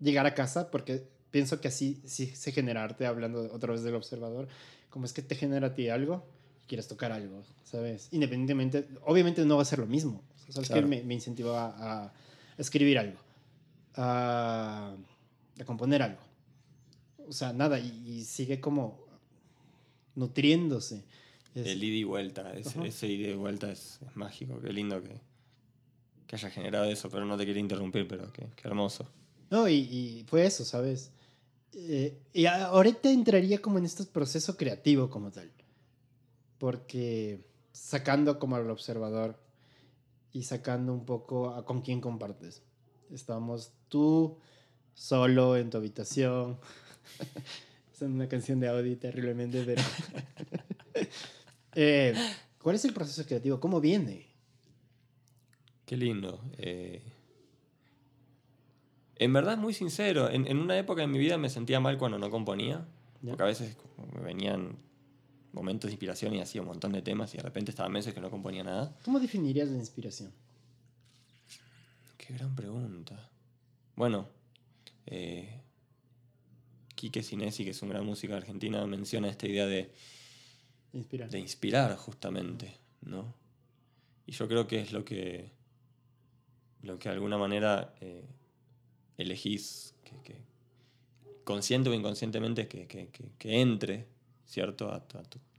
llegar 0.00 0.26
a 0.26 0.34
casa, 0.34 0.70
porque 0.70 1.08
pienso 1.30 1.60
que 1.60 1.68
así 1.68 2.02
sí 2.04 2.26
se 2.26 2.52
genera 2.52 2.84
arte, 2.84 3.06
hablando 3.06 3.48
otra 3.52 3.72
vez 3.72 3.82
del 3.82 3.94
observador, 3.94 4.48
como 4.90 5.04
es 5.04 5.12
que 5.12 5.22
te 5.22 5.34
genera 5.34 5.68
a 5.68 5.74
ti 5.74 5.88
algo 5.88 6.24
y 6.68 6.70
quieres 6.70 6.86
tocar 6.88 7.12
algo, 7.12 7.42
¿sabes? 7.64 8.08
Independientemente, 8.12 8.86
obviamente 9.04 9.44
no 9.44 9.56
va 9.56 9.62
a 9.62 9.64
ser 9.64 9.78
lo 9.78 9.86
mismo, 9.86 10.22
¿sabes? 10.48 10.68
Que 10.68 10.82
me, 10.82 11.02
me 11.02 11.14
incentivó 11.14 11.54
a, 11.54 12.04
a, 12.04 12.12
escribir 12.58 12.98
algo, 12.98 13.18
a, 13.94 14.94
a, 15.58 15.64
componer 15.64 16.02
algo. 16.02 16.20
O 17.26 17.32
sea, 17.32 17.52
nada, 17.52 17.78
y, 17.78 18.24
sigue 18.24 18.60
como 18.60 19.00
nutriéndose. 20.14 21.04
El 21.54 21.82
ida 21.82 21.96
y 21.96 22.04
vuelta, 22.04 22.52
ese, 22.52 22.86
ese 22.86 23.06
ida 23.08 23.30
y 23.30 23.34
vuelta 23.34 23.70
es, 23.70 23.98
es 24.06 24.16
mágico, 24.16 24.60
qué 24.60 24.72
lindo 24.72 25.02
que, 25.02 25.20
que 26.26 26.36
haya 26.36 26.50
generado 26.50 26.84
eso, 26.84 27.08
pero 27.08 27.24
no 27.24 27.36
te 27.36 27.46
quería 27.46 27.60
interrumpir, 27.60 28.06
pero 28.06 28.32
qué, 28.32 28.46
hermoso. 28.62 29.08
No, 29.50 29.68
y, 29.68 30.24
fue 30.28 30.44
eso, 30.44 30.64
¿sabes? 30.64 31.10
Eh, 31.72 32.16
y 32.32 32.46
ahorita 32.46 33.10
entraría 33.10 33.60
como 33.60 33.78
en 33.78 33.86
este 33.86 34.04
proceso 34.04 34.56
creativo 34.56 35.08
como 35.10 35.30
tal. 35.30 35.50
Porque 36.58 37.40
sacando 37.72 38.38
como 38.38 38.56
al 38.56 38.70
observador 38.70 39.40
y 40.32 40.42
sacando 40.42 40.92
un 40.92 41.04
poco 41.04 41.50
a 41.50 41.64
con 41.64 41.80
quién 41.82 42.00
compartes. 42.00 42.62
Estábamos 43.10 43.72
tú 43.88 44.38
solo 44.94 45.56
en 45.56 45.70
tu 45.70 45.78
habitación. 45.78 46.58
es 47.94 48.02
una 48.02 48.28
canción 48.28 48.60
de 48.60 48.68
Audi 48.68 48.96
terriblemente, 48.96 49.62
pero... 49.64 49.82
Eh, 51.80 52.12
¿Cuál 52.60 52.74
es 52.74 52.84
el 52.86 52.92
proceso 52.92 53.24
creativo? 53.24 53.60
¿Cómo 53.60 53.80
viene? 53.80 54.26
Qué 55.86 55.96
lindo. 55.96 56.40
Eh, 56.56 57.00
en 59.14 59.32
verdad, 59.32 59.56
muy 59.58 59.72
sincero. 59.72 60.28
En, 60.28 60.48
en, 60.48 60.58
una 60.58 60.76
época 60.76 61.02
de 61.02 61.06
mi 61.06 61.20
vida 61.20 61.38
me 61.38 61.50
sentía 61.50 61.78
mal 61.78 61.96
cuando 61.96 62.18
no 62.18 62.30
componía. 62.30 62.84
Porque 63.24 63.42
a 63.44 63.46
veces 63.46 63.76
me 64.12 64.22
venían 64.22 64.76
momentos 65.52 65.88
de 65.88 65.92
inspiración 65.92 66.34
y 66.34 66.40
hacía 66.40 66.60
un 66.60 66.68
montón 66.68 66.92
de 66.92 67.02
temas 67.02 67.32
y 67.34 67.38
de 67.38 67.42
repente 67.42 67.70
estaba 67.70 67.88
meses 67.88 68.14
que 68.14 68.20
no 68.20 68.30
componía 68.30 68.64
nada. 68.64 68.96
¿Cómo 69.04 69.20
definirías 69.20 69.68
la 69.68 69.78
inspiración? 69.78 70.32
Qué 72.16 72.34
gran 72.34 72.54
pregunta. 72.54 73.30
Bueno, 73.96 74.28
eh, 75.06 75.60
Quique 76.94 77.22
Sinesi, 77.22 77.64
que 77.64 77.70
es 77.70 77.82
un 77.82 77.88
gran 77.88 78.04
músico 78.04 78.34
argentino, 78.34 78.86
menciona 78.86 79.28
esta 79.28 79.46
idea 79.46 79.66
de 79.66 79.90
inspirar, 80.92 81.30
de 81.30 81.38
inspirar 81.38 81.96
justamente, 81.96 82.76
¿no? 83.02 83.34
Y 84.26 84.32
yo 84.32 84.46
creo 84.46 84.66
que 84.66 84.80
es 84.80 84.92
lo 84.92 85.04
que, 85.04 85.50
lo 86.82 86.98
que 86.98 87.08
de 87.08 87.14
alguna 87.14 87.38
manera 87.38 87.94
eh, 88.00 88.26
elegís, 89.16 89.94
que, 90.22 90.36
consciente 91.44 91.88
o 91.88 91.94
inconscientemente, 91.94 92.68
que, 92.68 92.86
que 92.86 93.60
entre, 93.60 94.06
¿cierto?, 94.48 94.90
a, 94.90 95.00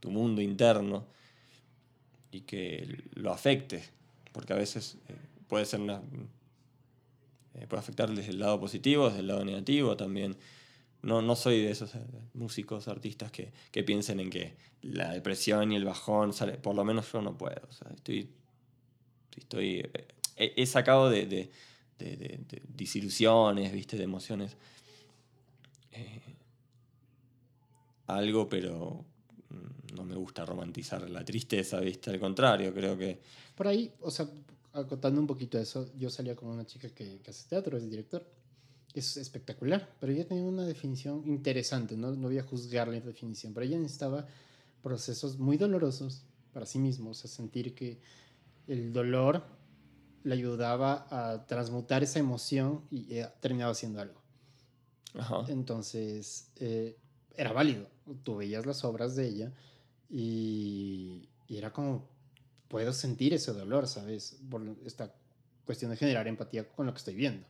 tu, 0.00 0.10
mundo 0.10 0.42
interno 0.42 1.06
y 2.32 2.42
que 2.42 3.04
lo 3.14 3.32
afecte, 3.32 3.82
porque 4.32 4.52
a 4.52 4.56
veces 4.56 4.98
eh, 5.08 5.14
puede 5.48 5.64
ser 5.64 5.80
una... 5.80 6.02
Eh, 7.54 7.66
puede 7.66 7.80
afectar 7.80 8.10
desde 8.10 8.30
el 8.30 8.38
lado 8.38 8.60
positivo, 8.60 9.06
desde 9.06 9.20
el 9.20 9.26
lado 9.26 9.44
negativo 9.44 9.96
también. 9.96 10.36
No, 11.02 11.22
no 11.22 11.34
soy 11.34 11.62
de 11.62 11.70
esos 11.70 11.94
eh, 11.94 11.98
músicos, 12.34 12.88
artistas 12.88 13.32
que, 13.32 13.52
que, 13.72 13.82
piensen 13.82 14.20
en 14.20 14.30
que 14.30 14.54
la 14.82 15.12
depresión 15.12 15.72
y 15.72 15.76
el 15.76 15.84
bajón 15.84 16.32
sale. 16.32 16.58
Por 16.58 16.74
lo 16.74 16.84
menos 16.84 17.10
yo 17.12 17.22
no 17.22 17.36
puedo. 17.36 17.60
O 17.68 17.72
sea, 17.72 17.90
estoy. 17.94 18.30
estoy 19.36 19.90
he, 20.36 20.66
sacado 20.66 21.10
de, 21.10 21.26
de, 21.26 21.50
de, 21.98 22.62
disilusiones, 22.68 23.72
¿viste? 23.72 23.96
de 23.96 24.04
emociones. 24.04 24.56
Algo, 28.16 28.48
pero 28.48 29.04
mm, 29.48 29.94
no 29.94 30.04
me 30.04 30.16
gusta 30.16 30.44
romantizar 30.44 31.08
la 31.08 31.24
tristeza, 31.24 31.80
¿viste? 31.80 32.10
Al 32.10 32.20
contrario, 32.20 32.72
creo 32.72 32.96
que. 32.96 33.20
Por 33.54 33.68
ahí, 33.68 33.92
o 34.00 34.10
sea, 34.10 34.28
acotando 34.72 35.20
un 35.20 35.26
poquito 35.26 35.58
eso, 35.58 35.90
yo 35.98 36.10
salía 36.10 36.36
con 36.36 36.48
una 36.48 36.64
chica 36.64 36.88
que, 36.88 37.20
que 37.22 37.30
hace 37.30 37.48
teatro, 37.48 37.76
es 37.76 37.90
director 37.90 38.24
es 38.94 39.16
espectacular, 39.16 39.88
pero 40.00 40.12
ella 40.12 40.26
tenía 40.26 40.44
una 40.44 40.64
definición 40.64 41.22
interesante, 41.26 41.96
no, 41.96 42.10
no 42.12 42.28
voy 42.28 42.38
a 42.38 42.42
juzgar 42.42 42.88
la 42.88 43.00
definición, 43.00 43.54
pero 43.54 43.66
ella 43.66 43.78
necesitaba 43.78 44.26
procesos 44.82 45.38
muy 45.38 45.56
dolorosos 45.56 46.22
para 46.52 46.66
sí 46.66 46.78
mismo, 46.78 47.10
o 47.10 47.14
sea, 47.14 47.30
sentir 47.30 47.74
que 47.74 48.00
el 48.66 48.92
dolor 48.92 49.44
le 50.24 50.34
ayudaba 50.34 51.06
a 51.10 51.46
transmutar 51.46 52.02
esa 52.02 52.18
emoción 52.18 52.82
y 52.90 53.20
terminaba 53.40 53.72
haciendo 53.72 54.00
algo. 54.00 54.20
Entonces, 55.48 56.50
eh, 56.56 56.96
era 57.36 57.52
válido. 57.52 57.88
Tú 58.22 58.36
veías 58.36 58.66
las 58.66 58.84
obras 58.84 59.16
de 59.16 59.28
ella 59.28 59.52
y, 60.08 61.28
y, 61.48 61.56
era 61.56 61.72
como, 61.72 62.08
puedo 62.68 62.92
sentir 62.92 63.34
ese 63.34 63.52
dolor, 63.52 63.86
¿sabes? 63.86 64.38
Por 64.50 64.62
esta 64.84 65.14
cuestión 65.64 65.90
de 65.90 65.96
generar 65.96 66.26
empatía 66.26 66.68
con 66.68 66.86
lo 66.86 66.92
que 66.92 66.98
estoy 66.98 67.14
viendo. 67.14 67.46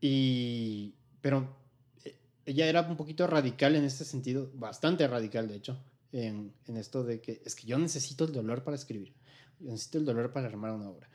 Y, 0.00 0.94
pero 1.20 1.56
eh, 2.04 2.16
ella 2.46 2.66
era 2.66 2.82
un 2.82 2.96
poquito 2.96 3.26
radical 3.26 3.74
en 3.74 3.84
este 3.84 4.04
sentido, 4.04 4.50
bastante 4.54 5.06
radical 5.08 5.48
de 5.48 5.56
hecho, 5.56 5.78
en, 6.12 6.52
en, 6.66 6.76
esto 6.76 7.02
de 7.02 7.20
que 7.20 7.42
es 7.44 7.54
que 7.54 7.66
yo 7.66 7.78
necesito 7.78 8.24
el 8.24 8.32
dolor 8.32 8.62
para 8.62 8.76
escribir, 8.76 9.12
yo 9.58 9.70
necesito 9.70 9.98
el 9.98 10.04
dolor 10.04 10.32
para 10.32 10.46
armar 10.46 10.72
una 10.72 10.88
obra. 10.88 11.08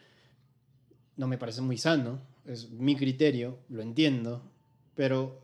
No 1.15 1.27
me 1.27 1.37
parece 1.37 1.61
muy 1.61 1.77
sano, 1.77 2.19
es 2.45 2.69
mi 2.71 2.95
criterio, 2.95 3.59
lo 3.69 3.81
entiendo, 3.81 4.41
pero 4.95 5.42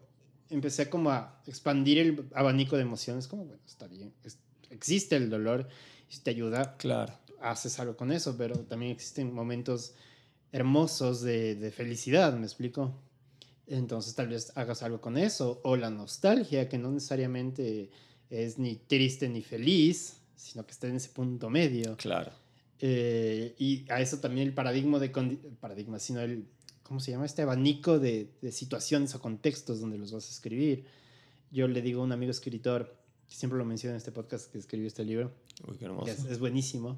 empecé 0.50 0.90
como 0.90 1.12
a 1.12 1.42
expandir 1.46 2.00
el 2.00 2.26
abanico 2.34 2.76
de 2.76 2.84
emociones, 2.84 3.28
como, 3.28 3.46
bueno, 3.46 3.62
está 3.66 3.88
bien, 3.88 4.14
existe 4.70 5.16
el 5.16 5.30
dolor, 5.30 5.68
si 6.08 6.22
te 6.22 6.32
ayuda, 6.32 6.76
claro. 6.78 7.14
haces 7.42 7.80
algo 7.80 7.96
con 7.96 8.12
eso, 8.12 8.36
pero 8.38 8.56
también 8.60 8.92
existen 8.92 9.34
momentos 9.34 9.94
hermosos 10.52 11.22
de, 11.22 11.56
de 11.56 11.72
felicidad, 11.72 12.34
¿me 12.34 12.46
explico? 12.46 12.96
Entonces 13.70 14.16
tal 14.16 14.28
vez 14.30 14.52
hagas 14.56 14.82
algo 14.84 15.00
con 15.00 15.18
eso. 15.18 15.62
O 15.64 15.76
la 15.76 15.90
nostalgia, 15.90 16.68
que 16.68 16.78
no 16.78 16.92
necesariamente 16.92 17.92
es 18.30 18.58
ni 18.58 18.76
triste 18.76 19.30
ni 19.30 19.44
feliz, 19.44 20.18
sino 20.36 20.66
que 20.66 20.72
está 20.72 20.88
en 20.88 20.96
ese 20.96 21.10
punto 21.10 21.50
medio. 21.50 21.96
Claro. 21.98 22.32
Eh, 22.80 23.56
y 23.60 23.86
a 23.92 24.02
eso 24.02 24.20
también 24.20 24.48
el 24.48 24.54
paradigma 24.54 25.00
de... 25.00 25.10
Paradigma, 25.60 26.00
sino 26.00 26.22
el... 26.22 26.46
¿Cómo 26.90 27.00
se 27.00 27.12
llama? 27.12 27.28
Este 27.28 27.44
abanico 27.44 28.00
de, 28.00 28.32
de 28.42 28.52
situaciones 28.52 29.14
o 29.14 29.22
contextos 29.22 29.80
donde 29.80 30.00
los 30.00 30.12
vas 30.12 30.28
a 30.28 30.32
escribir. 30.32 30.86
Yo 31.52 31.68
le 31.68 31.84
digo 31.84 32.02
a 32.02 32.04
un 32.04 32.12
amigo 32.12 32.32
escritor, 32.32 32.98
siempre 33.28 33.60
lo 33.60 33.64
menciono 33.64 33.92
en 33.92 33.98
este 33.98 34.12
podcast 34.12 34.52
que 34.52 34.58
escribió 34.58 34.88
este 34.88 35.06
libro. 35.06 35.32
Uy, 35.68 35.78
qué 35.78 35.86
hermoso. 35.86 36.12
Es, 36.12 36.26
es 36.26 36.40
buenísimo. 36.40 36.98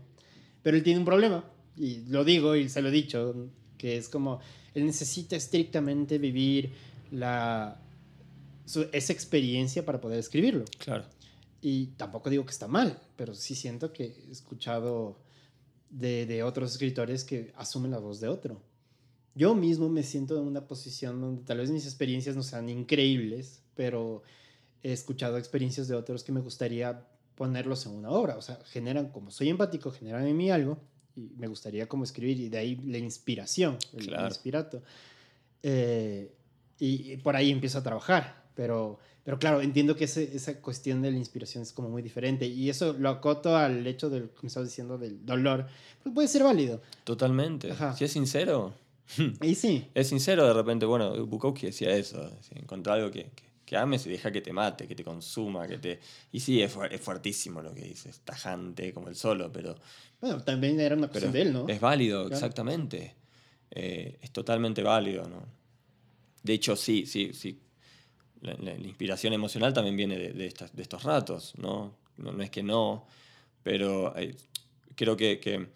Pero 0.63 0.77
él 0.77 0.83
tiene 0.83 0.99
un 0.99 1.05
problema. 1.05 1.43
Y 1.75 2.05
lo 2.05 2.23
digo 2.23 2.55
y 2.55 2.69
se 2.69 2.81
lo 2.81 2.87
he 2.87 2.91
dicho. 2.91 3.49
Que 3.77 3.97
es 3.97 4.07
como 4.07 4.39
él 4.73 4.85
necesita 4.85 5.35
estrictamente 5.35 6.19
vivir 6.19 6.71
la, 7.11 7.77
esa 8.93 9.11
experiencia 9.11 9.85
para 9.85 9.99
poder 9.99 10.19
escribirlo. 10.19 10.63
Claro. 10.79 11.03
Y 11.61 11.87
tampoco 11.97 12.29
digo 12.29 12.45
que 12.45 12.51
está 12.51 12.69
mal, 12.69 12.97
pero 13.17 13.35
sí 13.35 13.55
siento 13.55 13.91
que 13.91 14.05
he 14.05 14.31
escuchado 14.31 15.19
de, 15.89 16.25
de, 16.25 16.43
otros 16.43 16.71
escritores 16.71 17.25
que 17.25 17.51
asumen 17.57 17.91
la 17.91 17.99
voz 17.99 18.21
de 18.21 18.29
otro. 18.29 18.61
Yo 19.33 19.55
mismo 19.55 19.89
me 19.89 20.03
siento 20.03 20.37
en 20.37 20.43
una 20.45 20.67
posición 20.67 21.21
donde 21.21 21.43
tal 21.43 21.59
vez 21.59 21.71
mis 21.71 21.85
experiencias 21.85 22.35
no 22.35 22.43
sean 22.43 22.69
increíbles, 22.69 23.61
pero 23.75 24.23
he 24.83 24.91
escuchado 24.91 25.37
experiencias 25.37 25.87
de 25.87 25.95
otros 25.95 26.23
que 26.23 26.31
me 26.31 26.41
gustaría 26.41 27.05
ponerlos 27.35 27.85
en 27.85 27.93
una 27.93 28.09
obra. 28.09 28.37
O 28.37 28.41
sea, 28.41 28.59
generan, 28.65 29.09
como 29.09 29.31
soy 29.31 29.49
empático, 29.49 29.91
generan 29.91 30.27
en 30.27 30.35
mí 30.35 30.51
algo 30.51 30.77
y 31.15 31.31
me 31.37 31.47
gustaría 31.47 31.87
como 31.87 32.03
escribir 32.03 32.39
y 32.39 32.49
de 32.49 32.57
ahí 32.57 32.75
la 32.85 32.97
inspiración, 32.97 33.77
el, 33.93 34.07
claro. 34.07 34.27
inspirato. 34.27 34.81
Eh, 35.63 36.31
y, 36.79 37.17
por 37.17 37.35
ahí 37.35 37.51
empiezo 37.51 37.77
a 37.77 37.83
trabajar, 37.83 38.43
pero, 38.55 38.97
pero 39.23 39.37
claro, 39.37 39.61
entiendo 39.61 39.95
que 39.95 40.05
ese, 40.05 40.35
esa 40.35 40.59
cuestión 40.61 41.01
de 41.01 41.11
la 41.11 41.17
inspiración 41.17 41.61
es 41.61 41.71
como 41.73 41.89
muy 41.89 42.01
diferente 42.01 42.47
y 42.47 42.69
eso 42.69 42.93
lo 42.93 43.09
acoto 43.09 43.55
al 43.55 43.85
hecho 43.85 44.09
del, 44.09 44.29
como 44.31 44.47
estabas 44.47 44.69
diciendo, 44.69 44.97
del 44.97 45.23
dolor, 45.25 45.67
pues 46.01 46.13
puede 46.13 46.27
ser 46.27 46.43
válido. 46.43 46.81
Totalmente. 47.03 47.71
Si 47.95 48.03
es 48.03 48.11
sincero. 48.11 48.73
Y 49.41 49.55
sí. 49.55 49.87
Es 49.93 50.07
sincero 50.07 50.45
de 50.45 50.53
repente, 50.53 50.85
bueno, 50.85 51.25
Bukowski 51.25 51.67
decía 51.67 51.91
eso, 51.95 52.29
encontrar 52.55 52.97
algo 52.99 53.11
que, 53.11 53.31
que 53.35 53.51
que 53.71 53.77
ames 53.77 54.05
y 54.05 54.09
deja 54.09 54.33
que 54.33 54.41
te 54.41 54.51
mate, 54.51 54.85
que 54.85 54.95
te 54.95 55.03
consuma, 55.05 55.65
que 55.65 55.77
te... 55.77 56.01
Y 56.33 56.41
sí, 56.41 56.61
es, 56.61 56.75
es 56.91 56.99
fuertísimo 56.99 57.61
lo 57.61 57.73
que 57.73 57.83
dices, 57.83 58.19
tajante 58.19 58.91
como 58.91 59.07
el 59.07 59.15
solo, 59.15 59.49
pero... 59.49 59.77
Bueno, 60.19 60.43
también 60.43 60.77
era 60.77 60.93
una 60.93 61.07
cuestión 61.07 61.31
de 61.31 61.41
él, 61.41 61.53
¿no? 61.53 61.69
Es 61.69 61.79
válido, 61.79 62.27
exactamente. 62.27 63.15
Eh, 63.69 64.19
es 64.21 64.31
totalmente 64.31 64.83
válido, 64.83 65.25
¿no? 65.29 65.45
De 66.43 66.51
hecho, 66.51 66.75
sí, 66.75 67.05
sí, 67.05 67.31
sí. 67.33 67.61
La, 68.41 68.73
inspiración 68.73 69.31
emocional 69.31 69.71
también 69.73 69.95
viene 69.95 70.17
de, 70.17 70.33
de, 70.33 70.47
estas, 70.47 70.75
de 70.75 70.81
estos 70.81 71.03
ratos, 71.03 71.53
¿no? 71.55 71.95
¿no? 72.17 72.33
¿no? 72.33 72.43
es 72.43 72.49
que 72.49 72.63
no, 72.63 73.07
pero 73.63 74.13
eh, 74.17 74.35
creo 74.95 75.15
que, 75.15 75.39
que 75.39 75.69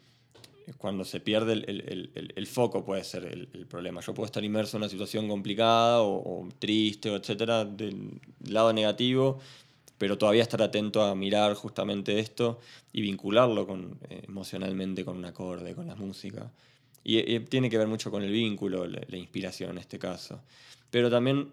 cuando 0.78 1.06
se 1.06 1.20
pierde 1.20 1.54
el, 1.54 1.66
el, 2.16 2.34
el, 2.36 2.48
foco 2.48 2.84
puede 2.84 3.04
ser 3.04 3.26
el, 3.26 3.66
problema. 3.68 4.02
Yo 4.02 4.14
puedo 4.14 4.26
estar 4.26 4.44
inmerso 4.44 4.78
en 4.78 4.84
una 4.84 4.90
situación 4.90 5.28
complicada 5.28 6.02
o, 6.02 6.48
triste, 6.60 7.10
o 7.10 7.16
etcétera, 7.16 7.66
del 7.66 8.20
lado 8.48 8.74
negativo, 8.74 9.40
pero 9.98 10.18
todavía 10.18 10.44
estar 10.44 10.62
atento 10.62 11.04
a 11.04 11.16
mirar 11.16 11.54
justamente 11.54 12.20
esto 12.20 12.60
y 12.92 13.02
vincularlo 13.02 13.68
con, 13.68 14.00
eh, 14.10 14.24
emocionalmente 14.28 15.06
con 15.06 15.18
un 15.18 15.26
acorde, 15.26 15.76
con 15.76 15.88
la 15.88 15.96
música. 15.96 16.52
Y, 17.04 17.40
tiene 17.42 17.70
que 17.70 17.78
ver 17.78 17.88
mucho 17.88 18.10
con 18.10 18.24
el 18.24 18.32
vínculo, 18.32 18.88
la, 18.88 19.18
inspiración 19.18 19.72
en 19.72 19.78
este 19.78 20.00
caso. 20.00 20.42
Pero 20.90 21.12
también 21.12 21.52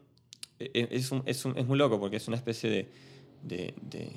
eh, 0.58 0.70
eh, 0.72 0.88
es, 0.90 1.12
un, 1.12 1.22
es, 1.26 1.44
un, 1.44 1.56
es 1.58 1.66
muy 1.66 1.76
loco 1.76 2.00
porque 2.00 2.16
es 2.16 2.28
una 2.28 2.36
especie 2.38 2.70
de, 2.70 2.88
de, 3.42 3.74
de, 3.82 4.10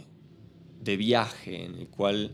de 0.81 0.97
viaje 0.97 1.65
en 1.65 1.76
el 1.76 1.88
cual 1.89 2.31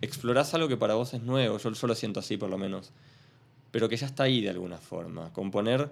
explorás 0.00 0.54
algo 0.54 0.68
que 0.68 0.76
para 0.76 0.94
vos 0.94 1.14
es 1.14 1.22
nuevo, 1.22 1.58
yo, 1.58 1.86
lo 1.86 1.94
siento 1.94 2.20
así 2.20 2.36
por 2.36 2.50
lo 2.50 2.58
menos, 2.58 2.92
pero 3.70 3.88
que 3.88 3.96
ya 3.96 4.06
está 4.06 4.24
ahí 4.24 4.40
de 4.40 4.50
alguna 4.50 4.78
forma. 4.78 5.32
Componer 5.32 5.90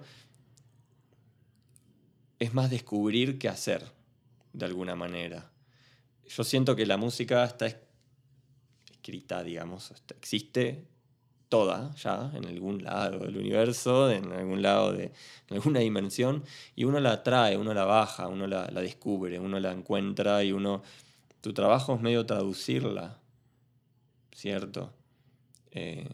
es 2.39 2.53
más 2.53 2.69
descubrir 2.69 3.37
que 3.37 3.49
hacer, 3.49 3.85
de 4.53 4.65
alguna 4.65 4.95
manera. 4.95 5.49
Yo 6.27 6.43
siento 6.43 6.75
que 6.75 6.85
la 6.85 6.97
música 6.97 7.43
está 7.43 7.67
escrita, 8.91 9.43
digamos. 9.43 9.91
Existe 10.09 10.85
toda 11.49 11.93
ya 11.95 12.31
en 12.35 12.45
algún 12.45 12.83
lado 12.83 13.19
del 13.19 13.37
universo, 13.37 14.09
en 14.09 14.31
algún 14.31 14.61
lado 14.61 14.93
de 14.93 15.11
alguna 15.49 15.79
dimensión, 15.79 16.43
y 16.75 16.83
uno 16.83 16.99
la 16.99 17.23
trae, 17.23 17.57
uno 17.57 17.73
la 17.73 17.85
baja, 17.85 18.27
uno 18.27 18.47
la, 18.47 18.67
descubre, 18.67 19.39
uno 19.39 19.59
la 19.59 19.71
encuentra 19.71 20.43
y 20.43 20.51
uno... 20.51 20.83
Tu 21.41 21.53
trabajo 21.53 21.95
es 21.95 22.01
medio 22.01 22.25
traducirla, 22.25 23.17
¿cierto? 24.33 24.93
Eh, 25.71 26.09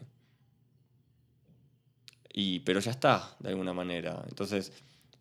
y, 2.33 2.59
pero 2.59 2.79
ya 2.79 2.91
está, 2.91 3.35
de 3.39 3.49
alguna 3.49 3.73
manera. 3.73 4.23
Entonces, 4.27 4.73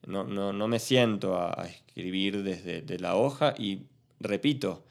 no, 0.07 0.25
no, 0.25 0.69
me 0.69 0.79
siento 0.79 1.37
a, 1.37 1.67
escribir 1.67 2.43
desde 2.43 2.99
la 2.99 3.17
hoja 3.17 3.55
y, 3.57 3.87
repito, 4.21 4.85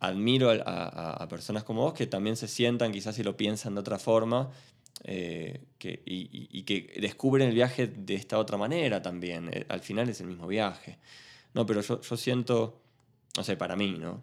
admiro 0.00 0.50
a, 0.50 1.26
personas 1.28 1.64
como 1.64 1.82
vos 1.82 1.94
que 1.94 2.06
también 2.06 2.36
se 2.36 2.48
sientan, 2.48 2.90
quizás 2.92 3.14
si 3.14 3.22
lo 3.22 3.36
piensan 3.36 3.74
de 3.74 3.80
otra 3.80 3.98
forma, 3.98 4.50
eh, 5.04 5.60
que, 5.78 6.02
y, 6.04 6.62
que 6.64 6.98
descubren 7.00 7.48
el 7.48 7.54
viaje 7.54 7.86
de 7.86 8.14
esta 8.14 8.38
otra 8.38 8.56
manera 8.56 9.00
también. 9.02 9.50
Eh, 9.52 9.66
al 9.68 9.80
final 9.80 10.08
es 10.08 10.20
el 10.20 10.26
mismo 10.26 10.46
viaje. 10.46 10.98
No, 11.54 11.66
pero 11.66 11.82
yo, 11.82 12.00
yo 12.00 12.16
siento, 12.16 12.80
no 13.36 13.44
sé, 13.44 13.56
para 13.56 13.76
mí, 13.76 13.96
¿no? 13.98 14.22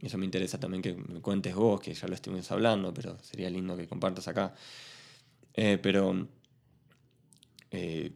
Eso 0.00 0.18
me 0.18 0.24
interesa 0.24 0.58
también 0.58 0.82
que 0.82 0.94
me 0.94 1.20
cuentes 1.20 1.54
vos, 1.54 1.80
que 1.80 1.94
ya 1.94 2.08
lo 2.08 2.14
estuvimos 2.14 2.50
hablando, 2.50 2.92
pero 2.92 3.18
sería 3.22 3.48
lindo 3.50 3.76
que 3.76 3.86
compartas 3.86 4.26
acá. 4.28 4.54
Eh, 5.54 5.78
pero 5.80 6.28
he, 7.70 8.12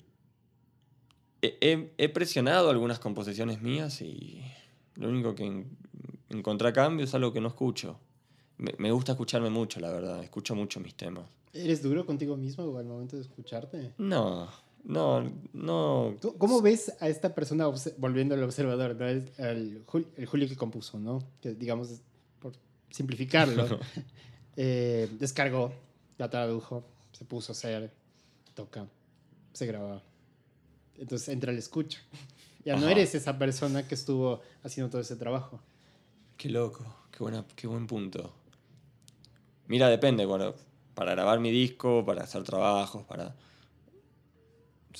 he, 1.98 2.08
presionado 2.08 2.70
algunas 2.70 2.98
composiciones 2.98 3.62
mías 3.62 4.00
y 4.00 4.42
lo 4.96 5.08
único 5.08 5.34
que 5.34 5.66
encontré 6.30 6.68
a 6.68 6.72
cambio 6.72 7.04
es 7.04 7.14
algo 7.14 7.32
que 7.32 7.40
no 7.40 7.48
escucho. 7.48 7.98
Me, 8.58 8.74
me 8.78 8.90
gusta 8.90 9.12
escucharme 9.12 9.50
mucho, 9.50 9.80
la 9.80 9.90
verdad. 9.90 10.22
Escucho 10.24 10.54
mucho 10.54 10.80
mis 10.80 10.94
temas. 10.94 11.28
¿Eres 11.52 11.82
duro 11.82 12.04
contigo 12.04 12.36
mismo 12.36 12.76
al 12.78 12.84
momento 12.84 13.16
de 13.16 13.22
escucharte? 13.22 13.92
No, 13.98 14.48
no, 14.86 15.32
no. 15.52 16.14
¿Cómo 16.38 16.62
ves 16.62 16.92
a 17.00 17.08
esta 17.08 17.34
persona, 17.34 17.66
volviendo 17.98 18.36
al 18.36 18.44
observador, 18.44 18.96
el, 19.02 19.82
Julio 19.84 20.48
que 20.48 20.54
compuso, 20.54 21.00
¿no? 21.00 21.18
Que 21.40 21.54
digamos, 21.54 22.00
por 22.38 22.52
simplificarlo, 22.90 23.80
eh, 24.56 25.08
descargó, 25.18 25.72
la 26.18 26.30
tradujo, 26.30 26.84
se 27.10 27.24
puso 27.24 27.50
a 27.50 27.54
hacer, 27.54 27.90
toca, 28.54 28.86
se 29.52 29.66
graba. 29.66 30.04
Entonces 30.96 31.30
entra 31.30 31.50
el 31.50 31.58
escucha. 31.58 31.98
Ya 32.64 32.76
no 32.76 32.88
eres 32.88 33.14
esa 33.16 33.36
persona 33.38 33.88
que 33.88 33.96
estuvo 33.96 34.40
haciendo 34.62 34.88
todo 34.90 35.00
ese 35.00 35.16
trabajo. 35.16 35.60
Qué 36.36 36.48
loco, 36.48 36.84
qué, 37.10 37.18
buena, 37.24 37.44
qué 37.56 37.66
buen 37.66 37.88
punto. 37.88 38.32
Mira, 39.66 39.88
depende, 39.88 40.26
bueno, 40.26 40.54
para 40.94 41.10
grabar 41.10 41.40
mi 41.40 41.50
disco, 41.50 42.04
para 42.06 42.22
hacer 42.22 42.44
trabajos, 42.44 43.02
para 43.04 43.34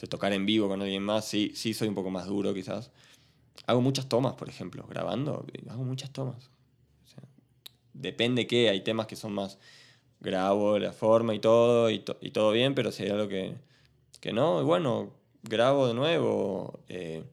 tocar 0.07 0.33
en 0.33 0.45
vivo 0.47 0.69
con 0.69 0.83
alguien 0.83 1.03
más, 1.03 1.25
sí, 1.25 1.53
sí 1.55 1.75
soy 1.75 1.89
un 1.89 1.95
poco 1.95 2.11
más 2.11 2.27
duro 2.27 2.53
quizás. 2.55 2.91
Hago 3.67 3.81
muchas 3.81 4.09
tomas, 4.09 4.35
por 4.35 4.49
ejemplo, 4.49 4.87
grabando, 4.89 5.47
hago 5.71 5.85
muchas 5.85 6.11
tomas. 6.13 6.51
depende 7.95 8.47
qué, 8.47 8.69
hay 8.69 8.83
temas 8.83 9.07
que 9.07 9.17
son 9.17 9.33
más 9.33 9.59
grabo 10.21 10.79
la 10.79 10.93
forma 10.93 11.35
y 11.35 11.39
todo, 11.41 11.91
y, 11.91 12.01
todo 12.01 12.53
bien, 12.53 12.75
pero 12.75 12.93
si 12.93 13.05
hay 13.05 13.11
algo 13.11 13.29
que, 13.29 13.55
que 14.21 14.33
no, 14.33 14.63
bueno, 14.65 15.13
grabo 15.43 15.89
de 15.89 15.95
nuevo. 15.95 16.81
Eh, 16.89 17.25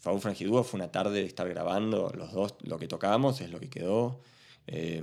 Fabu 0.00 0.18
Frangidúo 0.18 0.64
fue 0.64 0.78
una 0.78 0.90
tarde 0.90 1.20
de 1.20 1.26
estar 1.26 1.48
grabando, 1.48 2.12
los 2.14 2.32
dos 2.32 2.56
lo 2.62 2.78
que 2.78 2.88
tocamos 2.88 3.40
es 3.40 3.50
lo 3.50 3.60
que 3.60 3.70
quedó. 3.70 4.20
Eh, 4.66 5.02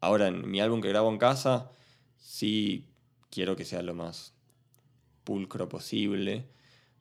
Ahora, 0.00 0.28
en 0.28 0.50
mi 0.50 0.60
álbum 0.60 0.80
que 0.80 0.88
grabo 0.88 1.10
en 1.10 1.18
casa, 1.18 1.70
sí 2.18 2.88
quiero 3.30 3.54
que 3.54 3.64
sea 3.64 3.82
lo 3.82 3.94
más 3.94 4.32
pulcro 5.30 5.68
posible, 5.68 6.44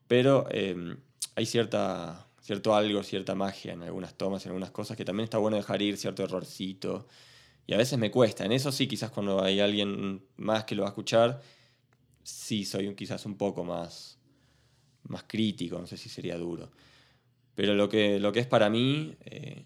pero 0.07 0.45
em, 0.51 0.95
hay 1.33 1.47
cierta, 1.47 2.27
cierto 2.39 2.75
algo, 2.75 3.01
cierta 3.01 3.33
magia 3.33 3.73
en 3.73 3.81
algunas 3.81 4.13
tomas, 4.13 4.45
en 4.45 4.51
algunas 4.51 4.69
cosas, 4.69 4.95
que 4.95 5.03
también 5.03 5.23
está 5.23 5.39
bueno 5.39 5.57
dejar 5.57 5.81
ir 5.81 5.97
cierto 5.97 6.23
errorcito. 6.23 7.07
Y 7.65 7.73
a 7.73 7.77
veces 7.77 7.97
me 7.97 8.11
cuesta. 8.11 8.45
En 8.45 8.51
eso 8.51 8.71
sí, 8.71 8.87
quizás 8.87 9.09
cuando 9.09 9.43
hay 9.43 9.59
alguien 9.59 10.23
más 10.37 10.65
que 10.65 10.75
lo 10.75 10.83
va 10.83 10.89
a 10.89 10.91
escuchar, 10.91 11.41
sí 12.21 12.65
soy 12.65 12.93
quizás 12.93 13.25
un 13.25 13.35
poco 13.35 13.63
más, 13.63 14.19
más 15.07 15.23
crítico, 15.23 15.79
no 15.79 15.87
sé 15.87 15.97
si 15.97 16.07
sería 16.07 16.37
duro. 16.37 16.69
Pero 17.55 17.73
lo 17.73 17.89
que, 17.89 18.19
lo 18.19 18.31
que 18.31 18.41
es 18.41 18.47
para 18.47 18.69
mí, 18.69 19.15
eh, 19.25 19.63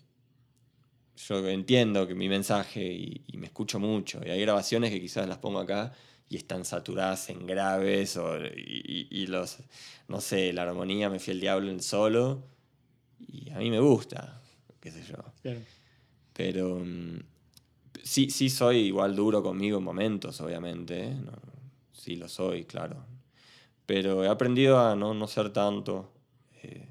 yo 1.18 1.45
entiendo 1.49 2.07
que 2.07 2.15
mi 2.15 2.30
mensaje 2.30 2.81
y, 2.94 3.38
me 3.38 3.48
escucho 3.48 3.77
mucho. 3.77 4.22
Y 4.26 4.30
hay 4.30 4.40
grabaciones 4.40 4.90
que 4.90 5.02
quizás 5.02 5.27
las 5.27 5.40
pongo 5.40 5.60
acá 5.60 5.91
y 6.30 6.38
están 6.38 6.66
saturadas 6.66 7.30
en 7.30 7.45
graves 7.45 8.18
o, 8.18 8.38
y, 8.45 9.28
los, 9.28 9.60
no 10.08 10.22
sé, 10.22 10.52
la 10.54 10.64
armonía 10.64 11.10
me 11.10 11.20
fui 11.20 11.34
el 11.34 11.40
diablo 11.40 11.70
en 11.70 11.82
solo 11.82 12.44
y 13.20 13.52
a 13.52 13.58
mí 13.58 13.70
me 13.70 13.80
gusta, 13.80 14.41
qué 14.80 14.91
sé 14.91 15.04
yo. 15.04 15.18
Pero 16.34 16.80
mm, 16.84 17.20
sí, 18.04 18.30
sí 18.30 18.50
soy 18.50 18.78
igual 18.78 19.16
duro 19.16 19.44
conmigo 19.44 19.78
en 19.78 19.84
momentos, 19.84 20.41
obviamente. 20.41 21.10
¿eh? 21.10 21.18
sí 21.91 22.16
lo 22.16 22.28
soy, 22.28 22.66
claro. 22.66 23.06
Pero 23.86 24.24
he 24.24 24.28
aprendido 24.28 24.80
a 24.80 24.95
no, 24.95 25.14
no 25.14 25.28
ser 25.28 25.52
tanto, 25.52 26.14
eh, 26.62 26.90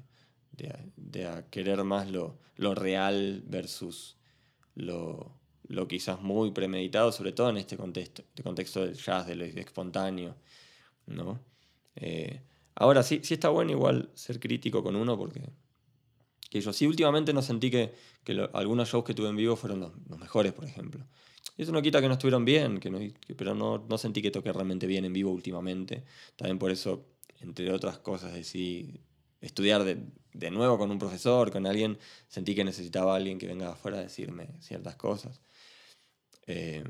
de, 0.51 0.73
de 0.95 1.27
a 1.27 1.49
querer 1.49 1.83
más 1.83 2.09
lo, 2.09 2.39
lo 2.55 2.75
real 2.75 3.43
versus 3.45 4.17
lo, 4.75 5.37
lo, 5.67 5.87
quizás 5.87 6.21
muy 6.21 6.51
premeditado, 6.51 7.11
sobre 7.11 7.31
todo 7.31 7.49
en 7.49 7.57
este 7.57 7.77
contexto, 7.77 8.21
este 8.21 8.43
contexto 8.43 8.81
del 8.81 8.95
jazz, 8.95 9.27
del 9.27 9.41
espontáneo. 9.41 10.35
¿no? 11.07 11.39
Eh, 11.95 12.41
ahora 12.75 13.03
sí, 13.03 13.21
sí 13.23 13.35
está 13.35 13.49
bueno 13.49 13.71
igual 13.71 14.09
ser 14.13 14.39
crítico 14.39 14.83
con 14.83 14.95
uno 14.95 15.17
porque 15.17 15.41
que 16.53 16.61
yo 16.61 16.71
sí 16.71 16.85
últimamente 16.85 17.33
no 17.33 17.41
sentí 17.41 17.71
que, 17.71 17.95
que 18.23 18.47
algunos 18.53 18.87
shows 18.87 19.03
que 19.03 19.15
tuve 19.15 19.27
en 19.27 19.35
vivo 19.35 19.55
fueron 19.55 19.79
los, 19.79 20.19
mejores, 20.19 20.53
por 20.53 20.65
ejemplo. 20.65 21.03
Eso 21.57 21.71
no 21.71 21.81
quita 21.81 21.99
que 21.99 22.07
no 22.07 22.13
estuvieron 22.13 22.45
bien, 22.45 22.79
que 22.79 22.91
no, 22.91 22.99
pero 23.35 23.55
no, 23.55 23.83
no, 23.89 23.97
sentí 23.97 24.21
que 24.21 24.29
toqué 24.29 24.53
realmente 24.53 24.85
bien 24.85 25.03
en 25.03 25.13
vivo 25.13 25.31
últimamente. 25.31 26.03
También 26.35 26.59
por 26.59 26.69
eso, 26.69 27.07
entre 27.41 27.71
otras 27.71 27.97
cosas, 27.97 28.33
decidí 28.33 29.01
estudiar 29.41 29.83
de, 29.83 29.97
de, 30.33 30.51
nuevo 30.51 30.77
con 30.77 30.91
un 30.91 30.99
profesor, 30.99 31.51
con 31.51 31.65
alguien, 31.65 31.97
sentí 32.27 32.53
que 32.53 32.63
necesitaba 32.63 33.15
alguien 33.15 33.39
que 33.39 33.47
venga 33.47 33.71
afuera 33.71 33.97
a 33.97 34.01
decirme 34.01 34.49
ciertas 34.59 34.95
cosas. 34.95 35.41
Eh, 36.47 36.83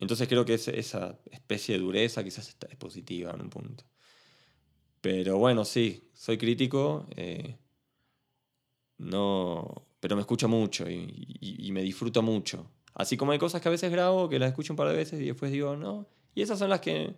entonces 0.00 0.28
creo 0.28 0.44
que 0.44 0.54
esa 0.54 1.18
especie 1.30 1.74
de 1.74 1.80
dureza 1.80 2.24
quizás 2.24 2.56
es 2.68 2.76
positiva 2.76 3.32
en 3.32 3.42
un 3.42 3.50
punto. 3.50 3.84
Pero 5.00 5.38
bueno, 5.38 5.64
sí, 5.64 6.10
soy 6.14 6.38
crítico, 6.38 7.06
eh, 7.16 7.56
no, 8.98 9.86
pero 9.98 10.16
me 10.16 10.20
escucho 10.20 10.48
mucho 10.48 10.90
y, 10.90 11.38
y, 11.40 11.72
me 11.72 11.82
disfruto 11.82 12.22
mucho. 12.22 12.70
Así 12.94 13.16
como 13.16 13.32
hay 13.32 13.38
cosas 13.38 13.62
que 13.62 13.68
a 13.68 13.70
veces 13.70 13.90
grabo, 13.90 14.28
que 14.28 14.38
las 14.38 14.50
escucho 14.50 14.72
un 14.72 14.76
par 14.76 14.88
de 14.88 14.96
veces 14.96 15.20
y 15.20 15.26
después 15.26 15.52
digo, 15.52 15.76
no. 15.76 16.06
Y 16.34 16.42
esas 16.42 16.58
son 16.58 16.70
las 16.70 16.80
que 16.80 17.14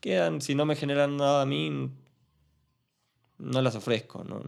quedan, 0.00 0.40
si 0.40 0.54
no 0.54 0.66
me 0.66 0.76
generan 0.76 1.16
nada 1.16 1.42
a 1.42 1.46
mí, 1.46 1.90
no 3.38 3.62
las 3.62 3.74
ofrezco. 3.74 4.24
¿no? 4.24 4.42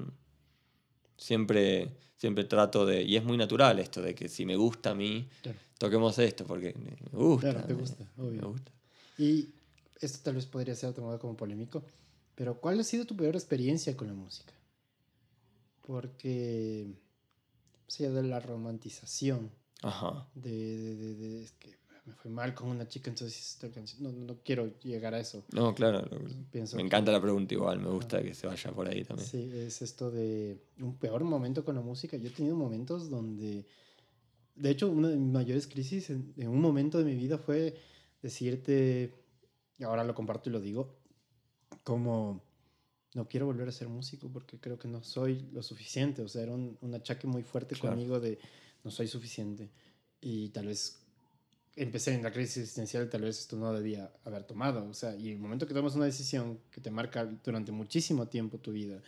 Siempre, 1.21 1.91
siempre 2.17 2.45
trato 2.45 2.87
de. 2.87 3.03
Y 3.03 3.17
es 3.17 3.25
muy 3.25 3.37
natural 3.37 3.79
esto 3.79 4.01
de 4.01 4.15
que 4.15 4.29
si 4.29 4.47
me 4.47 4.57
gusta 4.57 4.91
a 4.91 4.95
mí, 4.95 5.29
toquemos 5.77 6.19
esto, 6.19 6.47
porque 6.47 6.75
me 6.75 6.97
gusta. 7.13 7.53
Claro, 7.53 7.67
te 7.67 7.75
gusta, 7.75 8.11
obvio. 8.17 8.41
Me 8.41 8.49
gusta. 8.49 8.73
Y 9.19 9.51
esto 10.01 10.21
tal 10.25 10.37
vez 10.37 10.47
podría 10.47 10.75
ser 10.75 10.95
tomado 10.95 11.19
como 11.19 11.37
polémico, 11.37 11.85
pero 12.35 12.59
¿cuál 12.59 12.81
ha 12.81 12.85
sido 12.85 13.05
tu 13.05 13.15
peor 13.15 13.37
experiencia 13.37 13.95
con 13.95 14.09
la 14.09 14.15
música? 14.15 14.55
Porque. 15.83 16.87
se 17.87 18.07
allá 18.07 18.23
de 18.23 18.29
la 18.29 18.41
romantización. 18.41 19.51
Ajá. 19.83 20.27
De, 20.35 20.51
de, 20.51 21.15
de, 21.15 21.51
que 21.59 21.80
me 22.11 22.17
fue 22.17 22.31
mal 22.31 22.55
con 22.55 22.69
una 22.69 22.89
chica, 22.89 23.11
entonces 23.11 23.59
no, 24.01 24.13
no 24.13 24.39
quiero 24.45 24.79
llegar 24.81 25.15
a 25.15 25.21
eso. 25.21 25.45
No, 25.53 25.75
claro. 25.75 26.09
me 26.75 26.83
encanta 26.83 27.13
la 27.13 27.21
pregunta 27.21 27.55
igual, 27.55 27.81
me 27.81 27.91
gusta 27.91 28.23
que 28.23 28.35
se 28.35 28.47
vaya 28.47 28.73
por 28.73 28.89
ahí 28.89 29.05
también. 29.05 29.29
Sí, 29.29 29.51
es 29.53 29.83
esto 29.83 30.11
de 30.11 30.61
un 30.81 30.97
peor 30.97 31.25
momento 31.25 31.65
con 31.65 31.75
la 31.77 31.81
música. 31.81 32.17
Yo 32.17 32.29
he 32.29 32.33
tenido 32.33 32.57
momentos 32.57 33.11
donde, 33.11 33.67
de 34.55 34.71
hecho, 34.71 34.91
una 34.91 35.09
de 35.09 35.17
mis 35.17 35.33
mayores 35.33 35.67
crisis 35.67 36.11
en, 36.11 36.35
un 36.37 36.61
momento 36.61 36.99
de 36.99 37.05
mi 37.05 37.15
vida 37.15 37.39
fue 37.39 37.77
decirte, 38.23 39.15
y 39.79 39.85
ahora 39.85 40.05
lo 40.05 40.15
comparto 40.15 40.51
y 40.51 40.53
lo 40.53 40.61
digo, 40.61 40.99
como 41.85 42.43
no 43.15 43.29
quiero 43.29 43.47
volver 43.47 43.69
a 43.69 43.73
ser 43.73 43.89
músico 43.89 44.31
porque 44.33 44.59
creo 44.59 44.79
que 44.79 44.89
no 44.89 45.03
soy 45.03 45.49
lo 45.53 45.63
suficiente. 45.63 46.23
O 46.23 46.29
sea, 46.29 46.43
era 46.43 46.53
un, 46.53 46.77
un 46.81 46.95
achaque 46.95 47.27
muy 47.27 47.43
fuerte 47.43 47.77
conmigo 47.77 48.21
de 48.21 48.39
no 48.85 48.91
soy 48.91 49.07
suficiente. 49.07 49.71
Y 50.21 50.51
tal 50.51 50.67
vez 50.67 51.00
empecé 51.83 52.15
en 52.15 52.23
la 52.23 52.31
crisis 52.31 52.59
existencial, 52.59 53.09
tal 53.09 53.23
vez 53.23 53.39
esto 53.39 53.57
no 53.57 53.73
debía 53.73 54.13
haber 54.25 54.45
tomado. 54.45 54.87
O 54.87 54.95
sea, 54.95 55.17
y 55.17 55.31
el 55.31 55.39
momento 55.39 55.67
que 55.67 55.75
tomas 55.75 55.95
una 55.95 56.05
decisión 56.05 56.61
que 56.71 56.81
te 56.81 56.91
marca 56.91 57.25
durante 57.25 57.73
muchísimo 57.73 58.29
tiempo 58.29 58.59
tu 58.59 58.73
vida, 58.73 59.03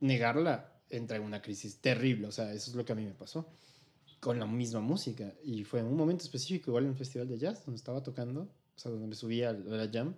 negarla 0.00 0.72
entra 0.90 1.16
en 1.16 1.22
una 1.22 1.40
crisis 1.40 1.78
terrible. 1.78 2.26
O 2.26 2.32
sea, 2.32 2.52
eso 2.52 2.70
es 2.70 2.76
lo 2.76 2.84
que 2.84 2.92
a 2.92 2.96
mí 2.96 3.04
me 3.04 3.14
pasó 3.14 3.48
con 4.20 4.38
la 4.38 4.46
misma 4.46 4.80
música. 4.80 5.32
Y 5.42 5.64
fue 5.64 5.80
en 5.80 5.86
un 5.86 5.96
momento 5.96 6.24
específico, 6.24 6.70
igual 6.70 6.84
en 6.84 6.90
un 6.90 6.96
festival 6.96 7.28
de 7.28 7.38
jazz, 7.38 7.64
donde 7.64 7.78
estaba 7.78 8.02
tocando, 8.02 8.42
o 8.42 8.78
sea, 8.78 8.90
donde 8.90 9.06
me 9.06 9.14
subía 9.14 9.50
a 9.50 9.52
la 9.52 9.88
jam. 9.90 10.14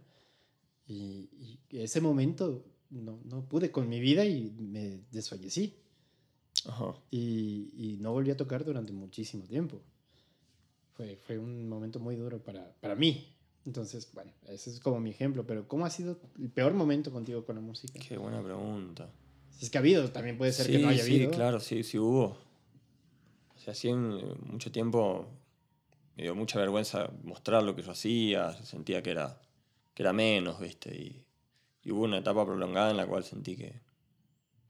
Y, 0.89 1.29
y 1.71 1.79
ese 1.79 2.01
momento 2.01 2.65
no, 2.91 3.21
no, 3.25 3.49
pude 3.49 3.71
con 3.71 3.89
mi 3.89 4.01
vida 4.01 4.25
y 4.25 4.51
me 4.51 5.01
desfallecí. 5.13 5.77
Ajá. 6.67 6.95
Y, 7.11 7.71
y, 7.77 7.97
no 8.01 8.13
volví 8.13 8.31
a 8.31 8.37
tocar 8.37 8.65
durante 8.65 8.93
muchísimo 8.93 9.45
tiempo. 9.45 9.81
Fue, 10.97 11.17
fue 11.17 11.39
un 11.39 11.69
momento 11.69 12.01
muy 12.01 12.17
duro 12.17 12.39
para, 12.39 12.73
para 12.81 12.95
mí. 12.95 13.33
Entonces, 13.65 14.09
bueno, 14.13 14.33
ese 14.49 14.71
es 14.71 14.81
como 14.81 15.01
mi 15.01 15.11
ejemplo. 15.11 15.47
Pero 15.47 15.67
¿cómo 15.69 15.85
ha 15.87 15.91
sido 15.91 16.19
el 16.39 16.51
peor 16.51 16.73
momento 16.75 17.13
contigo 17.13 17.45
con 17.45 17.57
la 17.57 17.61
música? 17.61 17.99
Qué 18.07 18.17
buena 18.17 18.43
pregunta. 18.43 19.11
Si 19.51 19.65
es 19.65 19.71
que 19.71 19.79
ha 19.79 19.81
habido, 19.81 20.11
también 20.11 20.39
puede 20.39 20.53
ser 20.53 20.67
que 20.67 20.79
no 20.79 20.89
haya 20.89 21.03
habido. 21.03 21.31
Sí, 21.31 21.37
claro, 21.37 21.61
sí, 21.61 21.83
sí 21.83 21.99
hubo 21.99 22.37
así 23.71 23.89
en 23.89 24.21
mucho 24.51 24.71
tiempo 24.71 25.27
me 26.17 26.25
dio 26.25 26.35
mucha 26.35 26.59
vergüenza 26.59 27.11
mostrar 27.25 27.63
lo 27.63 27.77
que 27.77 27.83
yo 27.83 27.91
hacía, 27.91 28.53
sentía 28.65 29.03
que 29.03 29.11
era, 29.11 29.39
que 29.95 30.03
era 30.03 30.13
menos, 30.13 30.61
¿viste? 30.61 30.95
Y, 30.95 31.23
hubo 31.89 32.03
una 32.03 32.19
etapa 32.19 32.45
prolongada 32.45 32.91
en 32.91 32.97
la 32.97 33.07
cual 33.07 33.23
sentí 33.23 33.55
que, 33.55 33.81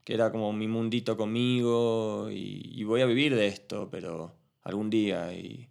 que 0.03 0.13
era 0.13 0.31
como 0.31 0.53
mi 0.53 0.67
mundito 0.67 1.17
conmigo 1.17 2.29
y, 2.29 2.83
voy 2.83 3.01
a 3.01 3.07
vivir 3.07 3.35
de 3.35 3.47
esto, 3.47 3.89
pero 3.89 4.35
algún 4.61 4.91
día. 4.91 5.33
Y, 5.33 5.67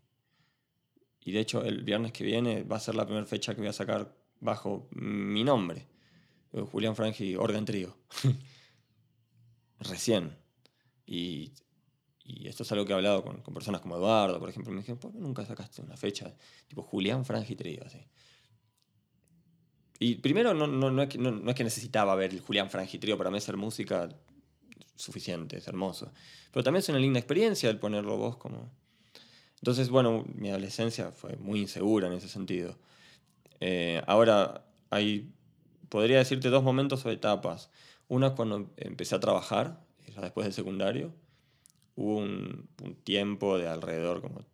y 1.26 1.32
de 1.32 1.40
hecho 1.40 1.64
el 1.64 1.82
viernes 1.82 2.12
que 2.12 2.22
viene 2.22 2.62
va 2.62 2.76
a 2.76 2.80
ser 2.80 2.94
la 2.94 3.04
primera 3.04 3.26
fecha 3.26 3.52
que 3.52 3.60
voy 3.60 3.68
a 3.68 3.72
sacar 3.72 4.16
bajo 4.38 4.88
mi 4.92 5.42
nombre, 5.42 5.88
Julián 6.70 6.94
Frangi 6.94 7.34
Organ 7.34 7.64
Trío. 7.64 7.96
Recién. 9.80 10.38
Y 11.04 11.52
esto 12.44 12.62
es 12.62 12.70
algo 12.70 12.84
que 12.84 12.92
he 12.92 12.94
hablado 12.94 13.24
con, 13.24 13.42
personas 13.52 13.80
como 13.80 13.96
Eduardo, 13.96 14.38
por 14.38 14.48
ejemplo. 14.48 14.72
Me 14.72 14.82
dijeron, 14.82 15.00
¿por 15.00 15.12
qué 15.12 15.18
nunca 15.18 15.44
sacaste 15.44 15.82
una 15.82 15.96
fecha? 15.96 16.32
Tipo 16.68 16.82
Julián 16.82 17.24
Frangi 17.24 17.56
así. 17.84 18.06
Y 19.98 20.14
primero, 20.16 20.54
no, 20.54 20.68
no, 20.68 20.92
no, 20.92 21.02
es 21.02 21.08
que, 21.08 21.18
no, 21.18 21.50
es 21.50 21.56
que 21.56 21.64
necesitaba 21.64 22.14
ver 22.14 22.32
el 22.32 22.40
Julián 22.40 22.70
Frangi 22.70 22.98
para 22.98 23.30
mí 23.30 23.38
hacer 23.38 23.56
música 23.56 24.08
suficiente, 24.94 25.56
es 25.56 25.66
hermoso. 25.66 26.12
Pero 26.52 26.62
también 26.62 26.80
es 26.80 26.88
una 26.88 27.00
linda 27.00 27.18
experiencia 27.18 27.68
el 27.68 27.80
ponerlo 27.80 28.16
vos 28.16 28.36
como... 28.36 28.85
Entonces, 29.60 29.88
bueno, 29.90 30.24
mi 30.34 30.50
adolescencia 30.50 31.10
fue 31.10 31.36
muy 31.36 31.60
insegura 31.60 32.06
en 32.08 32.14
ese 32.14 32.28
sentido. 32.28 32.76
Eh, 33.60 34.02
ahora, 34.06 34.64
hay, 34.90 35.32
podría 35.88 36.18
decirte 36.18 36.48
dos 36.48 36.62
momentos 36.62 37.04
o 37.06 37.10
etapas. 37.10 37.70
Una 38.08 38.34
cuando 38.34 38.70
empecé 38.76 39.14
a 39.14 39.20
trabajar, 39.20 39.80
ya 40.14 40.20
después 40.20 40.44
del 40.44 40.52
secundario 40.52 41.12
hubo 41.96 42.18
un, 42.18 42.68
tiempo 43.04 43.58
de 43.58 43.68
alrededor 43.68 44.20
como 44.20 44.44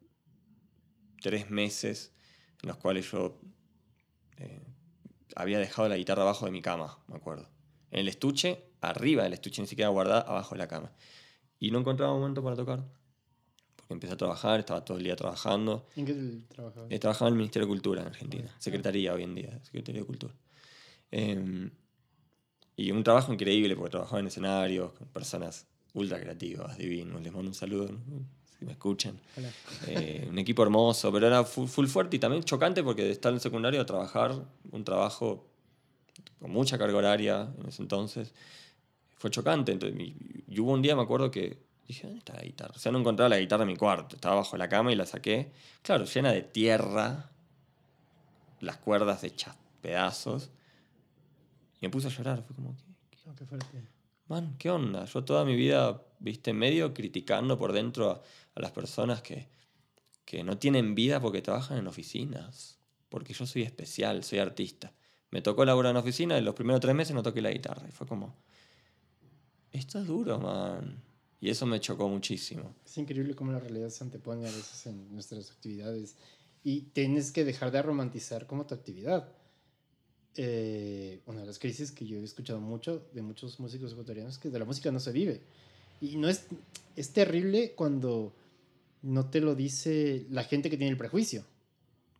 tres 1.20 1.50
meses 1.50 2.12
en 2.62 2.68
los 2.68 2.76
cuales 2.78 3.10
yo 3.10 3.38
eh, 4.38 4.62
había 5.34 5.58
dejado 5.58 5.88
la 5.88 5.96
guitarra 5.96 6.22
abajo 6.22 6.46
de 6.46 6.52
mi 6.52 6.62
cama, 6.62 6.98
me 7.08 7.16
acuerdo. 7.16 7.48
En 7.90 8.00
el 8.00 8.08
estuche, 8.08 8.64
arriba 8.80 9.24
del 9.24 9.34
estuche, 9.34 9.60
ni 9.60 9.68
siquiera 9.68 9.90
guardada, 9.90 10.22
abajo 10.22 10.54
de 10.54 10.60
la 10.60 10.68
cama. 10.68 10.92
Y 11.58 11.70
no 11.70 11.80
encontraba 11.80 12.12
momento 12.14 12.42
para 12.42 12.56
tocar. 12.56 12.84
Empecé 13.92 14.14
a 14.14 14.16
trabajar, 14.16 14.60
estaba 14.60 14.84
todo 14.84 14.98
el 14.98 15.04
día 15.04 15.16
trabajando. 15.16 15.86
¿En 15.96 16.06
qué 16.06 16.14
trabajabas? 16.48 16.90
Eh, 16.90 16.98
trabajaba 16.98 17.28
en 17.28 17.34
el 17.34 17.38
Ministerio 17.38 17.66
de 17.66 17.70
Cultura 17.70 18.02
en 18.02 18.08
Argentina. 18.08 18.54
Secretaría 18.58 19.12
hoy 19.14 19.22
en 19.22 19.34
día, 19.34 19.58
Secretaría 19.62 20.00
de 20.00 20.06
Cultura. 20.06 20.34
Em, 21.10 21.70
y 22.76 22.90
un 22.90 23.04
trabajo 23.04 23.32
increíble 23.32 23.76
porque 23.76 23.90
trabajaba 23.90 24.20
en 24.20 24.26
escenarios 24.26 24.92
con 24.92 25.06
personas 25.08 25.66
ultra 25.94 26.18
creativos, 26.18 26.76
divinos. 26.78 27.22
Les 27.22 27.32
mando 27.32 27.48
un 27.48 27.54
saludo 27.54 27.88
si 28.58 28.64
me 28.64 28.72
escuchan. 28.72 29.18
Eh, 29.86 30.26
un 30.30 30.38
equipo 30.38 30.62
hermoso, 30.62 31.12
pero 31.12 31.26
era 31.26 31.44
full, 31.44 31.86
fuerte 31.86 32.16
y 32.16 32.18
también 32.18 32.42
chocante 32.44 32.82
porque 32.82 33.04
de 33.04 33.12
estar 33.12 33.30
en 33.30 33.36
el 33.36 33.40
secundario 33.40 33.80
a 33.80 33.86
trabajar, 33.86 34.34
un 34.70 34.84
trabajo 34.84 35.46
con 36.40 36.50
mucha 36.50 36.78
carga 36.78 36.96
horaria 36.96 37.52
en 37.60 37.68
ese 37.68 37.82
entonces, 37.82 38.32
fue 39.16 39.30
chocante. 39.30 39.72
Entonces, 39.72 40.00
y, 40.00 40.60
hubo 40.60 40.72
un 40.72 40.82
día, 40.82 40.96
me 40.96 41.02
acuerdo 41.02 41.30
que 41.30 41.58
dije, 41.92 42.06
¿dónde 42.06 42.18
está 42.18 42.34
la 42.34 42.42
guitarra? 42.42 42.72
O 42.74 42.78
sea, 42.78 42.92
no 42.92 42.98
encontraba 42.98 43.28
la 43.28 43.38
guitarra 43.38 43.62
en 43.62 43.68
mi 43.68 43.76
cuarto, 43.76 44.16
estaba 44.16 44.36
bajo 44.36 44.56
la 44.56 44.68
cama 44.68 44.92
y 44.92 44.96
la 44.96 45.06
saqué. 45.06 45.52
Claro, 45.82 46.04
llena 46.04 46.32
de 46.32 46.42
tierra, 46.42 47.30
las 48.60 48.76
cuerdas 48.78 49.24
hechas 49.24 49.56
pedazos. 49.80 50.50
Y 51.80 51.86
me 51.86 51.90
puse 51.90 52.08
a 52.08 52.10
llorar, 52.10 52.42
fue 52.42 52.54
como, 52.54 52.76
¿qué, 53.10 53.18
qué 53.36 53.44
fuerte? 53.44 53.92
man, 54.28 54.56
¿qué 54.58 54.70
onda? 54.70 55.04
Yo 55.04 55.24
toda 55.24 55.44
mi 55.44 55.54
vida, 55.54 56.02
viste, 56.18 56.52
medio 56.52 56.94
criticando 56.94 57.58
por 57.58 57.72
dentro 57.72 58.22
a, 58.54 58.60
las 58.60 58.70
personas 58.70 59.20
que, 59.20 59.48
que 60.24 60.42
no 60.42 60.58
tienen 60.58 60.94
vida 60.94 61.20
porque 61.20 61.42
trabajan 61.42 61.78
en 61.78 61.86
oficinas. 61.86 62.78
Porque 63.08 63.34
yo 63.34 63.44
soy 63.44 63.62
especial, 63.62 64.24
soy 64.24 64.38
artista. 64.38 64.94
Me 65.30 65.42
tocó 65.42 65.64
laburar 65.64 65.90
en 65.90 65.98
oficina 65.98 66.38
y 66.38 66.42
los 66.42 66.54
primeros 66.54 66.80
tres 66.80 66.94
meses 66.94 67.14
no 67.14 67.22
toqué 67.22 67.42
la 67.42 67.50
guitarra. 67.50 67.86
Y 67.86 67.92
fue 67.92 68.06
como, 68.06 68.34
esto 69.70 69.98
es 69.98 70.06
duro, 70.06 70.38
man. 70.38 71.02
Y 71.42 71.50
eso 71.50 71.66
me 71.66 71.80
chocó 71.80 72.08
muchísimo. 72.08 72.72
Es 72.86 72.96
increíble 72.96 73.34
cómo 73.34 73.50
la 73.50 73.58
realidad 73.58 73.88
se 73.90 74.04
antepone 74.04 74.46
a 74.46 74.50
veces 74.50 74.86
en 74.86 75.12
nuestras 75.12 75.50
actividades. 75.50 76.14
Y 76.62 76.82
tienes 76.92 77.32
que 77.32 77.44
dejar 77.44 77.72
de 77.72 77.82
romantizar 77.82 78.46
como 78.46 78.64
tu 78.64 78.76
actividad 78.76 79.28
eh, 80.36 81.20
una 81.26 81.40
de 81.40 81.46
las 81.46 81.58
crisis 81.58 81.90
que 81.90 82.06
yo 82.06 82.16
he 82.16 82.22
escuchado 82.22 82.60
mucho 82.60 83.08
de 83.12 83.20
muchos 83.22 83.58
músicos 83.58 83.92
ecuatorianos 83.92 84.34
es 84.34 84.38
que 84.38 84.50
de 84.50 84.58
la 84.60 84.64
música 84.64 84.92
no 84.92 85.00
se 85.00 85.10
vive. 85.10 85.42
Y 86.00 86.16
no 86.16 86.28
es, 86.28 86.46
es 86.94 87.12
terrible 87.12 87.74
cuando 87.74 88.32
no 89.02 89.28
te 89.28 89.40
lo 89.40 89.56
dice 89.56 90.26
la 90.30 90.44
gente 90.44 90.70
que 90.70 90.76
tiene 90.76 90.92
el 90.92 90.96
prejuicio. 90.96 91.44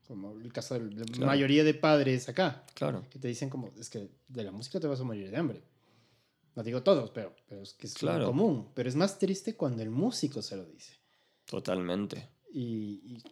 Como 0.08 0.32
el 0.32 0.52
caso 0.52 0.74
de 0.74 1.06
la 1.16 1.26
mayoría 1.26 1.62
de 1.62 1.74
padres 1.74 2.28
acá. 2.28 2.66
Claro. 2.74 3.06
Que 3.08 3.20
te 3.20 3.28
dicen 3.28 3.48
como, 3.48 3.70
es 3.78 3.88
que 3.88 4.08
de 4.26 4.42
la 4.42 4.50
música 4.50 4.80
te 4.80 4.88
vas 4.88 5.00
a 5.00 5.04
morir 5.04 5.30
de 5.30 5.36
hambre. 5.36 5.62
No 6.54 6.62
digo 6.62 6.82
todos, 6.82 7.10
pero, 7.10 7.34
pero 7.48 7.62
es 7.62 7.72
que 7.74 7.86
es 7.86 7.94
claro. 7.94 8.26
común. 8.26 8.68
Pero 8.74 8.88
es 8.88 8.96
más 8.96 9.18
triste 9.18 9.56
cuando 9.56 9.82
el 9.82 9.90
músico 9.90 10.42
se 10.42 10.56
lo 10.56 10.64
dice. 10.64 10.92
Totalmente. 11.46 12.28
Y, 12.52 13.00
y 13.04 13.22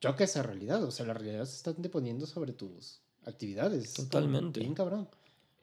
choca 0.00 0.24
esa 0.24 0.42
realidad. 0.42 0.84
O 0.84 0.90
sea, 0.90 1.06
la 1.06 1.14
realidad 1.14 1.44
se 1.44 1.56
está 1.56 1.72
deponiendo 1.72 2.26
sobre 2.26 2.52
tus 2.52 3.00
actividades. 3.24 3.94
Totalmente. 3.94 4.60
Bien 4.60 4.74
cabrón. 4.74 5.08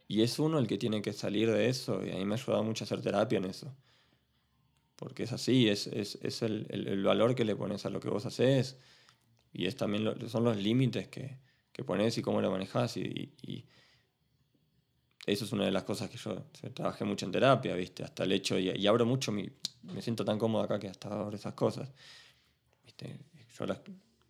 Y 0.07 0.21
es 0.21 0.37
uno 0.39 0.59
el 0.59 0.67
que 0.67 0.77
tiene 0.77 1.01
que 1.01 1.13
salir 1.13 1.51
de 1.51 1.69
eso. 1.69 2.05
Y 2.05 2.11
a 2.11 2.15
mí 2.15 2.25
me 2.25 2.35
ha 2.35 2.37
ayudado 2.37 2.63
mucho 2.63 2.83
a 2.83 2.85
hacer 2.85 3.01
terapia 3.01 3.37
en 3.37 3.45
eso. 3.45 3.73
Porque 4.95 5.23
es 5.23 5.33
así, 5.33 5.67
es, 5.67 5.87
es, 5.87 6.17
es 6.21 6.41
el, 6.41 6.67
el, 6.69 7.03
valor 7.03 7.35
que 7.35 7.43
le 7.43 7.55
pones 7.55 7.85
a 7.85 7.89
lo 7.89 7.99
que 7.99 8.09
vos 8.09 8.25
haces. 8.25 8.77
Y 9.51 9.65
es 9.65 9.75
también 9.75 10.29
son 10.29 10.43
los 10.43 10.57
límites 10.57 11.07
que, 11.07 11.37
que, 11.71 11.83
pones 11.83 12.17
y 12.17 12.21
cómo 12.21 12.41
lo 12.41 12.51
manejas. 12.51 12.95
Y, 12.97 13.33
y, 13.41 13.65
eso 15.25 15.45
es 15.45 15.51
una 15.51 15.65
de 15.65 15.71
las 15.71 15.83
cosas 15.83 16.09
que 16.09 16.17
yo, 16.17 16.43
trabajé 16.73 17.05
mucho 17.05 17.25
en 17.25 17.31
terapia, 17.31 17.75
¿viste? 17.75 18.03
Hasta 18.03 18.23
el 18.23 18.31
hecho, 18.31 18.57
y, 18.59 18.69
y 18.69 18.87
abro 18.87 19.05
mucho, 19.05 19.31
me 19.31 19.51
siento 20.01 20.23
tan 20.25 20.37
cómodo 20.37 20.63
acá 20.63 20.79
que 20.79 20.87
hasta 20.87 21.09
abro 21.09 21.35
esas 21.35 21.53
cosas. 21.53 21.91
¿Viste? 22.83 23.19
Yo 23.57 23.65
las 23.65 23.79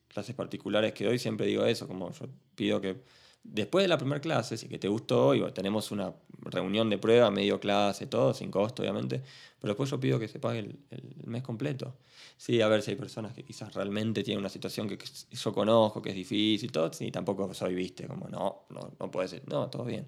clases 0.08 0.36
particulares 0.36 0.94
que 0.94 1.06
doy 1.06 1.20
siempre 1.20 1.48
digo 1.48 1.66
eso, 1.66 1.88
como 1.88 2.12
yo 2.12 2.28
pido 2.56 2.80
que 2.80 3.02
después 3.46 3.84
de 3.84 3.88
la 3.88 3.98
primera 3.98 4.20
clase, 4.20 4.58
si 4.58 4.68
que 4.68 4.80
te 4.80 4.88
gustó, 4.88 5.36
y 5.36 5.52
tenemos 5.52 5.92
una 5.92 6.14
reunión 6.42 6.90
de 6.90 6.98
prueba, 6.98 7.30
medio 7.32 7.60
clase, 7.60 8.08
todo, 8.08 8.34
sin 8.34 8.52
costo, 8.52 8.82
obviamente, 8.82 9.22
pero 9.60 9.74
después 9.74 9.90
yo 9.90 10.00
pido 10.00 10.20
que 10.20 10.28
se 10.28 10.40
pague 10.40 10.60
el, 10.60 10.80
mes 11.26 11.44
completo. 11.44 11.96
Sí, 12.38 12.62
a 12.62 12.68
ver 12.68 12.82
si 12.82 12.92
hay 12.92 12.98
personas 12.98 13.34
que 13.34 13.44
quizás 13.44 13.74
realmente 13.74 14.24
tienen 14.24 14.40
una 14.40 14.50
situación 14.50 14.90
que, 14.90 14.98
yo 15.32 15.54
conozco, 15.54 16.02
que 16.02 16.10
es 16.10 16.16
difícil, 16.16 16.72
todo, 16.72 16.92
y 17.00 17.12
tampoco 17.12 17.54
soy, 17.54 17.76
viste, 17.76 18.08
como 18.08 18.28
no, 18.28 18.66
no, 18.70 18.94
no 19.00 19.12
puede 19.12 19.28
ser, 19.28 19.48
no, 19.48 19.70
todo 19.70 19.86
bien. 19.86 20.08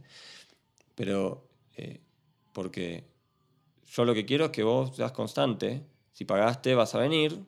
Pero, 0.98 1.48
eh, 1.76 2.02
porque 2.53 3.06
yo 3.86 4.03
lo 4.03 4.15
que 4.15 4.26
quiero 4.26 4.45
es 4.45 4.52
que 4.52 4.64
vos 4.64 4.95
seas 4.95 5.11
constante, 5.11 5.86
si 6.11 6.26
pagaste 6.26 6.74
vas 6.74 6.95
a 6.95 6.98
venir, 6.98 7.40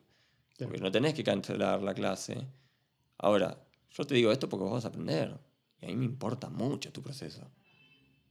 porque 0.56 0.78
no 0.78 0.92
tenés 0.92 1.14
que 1.14 1.24
cancelar 1.24 1.82
la 1.82 1.92
clase. 1.92 2.46
Ahora, 3.18 3.60
yo 3.90 4.04
te 4.04 4.14
digo 4.14 4.30
esto 4.30 4.48
porque 4.48 4.62
vos 4.62 4.74
vas 4.74 4.84
a 4.84 4.88
aprender. 4.88 5.36
Y 5.80 5.86
a 5.86 5.88
mí 5.88 5.96
me 5.96 6.04
importa 6.04 6.48
mucho 6.48 6.92
tu 6.92 7.02
proceso. 7.02 7.50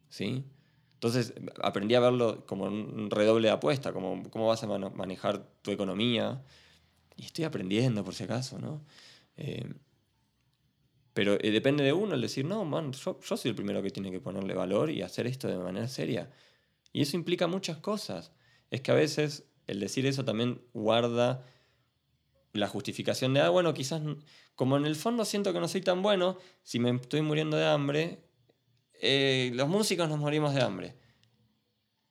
¿Sí? 0.07 0.45
Entonces 0.93 1.33
aprendí 1.61 1.95
a 1.95 1.99
verlo 1.99 2.45
como 2.45 2.63
un 2.65 3.09
redoble 3.11 3.49
de 3.49 3.53
apuesta, 3.53 3.91
como 3.91 4.23
cómo 4.29 4.47
vas 4.47 4.63
a 4.63 4.67
manejar 4.67 5.45
tu 5.61 5.71
economía. 5.71 6.41
Y 7.17 7.25
estoy 7.25 7.43
aprendiendo, 7.43 8.05
por 8.05 8.15
si 8.15 8.23
acaso, 8.23 8.57
¿no? 8.57 8.85
Eh, 9.35 9.69
pero 11.13 11.37
eh, 11.41 11.51
depende 11.51 11.83
de 11.83 11.93
uno 11.93 12.15
el 12.15 12.21
decir, 12.21 12.45
no, 12.45 12.65
man, 12.65 12.93
yo, 12.93 13.19
yo, 13.19 13.37
soy 13.37 13.49
el 13.49 13.55
primero 13.55 13.81
que 13.81 13.89
tiene 13.89 14.11
que 14.11 14.19
ponerle 14.19 14.53
valor 14.53 14.89
y 14.89 15.01
hacer 15.01 15.27
esto 15.27 15.47
de 15.47 15.57
manera 15.57 15.87
seria. 15.87 16.29
Y 16.93 17.01
eso 17.01 17.17
implica 17.17 17.47
muchas 17.47 17.77
cosas. 17.77 18.31
Es 18.71 18.81
que 18.81 18.91
a 18.91 18.95
veces 18.95 19.45
el 19.67 19.79
decir 19.79 20.05
eso 20.05 20.25
también 20.25 20.61
guarda 20.73 21.45
la 22.53 22.67
justificación 22.67 23.33
de, 23.33 23.41
ah, 23.41 23.49
bueno, 23.49 23.73
quizás 23.73 24.01
como 24.55 24.77
en 24.77 24.85
el 24.85 24.95
fondo 24.95 25.25
siento 25.25 25.53
que 25.53 25.59
no 25.59 25.67
soy 25.67 25.81
tan 25.81 26.01
bueno, 26.01 26.37
si 26.63 26.79
me 26.79 26.89
estoy 26.89 27.21
muriendo 27.21 27.57
de 27.57 27.65
hambre, 27.65 28.23
eh, 29.01 29.51
los 29.53 29.69
músicos 29.69 30.09
nos 30.09 30.19
morimos 30.19 30.53
de 30.53 30.61
hambre. 30.61 30.95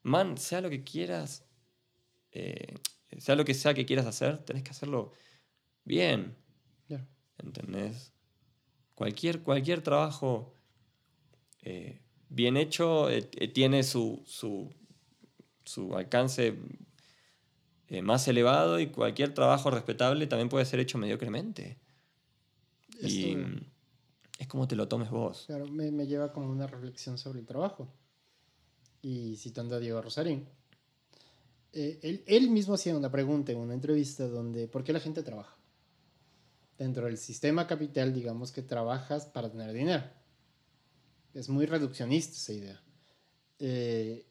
Man, 0.03 0.39
sea 0.39 0.61
lo 0.61 0.71
que 0.71 0.85
quieras, 0.85 1.45
eh, 2.31 2.77
sea 3.19 3.35
lo 3.35 3.45
que 3.45 3.55
sea 3.55 3.75
que 3.75 3.85
quieras 3.85 4.07
hacer, 4.07 4.45
tenés 4.45 4.63
que 4.63 4.71
hacerlo 4.71 5.13
bien. 5.85 6.37
Claro. 6.87 7.07
¿Entendés? 7.39 8.13
Cualquier, 8.99 9.45
cualquier 9.45 9.81
trabajo 9.81 10.57
eh, 11.63 12.01
bien 12.29 12.57
hecho 12.57 13.09
eh, 13.09 13.31
eh, 13.37 13.47
tiene 13.47 13.85
su, 13.85 14.25
su, 14.27 14.75
su 15.65 15.97
alcance 15.97 16.59
eh, 17.87 18.03
más 18.03 18.27
elevado 18.27 18.81
y 18.81 18.89
cualquier 18.89 19.33
trabajo 19.35 19.71
respetable 19.71 20.27
también 20.27 20.49
puede 20.49 20.65
ser 20.65 20.81
hecho 20.81 20.99
mediocremente. 20.99 21.79
Y 23.01 23.37
es 24.37 24.49
como 24.49 24.67
te 24.67 24.75
lo 24.75 24.89
tomes 24.89 25.11
vos. 25.11 25.45
Claro, 25.47 25.69
me, 25.69 25.93
me 25.93 26.09
lleva 26.09 26.33
como 26.33 26.51
una 26.51 26.67
reflexión 26.67 27.19
sobre 27.19 27.39
el 27.39 27.47
trabajo. 27.47 27.95
Y 29.01 29.37
citando 29.37 29.77
a 29.77 29.79
Diego 29.79 30.03
Rosarín, 30.03 30.49
eh, 31.73 32.01
él, 32.03 32.25
él 32.27 32.51
mismo 32.51 32.75
hacía 32.75 32.97
una 32.97 33.13
pregunta 33.13 33.53
en 33.53 33.59
una 33.59 33.75
entrevista 33.75 34.27
donde, 34.27 34.67
¿por 34.67 34.83
qué 34.83 34.93
la 34.93 34.99
gente 34.99 35.23
trabaja? 35.23 35.57
Dentro 36.79 37.07
del 37.07 37.19
sistema 37.19 37.67
capital, 37.67 38.15
digamos 38.15 38.53
que 38.53 38.63
trabajas 38.63 39.27
para 39.27 39.51
tener 39.51 39.73
dinero. 39.73 40.05
Es 41.35 41.49
muy 41.49 41.67
reduccionista 41.67 42.35
esa 42.35 42.53
idea. 42.53 42.83
Eh, 43.59 44.25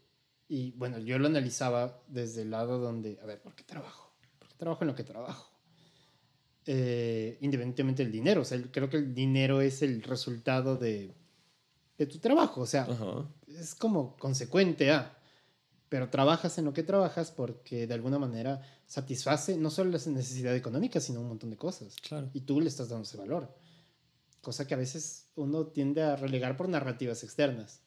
y 0.47 0.71
bueno, 0.71 0.97
yo 0.99 1.19
lo 1.19 1.27
analizaba 1.27 2.01
desde 2.07 2.43
el 2.43 2.51
lado 2.51 2.79
donde, 2.79 3.19
a 3.21 3.25
ver, 3.25 3.41
¿por 3.41 3.53
qué 3.53 3.63
trabajo? 3.63 4.13
¿Por 4.39 4.47
qué 4.47 4.55
trabajo 4.55 4.83
en 4.83 4.87
lo 4.87 4.95
que 4.95 5.03
trabajo? 5.03 5.51
Eh, 6.65 7.37
independientemente 7.41 8.03
del 8.03 8.11
dinero. 8.11 8.41
O 8.41 8.45
sea, 8.45 8.61
creo 8.71 8.89
que 8.89 8.97
el 8.97 9.13
dinero 9.13 9.61
es 9.61 9.81
el 9.81 10.01
resultado 10.03 10.77
de, 10.77 11.13
de 11.97 12.05
tu 12.05 12.19
trabajo. 12.19 12.61
O 12.61 12.65
sea, 12.65 12.83
Ajá. 12.83 13.29
es 13.47 13.75
como 13.75 14.15
consecuente 14.17 14.91
a. 14.91 15.17
Pero 15.89 16.09
trabajas 16.09 16.57
en 16.57 16.65
lo 16.65 16.73
que 16.73 16.83
trabajas 16.83 17.31
porque 17.31 17.87
de 17.87 17.93
alguna 17.93 18.19
manera 18.19 18.61
satisface 18.87 19.57
no 19.57 19.69
solo 19.69 19.91
las 19.91 20.07
necesidades 20.07 20.59
económicas, 20.59 21.03
sino 21.03 21.21
un 21.21 21.27
montón 21.27 21.49
de 21.51 21.57
cosas. 21.57 21.95
Claro. 22.07 22.29
Y 22.33 22.41
tú 22.41 22.61
le 22.61 22.69
estás 22.69 22.89
dando 22.89 23.03
ese 23.03 23.17
valor. 23.17 23.53
Cosa 24.41 24.65
que 24.65 24.73
a 24.73 24.77
veces 24.77 25.27
uno 25.35 25.67
tiende 25.67 26.01
a 26.01 26.15
relegar 26.15 26.55
por 26.57 26.69
narrativas 26.69 27.23
externas. 27.23 27.81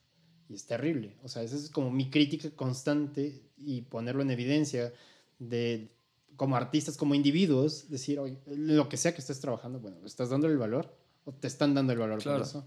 Y 0.49 0.55
es 0.55 0.67
terrible. 0.67 1.17
O 1.23 1.29
sea, 1.29 1.43
esa 1.43 1.57
es 1.57 1.71
como 1.71 1.91
mi 1.91 2.11
crítica 2.11 2.51
constante 2.51 3.41
y 3.57 3.83
ponerlo 3.83 4.23
en 4.23 4.31
evidencia 4.31 4.93
de 5.39 5.91
como 6.37 6.57
artistas, 6.57 6.97
como 6.97 7.15
individuos, 7.15 7.89
decir, 7.91 8.19
oye, 8.19 8.39
lo 8.47 8.89
que 8.89 8.97
sea 8.97 9.13
que 9.15 9.21
estés 9.21 9.41
trabajando, 9.41 9.79
bueno, 9.81 9.99
¿le 10.01 10.07
estás 10.07 10.31
dando 10.31 10.47
el 10.49 10.57
valor? 10.59 10.95
¿O 11.25 11.33
te 11.33 11.47
están 11.49 11.75
dando 11.75 11.93
el 11.93 11.99
valor 11.99 12.19
Claro. 12.23 12.39
por 12.39 12.47
eso? 12.47 12.67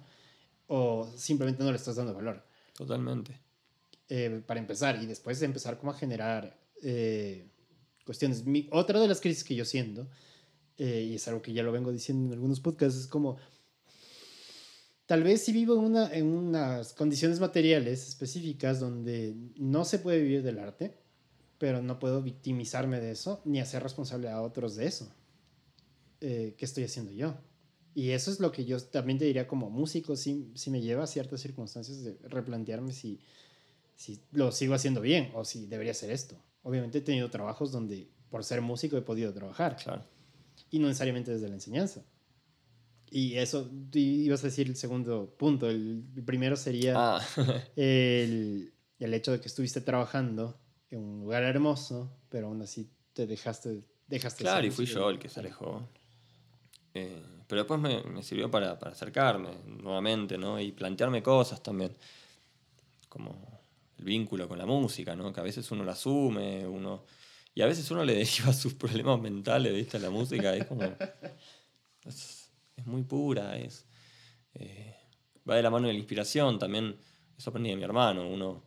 ¿O 0.67 1.11
simplemente 1.15 1.63
no 1.63 1.71
le 1.71 1.77
estás 1.77 1.95
dando 1.95 2.13
valor? 2.13 2.43
Totalmente. 2.75 3.39
eh, 4.09 4.43
para 4.45 4.59
empezar 4.59 5.01
y 5.01 5.05
después 5.07 5.39
de 5.39 5.45
empezar 5.47 5.77
como 5.79 5.91
a 5.91 5.95
generar 5.95 6.55
eh, 6.83 7.49
cuestiones. 8.05 8.43
Otra 8.71 8.99
de 8.99 9.07
las 9.07 9.21
crisis 9.21 9.43
que 9.43 9.55
yo 9.55 9.65
siento, 9.65 10.07
eh, 10.77 11.07
y 11.09 11.15
es 11.15 11.27
algo 11.27 11.41
que 11.41 11.53
ya 11.53 11.63
lo 11.63 11.71
vengo 11.71 11.91
diciendo 11.91 12.27
en 12.27 12.33
algunos 12.33 12.59
podcasts, 12.59 12.99
es 12.99 13.07
como, 13.07 13.37
tal 15.05 15.23
vez 15.23 15.43
si 15.43 15.51
vivo 15.51 15.75
en, 15.75 15.81
una, 15.81 16.13
en 16.13 16.27
unas 16.27 16.93
condiciones 16.93 17.39
materiales 17.39 18.07
específicas 18.07 18.79
donde 18.79 19.35
no 19.57 19.85
se 19.85 19.99
puede 19.99 20.21
vivir 20.21 20.43
del 20.43 20.59
arte, 20.59 20.97
pero 21.57 21.81
no 21.81 21.99
puedo 21.99 22.21
victimizarme 22.21 22.99
de 22.99 23.11
eso 23.11 23.41
ni 23.45 23.59
hacer 23.59 23.83
responsable 23.83 24.29
a 24.29 24.41
otros 24.41 24.75
de 24.75 24.87
eso. 24.87 25.13
Eh, 26.21 26.55
¿Qué 26.57 26.65
estoy 26.65 26.83
haciendo 26.83 27.11
yo? 27.11 27.35
Y 27.95 28.09
eso 28.09 28.31
es 28.31 28.39
lo 28.39 28.51
que 28.51 28.65
yo 28.65 28.79
también 28.79 29.19
te 29.19 29.25
diría 29.25 29.47
como 29.47 29.69
músico, 29.69 30.15
sí, 30.15 30.51
sí 30.55 30.71
me 30.71 30.81
lleva 30.81 31.03
a 31.03 31.07
ciertas 31.07 31.41
circunstancias 31.41 32.03
de 32.03 32.17
replantearme 32.23 32.91
si, 32.91 33.19
si 33.95 34.19
lo 34.31 34.51
sigo 34.51 34.73
haciendo 34.73 34.99
bien 35.01 35.31
o 35.35 35.45
si 35.45 35.67
debería 35.67 35.91
hacer 35.91 36.11
esto. 36.11 36.35
Obviamente 36.63 36.97
he 36.97 37.01
tenido 37.01 37.29
trabajos 37.29 37.71
donde 37.71 38.07
por 38.29 38.43
ser 38.43 38.61
músico 38.61 38.97
he 38.97 39.01
podido 39.01 39.31
trabajar 39.33 39.75
Claro. 39.77 40.03
y 40.71 40.79
no 40.79 40.87
necesariamente 40.87 41.31
desde 41.31 41.47
la 41.47 41.53
enseñanza. 41.55 42.03
Y 43.11 43.35
eso, 43.35 43.69
ibas 43.93 44.43
a 44.43 44.47
decir 44.47 44.67
el 44.67 44.75
segundo 44.75 45.35
punto. 45.37 45.69
El, 45.69 46.03
el 46.15 46.23
primero 46.23 46.55
sería 46.55 46.93
Ah, 46.97 47.21
el, 47.75 48.73
el 48.99 49.13
hecho 49.13 49.31
de 49.31 49.39
que 49.39 49.47
estuviste 49.47 49.81
trabajando 49.81 50.59
en 50.89 50.99
un 50.99 51.19
lugar 51.19 51.43
hermoso, 51.43 52.11
pero 52.29 52.47
aún 52.47 52.61
así 52.63 52.89
te 53.13 53.27
dejaste... 53.27 53.83
dejaste 54.07 54.43
de 54.43 54.49
claro, 54.49 54.65
y 54.65 54.71
fui 54.71 54.85
yo 54.85 55.09
el 55.11 55.19
que 55.19 55.29
se 55.29 55.39
alejó. 55.41 55.87
Eh, 56.95 57.21
pero 57.47 57.61
después 57.61 57.79
me, 57.79 58.01
me 58.03 58.23
sirvió 58.23 58.49
para, 58.49 58.79
para 58.79 58.93
acercarme 58.93 59.49
nuevamente, 59.65 60.37
¿no? 60.37 60.59
Y 60.59 60.71
plantearme 60.71 61.21
cosas 61.21 61.61
también. 61.61 61.95
Como 63.09 63.61
el 63.97 64.05
vínculo 64.05 64.47
con 64.47 64.57
la 64.57 64.65
música, 64.65 65.15
¿no? 65.15 65.31
Que 65.31 65.39
a 65.39 65.43
veces 65.43 65.69
uno 65.71 65.83
la 65.83 65.93
asume, 65.93 66.67
uno... 66.67 67.05
Y 67.55 67.61
a 67.61 67.67
veces 67.67 67.89
uno 67.91 68.03
le 68.03 68.15
deriva 68.17 68.53
sus 68.53 68.73
problemas 68.73 69.19
mentales, 69.19 69.73
¿viste? 69.73 69.99
La 69.99 70.09
música 70.09 70.55
es 70.55 70.65
como... 70.65 70.83
Es, 72.05 72.51
muy 72.85 73.03
pura, 73.03 73.57
es... 73.57 73.85
eh, 74.55 74.95
va 75.49 75.55
de 75.55 75.63
la 75.63 75.69
mano 75.69 75.87
de 75.87 75.93
la 75.93 75.99
inspiración 75.99 76.59
también. 76.59 76.97
Eso 77.37 77.49
aprendí 77.49 77.69
de 77.69 77.75
mi 77.75 77.83
hermano. 77.83 78.27
Uno, 78.27 78.63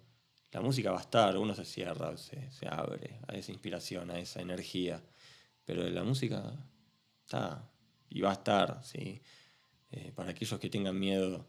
la 0.53 0.61
música 0.61 0.91
va 0.91 0.99
a 0.99 1.03
estar, 1.03 1.37
uno 1.37 1.55
se 1.55 1.65
cierra, 1.65 2.17
se, 2.17 2.51
se 2.51 2.67
abre 2.67 3.21
a 3.29 3.35
esa 3.35 3.53
inspiración, 3.53 4.11
a 4.11 4.19
esa 4.19 4.41
energía. 4.41 5.03
Pero 5.65 5.89
la 5.89 6.05
música 6.05 6.55
está 7.25 7.69
y 8.09 8.21
va 8.21 8.31
a 8.31 8.35
estar, 8.35 8.83
¿sí? 8.85 9.21
Eh, 9.91 10.13
para 10.15 10.31
aquellos 10.31 10.59
que 10.59 10.71
tengan 10.71 10.99
miedo 10.99 11.47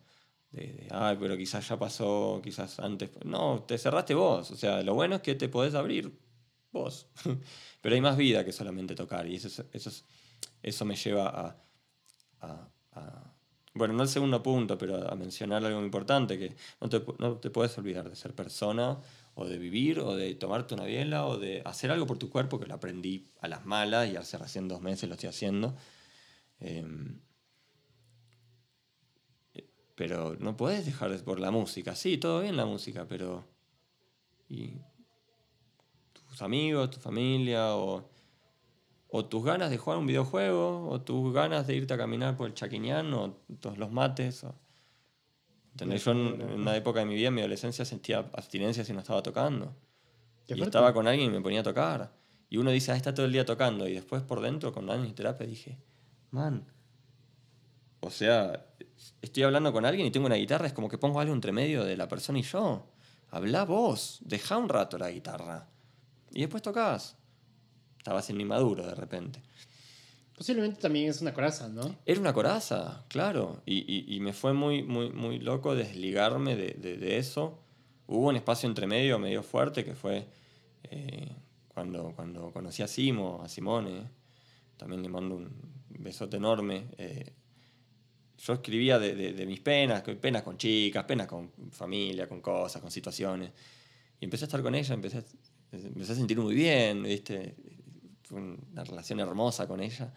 de, 0.51 0.61
de, 0.73 0.87
ay, 0.91 1.17
pero 1.19 1.37
quizás 1.37 1.67
ya 1.67 1.77
pasó, 1.77 2.41
quizás 2.43 2.79
antes. 2.79 3.11
No, 3.25 3.63
te 3.63 3.77
cerraste 3.77 4.13
vos. 4.13 4.51
O 4.51 4.55
sea, 4.55 4.81
lo 4.83 4.93
bueno 4.95 5.15
es 5.15 5.21
que 5.21 5.35
te 5.35 5.49
podés 5.49 5.75
abrir 5.75 6.17
vos. 6.71 7.07
pero 7.81 7.95
hay 7.95 8.01
más 8.01 8.17
vida 8.17 8.45
que 8.45 8.51
solamente 8.53 8.95
tocar. 8.95 9.27
Y 9.27 9.35
eso, 9.35 9.47
es- 9.47 9.65
eso, 9.73 9.89
es- 9.89 10.05
eso 10.63 10.85
me 10.85 10.95
lleva 10.95 11.29
a, 11.29 11.63
a- 12.41 12.69
a- 12.93 13.33
Bueno, 13.73 13.93
no 13.93 14.03
el 14.03 14.09
segundo 14.09 14.41
punto, 14.41 14.77
pero 14.77 15.07
a 15.11 15.15
mencionar 15.15 15.63
algo 15.65 15.81
importante, 15.83 16.37
que 16.39 16.55
no 16.81 16.89
te, 16.89 17.03
no 17.19 17.37
te 17.39 17.51
puedes 17.51 17.77
olvidar 17.77 18.09
de 18.09 18.15
ser 18.15 18.33
persona, 18.35 18.99
o 19.35 19.45
de 19.47 19.57
vivir, 19.59 19.99
o 19.99 20.15
de 20.15 20.33
tomarte 20.35 20.73
una 20.73 20.85
biela, 20.85 21.27
o 21.27 21.37
de 21.37 21.61
hacer 21.65 21.91
algo 21.91 22.07
por 22.07 22.17
tu 22.17 22.29
cuerpo, 22.29 22.59
que 22.59 22.65
lo 22.67 22.73
aprendí 22.75 23.31
a 23.39 23.47
las 23.47 23.65
malas 23.67 24.09
y 24.11 24.15
hace 24.15 24.37
recién 24.39 24.67
dos 24.67 24.81
meses 24.81 25.07
lo 25.09 25.13
estoy 25.15 25.29
haciendo. 25.29 25.75
Em, 26.59 27.21
pero 29.97 30.35
no 30.39 30.55
podés 30.55 30.85
dejar 30.85 31.09
de 31.09 31.17
por 31.17 31.39
la 31.39 31.49
música. 31.49 31.95
Sí, 31.95 32.19
todo 32.19 32.41
bien 32.41 32.55
la 32.55 32.67
música, 32.67 33.07
pero. 33.09 33.43
¿Y 34.47 34.75
tus 36.13 36.41
amigos, 36.43 36.91
tu 36.91 36.99
familia, 36.99 37.75
o, 37.75 38.07
o 39.07 39.25
tus 39.25 39.43
ganas 39.43 39.71
de 39.71 39.79
jugar 39.79 39.97
un 39.97 40.05
videojuego, 40.05 40.87
o 40.87 41.01
tus 41.01 41.33
ganas 41.33 41.65
de 41.65 41.75
irte 41.75 41.95
a 41.95 41.97
caminar 41.97 42.37
por 42.37 42.45
el 42.45 42.53
Chaquiñán, 42.53 43.11
o 43.11 43.39
todos 43.59 43.79
los 43.79 43.91
mates? 43.91 44.43
O... 44.43 44.53
¿Entendés? 45.71 46.05
Yo 46.05 46.11
en, 46.11 46.41
en 46.41 46.51
una 46.51 46.75
época 46.75 46.99
de 46.99 47.07
mi 47.07 47.15
vida, 47.15 47.29
en 47.29 47.33
mi 47.33 47.41
adolescencia, 47.41 47.83
sentía 47.83 48.19
abstinencia 48.19 48.85
si 48.85 48.93
no 48.93 48.99
estaba 48.99 49.23
tocando. 49.23 49.75
Y 50.45 50.61
estaba 50.61 50.93
con 50.93 51.07
alguien 51.07 51.31
y 51.31 51.33
me 51.33 51.41
ponía 51.41 51.61
a 51.61 51.63
tocar. 51.63 52.13
Y 52.49 52.57
uno 52.57 52.69
dice, 52.69 52.91
ah, 52.91 52.95
está 52.95 53.15
todo 53.15 53.25
el 53.25 53.33
día 53.33 53.45
tocando. 53.45 53.87
Y 53.87 53.93
después 53.95 54.21
por 54.21 54.41
dentro, 54.41 54.71
con 54.71 54.87
años 54.91 55.07
de 55.07 55.13
terapia, 55.13 55.47
dije, 55.47 55.79
man, 56.29 56.71
o 57.99 58.09
sea, 58.11 58.65
estoy 59.21 59.43
hablando 59.43 59.71
con 59.73 59.85
alguien 59.85 60.07
y 60.07 60.11
tengo 60.11 60.25
una 60.27 60.35
guitarra, 60.35 60.67
es 60.67 60.73
como 60.73 60.89
que 60.89 60.97
pongo 60.97 61.19
algo 61.19 61.33
entre 61.33 61.51
medio 61.51 61.83
de 61.83 61.97
la 61.97 62.07
persona 62.07 62.39
y 62.39 62.43
yo. 62.43 62.87
Habla 63.29 63.65
vos, 63.65 64.19
deja 64.21 64.57
un 64.57 64.69
rato 64.69 64.97
la 64.97 65.11
guitarra. 65.11 65.67
Y 66.31 66.41
después 66.41 66.63
tocás. 66.63 67.17
Estaba 67.97 68.21
siendo 68.21 68.41
inmaduro 68.43 68.85
de 68.85 68.95
repente. 68.95 69.41
Posiblemente 70.35 70.79
también 70.79 71.09
es 71.09 71.19
una 71.21 71.33
coraza, 71.33 71.67
¿no? 71.67 71.95
Era 72.05 72.19
una 72.19 72.31
coraza, 72.31 73.03
claro. 73.09 73.63
Y, 73.65 73.77
y- 73.91 74.15
y 74.15 74.19
me 74.19 74.33
fue 74.33 74.53
muy, 74.53 74.83
muy, 74.83 75.09
muy 75.11 75.39
loco 75.39 75.73
desligarme 75.75 76.55
de, 76.55 76.73
de- 76.75 76.97
de 76.97 77.17
eso. 77.17 77.59
Hubo 78.05 78.27
un 78.29 78.35
espacio 78.35 78.69
entre 78.69 78.85
medio 78.87 79.17
medio 79.19 79.41
fuerte 79.43 79.83
que 79.83 79.95
fue 79.95 80.27
eh, 80.83 81.35
cuando, 81.73 82.13
cuando 82.15 82.51
conocí 82.51 82.83
a 82.83 82.87
Simo, 82.87 83.41
a 83.43 83.49
Simone. 83.49 84.09
También 84.77 85.01
le 85.01 85.09
mando 85.09 85.35
un 85.35 85.51
besote 85.89 86.37
enorme. 86.37 86.87
eh, 86.99 87.33
yo 88.37 88.53
escribía 88.53 88.99
de, 88.99 89.15
de- 89.15 89.33
de 89.33 89.45
mis 89.45 89.59
penas, 89.59 90.03
penas 90.21 90.43
con 90.43 90.57
chicas, 90.57 91.03
penas 91.05 91.27
con 91.27 91.51
familia, 91.71 92.27
con 92.27 92.41
cosas, 92.41 92.81
con 92.81 92.91
situaciones. 92.91 93.51
Y 94.19 94.25
empecé 94.25 94.45
a 94.45 94.47
estar 94.47 94.61
con 94.61 94.73
ella, 94.75 94.93
empecé 94.93 95.17
a, 95.19 95.23
empecé 95.71 96.11
a 96.13 96.15
sentir 96.15 96.37
muy 96.39 96.55
bien, 96.55 97.03
¿viste? 97.03 97.55
Fue 98.23 98.41
una 98.41 98.83
relación 98.83 99.19
hermosa 99.19 99.67
con 99.67 99.81
ella. 99.81 100.13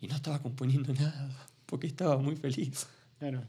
Y 0.00 0.08
no 0.08 0.16
estaba 0.16 0.42
componiendo 0.42 0.92
nada, 0.92 1.48
porque 1.66 1.86
estaba 1.86 2.16
muy 2.18 2.36
feliz. 2.36 2.86
Claro. 3.18 3.42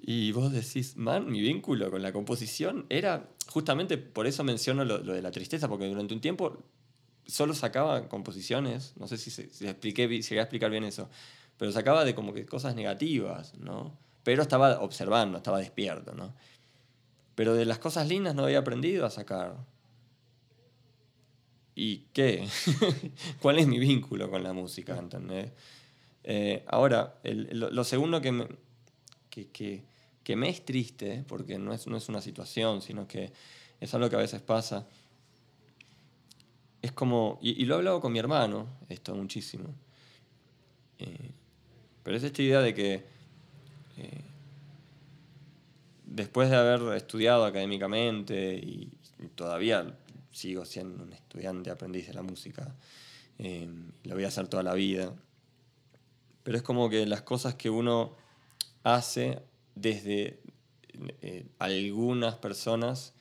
Y 0.00 0.32
vos 0.32 0.52
decís, 0.52 0.96
man, 0.96 1.30
mi 1.30 1.40
vínculo 1.40 1.90
con 1.90 2.02
la 2.02 2.12
composición 2.12 2.86
era, 2.88 3.28
justamente 3.48 3.98
por 3.98 4.26
eso 4.26 4.44
menciono 4.44 4.84
lo, 4.84 4.98
lo 4.98 5.12
de 5.12 5.22
la 5.22 5.30
tristeza, 5.30 5.68
porque 5.68 5.86
durante 5.86 6.14
un 6.14 6.20
tiempo 6.20 6.62
solo 7.26 7.52
sacaba 7.52 8.08
composiciones, 8.08 8.94
no 8.96 9.06
sé 9.08 9.18
si, 9.18 9.30
se- 9.30 9.50
si 9.50 9.66
expliqué, 9.66 10.06
si 10.08 10.22
llegué 10.30 10.40
a 10.40 10.44
explicar 10.44 10.70
bien 10.70 10.84
eso, 10.84 11.10
pero 11.58 11.72
sacaba 11.72 12.04
de 12.04 12.14
como 12.14 12.32
que 12.32 12.46
cosas 12.46 12.74
negativas, 12.74 13.54
¿no? 13.58 13.96
Pero 14.22 14.42
estaba 14.42 14.80
observando, 14.80 15.38
estaba 15.38 15.58
despierto, 15.58 16.14
¿no? 16.14 16.34
Pero 17.34 17.54
de 17.54 17.64
las 17.64 17.78
cosas 17.78 18.08
lindas 18.08 18.34
no 18.34 18.44
había 18.44 18.58
aprendido 18.58 19.04
a 19.04 19.10
sacar. 19.10 19.56
¿y 21.78 21.98
qué? 22.12 22.48
¿Cuál 23.40 23.60
es 23.60 23.68
mi 23.68 23.78
vínculo 23.78 24.28
con 24.28 24.42
la 24.42 24.52
música? 24.52 24.98
¿entendés? 24.98 25.52
Eh, 26.24 26.64
ahora, 26.66 27.14
lo, 27.22 27.84
segundo 27.84 28.20
que 28.20 28.32
me, 28.32 28.48
que, 29.30 30.36
me 30.36 30.48
es 30.48 30.64
triste, 30.64 31.24
porque 31.28 31.56
no 31.56 31.72
es, 31.72 31.86
no 31.86 31.96
es 31.96 32.08
una 32.08 32.20
situación, 32.20 32.82
sino 32.82 33.06
que 33.06 33.30
es 33.80 33.94
algo 33.94 34.10
que 34.10 34.16
a 34.16 34.18
veces 34.18 34.42
pasa, 34.42 34.88
es 36.82 36.90
como, 36.90 37.38
y, 37.40 37.64
lo 37.64 37.76
he 37.76 37.78
hablado 37.78 38.00
con 38.00 38.12
mi 38.12 38.18
hermano, 38.18 38.66
esto 38.88 39.14
muchísimo, 39.14 39.68
eh, 40.98 41.30
pero 42.02 42.16
es 42.16 42.22
esta 42.22 42.42
idea 42.42 42.60
de 42.60 42.74
que 42.74 42.94
eh, 43.96 44.24
después 46.04 46.50
de 46.50 46.56
haber 46.56 46.96
estudiado 46.96 47.44
académicamente 47.44 48.54
y, 48.54 48.92
todavía 49.34 49.96
sigo 50.30 50.64
siendo 50.64 51.02
un 51.02 51.12
estudiante, 51.12 51.70
aprendiz 51.70 52.06
de 52.06 52.14
la 52.14 52.22
música, 52.22 52.76
eh, 53.38 53.68
lo 54.04 54.14
voy 54.14 54.24
a 54.24 54.28
hacer 54.28 54.46
toda 54.46 54.62
la 54.62 54.74
vida, 54.74 55.12
pero 56.44 56.56
es 56.56 56.62
como 56.62 56.88
que 56.88 57.04
las 57.06 57.22
cosas 57.22 57.54
que 57.56 57.68
uno 57.68 58.14
hace 58.84 59.42
desde 59.74 60.40
algunas 61.58 62.36
personas 62.36 63.14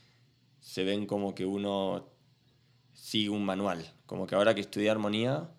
se 0.67 0.83
ven 0.83 1.05
como 1.05 1.33
que 1.33 1.45
uno 1.45 2.07
sigue 2.93 3.29
un 3.29 3.45
manual. 3.45 3.89
Como 4.05 4.27
que 4.27 4.35
ahora 4.35 4.53
que 4.53 4.61
estudié 4.61 4.89
armonía, 4.89 5.49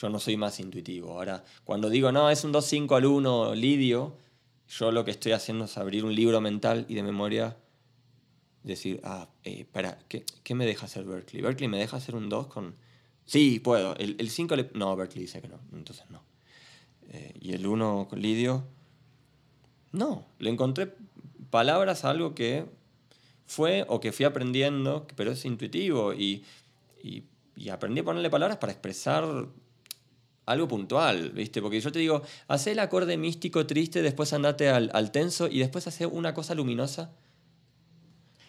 yo 0.00 0.08
no 0.08 0.18
soy 0.18 0.36
más 0.36 0.60
intuitivo. 0.60 1.12
Ahora, 1.12 1.44
cuando 1.64 1.90
digo, 1.90 2.12
no, 2.12 2.30
es 2.30 2.44
un 2.44 2.52
2-5 2.52 2.96
al 2.96 3.06
1 3.06 3.54
lidio, 3.54 4.16
yo 4.68 4.92
lo 4.92 5.04
que 5.04 5.10
estoy 5.10 5.32
haciendo 5.32 5.66
es 5.66 5.76
abrir 5.78 6.04
un 6.04 6.14
libro 6.14 6.40
mental 6.40 6.86
y 6.88 6.94
de 6.94 7.02
memoria 7.02 7.56
decir, 8.62 9.00
ah, 9.04 9.28
eh, 9.44 9.66
para, 9.70 9.98
¿qué, 10.08 10.24
¿qué, 10.42 10.54
me 10.54 10.66
deja 10.66 10.86
hacer 10.86 11.04
Berkeley? 11.04 11.42
¿Berkeley 11.42 11.68
me 11.68 11.78
deja 11.78 11.96
hacer 11.96 12.14
un 12.14 12.28
2 12.28 12.46
con...? 12.48 12.74
Sí, 13.26 13.60
puedo. 13.60 13.94
El 13.96 14.30
5 14.30 14.56
le... 14.56 14.70
No, 14.74 14.94
Berkeley 14.96 15.22
dice 15.22 15.40
que 15.40 15.48
no, 15.48 15.58
entonces 15.72 16.04
no. 16.10 16.22
Eh, 17.08 17.34
y 17.40 17.52
el 17.52 17.66
1 17.66 18.06
con 18.08 18.20
lidio... 18.20 18.64
No, 19.92 20.26
le 20.40 20.50
encontré 20.50 20.92
palabras 21.50 22.04
a 22.04 22.10
algo 22.10 22.34
que 22.34 22.66
fue 23.46 23.86
o 23.88 24.00
que 24.00 24.10
fui 24.10 24.24
aprendiendo, 24.24 25.06
pero 25.14 25.30
es 25.30 25.44
intuitivo 25.44 26.12
y, 26.12 26.44
y, 27.00 27.24
aprendí 27.70 28.00
a 28.00 28.04
ponerle 28.04 28.28
palabras 28.28 28.58
para 28.58 28.72
expresar 28.72 29.46
algo 30.46 30.68
puntual, 30.68 31.30
¿viste? 31.30 31.62
Porque 31.62 31.80
yo 31.80 31.90
te 31.90 31.98
digo, 31.98 32.22
hace 32.48 32.72
el 32.72 32.78
acorde 32.78 33.16
místico 33.16 33.66
triste, 33.66 34.02
después 34.02 34.32
andate 34.32 34.68
al, 34.68 34.90
al 34.92 35.10
tenso 35.10 35.48
y 35.48 35.58
después 35.58 35.86
hace 35.86 36.06
una 36.06 36.34
cosa 36.34 36.54
luminosa. 36.54 37.12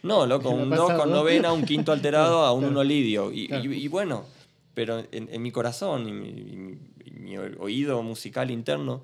No, 0.04 0.26
loco, 0.28 0.50
un 0.52 0.70
2 0.70 0.94
con 0.94 1.10
novena, 1.10 1.52
un 1.52 1.64
quinto 1.66 1.92
alterado 1.92 2.44
a 2.46 2.54
un 2.54 2.66
1 2.66 2.84
lidio. 2.84 3.32
Y, 3.32 3.48
y, 3.52 3.88
bueno, 3.88 4.26
pero 4.76 5.00
en, 5.12 5.30
en 5.32 5.42
mi 5.42 5.52
corazón 5.52 6.08
y 6.08 6.12
mi, 6.12 6.78
mi, 7.12 7.38
oído 7.38 8.04
musical 8.04 8.52
interno, 8.52 9.04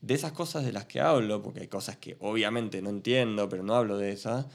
de 0.00 0.14
esas 0.14 0.32
cosas 0.32 0.64
de 0.64 0.72
las 0.72 0.86
que 0.86 1.00
hablo, 1.00 1.42
porque 1.42 1.60
hay 1.60 1.68
cosas 1.68 1.96
que 1.96 2.16
obviamente 2.20 2.80
no 2.80 2.88
entiendo, 2.88 3.48
pero 3.50 3.62
no 3.62 3.74
hablo 3.74 3.98
de 3.98 4.12
esas, 4.12 4.46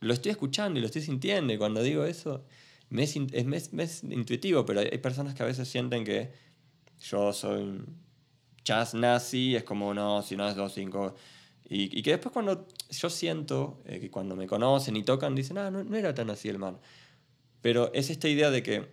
lo 0.00 0.12
estoy 0.12 0.32
escuchando 0.32 0.78
y 0.78 0.82
lo 0.82 0.86
estoy 0.86 1.02
sintiendo. 1.02 1.52
Y 1.52 1.58
cuando 1.58 1.80
digo 1.82 2.04
eso, 2.04 2.44
me 2.90 3.02
es, 3.02 3.16
es, 3.16 4.04
intuitivo, 4.04 4.64
pero 4.66 4.80
hay, 4.80 4.98
personas 4.98 5.34
que 5.34 5.42
a 5.42 5.46
veces 5.46 5.68
sienten 5.68 6.04
que 6.04 6.30
yo 7.00 7.32
soy 7.32 7.82
jazz 8.64 8.94
nazi, 8.94 9.56
es 9.56 9.64
como, 9.64 9.94
no, 9.94 10.22
si 10.22 10.36
no 10.36 10.48
es 10.48 10.56
2-5. 10.56 11.14
Y, 11.68 11.98
y, 11.98 12.02
que 12.02 12.10
después 12.10 12.32
cuando 12.32 12.66
yo 12.90 13.10
siento 13.10 13.80
eh, 13.86 13.98
que 13.98 14.10
cuando 14.10 14.36
me 14.36 14.46
conocen 14.46 14.96
y 14.96 15.02
tocan, 15.02 15.34
dicen, 15.34 15.58
ah, 15.58 15.70
no, 15.70 15.82
no 15.82 15.96
era 15.96 16.14
tan 16.14 16.30
así 16.30 16.48
el 16.48 16.58
man. 16.58 16.78
Pero 17.60 17.92
es 17.92 18.10
esta 18.10 18.28
idea 18.28 18.50
de 18.50 18.62
que 18.62 18.86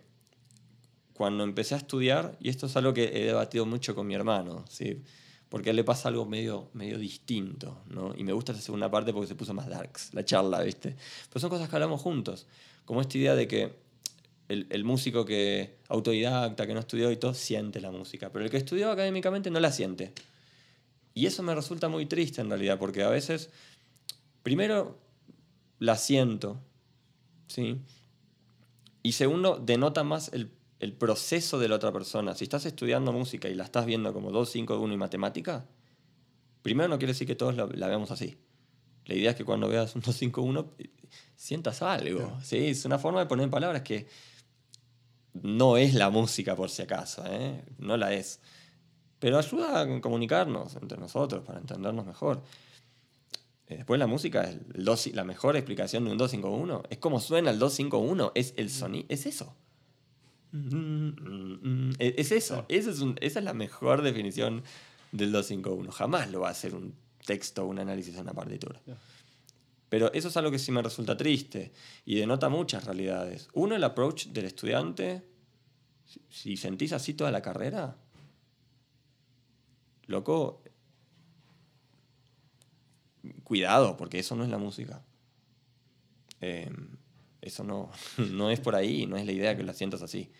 cuando 1.12 1.44
empecé 1.44 1.74
a 1.74 1.78
estudiar, 1.78 2.36
y 2.40 2.48
esto 2.48 2.66
es 2.66 2.76
algo 2.76 2.92
que 2.92 3.04
he 3.04 3.26
debatido 3.26 3.66
mucho 3.66 3.94
con 3.94 4.06
mi 4.06 4.14
hermano, 4.14 4.64
¿sí? 4.68 5.02
porque 5.54 5.68
a 5.68 5.70
él 5.70 5.76
le 5.76 5.84
pasa 5.84 6.08
algo 6.08 6.26
medio, 6.26 6.68
medio 6.72 6.98
distinto, 6.98 7.82
¿no? 7.88 8.12
Y 8.16 8.24
me 8.24 8.32
gusta 8.32 8.50
esa 8.50 8.60
segunda 8.60 8.90
parte 8.90 9.12
porque 9.12 9.28
se 9.28 9.36
puso 9.36 9.54
más 9.54 9.68
darks, 9.68 10.12
la 10.12 10.24
charla, 10.24 10.60
¿viste? 10.62 10.96
Pero 11.28 11.40
son 11.40 11.48
cosas 11.48 11.68
que 11.68 11.76
hablamos 11.76 12.00
juntos, 12.00 12.48
como 12.84 13.00
esta 13.00 13.16
idea 13.18 13.36
de 13.36 13.46
que 13.46 13.83
el, 14.48 14.66
el, 14.70 14.84
músico 14.84 15.24
que 15.24 15.76
autodidacta, 15.88 16.66
que 16.66 16.74
no 16.74 16.80
estudió 16.80 17.10
y 17.10 17.16
todo, 17.16 17.34
siente 17.34 17.80
la 17.80 17.90
música, 17.90 18.30
pero 18.30 18.44
el 18.44 18.50
que 18.50 18.56
estudió 18.56 18.90
académicamente 18.90 19.50
no 19.50 19.60
la 19.60 19.72
siente. 19.72 20.12
Y 21.14 21.26
eso 21.26 21.42
me 21.42 21.54
resulta 21.54 21.88
muy 21.88 22.06
triste 22.06 22.40
en 22.40 22.48
realidad, 22.48 22.78
porque 22.78 23.02
a 23.02 23.08
veces, 23.08 23.50
primero, 24.42 24.98
la 25.78 25.96
siento, 25.96 26.60
¿sí? 27.46 27.80
Y 29.02 29.12
segundo, 29.12 29.58
denota 29.58 30.02
más 30.02 30.32
el 30.32 30.50
el 30.84 30.92
proceso 30.92 31.58
de 31.58 31.68
la 31.68 31.76
otra 31.76 31.92
persona. 31.92 32.34
Si 32.34 32.44
estás 32.44 32.66
estudiando 32.66 33.10
música 33.10 33.48
y 33.48 33.54
la 33.54 33.64
estás 33.64 33.86
viendo 33.86 34.12
como 34.12 34.30
2, 34.30 34.50
5, 34.50 34.78
1 34.78 34.92
y 34.92 34.96
matemática, 34.98 35.64
primero 36.60 36.88
no 36.88 36.98
quiere 36.98 37.14
decir 37.14 37.26
que 37.26 37.34
todos 37.34 37.56
la, 37.56 37.64
veamos 37.64 38.10
así. 38.10 38.36
La 39.06 39.14
idea 39.14 39.30
es 39.30 39.36
que 39.36 39.46
cuando 39.46 39.66
veas 39.66 39.94
un 39.94 40.02
2, 40.02 40.14
5, 40.14 40.42
1, 40.42 40.74
sientas 41.36 41.80
algo. 41.80 42.38
¿sí? 42.42 42.58
Es 42.68 42.84
una 42.84 42.98
forma 42.98 43.20
de 43.20 43.26
poner 43.26 43.44
en 43.44 43.50
palabras 43.50 43.80
que 43.80 44.06
no 45.34 45.76
es 45.76 45.94
la 45.94 46.10
música 46.10 46.56
por 46.56 46.70
si 46.70 46.82
acaso, 46.82 47.24
¿eh? 47.26 47.64
no 47.78 47.96
la 47.96 48.12
es. 48.12 48.40
Pero 49.18 49.38
ayuda 49.38 49.80
a 49.80 50.00
comunicarnos 50.00 50.76
entre 50.76 50.98
nosotros 50.98 51.42
para 51.44 51.58
entendernos 51.58 52.06
mejor. 52.06 52.42
Eh, 53.66 53.76
después 53.78 53.98
la 53.98 54.06
música, 54.06 54.42
es 54.42 54.56
el 54.74 54.84
2, 54.84 55.08
la 55.14 55.24
mejor 55.24 55.56
explicación 55.56 56.04
de 56.04 56.12
un 56.12 56.18
251 56.18 56.82
es 56.90 56.98
como 56.98 57.20
suena 57.20 57.50
el 57.50 57.58
251, 57.58 58.32
es 58.34 58.54
el 58.56 58.70
sonido, 58.70 59.06
es 59.08 59.26
eso. 59.26 59.54
E, 61.98 62.14
es 62.16 62.30
eso, 62.30 62.64
es 62.68 62.86
esa 62.86 63.38
es 63.38 63.44
la 63.44 63.54
mejor 63.54 64.02
definición 64.02 64.62
del 65.10 65.32
251. 65.32 65.90
Jamás 65.90 66.30
lo 66.30 66.40
va 66.40 66.48
a 66.48 66.52
hacer 66.52 66.74
un 66.74 66.94
texto 67.26 67.66
un 67.66 67.78
análisis 67.78 68.14
en 68.14 68.22
una 68.22 68.34
partitura. 68.34 68.80
Pero 69.94 70.12
eso 70.12 70.26
es 70.26 70.36
algo 70.36 70.50
que 70.50 70.58
sí 70.58 70.72
me 70.72 70.82
resulta 70.82 71.16
triste 71.16 71.70
y 72.04 72.16
denota 72.16 72.48
muchas 72.48 72.84
realidades. 72.84 73.48
Uno, 73.52 73.76
el 73.76 73.84
approach 73.84 74.26
del 74.26 74.46
estudiante. 74.46 75.22
Si 76.28 76.56
sentís 76.56 76.92
así 76.92 77.14
toda 77.14 77.30
la 77.30 77.40
carrera, 77.40 77.96
loco, 80.06 80.64
cuidado, 83.44 83.96
porque 83.96 84.18
eso 84.18 84.34
no 84.34 84.42
es 84.42 84.50
la 84.50 84.58
música. 84.58 85.00
Em, 86.40 86.96
eso 87.40 87.62
no, 87.62 87.88
no 88.32 88.50
es 88.50 88.58
por 88.58 88.74
ahí, 88.74 89.06
no 89.06 89.16
es 89.16 89.24
la 89.24 89.30
idea 89.30 89.56
que 89.56 89.62
la 89.62 89.74
sientas 89.74 90.02
así. 90.02 90.32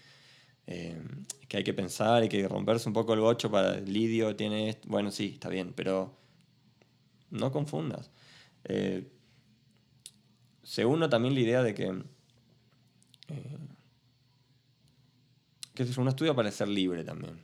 Eh, 0.67 1.01
que 1.47 1.59
hay 1.59 1.63
que 1.63 1.75
pensar 1.75 2.25
y 2.25 2.29
que 2.29 2.49
romperse 2.49 2.89
un 2.89 2.93
poco 2.93 3.15
el 3.15 3.21
bocho 3.21 3.53
para 3.53 3.77
el 3.77 3.93
lidio 3.93 4.35
tiene. 4.35 4.81
Bueno, 4.89 5.13
sí, 5.13 5.31
está 5.35 5.49
bien, 5.49 5.75
pero 5.77 6.19
no 7.31 7.53
confundas. 7.53 8.11
Eh, 8.65 9.14
se 10.65 10.85
uno 10.85 11.09
también 11.09 11.35
la 11.35 11.41
idea 11.41 11.63
de 11.63 11.75
que, 11.75 11.85
eh, 13.29 13.59
que 15.75 15.83
es 15.83 15.99
un 15.99 16.09
estudio 16.09 16.35
para 16.35 16.51
ser 16.51 16.69
libre 16.69 17.05
también. 17.05 17.39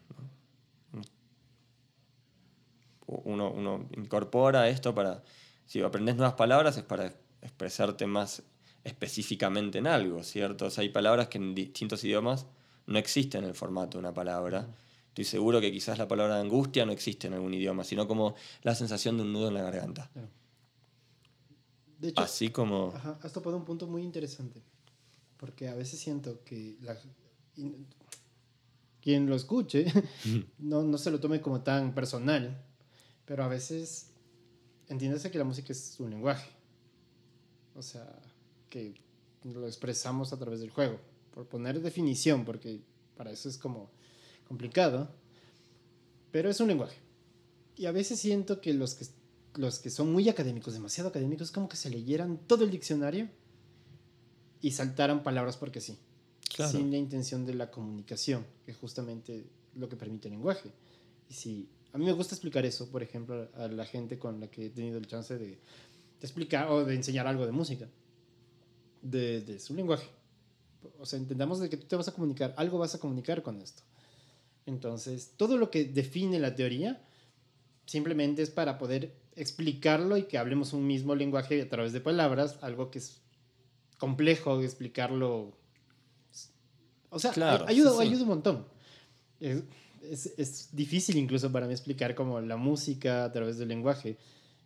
Uno, 3.06 3.50
uno, 3.50 3.88
incorpora 3.96 4.68
esto 4.68 4.94
para, 4.94 5.22
si 5.66 5.82
aprendes 5.82 6.16
nuevas 6.16 6.34
palabras 6.34 6.76
es 6.76 6.84
para 6.84 7.12
expresarte 7.42 8.06
más 8.06 8.42
específicamente 8.84 9.78
en 9.78 9.86
algo, 9.88 10.22
¿cierto? 10.22 10.66
O 10.66 10.70
hay 10.80 10.88
palabras 10.88 11.28
que 11.28 11.38
en 11.38 11.54
distintos 11.54 12.02
idiomas 12.04 12.46
no 12.86 12.98
existe 12.98 13.36
en 13.36 13.44
el 13.44 13.54
formato 13.54 13.98
de 13.98 13.98
una 13.98 14.14
palabra. 14.14 14.68
Estoy 15.08 15.24
seguro 15.24 15.60
que 15.60 15.72
quizás 15.72 15.98
la 15.98 16.08
palabra 16.08 16.38
angustia 16.40 16.86
no 16.86 16.92
existe 16.92 17.26
en 17.26 17.34
algún 17.34 17.52
idioma, 17.52 17.84
sino 17.84 18.06
como 18.06 18.36
la 18.62 18.74
sensación 18.74 19.16
de 19.16 19.24
un 19.24 19.32
nudo 19.32 19.48
en 19.48 19.54
la 19.54 19.62
garganta. 19.62 20.08
De 22.00 22.08
hecho, 22.08 22.22
Así 22.22 22.48
como... 22.48 22.92
Ajá, 22.94 23.18
has 23.22 23.32
topado 23.32 23.56
un 23.56 23.64
punto 23.64 23.86
muy 23.86 24.02
interesante, 24.02 24.62
porque 25.36 25.68
a 25.68 25.74
veces 25.74 26.00
siento 26.00 26.42
que 26.44 26.78
la, 26.80 26.98
quien 29.02 29.28
lo 29.28 29.36
escuche 29.36 29.84
no, 30.58 30.82
no 30.82 30.98
se 30.98 31.10
lo 31.10 31.20
tome 31.20 31.42
como 31.42 31.60
tan 31.60 31.94
personal, 31.94 32.64
pero 33.26 33.44
a 33.44 33.48
veces 33.48 34.10
entiéndase 34.88 35.30
que 35.30 35.38
la 35.38 35.44
música 35.44 35.72
es 35.72 36.00
un 36.00 36.10
lenguaje, 36.10 36.50
o 37.74 37.82
sea, 37.82 38.18
que 38.70 38.94
lo 39.44 39.66
expresamos 39.66 40.32
a 40.32 40.38
través 40.38 40.60
del 40.60 40.70
juego 40.70 40.98
por 41.30 41.46
poner 41.46 41.80
definición, 41.80 42.44
porque 42.44 42.80
para 43.16 43.30
eso 43.30 43.48
es 43.48 43.58
como 43.58 43.90
complicado, 44.48 45.08
pero 46.30 46.50
es 46.50 46.60
un 46.60 46.68
lenguaje. 46.68 46.96
Y 47.76 47.86
a 47.86 47.92
veces 47.92 48.20
siento 48.20 48.60
que 48.60 48.74
los 48.74 48.94
que, 48.94 49.06
los 49.54 49.78
que 49.78 49.90
son 49.90 50.12
muy 50.12 50.28
académicos, 50.28 50.74
demasiado 50.74 51.10
académicos, 51.10 51.50
como 51.50 51.68
que 51.68 51.76
se 51.76 51.90
leyeran 51.90 52.38
todo 52.46 52.64
el 52.64 52.70
diccionario 52.70 53.28
y 54.60 54.72
saltaran 54.72 55.22
palabras 55.22 55.56
porque 55.56 55.80
sí, 55.80 55.98
sin 56.70 56.90
la 56.90 56.98
intención 56.98 57.46
de 57.46 57.54
la 57.54 57.70
comunicación, 57.70 58.46
que 58.64 58.72
es 58.72 58.76
justamente 58.76 59.46
lo 59.74 59.88
que 59.88 59.96
permite 59.96 60.28
el 60.28 60.34
lenguaje. 60.34 60.70
Y 61.28 61.34
si 61.34 61.68
a 61.92 61.98
mí 61.98 62.04
me 62.04 62.12
gusta 62.12 62.34
explicar 62.34 62.64
eso, 62.64 62.90
por 62.90 63.02
ejemplo, 63.02 63.48
a 63.54 63.68
la 63.68 63.84
gente 63.84 64.18
con 64.18 64.40
la 64.40 64.48
que 64.48 64.66
he 64.66 64.70
tenido 64.70 64.98
el 64.98 65.06
chance 65.06 65.36
de, 65.36 65.46
de 65.46 65.58
explicar 66.20 66.70
o 66.70 66.84
de 66.84 66.94
enseñar 66.94 67.26
algo 67.26 67.46
de 67.46 67.52
música, 67.52 67.88
de, 69.02 69.40
de 69.40 69.58
su 69.58 69.74
lenguaje 69.74 70.06
O 70.98 71.06
sea, 71.06 71.18
entendamos 71.18 71.58
de 71.58 71.70
que 71.70 71.76
tú 71.76 71.86
te 71.86 71.96
vas 71.96 72.08
a 72.08 72.12
comunicar, 72.12 72.54
algo 72.56 72.78
vas 72.78 72.94
a 72.94 72.98
comunicar 72.98 73.42
con 73.42 73.60
esto. 73.60 73.82
Entonces, 74.66 75.32
todo 75.36 75.56
lo 75.56 75.70
que 75.70 75.84
define 75.84 76.38
la 76.38 76.54
teoría 76.54 77.02
simplemente 77.86 78.42
es 78.42 78.50
para 78.50 78.78
poder 78.78 79.16
explicarlo 79.40 80.16
y 80.18 80.24
que 80.24 80.38
hablemos 80.38 80.72
un 80.72 80.86
mismo 80.86 81.14
lenguaje 81.14 81.62
a 81.62 81.68
través 81.68 81.92
de 81.92 82.00
palabras, 82.00 82.58
algo 82.60 82.90
que 82.90 82.98
es 82.98 83.20
complejo 83.98 84.60
explicarlo. 84.60 85.56
O 87.08 87.18
sea, 87.18 87.32
ayuda, 87.66 88.00
ayuda 88.00 88.22
un 88.22 88.28
montón. 88.28 88.66
Es, 89.40 89.62
es, 90.02 90.34
es, 90.36 90.68
difícil 90.76 91.16
incluso 91.16 91.50
para 91.50 91.66
mí 91.66 91.72
explicar 91.72 92.14
como 92.14 92.40
la 92.40 92.56
música 92.56 93.24
a 93.24 93.32
través 93.32 93.56
del 93.56 93.68
lenguaje, 93.68 94.18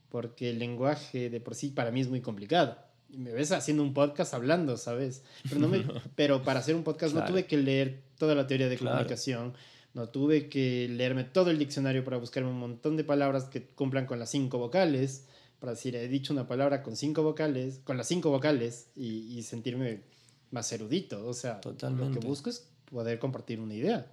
porque 0.09 0.51
el 0.51 0.59
lenguaje 0.59 1.31
de 1.31 1.41
por 1.41 1.55
sí 1.55 1.69
para 1.69 1.91
mí 1.91 2.01
es 2.01 2.09
muy 2.09 2.21
complicado. 2.21 2.77
Me 3.09 3.33
ves 3.33 3.53
haciendo 3.53 3.85
un 3.85 3.95
podcast 3.95 4.35
hablando, 4.35 4.77
¿sabes? 4.77 5.23
Pero, 5.49 5.61
no 5.61 5.69
me, 5.69 5.85
pero 6.17 6.43
para 6.43 6.59
hacer 6.59 6.75
un 6.75 6.83
podcast 6.83 7.15
no 7.15 7.25
tuve 7.25 7.47
que 7.47 7.57
leer 7.57 8.03
toda 8.19 8.35
la 8.35 8.49
teoría 8.49 8.69
de 8.69 8.77
comunicación 8.77 9.55
no 9.95 10.09
tuve 10.09 10.49
que 10.49 10.89
leerme 10.89 11.23
todo 11.23 11.51
el 11.51 11.59
diccionario 11.59 12.05
para 12.05 12.17
buscarme 12.17 12.51
un 12.51 12.59
montón 12.59 12.97
de 12.97 13.05
palabras 13.05 13.45
que 13.45 13.63
cumplan 13.63 14.07
con 14.07 14.19
las 14.19 14.29
cinco 14.31 14.59
vocales, 14.59 15.25
para 15.61 15.73
decir, 15.73 15.95
he 15.95 16.09
dicho 16.09 16.33
una 16.33 16.49
palabra 16.49 16.83
con 16.83 16.97
cinco 16.97 17.23
vocales, 17.23 17.81
con 17.85 17.97
las 17.97 18.09
cinco 18.09 18.31
vocales 18.31 18.89
y, 18.97 19.41
sentirme 19.45 20.03
más 20.51 20.71
erudito. 20.73 21.27
O 21.27 21.33
sea, 21.33 21.61
lo 21.65 22.11
que 22.11 22.19
busco 22.19 22.51
es 22.51 22.69
poder 22.91 23.19
compartir 23.21 23.61
una 23.61 23.75
idea. 23.75 24.13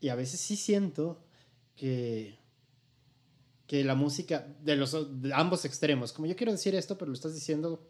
Y 0.00 0.08
a 0.08 0.14
veces 0.14 0.40
sí 0.40 0.56
siento 0.56 1.20
que, 1.74 2.38
que 3.66 3.82
la 3.82 3.96
música 3.96 4.46
de 4.62 4.76
los 4.76 5.20
de 5.20 5.34
ambos 5.34 5.64
extremos, 5.64 6.12
como 6.12 6.26
yo 6.26 6.36
quiero 6.36 6.52
decir 6.52 6.76
esto, 6.76 6.96
pero 6.96 7.10
lo 7.10 7.14
estás 7.14 7.34
diciendo 7.34 7.84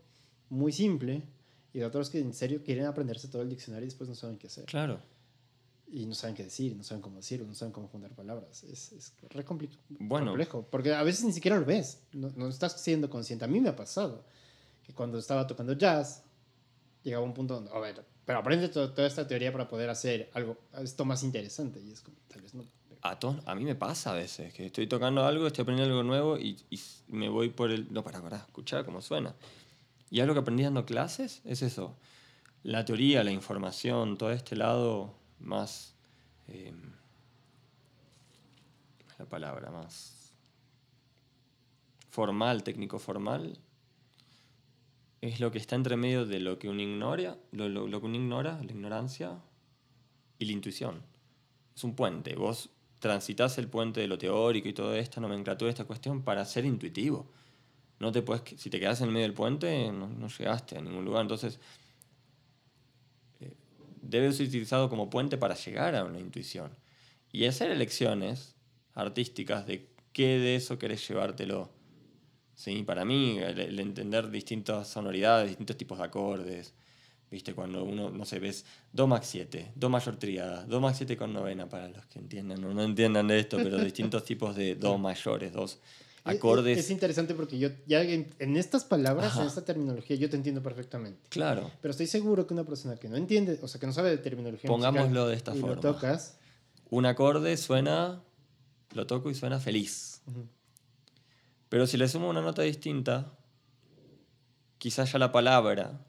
muy 0.49 0.73
simple, 0.73 1.23
y 1.75 1.81
de 1.81 1.85
otros 1.85 2.09
que 2.09 2.21
en 2.21 2.33
serio 2.33 2.63
quieren 2.65 2.87
aprenderse 2.87 3.29
todo 3.29 3.43
el 3.43 3.51
diccionario 3.51 3.85
y 3.85 3.91
después 3.91 4.09
no 4.09 4.15
saben 4.15 4.39
qué 4.39 4.47
hacer. 4.47 4.65
Claro 4.65 4.99
y 5.89 6.07
no 6.07 6.15
saben 6.15 6.35
qué 6.35 6.45
decir, 6.45 6.75
no 6.77 6.83
saben 6.83 7.01
cómo 7.01 7.17
decirlo, 7.17 7.47
no 7.47 7.55
saben 7.55 7.73
cómo 7.73 7.89
juntar 7.89 8.11
palabras. 8.11 8.65
Es, 8.65 8.93
es 8.93 9.13
re 9.31 9.45
bueno. 9.89 10.33
complejo, 10.33 10.67
porque 10.71 10.93
a 10.93 11.03
veces 11.03 11.25
ni 11.25 11.33
siquiera 11.33 11.59
lo 11.59 11.65
ves, 11.65 12.01
no, 12.13 12.33
no, 12.37 12.49
estás 12.49 12.81
siendo 12.81 13.09
consciente. 13.09 13.45
A 13.45 13.49
mí 13.49 13.61
me 13.61 13.69
ha 13.69 13.77
pasado 13.77 14.25
que 14.85 14.93
cuando 14.93 15.19
estaba 15.19 15.47
tocando 15.47 15.75
jazz, 15.75 16.23
llegaba 17.03 17.25
un 17.25 17.35
punto 17.35 17.55
donde, 17.55 17.71
a 17.71 17.79
ver, 17.79 18.05
pero 18.25 18.41
aprende 18.41 18.69
toda 18.69 19.07
esta 19.07 19.27
teoría 19.27 19.53
para 19.53 19.69
poder 19.69 19.89
hacer 19.89 20.31
algo, 20.35 20.57
esto 20.83 21.05
más 21.05 21.23
interesante. 21.23 21.81
Y 21.81 21.93
es 21.93 22.01
como, 22.01 22.17
tal 22.29 22.43
vez 22.43 22.55
no. 22.55 22.65
A, 23.03 23.19
a 23.47 23.55
mí 23.55 23.65
me 23.65 23.77
pasa 23.77 24.11
a 24.11 24.15
veces, 24.15 24.53
que 24.53 24.67
estoy 24.67 24.89
tocando 24.89 25.25
algo, 25.25 25.47
estoy 25.47 25.63
aprendiendo 25.63 25.95
algo 25.95 26.03
nuevo 26.03 26.37
y, 26.37 26.59
y 26.69 26.81
me 27.07 27.29
voy 27.29 27.51
por 27.51 27.71
el... 27.71 27.93
No, 27.93 28.03
para, 28.03 28.21
para, 28.21 28.39
escuchar 28.39 28.85
cómo 28.85 29.01
suena. 29.01 29.37
Y 30.11 30.19
algo 30.19 30.35
que 30.35 30.41
aprendí 30.41 30.65
dando 30.65 30.85
clases 30.85 31.41
es 31.45 31.63
eso. 31.63 31.95
La 32.65 32.85
teoría, 32.85 33.23
la 33.23 33.31
información, 33.31 34.19
todo 34.19 34.33
este 34.33 34.57
lado 34.57 35.15
más, 35.41 35.95
eh, 36.49 36.73
la 39.19 39.27
palabra 39.27 39.71
más 39.71 40.33
formal, 42.11 42.63
técnico 42.63 42.99
formal, 42.99 43.59
es 45.21 45.41
lo 45.41 45.51
que 45.51 45.59
está 45.59 45.77
entre 45.77 45.97
medio 45.97 46.25
de 46.25 46.41
lo 46.41 46.59
que 46.59 46.69
uno 46.69 46.81
ignora, 46.81 47.37
lo, 47.53 47.69
lo, 47.69 48.01
que 48.01 48.07
uno 48.07 48.17
ignora, 48.17 48.59
la 48.63 48.73
ignorancia 48.73 49.39
y 50.39 50.45
la 50.47 50.53
intuición. 50.53 51.03
Es 51.75 51.85
un 51.85 51.95
puente. 51.95 52.35
Vos 52.37 52.71
transitas 52.99 53.59
el 53.59 53.69
puente 53.69 54.01
de 54.01 54.09
lo 54.09 54.19
teórico 54.19 54.69
y 54.69 54.73
toda 54.73 54.99
esta 54.99 55.21
nomenclatura, 55.21 55.71
esta 55.71 55.85
cuestión, 55.85 56.23
para 56.23 56.45
ser 56.45 56.65
intuitivo. 56.65 57.27
No 57.99 58.13
te 58.13 58.23
puedes, 58.23 58.43
si 58.59 58.71
te 58.71 58.79
quedas 58.79 59.01
en 59.01 59.09
el 59.09 59.13
medio 59.13 59.27
del 59.27 59.35
puente, 59.35 59.91
no, 59.93 60.07
no 60.07 60.29
llegaste 60.29 60.79
a 60.79 60.81
ningún 60.81 61.05
lugar. 61.05 61.23
Entonces, 61.23 61.61
debe 64.09 64.33
ser 64.33 64.49
utilizado 64.49 64.89
como 64.89 65.11
puente 65.11 65.37
para 65.37 65.55
llegar 65.55 65.95
a 65.95 66.05
una 66.05 66.19
intuición. 66.19 66.71
Y 67.33 67.45
hacer 67.45 67.71
elecciones 67.71 68.57
artísticas 68.95 69.67
de 69.67 69.89
qué 70.13 70.39
de 70.39 70.57
eso 70.57 70.79
querés 70.79 71.07
llevártelo. 71.07 71.71
¿Sí? 72.55 72.83
Para 72.85 73.05
mí, 73.05 73.39
el, 73.39 73.79
entender 73.79 74.31
distintas 74.31 74.89
sonoridades, 74.89 75.49
distintos 75.49 75.77
tipos 75.77 75.99
de 75.99 76.05
acordes, 76.05 76.75
¿viste? 77.31 77.55
Cuando 77.55 77.85
uno, 77.85 78.11
no 78.11 78.25
sé, 78.25 78.39
ves 78.39 78.65
Do 78.93 79.07
max 79.07 79.27
7, 79.27 79.73
Do 79.75 79.91
mayor 79.91 80.17
triada, 80.17 80.65
Do 80.65 80.81
max 80.81 80.97
7 80.99 81.19
con 81.19 81.35
novena, 81.35 81.69
para 81.69 81.89
los 81.89 82.07
que 82.07 82.19
entiendan 82.19 82.65
o 82.65 82.73
no 82.73 82.83
entiendan 82.83 83.29
de 83.29 83.41
esto, 83.41 83.59
pero 83.59 83.77
distintos 83.85 84.25
tipos 84.25 84.57
de 84.57 84.75
Do 84.75 84.97
mayores, 84.97 85.53
dos 85.53 85.81
acordes. 86.27 86.79
Es, 86.79 86.91
interesante 86.91 87.35
porque 87.35 87.59
yo 87.59 87.71
ya 87.87 88.03
en, 88.03 88.57
estas 88.57 88.85
palabras, 88.85 89.37
en 89.37 89.47
esta 89.47 89.65
terminología, 89.65 90.17
yo 90.17 90.29
te 90.29 90.37
entiendo 90.37 90.63
perfectamente. 90.63 91.21
Claro. 91.29 91.71
Pero 91.81 91.91
estoy 91.93 92.07
seguro 92.07 92.47
que 92.47 92.55
una 92.55 92.65
persona 92.65 92.97
que 92.97 93.09
no 93.09 93.17
entiende, 93.17 93.59
o 93.63 93.69
sea, 93.69 93.81
que 93.81 93.87
no 93.87 93.93
sabe 93.93 94.11
de 94.11 94.19
terminología 94.19 94.69
Pongámoslo 94.69 95.29
de 95.29 95.37
esta 95.37 95.53
forma. 95.53 95.77
Lo 95.77 95.81
tocas. 95.81 96.39
Un 96.91 97.07
acorde 97.07 97.57
suena, 97.57 98.23
lo 98.93 99.07
toco 99.07 99.31
y 99.31 99.35
suena 99.35 99.59
feliz. 99.59 100.23
Pero 101.69 101.87
si 101.87 101.97
le 101.97 102.09
sumo 102.09 102.29
una 102.29 102.43
nota 102.43 102.63
distinta, 102.63 103.33
quizás 104.79 105.13
ya 105.13 105.19
la 105.19 105.33
palabra 105.33 106.01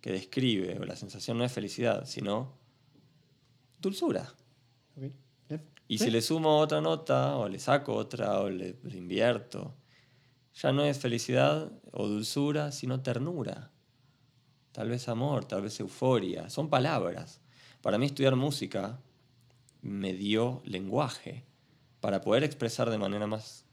que 0.00 0.12
describe 0.12 0.78
o 0.78 0.84
la 0.84 0.96
sensación 0.96 1.38
no 1.38 1.44
es 1.44 1.52
felicidad, 1.52 2.06
sino 2.06 2.58
dulzura. 3.80 4.32
Y 5.88 5.98
si 5.98 6.10
le 6.10 6.22
sumo 6.22 6.58
otra 6.58 6.80
nota, 6.80 7.36
o 7.36 7.48
le 7.48 7.58
saco 7.58 7.94
otra, 7.94 8.40
o 8.40 8.48
le, 8.48 8.76
invierto, 8.92 9.74
ya 10.54 10.72
no 10.72 10.84
es 10.84 10.98
felicidad 10.98 11.72
o 11.90 12.06
dulzura, 12.06 12.70
sino 12.70 13.02
ternura. 13.02 13.72
Tal 14.70 14.88
vez 14.88 15.08
amor, 15.08 15.46
tal 15.46 15.62
vez 15.62 15.80
euforia. 15.80 16.48
Son 16.48 16.70
palabras. 16.70 17.40
Para 17.82 17.98
mí 17.98 18.06
estudiar 18.06 18.36
música 18.36 19.00
me 19.82 20.12
dio 20.12 20.62
lenguaje 20.64 21.44
para 22.00 22.20
poder 22.20 22.44
expresar 22.44 22.88
de 22.90 22.98
manera 22.98 23.26
más 23.26 23.64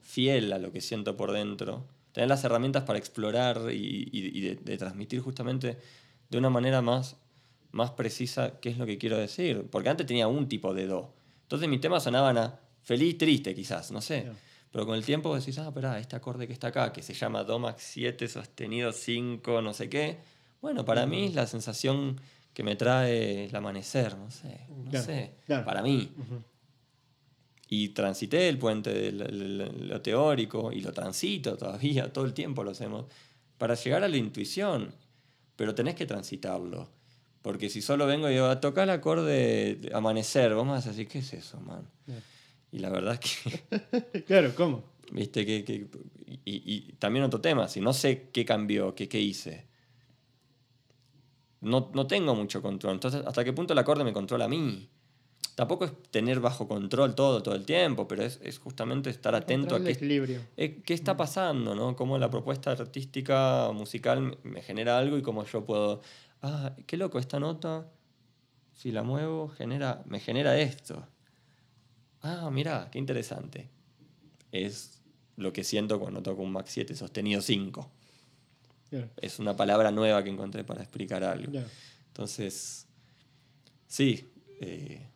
fiel 0.00 0.52
a 0.52 0.58
lo 0.58 0.72
que 0.72 0.80
siento 0.80 1.16
por 1.16 1.30
dentro. 1.30 1.86
Tener 2.12 2.28
las 2.28 2.42
herramientas 2.42 2.82
para 2.82 2.98
explorar 2.98 3.70
y, 3.72 4.40
de, 4.40 4.56
de, 4.56 4.76
transmitir 4.76 5.20
justamente 5.20 5.78
de 6.30 6.38
una 6.38 6.50
manera 6.50 6.82
más, 6.82 7.16
más 7.74 7.90
precisa 7.90 8.60
qué 8.60 8.70
es 8.70 8.78
lo 8.78 8.86
que 8.86 8.98
quiero 8.98 9.18
decir. 9.18 9.66
Porque 9.70 9.88
antes 9.88 10.06
tenía 10.06 10.28
un 10.28 10.48
tipo 10.48 10.72
de 10.72 10.86
do 10.86 11.12
entonces 11.44 11.68
mis 11.68 11.80
temas 11.80 12.02
sonaban 12.02 12.38
a 12.38 12.58
feliz, 12.82 13.18
triste 13.18 13.54
quizás, 13.54 13.92
no 13.92 14.00
sé. 14.00 14.26
Pero 14.72 14.86
con 14.86 14.96
el 14.96 15.04
tiempo 15.04 15.36
decís, 15.36 15.58
ah, 15.58 15.70
pero 15.72 15.94
este 15.94 16.16
acorde 16.16 16.46
que 16.46 16.52
está 16.52 16.68
acá, 16.68 16.92
que 16.92 17.02
se 17.02 17.14
llama 17.14 17.44
Do 17.44 17.58
max 17.58 17.82
7 17.92 18.26
sostenido 18.26 18.92
5, 18.92 19.62
no 19.62 19.72
sé 19.72 19.88
qué. 19.88 20.18
Bueno, 20.60 20.84
para 20.84 21.06
mí 21.06 21.26
es 21.26 21.34
la 21.34 21.46
sensación 21.46 22.20
que 22.52 22.62
me 22.62 22.74
trae 22.74 23.44
el 23.44 23.54
amanecer, 23.54 24.16
no 24.16 24.30
sé, 24.30 24.66
no 24.68 25.00
sé, 25.00 25.34
para 25.64 25.82
mí. 25.82 26.10
Y 27.68 27.90
transité 27.90 28.48
el 28.48 28.58
puente 28.58 28.92
de 28.92 29.12
lo, 29.12 30.00
teórico 30.00 30.72
y 30.72 30.80
lo 30.80 30.92
transito 30.92 31.56
todavía, 31.56 32.10
todo 32.12 32.24
el 32.24 32.32
tiempo 32.32 32.64
lo 32.64 32.70
hacemos, 32.70 33.06
para 33.58 33.74
llegar 33.74 34.02
a 34.02 34.08
la 34.08 34.16
intuición, 34.16 34.92
pero 35.56 35.74
tenés 35.74 35.94
que 35.94 36.06
transitarlo. 36.06 36.88
Porque 37.44 37.68
si 37.68 37.82
solo 37.82 38.06
vengo 38.06 38.30
y 38.30 38.32
digo, 38.32 38.46
a 38.46 38.58
tocar 38.58 38.84
el 38.84 38.94
acorde 38.94 39.74
de 39.74 39.94
amanecer, 39.94 40.54
vos 40.54 40.64
me 40.64 40.72
vas 40.72 40.86
a 40.86 40.92
decir, 40.92 41.06
¿qué 41.06 41.18
es 41.18 41.34
eso, 41.34 41.60
man? 41.60 41.86
Y 42.72 42.78
la 42.78 42.88
verdad 42.88 43.20
es 43.22 43.42
que... 43.42 44.22
claro, 44.26 44.54
¿cómo? 44.56 44.82
Viste 45.12 45.44
que... 45.44 45.62
que 45.62 45.86
y, 46.26 46.40
y, 46.46 46.92
también 46.94 47.22
otro 47.22 47.42
tema, 47.42 47.68
si 47.68 47.82
no 47.82 47.92
sé 47.92 48.30
qué 48.32 48.46
cambió, 48.46 48.94
qué, 48.94 49.10
qué 49.10 49.20
hice, 49.20 49.66
no, 51.60 51.90
no 51.92 52.06
tengo 52.06 52.34
mucho 52.34 52.62
control. 52.62 52.94
Entonces, 52.94 53.22
¿hasta 53.26 53.44
qué 53.44 53.52
punto 53.52 53.74
el 53.74 53.78
acorde 53.78 54.04
me 54.04 54.14
controla 54.14 54.46
a 54.46 54.48
mí? 54.48 54.88
Tampoco 55.54 55.84
es 55.84 55.92
tener 56.10 56.40
bajo 56.40 56.66
control 56.66 57.14
todo, 57.14 57.42
todo 57.42 57.54
el 57.54 57.66
tiempo, 57.66 58.08
pero 58.08 58.22
es, 58.22 58.40
es 58.42 58.58
justamente 58.58 59.10
estar 59.10 59.34
atento 59.34 59.76
a 59.76 59.84
qué, 59.84 59.90
equilibrio. 59.90 60.40
qué 60.56 60.94
está 60.94 61.12
mm. 61.12 61.16
pasando, 61.18 61.74
¿no? 61.74 61.94
Cómo 61.94 62.16
la 62.16 62.30
propuesta 62.30 62.70
artística, 62.70 63.70
musical 63.74 64.38
me 64.44 64.62
genera 64.62 64.96
algo 64.96 65.18
y 65.18 65.22
cómo 65.22 65.44
yo 65.44 65.66
puedo 65.66 66.00
ah, 66.44 66.76
qué 66.86 66.96
loco, 66.96 67.18
esta 67.18 67.40
nota, 67.40 67.90
si 68.74 68.92
la 68.92 69.02
muevo, 69.02 69.48
genera, 69.48 70.02
me 70.06 70.20
genera 70.20 70.58
esto. 70.58 71.06
Ah, 72.20 72.50
mira, 72.52 72.88
qué 72.92 72.98
interesante. 72.98 73.68
Es 74.52 75.00
lo 75.36 75.52
que 75.52 75.64
siento 75.64 75.98
cuando 75.98 76.22
toco 76.22 76.42
un 76.42 76.52
Max 76.52 76.70
7 76.72 76.94
sostenido 76.94 77.40
5. 77.40 77.90
Es 79.20 79.40
una 79.40 79.56
palabra 79.56 79.90
nueva 79.90 80.22
que 80.22 80.30
encontré 80.30 80.62
para 80.62 80.82
explicar 80.82 81.24
algo. 81.24 81.60
Entonces, 82.08 82.86
sí, 83.88 84.30
eh, 84.60 85.08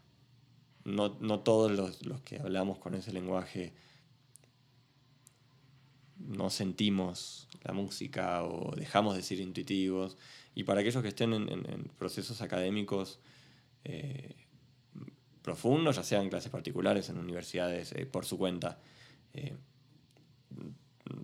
no, 0.85 1.17
no, 1.21 1.41
todos 1.41 1.71
los, 1.71 2.05
los, 2.05 2.21
que 2.23 2.41
hablamos 2.41 2.79
con 2.79 2.95
ese 2.95 3.13
lenguaje 3.13 3.73
no 6.17 6.51
sentimos 6.51 7.47
la 7.63 7.73
música 7.73 8.43
o 8.43 8.75
dejamos 8.75 9.15
de 9.15 9.23
ser 9.23 9.39
intuitivos 9.39 10.17
y 10.59 10.65
para 10.65 10.81
aquellos 10.81 11.01
que 11.05 11.11
estén 11.11 11.33
en, 11.35 11.85
procesos 11.97 12.43
académicos 12.43 13.21
eh, 13.85 14.35
profundos, 15.41 15.95
ya 15.95 16.03
sean 16.03 16.29
clases 16.29 16.51
particulares, 16.51 17.09
en 17.11 17.19
universidades, 17.19 17.93
eh, 17.93 18.07
por 18.07 18.25
su 18.25 18.37
cuenta, 18.39 18.81
eh, 19.35 19.55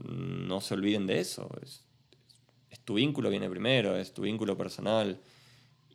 no 0.07 0.61
se 0.61 0.75
olviden 0.75 1.09
de 1.09 1.19
eso. 1.19 1.51
Es, 1.61 1.85
tu 2.85 2.95
vínculo 2.95 3.29
viene 3.29 3.51
primero, 3.51 3.97
es 3.97 4.15
tu 4.15 4.23
vínculo 4.23 4.57
personal. 4.57 5.21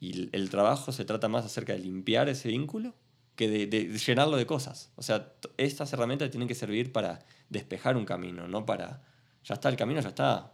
Y 0.01 0.27
el 0.35 0.49
trabajo 0.49 0.91
se 0.91 1.05
trata 1.05 1.29
más 1.29 1.45
acerca 1.45 1.71
de 1.71 1.79
limpiar 1.79 2.27
ese 2.27 2.49
vínculo 2.49 2.93
que 3.37 3.47
de, 3.47 3.97
llenarlo 4.05 4.35
de 4.35 4.45
cosas. 4.45 4.91
O 4.97 5.01
sea, 5.01 5.31
estas 5.55 5.93
herramientas 5.93 6.29
tienen 6.29 6.49
que 6.49 6.55
servir 6.55 6.91
para 6.91 7.25
despejar 7.47 7.95
un 7.95 8.03
camino, 8.03 8.49
no 8.49 8.65
para... 8.65 9.01
Ya 9.45 9.53
está 9.53 9.69
el 9.69 9.77
camino, 9.77 10.01
ya 10.01 10.09
está. 10.09 10.51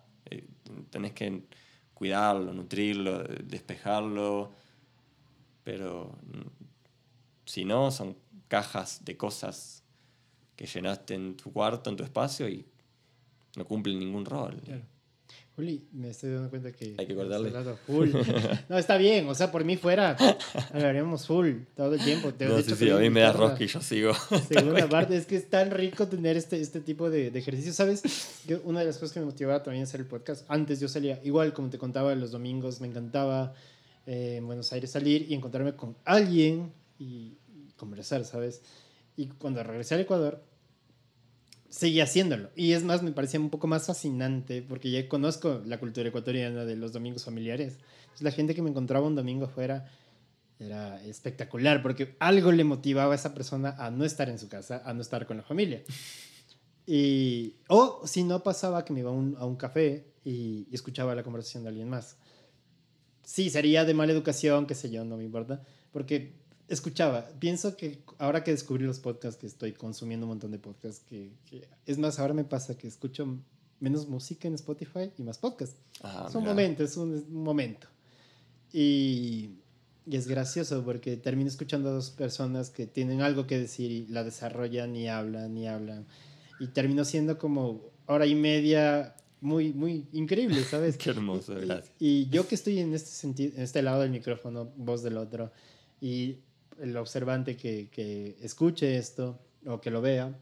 Tenés 0.91 1.13
que 1.13 1.47
cuidarlo, 1.95 2.53
nutrirlo, 2.53 3.23
despejarlo. 3.23 4.51
Pero 5.63 6.15
si 7.45 7.65
no, 7.65 7.89
son 7.89 8.15
cajas 8.47 9.03
de 9.03 9.17
cosas 9.17 9.83
que 10.55 10.67
llenaste 10.67 11.15
en 11.15 11.35
tu 11.35 11.51
cuarto, 11.51 11.89
en 11.89 11.97
tu 11.97 12.03
espacio 12.03 12.47
y 12.47 12.65
no 13.55 13.65
cumplen 13.65 13.97
ningún 13.97 14.25
rol. 14.25 14.61
Juli, 15.55 15.87
me 15.93 16.09
estoy 16.09 16.31
dando 16.31 16.49
cuenta 16.49 16.73
que... 16.73 16.95
Hay 16.97 17.07
que 17.07 17.15
cortarle. 17.15 17.51
Full. 17.87 18.09
No, 18.69 18.77
está 18.77 18.97
bien, 18.97 19.27
o 19.29 19.35
sea, 19.35 19.51
por 19.51 19.63
mí 19.63 19.77
fuera, 19.77 20.17
hablaríamos 20.73 21.25
full 21.25 21.59
todo 21.75 21.93
el 21.93 22.03
tiempo. 22.03 22.33
no, 22.37 22.61
sí, 22.61 22.75
sí, 22.75 22.89
a 22.89 22.97
mí 22.97 23.09
me 23.09 23.21
da 23.21 23.31
rosca 23.31 23.63
y 23.63 23.67
yo 23.67 23.79
sigo. 23.79 24.11
Segunda 24.49 24.89
parte, 24.89 25.15
es 25.15 25.25
que 25.25 25.37
es 25.37 25.49
tan 25.49 25.71
rico 25.71 26.07
tener 26.07 26.35
este, 26.35 26.59
este 26.59 26.81
tipo 26.81 27.09
de, 27.09 27.31
de 27.31 27.39
ejercicio, 27.39 27.71
¿sabes? 27.71 28.03
una 28.65 28.81
de 28.81 28.87
las 28.87 28.97
cosas 28.97 29.13
que 29.13 29.21
me 29.21 29.27
motivaba 29.27 29.63
también 29.63 29.83
a 29.83 29.87
hacer 29.87 30.01
el 30.01 30.07
podcast, 30.07 30.45
antes 30.49 30.81
yo 30.81 30.89
salía, 30.89 31.21
igual 31.23 31.53
como 31.53 31.69
te 31.69 31.77
contaba, 31.77 32.13
los 32.15 32.31
domingos 32.31 32.81
me 32.81 32.87
encantaba 32.87 33.53
eh, 34.05 34.35
en 34.37 34.47
Buenos 34.47 34.73
Aires 34.73 34.91
salir 34.91 35.25
y 35.29 35.33
encontrarme 35.35 35.73
con 35.75 35.95
alguien 36.03 36.73
y 36.99 37.37
conversar, 37.77 38.25
¿sabes? 38.25 38.61
Y 39.15 39.27
cuando 39.27 39.63
regresé 39.63 39.95
al 39.95 40.01
Ecuador, 40.01 40.43
seguí 41.75 41.99
haciéndolo. 41.99 42.49
Y 42.55 42.71
es 42.71 42.83
más, 42.83 43.03
me 43.03 43.11
parecía 43.11 43.39
un 43.39 43.49
poco 43.49 43.67
más 43.67 43.85
fascinante 43.85 44.61
porque 44.61 44.89
ya 44.89 45.07
conozco 45.09 45.61
la 45.65 45.77
cultura 45.77 46.07
ecuatoriana 46.07 46.63
de 46.63 46.77
los 46.77 46.93
domingos 46.93 47.25
familiares. 47.25 47.77
La 48.21 48.31
gente 48.31 48.55
que 48.55 48.61
me 48.61 48.69
encontraba 48.69 49.05
un 49.05 49.15
domingo 49.15 49.45
afuera 49.45 49.91
era 50.57 51.03
espectacular 51.03 51.81
porque 51.81 52.15
algo 52.19 52.53
le 52.53 52.63
motivaba 52.63 53.11
a 53.11 53.15
esa 53.15 53.33
persona 53.33 53.75
a 53.77 53.91
no 53.91 54.05
estar 54.05 54.29
en 54.29 54.39
su 54.39 54.47
casa, 54.47 54.81
a 54.85 54.93
no 54.93 55.01
estar 55.01 55.25
con 55.25 55.35
la 55.35 55.43
familia. 55.43 55.83
Y, 56.87 57.55
o 57.67 58.07
si 58.07 58.23
no 58.23 58.41
pasaba 58.41 58.85
que 58.85 58.93
me 58.93 59.01
iba 59.01 59.09
a 59.09 59.13
un, 59.13 59.35
a 59.37 59.45
un 59.45 59.57
café 59.57 60.13
y, 60.23 60.67
y, 60.69 60.75
escuchaba 60.75 61.13
la 61.13 61.23
conversación 61.23 61.63
de 61.63 61.69
alguien 61.69 61.89
más. 61.89 62.15
Sí, 63.23 63.49
sería 63.49 63.83
de 63.83 63.93
mala 63.93 64.13
educación, 64.13 64.65
qué 64.65 64.75
sé 64.75 64.89
yo, 64.91 65.03
no 65.03 65.17
me 65.17 65.25
importa, 65.25 65.63
porque 65.91 66.35
escuchaba, 66.67 67.27
pienso 67.39 67.75
que 67.77 67.99
ahora 68.17 68.43
que 68.43 68.51
descubrí 68.51 68.85
los 68.85 68.99
podcasts, 68.99 69.39
que 69.39 69.47
estoy 69.47 69.73
consumiendo 69.73 70.25
un 70.25 70.31
montón 70.31 70.51
de 70.51 70.59
podcasts, 70.59 71.03
que, 71.07 71.31
es 71.85 71.97
más, 71.97 72.19
ahora 72.19 72.33
me 72.33 72.43
pasa 72.43 72.77
que 72.77 72.87
escucho 72.87 73.37
menos 73.79 74.07
música 74.07 74.47
en 74.47 74.55
Spotify 74.55 75.11
y 75.17 75.23
más 75.23 75.37
podcasts. 75.37 75.77
Ah, 76.01 76.25
es 76.27 76.35
un 76.35 76.45
momento, 76.45 76.83
es 76.83 76.97
un, 76.97 77.31
momento. 77.31 77.87
Y, 78.73 79.51
y, 80.05 80.15
es 80.15 80.27
gracioso 80.27 80.83
porque 80.83 81.17
termino 81.17 81.49
escuchando 81.49 81.89
a 81.89 81.93
dos 81.93 82.09
personas 82.09 82.69
que 82.69 82.87
tienen 82.87 83.21
algo 83.21 83.45
que 83.47 83.59
decir 83.59 83.91
y 83.91 84.07
la 84.07 84.23
desarrollan 84.23 84.95
y 84.95 85.07
hablan 85.07 85.57
y 85.57 85.67
hablan. 85.67 86.05
Y 86.59 86.67
termino 86.67 87.05
siendo 87.05 87.37
como 87.37 87.81
hora 88.07 88.25
y 88.25 88.35
media 88.35 89.15
muy, 89.41 89.73
muy 89.73 90.07
increíble, 90.13 90.63
¿sabes? 90.63 90.97
Qué 90.97 91.11
hermoso, 91.11 91.53
gracias. 91.55 91.91
Y, 91.99 92.07
y, 92.07 92.29
yo 92.29 92.47
que 92.47 92.55
estoy 92.55 92.79
en 92.79 92.93
este, 92.93 93.11
sentido, 93.11 93.55
en 93.55 93.63
este 93.63 93.81
lado 93.81 94.01
del 94.01 94.09
micrófono, 94.09 94.71
voz 94.77 95.03
del 95.03 95.17
otro, 95.17 95.51
y 96.01 96.39
el 96.79 96.95
observante 96.97 97.55
que, 97.57 97.89
que 97.89 98.37
escuche 98.41 98.97
esto 98.97 99.39
o 99.65 99.81
que 99.81 99.91
lo 99.91 100.01
vea, 100.01 100.37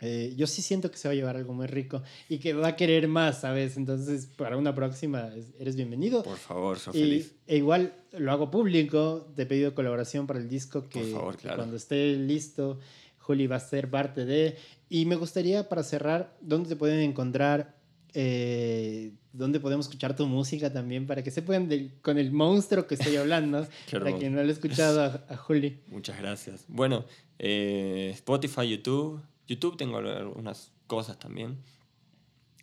eh, 0.00 0.34
yo 0.36 0.46
sí 0.46 0.60
siento 0.60 0.90
que 0.90 0.98
se 0.98 1.08
va 1.08 1.12
a 1.12 1.14
llevar 1.14 1.36
algo 1.36 1.54
muy 1.54 1.66
rico 1.66 2.02
y 2.28 2.38
que 2.38 2.52
va 2.52 2.68
a 2.68 2.76
querer 2.76 3.08
más, 3.08 3.40
¿sabes? 3.40 3.78
Entonces, 3.78 4.26
para 4.26 4.56
una 4.58 4.74
próxima, 4.74 5.30
eres 5.58 5.74
bienvenido. 5.74 6.22
Por 6.22 6.36
favor, 6.36 6.78
soy 6.78 6.92
feliz. 6.92 7.34
E 7.46 7.56
igual 7.56 7.94
lo 8.12 8.30
hago 8.30 8.50
público, 8.50 9.26
te 9.34 9.42
he 9.42 9.46
pedido 9.46 9.74
colaboración 9.74 10.26
para 10.26 10.38
el 10.38 10.48
disco 10.48 10.88
que, 10.88 11.12
cuando 11.54 11.76
esté 11.76 12.14
listo, 12.16 12.78
Juli 13.18 13.46
va 13.46 13.56
a 13.56 13.60
ser 13.60 13.88
parte 13.88 14.26
de. 14.26 14.56
Y 14.90 15.06
me 15.06 15.16
gustaría, 15.16 15.68
para 15.68 15.82
cerrar, 15.82 16.36
¿dónde 16.42 16.68
te 16.68 16.76
pueden 16.76 17.00
encontrar? 17.00 17.75
Eh, 18.18 19.12
donde 19.30 19.60
podemos 19.60 19.84
escuchar 19.84 20.16
tu 20.16 20.26
música 20.26 20.72
también 20.72 21.06
para 21.06 21.22
que 21.22 21.30
se 21.30 21.42
puedan 21.42 21.68
con 22.00 22.16
el 22.16 22.32
monstruo 22.32 22.86
que 22.86 22.94
estoy 22.94 23.16
hablando, 23.16 23.66
para 23.92 24.16
quien 24.16 24.34
no 24.34 24.42
lo 24.42 24.48
ha 24.48 24.52
escuchado 24.52 25.22
a, 25.28 25.36
Juli. 25.36 25.80
Muchas 25.88 26.18
gracias. 26.18 26.64
Bueno, 26.66 27.04
eh, 27.38 28.10
Spotify, 28.14 28.70
YouTube. 28.70 29.20
YouTube 29.46 29.76
tengo 29.76 29.98
algunas 29.98 30.72
cosas 30.86 31.18
también. 31.18 31.58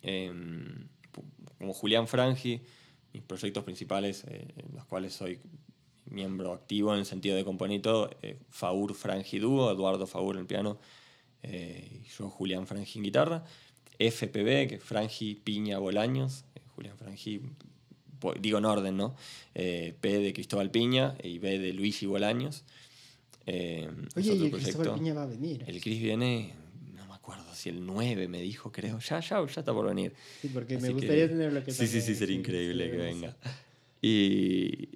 Em, 0.02 0.88
como 1.60 1.72
Julián 1.74 2.08
Frangi, 2.08 2.60
mis 3.14 3.22
proyectos 3.22 3.64
principales, 3.64 4.24
eh, 4.28 4.48
en 4.58 4.76
los 4.76 4.86
cuales 4.86 5.14
soy 5.14 5.40
miembro 6.06 6.52
activo 6.52 6.94
en 6.94 7.00
el 7.00 7.06
sentido 7.06 7.36
de 7.36 7.46
componito, 7.46 8.10
eh, 8.24 8.40
Faur 8.50 8.96
Frangi 8.96 9.38
Dúo, 9.38 9.72
Eduardo 9.72 10.08
Faur 10.08 10.36
en 10.38 10.48
piano, 10.48 10.80
y 11.44 12.04
yo 12.18 12.30
Julián 12.30 12.66
Frangi 12.66 12.98
en 12.98 13.04
guitarra. 13.04 13.44
FPB, 13.99 14.68
que 14.68 14.76
es 14.76 14.84
Frangi 14.84 15.36
Piña 15.36 15.80
Bolaños, 15.80 16.45
eh, 16.56 16.61
Julián 16.76 16.98
Frangi, 16.98 17.41
digo 18.40 18.57
en 18.57 18.65
orden, 18.65 18.98
¿no? 18.98 19.15
Eh, 19.56 19.94
P 19.99 20.20
de 20.20 20.34
Cristóbal 20.34 20.72
Piña 20.72 21.15
y 21.24 21.40
B 21.40 21.60
de 21.60 21.74
Luigi 21.74 22.06
Bolaños. 22.06 22.64
Eh, 23.45 23.90
Oye, 24.15 24.34
y 24.34 24.45
el 24.45 24.52
Cristóbal 24.52 24.95
Piña 24.95 25.14
va 25.14 25.24
a 25.24 25.28
venir. 25.28 25.64
El 25.68 25.82
Cris 25.82 26.02
viene, 26.02 26.53
no 26.95 27.06
me 27.07 27.14
acuerdo 27.14 27.53
si 27.53 27.70
el 27.70 27.86
9 27.86 28.28
me 28.28 28.41
dijo, 28.41 28.72
creo. 28.72 28.99
Ya, 28.99 29.20
ya, 29.20 29.45
ya 29.45 29.60
está 29.60 29.74
por 29.74 29.88
venir. 29.88 30.14
Sí, 30.41 30.49
porque 30.53 30.78
me 30.78 30.90
gustaría 30.90 31.28
tenerlo 31.28 31.64
que 31.64 31.72
Sí, 31.72 31.88
sí, 31.88 32.02
sí, 32.02 32.15
sería 32.15 32.38
increíble 32.38 32.90
que 32.90 32.98
venga. 32.98 33.36
Y 34.02 34.90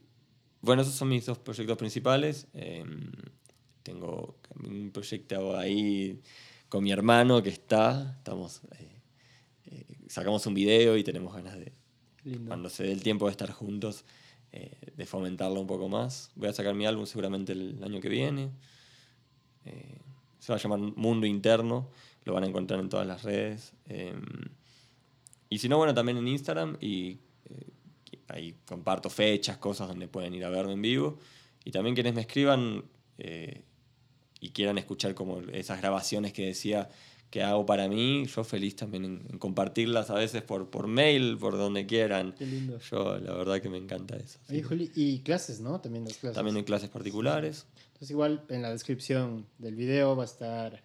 bueno, 0.62 0.82
esos 0.82 0.96
son 0.96 1.10
mis 1.10 1.26
dos 1.26 1.38
proyectos 1.38 1.78
principales. 1.78 2.48
Em, 2.54 3.12
tengo 3.84 4.36
un 4.66 4.92
proyecto 4.92 5.58
ahí 5.58 6.20
con 6.70 6.84
mi 6.84 6.92
hermano 6.92 7.42
que 7.42 7.50
está, 7.50 8.16
estamos, 8.18 8.62
eh, 8.78 9.02
eh, 9.66 9.86
sacamos 10.08 10.46
un 10.46 10.54
video 10.54 10.98
y 10.98 11.04
tenemos 11.04 11.34
ganas 11.34 11.58
de, 11.58 11.74
cuando 12.46 12.70
se 12.70 12.84
dé 12.84 12.92
el 12.92 13.02
tiempo 13.02 13.26
de 13.28 13.32
estar 13.32 13.52
juntos, 13.52 14.04
eh, 14.52 14.94
de 14.96 15.06
fomentarlo 15.06 15.60
un 15.60 15.68
poco 15.68 15.88
más. 15.88 16.32
Voy 16.36 16.50
a 16.50 16.54
sacar 16.54 16.74
mi 16.74 16.86
álbum 16.86 17.06
seguramente 17.06 17.54
el 17.54 17.82
año 17.84 18.02
que 18.02 18.10
viene. 18.10 18.52
se 20.40 20.52
va 20.52 20.58
a 20.58 20.62
llamar 20.62 20.80
Mundo 20.80 21.26
Interno, 21.26 21.90
lo 22.26 22.34
van 22.34 22.44
a 22.44 22.48
encontrar 22.48 22.80
en 22.80 22.90
todas 22.90 23.08
las 23.08 23.24
redes. 23.24 23.74
Y 25.50 25.58
si 25.60 25.70
no, 25.70 25.78
bueno, 25.78 25.94
también 25.94 26.18
en 26.18 26.28
Instagram 26.28 26.78
y 26.82 27.20
ahí 28.28 28.58
comparto 28.66 29.10
fechas, 29.10 29.58
cosas 29.58 29.88
donde 29.88 30.10
pueden 30.10 30.34
ir 30.34 30.44
a 30.44 30.50
verme 30.50 30.74
en 30.74 30.82
vivo. 30.82 31.18
Y 31.64 31.72
también 31.72 31.96
quienes 31.96 32.14
me 32.14 32.22
escriban, 32.22 32.84
y 34.40 34.50
quieran 34.50 34.78
escuchar 34.78 35.16
como 35.16 35.42
esas 35.52 35.80
grabaciones 35.82 36.34
que 36.34 36.46
decía 36.46 36.90
que 37.30 37.44
hago 37.44 37.66
para 37.66 37.90
mí, 37.90 38.26
yo 38.26 38.44
feliz 38.44 38.76
también 38.76 39.04
en, 39.04 39.38
compartirlas 39.38 40.10
a 40.10 40.16
veces 40.16 40.42
por, 40.44 40.70
por 40.70 40.88
mail, 40.88 41.38
por 41.38 41.58
donde 41.58 41.86
quieran. 41.86 42.34
Qué 42.38 42.46
lindo. 42.46 42.80
Yo 42.80 43.18
la 43.18 43.34
verdad 43.34 43.62
que 43.62 43.70
me 43.70 43.78
encanta 43.78 44.16
eso. 44.16 44.40
y 44.50 45.20
clases, 45.20 45.60
¿no? 45.60 45.82
También 45.82 46.06
las 46.06 46.18
clases. 46.18 46.36
También 46.36 46.58
en 46.58 46.64
clases 46.64 46.90
particulares. 46.90 47.66
Entonces 47.88 48.12
igual 48.12 48.44
en 48.50 48.62
la 48.62 48.72
descripción 48.72 49.46
del 49.58 49.76
video 49.76 50.16
va 50.16 50.24
a 50.24 50.26
estar 50.26 50.84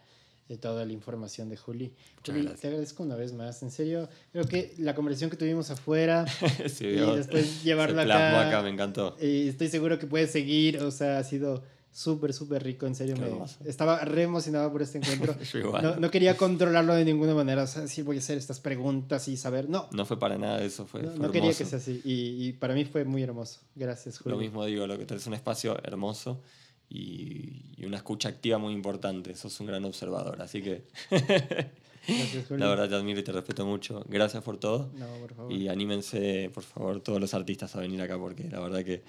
eh, 0.49 0.57
toda 0.57 0.85
la 0.85 0.93
información 0.93 1.49
de 1.49 1.57
Juli. 1.57 1.93
Juli, 2.27 2.47
te 2.61 2.67
agradezco 2.67 3.03
una 3.03 3.15
vez 3.15 3.33
más. 3.33 3.63
En 3.63 3.71
serio, 3.71 4.09
creo 4.33 4.45
que 4.45 4.75
la 4.79 4.95
conversación 4.95 5.31
que 5.31 5.37
tuvimos 5.37 5.71
afuera 5.71 6.25
y 6.81 6.85
después 6.85 7.63
llevarla 7.65 8.03
acá, 8.03 8.49
acá. 8.49 8.63
me 8.63 8.71
encantó. 8.71 9.17
Y 9.21 9.49
estoy 9.49 9.69
seguro 9.69 9.99
que 9.99 10.07
puedes 10.07 10.33
seguir, 10.33 10.79
o 10.79 10.91
sea, 10.91 11.19
ha 11.19 11.25
sido 11.25 11.63
súper, 11.93 12.33
súper 12.33 12.63
rico, 12.63 12.87
en 12.87 12.95
serio. 12.95 13.17
Me, 13.17 13.69
estaba 13.69 14.01
re 14.01 14.23
emocionado 14.23 14.73
por 14.73 14.83
este 14.83 14.99
encuentro. 14.99 15.37
no, 15.83 15.97
no, 15.97 16.11
quería 16.11 16.37
controlarlo 16.37 16.95
de 16.95 17.05
ninguna 17.05 17.35
manera, 17.35 17.65
o 17.65 17.67
sea, 17.67 17.87
sí 17.87 18.03
voy 18.03 18.17
a 18.17 18.19
hacer 18.21 18.39
estas 18.39 18.61
preguntas 18.61 19.29
y 19.29 19.37
saber, 19.37 19.69
no. 19.69 19.89
No 19.93 20.07
fue 20.07 20.19
para 20.19 20.39
nada 20.39 20.63
eso, 20.63 20.87
fue 20.87 21.03
No, 21.03 21.31
quería 21.31 21.53
que 21.53 21.65
sea 21.65 21.79
así, 21.79 22.01
y, 22.05 22.49
y, 22.49 22.53
para 22.53 22.75
mí 22.75 22.85
fue 22.85 23.05
muy 23.05 23.23
hermoso. 23.23 23.61
Gracias, 23.75 24.19
Julio. 24.19 24.37
Lo 24.37 24.43
mismo 24.43 24.65
digo, 24.65 24.87
lo 24.87 24.99
que 24.99 25.05
tenés 25.05 25.27
un 25.27 25.35
espacio 25.35 25.79
hermoso 25.85 26.41
y, 26.89 27.75
y 27.77 27.85
una 27.85 27.99
escucha 27.99 28.31
activa 28.31 28.59
muy 28.59 28.73
importante, 28.73 29.37
sos 29.37 29.61
un 29.61 29.67
gran 29.67 29.85
observador, 29.85 30.41
así 30.41 30.63
que... 30.63 30.85
Gracias, 31.11 32.47
Julio. 32.49 32.65
La 32.65 32.71
verdad 32.71 32.89
te 32.89 32.95
admiro 32.97 33.21
y 33.21 33.23
te 33.23 33.33
respeto 33.33 33.65
mucho. 33.65 34.05
Gracias 34.09 34.43
por 34.43 34.59
todo. 34.59 34.91
No, 34.95 35.07
por 35.21 35.35
favor. 35.35 35.53
Y 35.53 35.69
anímense, 35.69 36.51
por 36.53 36.65
favor, 36.65 37.01
todos 37.01 37.21
los 37.21 37.33
artistas 37.35 37.77
a 37.77 37.81
venir 37.81 38.01
acá 38.03 38.19
porque 38.19 38.49
la 38.49 38.59
verdad 38.59 38.83
que 38.85 39.05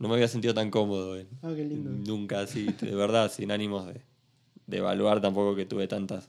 no 0.00 0.08
me 0.08 0.14
había 0.14 0.28
sentido 0.28 0.54
tan 0.54 0.70
cómodo. 0.70 1.16
Ah, 1.42 1.52
qué 1.54 1.64
lindo. 1.64 1.90
Nunca 1.90 2.40
así, 2.40 2.64
de 2.80 2.94
verdad, 2.94 3.30
sin 3.30 3.52
ánimos 3.52 3.86
de, 3.86 4.00
de, 4.66 4.76
evaluar 4.78 5.20
tampoco 5.20 5.54
que 5.54 5.66
tuve 5.66 5.86
tantas, 5.86 6.28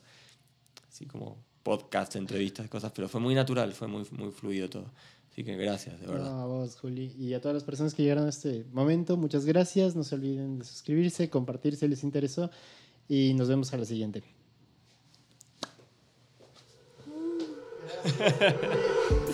así 0.89 1.06
como 1.06 1.38
podcasts, 1.64 2.18
entrevistas, 2.18 2.68
cosas, 2.69 2.91
pero 2.93 3.07
fue 3.07 3.22
muy 3.22 3.34
natural, 3.34 3.72
fue 3.72 3.88
muy, 3.88 4.06
muy 4.11 4.31
fluido 4.31 4.69
todo. 4.69 4.85
Así 5.31 5.45
que 5.45 5.56
gracias, 5.56 5.98
de 6.02 6.07
verdad. 6.07 6.41
a 6.41 6.45
vos, 6.45 6.76
Juli. 6.76 7.15
Y 7.18 7.34
a 7.34 7.39
todas 7.39 7.56
las 7.56 7.64
personas 7.64 7.93
que 7.93 8.03
llegaron 8.03 8.26
a 8.26 8.30
este 8.30 8.65
momento, 8.73 9.15
muchas 9.15 9.45
gracias. 9.45 9.95
No 9.95 10.03
se 10.03 10.15
olviden 10.15 10.60
de 10.60 10.65
suscribirse, 10.65 11.30
compartir 11.30 11.77
si 11.77 11.88
les 11.88 12.03
interesó. 12.03 12.52
Y 13.07 13.34
nos 13.35 13.48
vemos 13.48 13.73
a 13.73 13.77
la 13.77 13.85
siguiente. 13.85 14.23